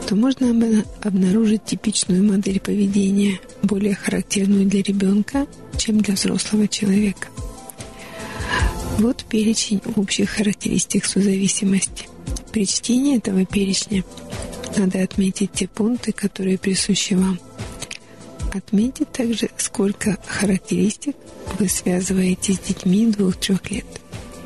то 0.08 0.16
можно 0.16 0.84
обнаружить 1.02 1.66
типичную 1.66 2.24
модель 2.24 2.60
поведения, 2.60 3.40
более 3.64 3.96
характерную 3.96 4.66
для 4.66 4.84
ребенка, 4.84 5.48
чем 5.78 6.00
для 6.02 6.14
взрослого 6.14 6.68
человека. 6.68 7.28
Вот 9.00 9.26
перечень 9.26 9.82
общих 9.96 10.30
характеристик 10.30 11.06
созависимости. 11.06 12.08
При 12.52 12.66
чтении 12.66 13.18
этого 13.18 13.46
перечня 13.46 14.04
надо 14.78 15.02
отметить 15.02 15.52
те 15.54 15.68
пункты, 15.68 16.12
которые 16.12 16.58
присущи 16.58 17.14
вам. 17.14 17.40
Отметьте 18.54 19.04
также, 19.06 19.50
сколько 19.58 20.18
характеристик 20.26 21.16
вы 21.60 21.68
связываете 21.68 22.54
с 22.54 22.60
детьми 22.60 23.08
двух-трех 23.08 23.70
лет. 23.70 23.86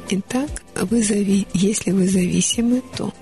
Итак, 0.10 0.50
вы 0.74 1.04
зави... 1.04 1.46
если 1.54 1.92
вы 1.92 2.08
зависимы, 2.08 2.82
то 2.98 3.14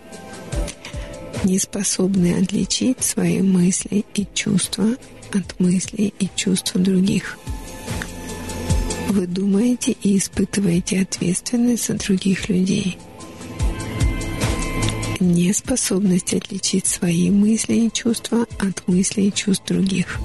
не 1.43 1.59
способны 1.59 2.33
отличить 2.41 3.03
свои 3.03 3.41
мысли 3.41 4.05
и 4.13 4.27
чувства 4.33 4.95
от 5.33 5.59
мыслей 5.59 6.13
и 6.19 6.29
чувств 6.35 6.73
других. 6.75 7.37
Вы 9.09 9.25
думаете 9.25 9.95
и 10.03 10.17
испытываете 10.17 11.01
ответственность 11.01 11.87
за 11.87 11.93
других 11.93 12.49
людей. 12.49 12.97
Неспособность 15.19 16.33
отличить 16.33 16.85
свои 16.85 17.31
мысли 17.31 17.75
и 17.75 17.91
чувства 17.91 18.45
от 18.59 18.87
мыслей 18.87 19.29
и 19.29 19.33
чувств 19.33 19.65
других. 19.67 20.19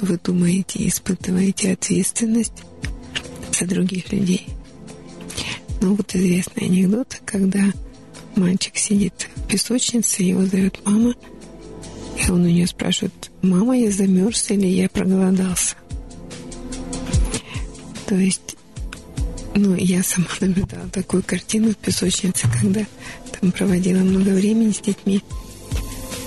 Вы 0.00 0.18
думаете 0.22 0.80
и 0.80 0.88
испытываете 0.88 1.72
ответственность 1.72 2.52
за 3.52 3.66
других 3.66 4.12
людей. 4.12 4.46
Ну 5.80 5.94
вот 5.94 6.14
известный 6.14 6.64
анекдот, 6.64 7.20
когда 7.24 7.72
мальчик 8.36 8.76
сидит 8.76 9.28
в 9.36 9.46
песочнице, 9.46 10.22
его 10.22 10.44
зовет 10.44 10.78
мама, 10.84 11.14
и 12.16 12.30
он 12.30 12.42
у 12.42 12.48
нее 12.48 12.66
спрашивает, 12.66 13.30
мама, 13.42 13.76
я 13.76 13.90
замерз 13.90 14.50
или 14.50 14.66
я 14.66 14.88
проголодался? 14.88 15.76
То 18.06 18.14
есть, 18.14 18.56
ну, 19.54 19.74
я 19.74 20.02
сама 20.02 20.28
наблюдала 20.40 20.88
такую 20.90 21.22
картину 21.22 21.70
в 21.70 21.76
песочнице, 21.76 22.46
когда 22.60 22.84
там 23.40 23.52
проводила 23.52 23.98
много 23.98 24.30
времени 24.30 24.72
с 24.72 24.80
детьми. 24.80 25.22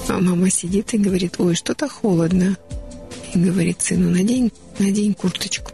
А 0.08 0.20
мама 0.20 0.50
сидит 0.50 0.94
и 0.94 0.98
говорит, 0.98 1.36
ой, 1.38 1.56
что-то 1.56 1.90
холодно. 1.90 2.58
И 3.34 3.40
говорит 3.40 3.82
сыну, 3.82 4.10
надень, 4.10 4.52
надень 4.80 5.14
курточку. 5.14 5.72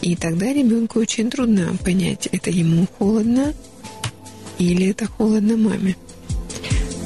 И 0.00 0.16
тогда 0.16 0.52
ребенку 0.52 0.98
очень 0.98 1.30
трудно 1.30 1.76
понять, 1.84 2.28
это 2.32 2.50
ему 2.50 2.86
холодно 2.98 3.54
или 4.58 4.90
это 4.90 5.06
холодно 5.06 5.56
маме. 5.56 5.96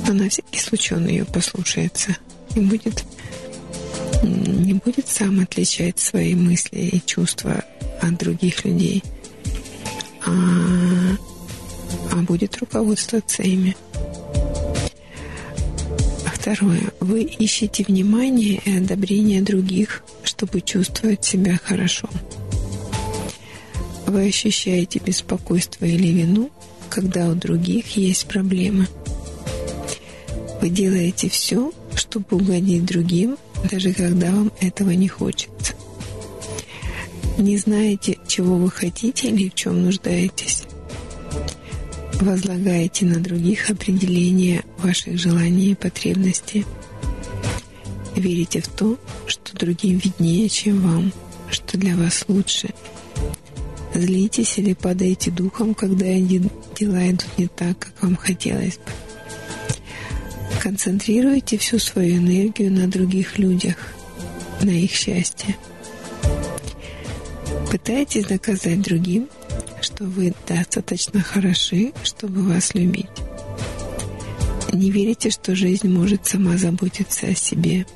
Но 0.06 0.14
на 0.14 0.28
всякий 0.28 0.60
случай 0.60 0.94
он 0.94 1.06
ее 1.06 1.24
послушается 1.24 2.16
и 2.55 2.60
будет 2.60 3.05
не 4.23 4.74
будет 4.74 5.09
сам 5.09 5.40
отличать 5.40 5.98
свои 5.98 6.35
мысли 6.35 6.78
и 6.78 7.01
чувства 7.05 7.64
от 8.01 8.16
других 8.18 8.64
людей, 8.64 9.02
а, 10.24 10.31
а 12.12 12.16
будет 12.16 12.56
руководствоваться 12.59 13.43
ими. 13.43 13.77
Второе. 16.32 16.93
Вы 17.01 17.23
ищете 17.23 17.85
внимание 17.86 18.60
и 18.64 18.77
одобрение 18.77 19.43
других, 19.43 20.05
чтобы 20.23 20.60
чувствовать 20.60 21.24
себя 21.24 21.59
хорошо. 21.62 22.09
Вы 24.06 24.28
ощущаете 24.28 25.01
беспокойство 25.01 25.85
или 25.85 26.06
вину, 26.06 26.51
когда 26.89 27.29
у 27.29 27.35
других 27.35 27.97
есть 27.97 28.27
проблемы. 28.27 28.89
Вы 30.61 30.71
делаете 30.71 31.29
все, 31.29 31.73
чтобы 31.95 32.37
угодить 32.37 32.85
другим, 32.85 33.37
даже 33.71 33.93
когда 33.93 34.31
вам 34.31 34.53
этого 34.61 34.91
не 34.91 35.09
хочется. 35.09 35.75
Не 37.39 37.59
знаете, 37.59 38.19
чего 38.27 38.57
вы 38.57 38.71
хотите 38.71 39.29
или 39.29 39.51
в 39.51 39.55
чем 39.55 39.85
нуждаетесь. 39.85 40.63
Возлагаете 42.15 43.05
на 43.05 43.21
других 43.21 43.69
определение 43.69 44.65
ваших 44.79 45.19
желаний 45.19 45.73
и 45.73 45.75
потребностей. 45.75 46.65
Верите 48.15 48.63
в 48.63 48.69
то, 48.69 48.97
что 49.27 49.55
другим 49.55 49.99
виднее, 49.99 50.49
чем 50.49 50.81
вам, 50.81 51.13
что 51.51 51.77
для 51.77 51.95
вас 51.95 52.25
лучше. 52.29 52.71
Злитесь 53.97 54.59
или 54.59 54.74
падаете 54.74 55.31
духом, 55.31 55.74
когда 55.74 56.05
дела 56.05 57.10
идут 57.10 57.39
не 57.39 57.47
так, 57.47 57.78
как 57.78 58.02
вам 58.02 58.16
хотелось 58.16 58.77
бы. 58.77 58.93
Концентрируйте 60.62 61.56
всю 61.56 61.78
свою 61.78 62.18
энергию 62.18 62.70
на 62.70 62.89
других 62.89 63.39
людях, 63.39 63.77
на 64.62 64.70
их 64.70 64.90
счастье. 64.90 65.56
Пытайтесь 67.70 68.27
доказать 68.27 68.82
другим, 68.82 69.28
что 69.81 70.05
вы 70.05 70.35
достаточно 70.47 71.23
хороши, 71.23 71.93
чтобы 72.05 72.43
вас 72.43 72.74
любить. 72.74 73.06
Не 74.73 74.90
верите, 74.90 75.31
что 75.31 75.56
жизнь 75.56 75.89
может 75.89 76.27
сама 76.27 76.59
заботиться 76.59 77.28
о 77.28 77.35
себе. 77.35 77.86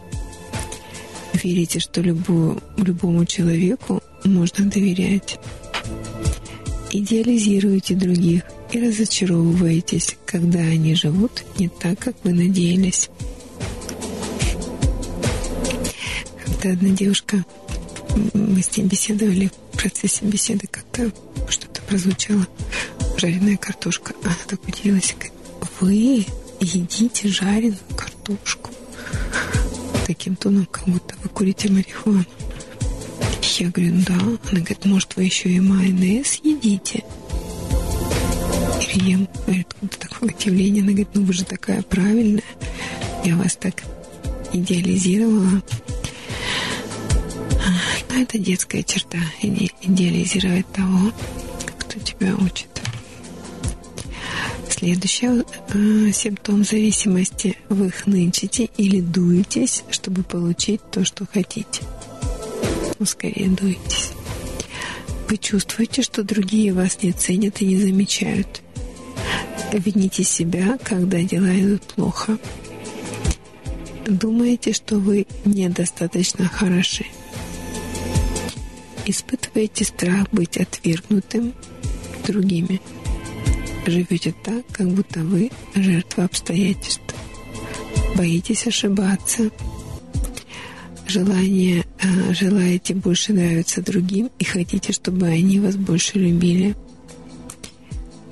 Верите, 1.35 1.79
что 1.79 2.01
любую, 2.01 2.63
любому 2.79 3.27
человеку 3.27 4.03
можно 4.25 4.65
доверять. 4.65 5.39
Идеализируйте 6.91 7.95
других– 7.95 8.43
и 8.73 8.87
разочаровываетесь, 8.87 10.17
когда 10.27 10.61
они 10.61 10.95
живут 10.95 11.45
не 11.59 11.69
так, 11.69 11.99
как 11.99 12.15
вы 12.23 12.33
надеялись. 12.33 13.11
Когда 16.45 16.71
одна 16.75 16.91
девушка, 16.91 17.45
мы 18.33 18.63
с 18.63 18.77
ней 18.77 18.85
беседовали, 18.85 19.51
в 19.73 19.79
процессе 19.79 20.25
беседы 20.25 20.67
как-то 20.71 21.11
что-то 21.49 21.83
прозвучало, 21.83 22.47
жареная 23.17 23.57
картошка. 23.57 24.15
Она 24.23 24.37
так 24.47 24.61
удивилась, 24.67 25.17
вы 25.81 26.27
едите 26.61 27.29
жареную 27.29 27.79
картошку? 27.97 28.71
Таким 30.07 30.37
тоном, 30.37 30.67
как 30.67 30.85
будто 30.87 31.15
вы 31.23 31.29
курите 31.31 31.71
марихуану. 31.71 32.25
Я 33.59 33.71
говорю, 33.71 33.93
да. 34.07 34.15
Она 34.15 34.61
говорит, 34.61 34.85
может, 34.85 35.17
вы 35.17 35.25
еще 35.25 35.49
и 35.51 35.61
майонез 35.61 36.41
едите? 36.43 37.05
Рием. 38.95 39.29
Откуда 39.47 39.99
такое 39.99 40.31
удивление? 40.31 40.83
Она 40.83 40.93
говорит, 40.93 41.09
ну 41.15 41.25
вы 41.25 41.33
же 41.33 41.45
такая 41.45 41.83
правильная. 41.83 42.43
Я 43.25 43.37
вас 43.37 43.57
так 43.57 43.83
идеализировала. 44.53 45.63
Но 48.11 48.23
это 48.23 48.39
детская 48.39 48.83
черта. 48.83 49.19
Идеализировать 49.43 50.67
того, 50.73 51.13
кто 51.79 51.99
тебя 52.01 52.35
учит. 52.37 52.69
Следующий 54.69 55.27
э, 55.27 56.13
симптом 56.13 56.65
зависимости. 56.65 57.59
Вы 57.69 57.91
хнычете 57.91 58.71
или 58.77 59.01
дуетесь, 59.01 59.85
чтобы 59.91 60.23
получить 60.23 60.81
то, 60.91 61.05
что 61.05 61.27
хотите. 61.31 61.83
Ну, 63.01 63.07
скорее 63.07 63.49
дуетесь. 63.49 64.13
Вы 65.27 65.39
чувствуете, 65.39 66.03
что 66.03 66.23
другие 66.23 66.75
вас 66.75 67.03
не 67.03 67.13
ценят 67.13 67.63
и 67.63 67.65
не 67.65 67.77
замечают. 67.79 68.61
Вините 69.73 70.23
себя, 70.23 70.79
когда 70.85 71.23
дела 71.23 71.59
идут 71.59 71.83
плохо. 71.85 72.37
Думаете, 74.07 74.75
что 74.75 74.99
вы 74.99 75.27
недостаточно 75.47 76.47
хороши. 76.47 77.07
Испытываете 79.07 79.87
страх 79.87 80.29
быть 80.31 80.59
отвергнутым 80.59 81.55
другими. 82.27 82.83
Живете 83.87 84.35
так, 84.45 84.67
как 84.73 84.89
будто 84.91 85.21
вы 85.21 85.51
жертва 85.75 86.25
обстоятельств. 86.25 87.15
Боитесь 88.15 88.67
ошибаться. 88.67 89.51
Желание, 91.11 91.85
э, 92.01 92.35
желаете 92.35 92.95
больше 92.95 93.33
нравиться 93.33 93.83
другим 93.83 94.31
и 94.39 94.45
хотите, 94.45 94.93
чтобы 94.93 95.27
они 95.27 95.59
вас 95.59 95.77
больше 95.77 96.19
любили– 96.19 96.77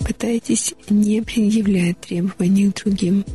Пытайтесь 0.08 0.72
не 0.88 1.20
предъявлять 1.20 2.00
требований 2.00 2.70
к 2.70 2.82
другим. 2.82 3.26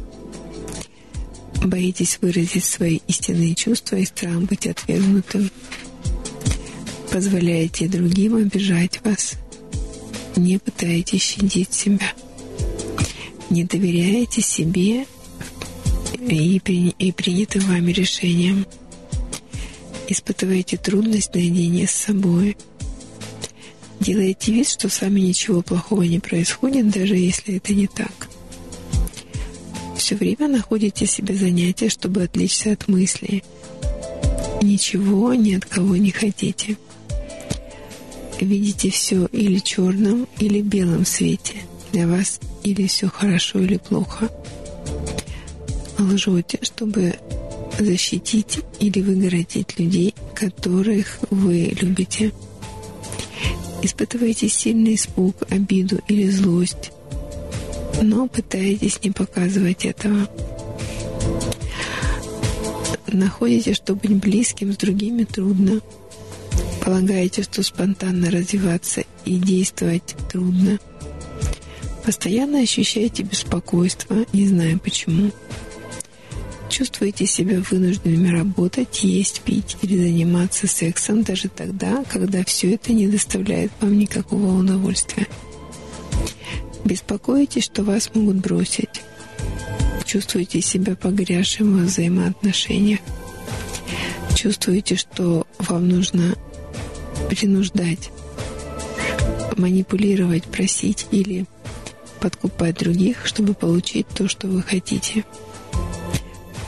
Боитесь 1.64 2.18
выразить 2.20 2.64
свои 2.64 3.00
истинные 3.08 3.54
чувства 3.54 3.98
и 3.98 4.06
страх 4.06 4.42
быть 4.42 4.66
отвергнутым. 4.66 5.52
Позволяете 7.12 7.88
другим 7.88 8.38
обижать 8.38 9.00
вас. 9.04 9.36
Не 10.36 10.58
пытаетесь 10.58 11.22
щадить 11.22 11.72
себя. 11.72 12.12
Не 13.52 13.66
доверяете 13.66 14.42
себе 14.42 15.06
и, 16.20 16.58
и 16.98 17.12
принятым 17.12 17.62
вами 17.68 17.92
решениям. 17.92 18.66
Испытываете 20.14 20.78
трудность 20.78 21.34
наедине 21.34 21.88
с 21.88 21.92
собой– 21.92 22.56
Делаете 24.04 24.52
вид, 24.52 24.68
что 24.68 24.90
с 24.90 25.00
вами 25.00 25.22
ничего 25.22 25.62
плохого 25.62 26.02
не 26.02 26.20
происходит, 26.20 26.90
даже 26.90 27.16
если 27.16 27.56
это 27.56 27.74
не 27.74 27.88
так. 27.88 28.28
Все 29.96 30.16
время 30.16 30.50
находите 30.50 31.06
себе 31.06 31.36
занятия, 31.36 31.88
чтобы 31.88 32.24
отвлечься 32.24 32.74
от 32.74 32.90
мыслей. 32.90 33.46
Ничего 34.62 35.34
ни 35.34 35.54
от 35.54 35.64
кого 35.64 35.96
не 35.96 36.12
хотите. 36.12 36.76
Видите 38.42 38.90
все 38.90 39.26
или 39.28 39.60
черным, 39.60 40.28
или 40.38 40.60
белым 40.60 41.06
свете. 41.06 41.54
Для 41.94 42.06
вас 42.06 42.42
или 42.64 42.88
все 42.88 43.08
хорошо, 43.08 43.60
или 43.60 43.78
плохо. 43.78 44.30
Лжете, 45.98 46.60
чтобы 46.62 47.16
защитить 47.80 48.60
или 48.80 49.02
выгородить 49.02 49.80
людей, 49.80 50.14
которых 50.36 51.20
вы 51.30 51.74
любите 51.80 52.32
испытываете 53.82 54.48
сильный 54.48 54.96
испуг, 54.96 55.36
обиду 55.50 56.00
или 56.08 56.30
злость, 56.30 56.92
но 58.02 58.28
пытаетесь 58.28 59.04
не 59.04 59.12
показывать 59.12 59.86
этого. 59.86 60.30
Находите, 63.08 63.74
что 63.74 63.96
быть 63.96 64.16
близким 64.16 64.74
с 64.74 64.78
другими 64.78 65.24
трудно. 65.24 65.82
Полагаете, 66.84 67.44
что 67.44 67.62
спонтанно 67.62 68.32
развиваться 68.32 69.04
и 69.26 69.36
действовать 69.36 70.16
трудно. 70.32 70.80
Постоянно 72.04 72.62
ощущаете 72.62 73.24
беспокойство, 73.24 74.26
не 74.34 74.48
зная 74.48 74.78
почему 74.78 75.32
чувствуете 76.74 77.28
себя 77.28 77.62
вынужденными 77.70 78.36
работать, 78.36 79.04
есть, 79.04 79.42
пить 79.42 79.78
или 79.84 79.96
заниматься 79.96 80.66
сексом 80.66 81.22
даже 81.22 81.48
тогда, 81.48 82.04
когда 82.10 82.44
все 82.44 82.74
это 82.74 82.94
не 82.94 83.08
доставляет 83.08 83.72
вам 83.80 84.00
никакого 84.00 84.60
удовольствия. 84.60 85.28
Беспокоитесь, 86.84 87.66
что 87.66 87.84
вас 87.84 88.10
могут 88.16 88.38
бросить. 88.38 88.90
Чувствуете 90.04 90.62
себя 90.62 90.96
погрязшим 90.96 91.78
во 91.78 91.84
взаимоотношениях. 91.84 93.02
Чувствуете, 94.36 94.96
что 94.96 95.46
вам 95.60 95.88
нужно 95.88 96.36
принуждать, 97.30 98.10
манипулировать, 99.58 100.46
просить 100.46 101.06
или 101.12 101.46
подкупать 102.20 102.80
других, 102.80 103.28
чтобы 103.28 103.54
получить 103.54 104.08
то, 104.08 104.28
что 104.28 104.48
вы 104.48 104.64
хотите– 104.64 105.24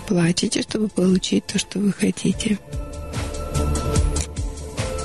Плачете, 0.07 0.61
чтобы 0.61 0.87
получить 0.87 1.47
то, 1.47 1.57
что 1.57 1.79
вы 1.79 1.91
хотите. 1.91 2.59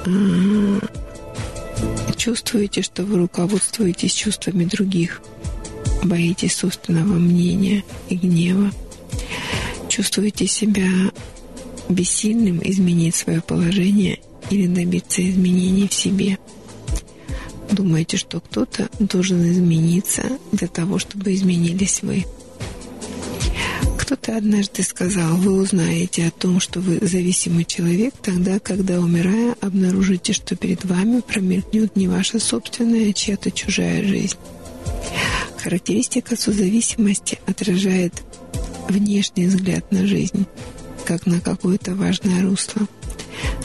А, 0.06 0.78
чувствуете, 2.16 2.82
что 2.82 3.02
вы 3.05 3.18
руководствуетесь 3.18 4.12
чувствами 4.12 4.64
других. 4.64 5.22
Боитесь 6.05 6.56
собственного 6.56 7.14
мнения 7.14 7.85
и 8.09 8.16
гнева. 8.16 8.70
Чувствуете 9.89 10.47
себя 10.47 10.86
бессильным 11.89 12.60
изменить 12.62 13.14
свое 13.14 13.40
положение 13.40 14.20
или 14.51 14.66
добиться 14.66 15.28
изменений 15.28 15.89
в 15.89 15.94
себе. 15.94 16.39
Думаете, 17.72 18.16
что 18.16 18.40
кто-то 18.40 18.89
должен 18.98 19.51
измениться 19.51 20.24
для 20.52 20.68
того, 20.68 20.98
чтобы 20.98 21.35
изменились 21.35 22.02
вы. 22.02 22.24
Кто-то 24.10 24.38
однажды 24.38 24.82
сказал, 24.82 25.36
вы 25.36 25.52
узнаете 25.52 26.26
о 26.26 26.30
том, 26.32 26.58
что 26.58 26.80
вы 26.80 26.98
зависимый 27.00 27.64
человек, 27.64 28.12
тогда, 28.20 28.58
когда, 28.58 28.98
умирая, 28.98 29.54
обнаружите, 29.60 30.32
что 30.32 30.56
перед 30.56 30.84
вами 30.84 31.20
промелькнет 31.20 31.94
не 31.94 32.08
ваша 32.08 32.40
собственная, 32.40 33.10
а 33.10 33.12
чья-то 33.12 33.52
чужая 33.52 34.02
жизнь. 34.02 34.36
Характеристика 35.58 36.34
созависимости 36.34 37.38
отражает 37.46 38.24
внешний 38.88 39.46
взгляд 39.46 39.92
на 39.92 40.04
жизнь, 40.08 40.44
как 41.04 41.26
на 41.26 41.40
какое-то 41.40 41.94
важное 41.94 42.42
русло. 42.42 42.88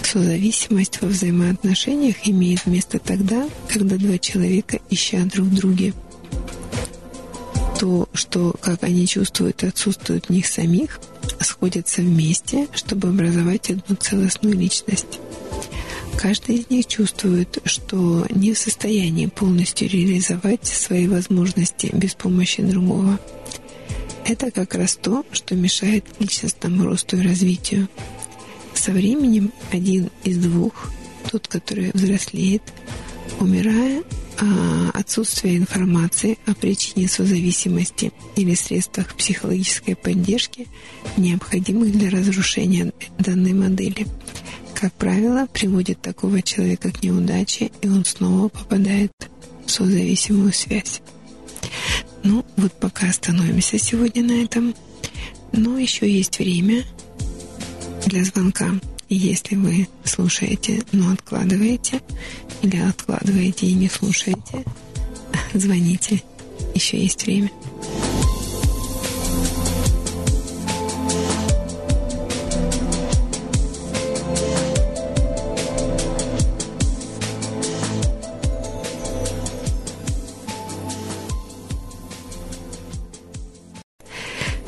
Созависимость 0.04 1.02
во 1.02 1.08
взаимоотношениях 1.08 2.18
имеет 2.28 2.68
место 2.68 3.00
тогда, 3.00 3.50
когда 3.68 3.96
два 3.96 4.20
человека 4.20 4.78
ищут 4.92 5.30
друг 5.30 5.50
друга– 5.50 5.92
то, 7.80 8.08
что, 8.14 8.56
как 8.62 8.84
они 8.84 9.08
чувствуют, 9.08 9.64
отсутствует 9.64 10.28
в 10.28 10.30
них 10.30 10.48
самих, 10.48 11.00
сходятся 11.40 12.02
вместе, 12.02 12.68
чтобы 12.74 13.10
образовать 13.10 13.70
одну 13.70 13.96
целостную 13.96 14.58
личность. 14.58 15.20
Каждый 16.18 16.56
из 16.56 16.70
них 16.70 16.88
чувствует, 16.88 17.60
что 17.66 18.26
не 18.30 18.54
в 18.54 18.58
состоянии 18.58 19.28
полностью 19.28 19.90
реализовать 19.90 20.66
свои 20.66 21.08
возможности 21.08 21.90
без 21.94 22.16
помощи 22.16 22.64
другого. 22.64 23.20
Это 24.26 24.50
как 24.50 24.74
раз 24.76 24.96
то, 24.96 25.26
что 25.32 25.56
мешает 25.56 26.06
личностному 26.20 26.86
росту 26.86 27.18
и 27.18 27.22
развитию. 27.22 27.90
Со 28.74 28.92
временем 28.92 29.52
один 29.72 30.10
из 30.24 30.38
двух, 30.38 30.90
тот, 31.32 31.48
который 31.48 31.92
взрослеет, 31.94 32.64
умирая, 33.40 34.04
отсутствие 34.94 35.58
информации 35.58 36.38
о 36.46 36.54
причине 36.54 37.08
созависимости 37.08 38.12
или 38.36 38.54
средствах 38.54 39.16
психологической 39.16 39.96
поддержки, 39.96 40.68
необходимых 41.18 41.92
для 41.92 42.10
разрушения 42.10 42.92
данной 43.18 43.54
модели. 43.54 44.08
Как 44.74 44.94
правило, 44.94 45.48
приводит 45.54 46.02
такого 46.02 46.42
человека 46.42 46.92
к 46.92 47.02
неудаче, 47.02 47.72
и 47.82 47.88
он 47.88 48.04
снова 48.04 48.50
попадает 48.50 49.12
в 49.66 49.72
созависимую 49.72 50.54
связь. 50.54 51.02
Ну, 52.24 52.44
вот 52.58 52.74
пока 52.74 53.10
остановимся 53.10 53.78
сегодня 53.78 54.24
на 54.24 54.44
этом. 54.44 54.76
Но 55.52 55.78
еще 55.78 56.12
есть 56.12 56.40
время 56.40 56.84
для 58.06 58.24
звонка. 58.26 58.72
Если 59.18 59.56
вы 59.56 59.88
слушаете, 60.04 60.84
но 60.92 61.14
откладываете, 61.14 62.02
или 62.62 62.76
откладываете 62.76 63.66
и 63.66 63.74
не 63.74 63.88
слушаете, 63.88 64.66
звоните. 65.54 66.22
Еще 66.74 67.02
есть 67.02 67.26
время. 67.26 67.50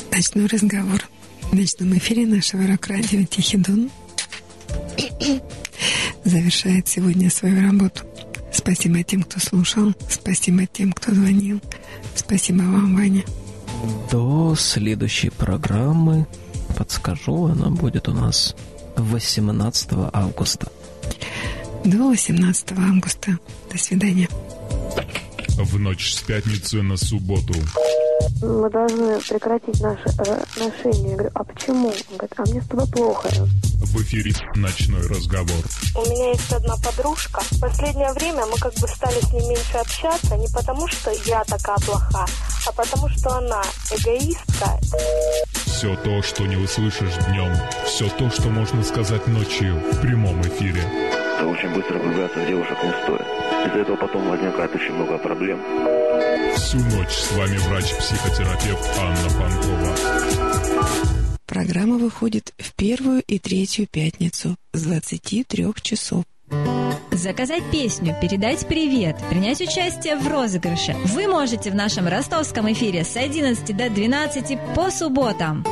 Ночной 0.10 0.46
разговор 0.48 1.04
в 1.52 1.54
ночном 1.54 1.98
эфире 1.98 2.26
нашего 2.26 2.66
рок-радио 2.66 3.26
«Тихий 3.26 3.58
Дон» 3.58 3.92
завершает 6.24 6.88
сегодня 6.88 7.30
свою 7.30 7.62
работу. 7.62 8.02
Спасибо 8.52 9.04
тем, 9.04 9.24
кто 9.24 9.40
слушал. 9.40 9.94
Спасибо 10.10 10.66
тем, 10.66 10.92
кто 10.92 11.14
звонил. 11.14 11.62
Спасибо 12.16 12.60
вам, 12.60 12.96
Ваня. 12.96 13.24
До 14.12 14.56
следующей 14.56 15.30
программы, 15.30 16.26
подскажу, 16.76 17.46
она 17.46 17.70
будет 17.70 18.08
у 18.08 18.14
нас 18.14 18.56
18 18.96 19.90
августа. 20.12 20.72
До 21.86 22.10
18 22.10 22.72
августа. 22.72 23.38
До 23.72 23.78
свидания. 23.78 24.28
В 25.58 25.80
ночь 25.80 26.14
с 26.14 26.22
пятницы 26.22 26.82
на 26.82 26.98
субботу 26.98 27.54
мы 28.42 28.70
должны 28.70 29.20
прекратить 29.20 29.82
наши 29.82 30.10
э, 30.20 30.44
отношения. 30.44 31.12
Я 31.12 31.16
говорю, 31.16 31.32
а 31.34 31.44
почему? 31.44 31.88
Он 31.88 32.18
говорит, 32.18 32.34
а 32.38 32.42
мне 32.44 32.62
с 32.62 32.68
тобой 32.68 32.88
плохо. 32.88 33.30
В 33.30 34.02
эфире 34.02 34.34
«Ночной 34.56 35.02
разговор». 35.08 35.64
У 35.96 36.02
меня 36.10 36.30
есть 36.30 36.52
одна 36.52 36.76
подружка. 36.78 37.42
В 37.42 37.60
последнее 37.60 38.12
время 38.14 38.46
мы 38.46 38.58
как 38.58 38.74
бы 38.76 38.88
стали 38.88 39.20
с 39.20 39.34
ней 39.34 39.48
меньше 39.48 39.78
общаться, 39.78 40.36
не 40.36 40.48
потому 40.48 40.88
что 40.88 41.12
я 41.26 41.44
такая 41.46 41.78
плоха, 41.86 42.26
а 42.68 42.72
потому 42.72 43.10
что 43.10 43.38
она 43.38 43.62
эгоистка. 43.92 44.80
Все 45.66 45.96
то, 45.98 46.22
что 46.22 46.46
не 46.46 46.58
услышишь 46.58 47.14
днем, 47.28 47.56
все 47.86 48.10
то, 48.10 48.30
что 48.30 48.50
можно 48.50 48.84
сказать 48.84 49.28
ночью 49.28 49.76
в 49.92 50.02
прямом 50.02 50.42
эфире. 50.42 50.82
Очень 51.44 51.74
быстро 51.74 52.00
влюбляться 52.00 52.40
в 52.40 52.48
девушек 52.48 52.78
не 52.84 52.92
стоит. 53.04 53.22
Из-за 53.68 53.80
этого 53.80 53.96
потом 53.98 54.28
возникает 54.30 54.74
очень 54.74 54.94
много 54.94 55.18
проблем. 55.20 55.60
Всю 56.58 56.78
ночь 56.80 57.12
с 57.12 57.32
вами 57.34 57.56
врач-психотерапевт 57.58 58.90
Анна 59.00 59.30
Панкова. 59.40 59.96
Программа 61.46 61.98
выходит 61.98 62.54
в 62.58 62.74
первую 62.74 63.22
и 63.22 63.38
третью 63.38 63.88
пятницу 63.88 64.56
с 64.74 64.82
23 64.82 65.68
часов. 65.82 66.24
Заказать 67.12 67.64
песню, 67.72 68.16
передать 68.22 68.68
привет, 68.68 69.18
принять 69.30 69.62
участие 69.62 70.18
в 70.18 70.28
розыгрыше 70.28 70.96
вы 71.06 71.28
можете 71.28 71.70
в 71.70 71.76
нашем 71.76 72.08
ростовском 72.08 72.72
эфире 72.74 73.04
с 73.04 73.16
11 73.16 73.78
до 73.78 73.90
12 73.90 74.58
по 74.76 74.90
субботам. 74.90 75.64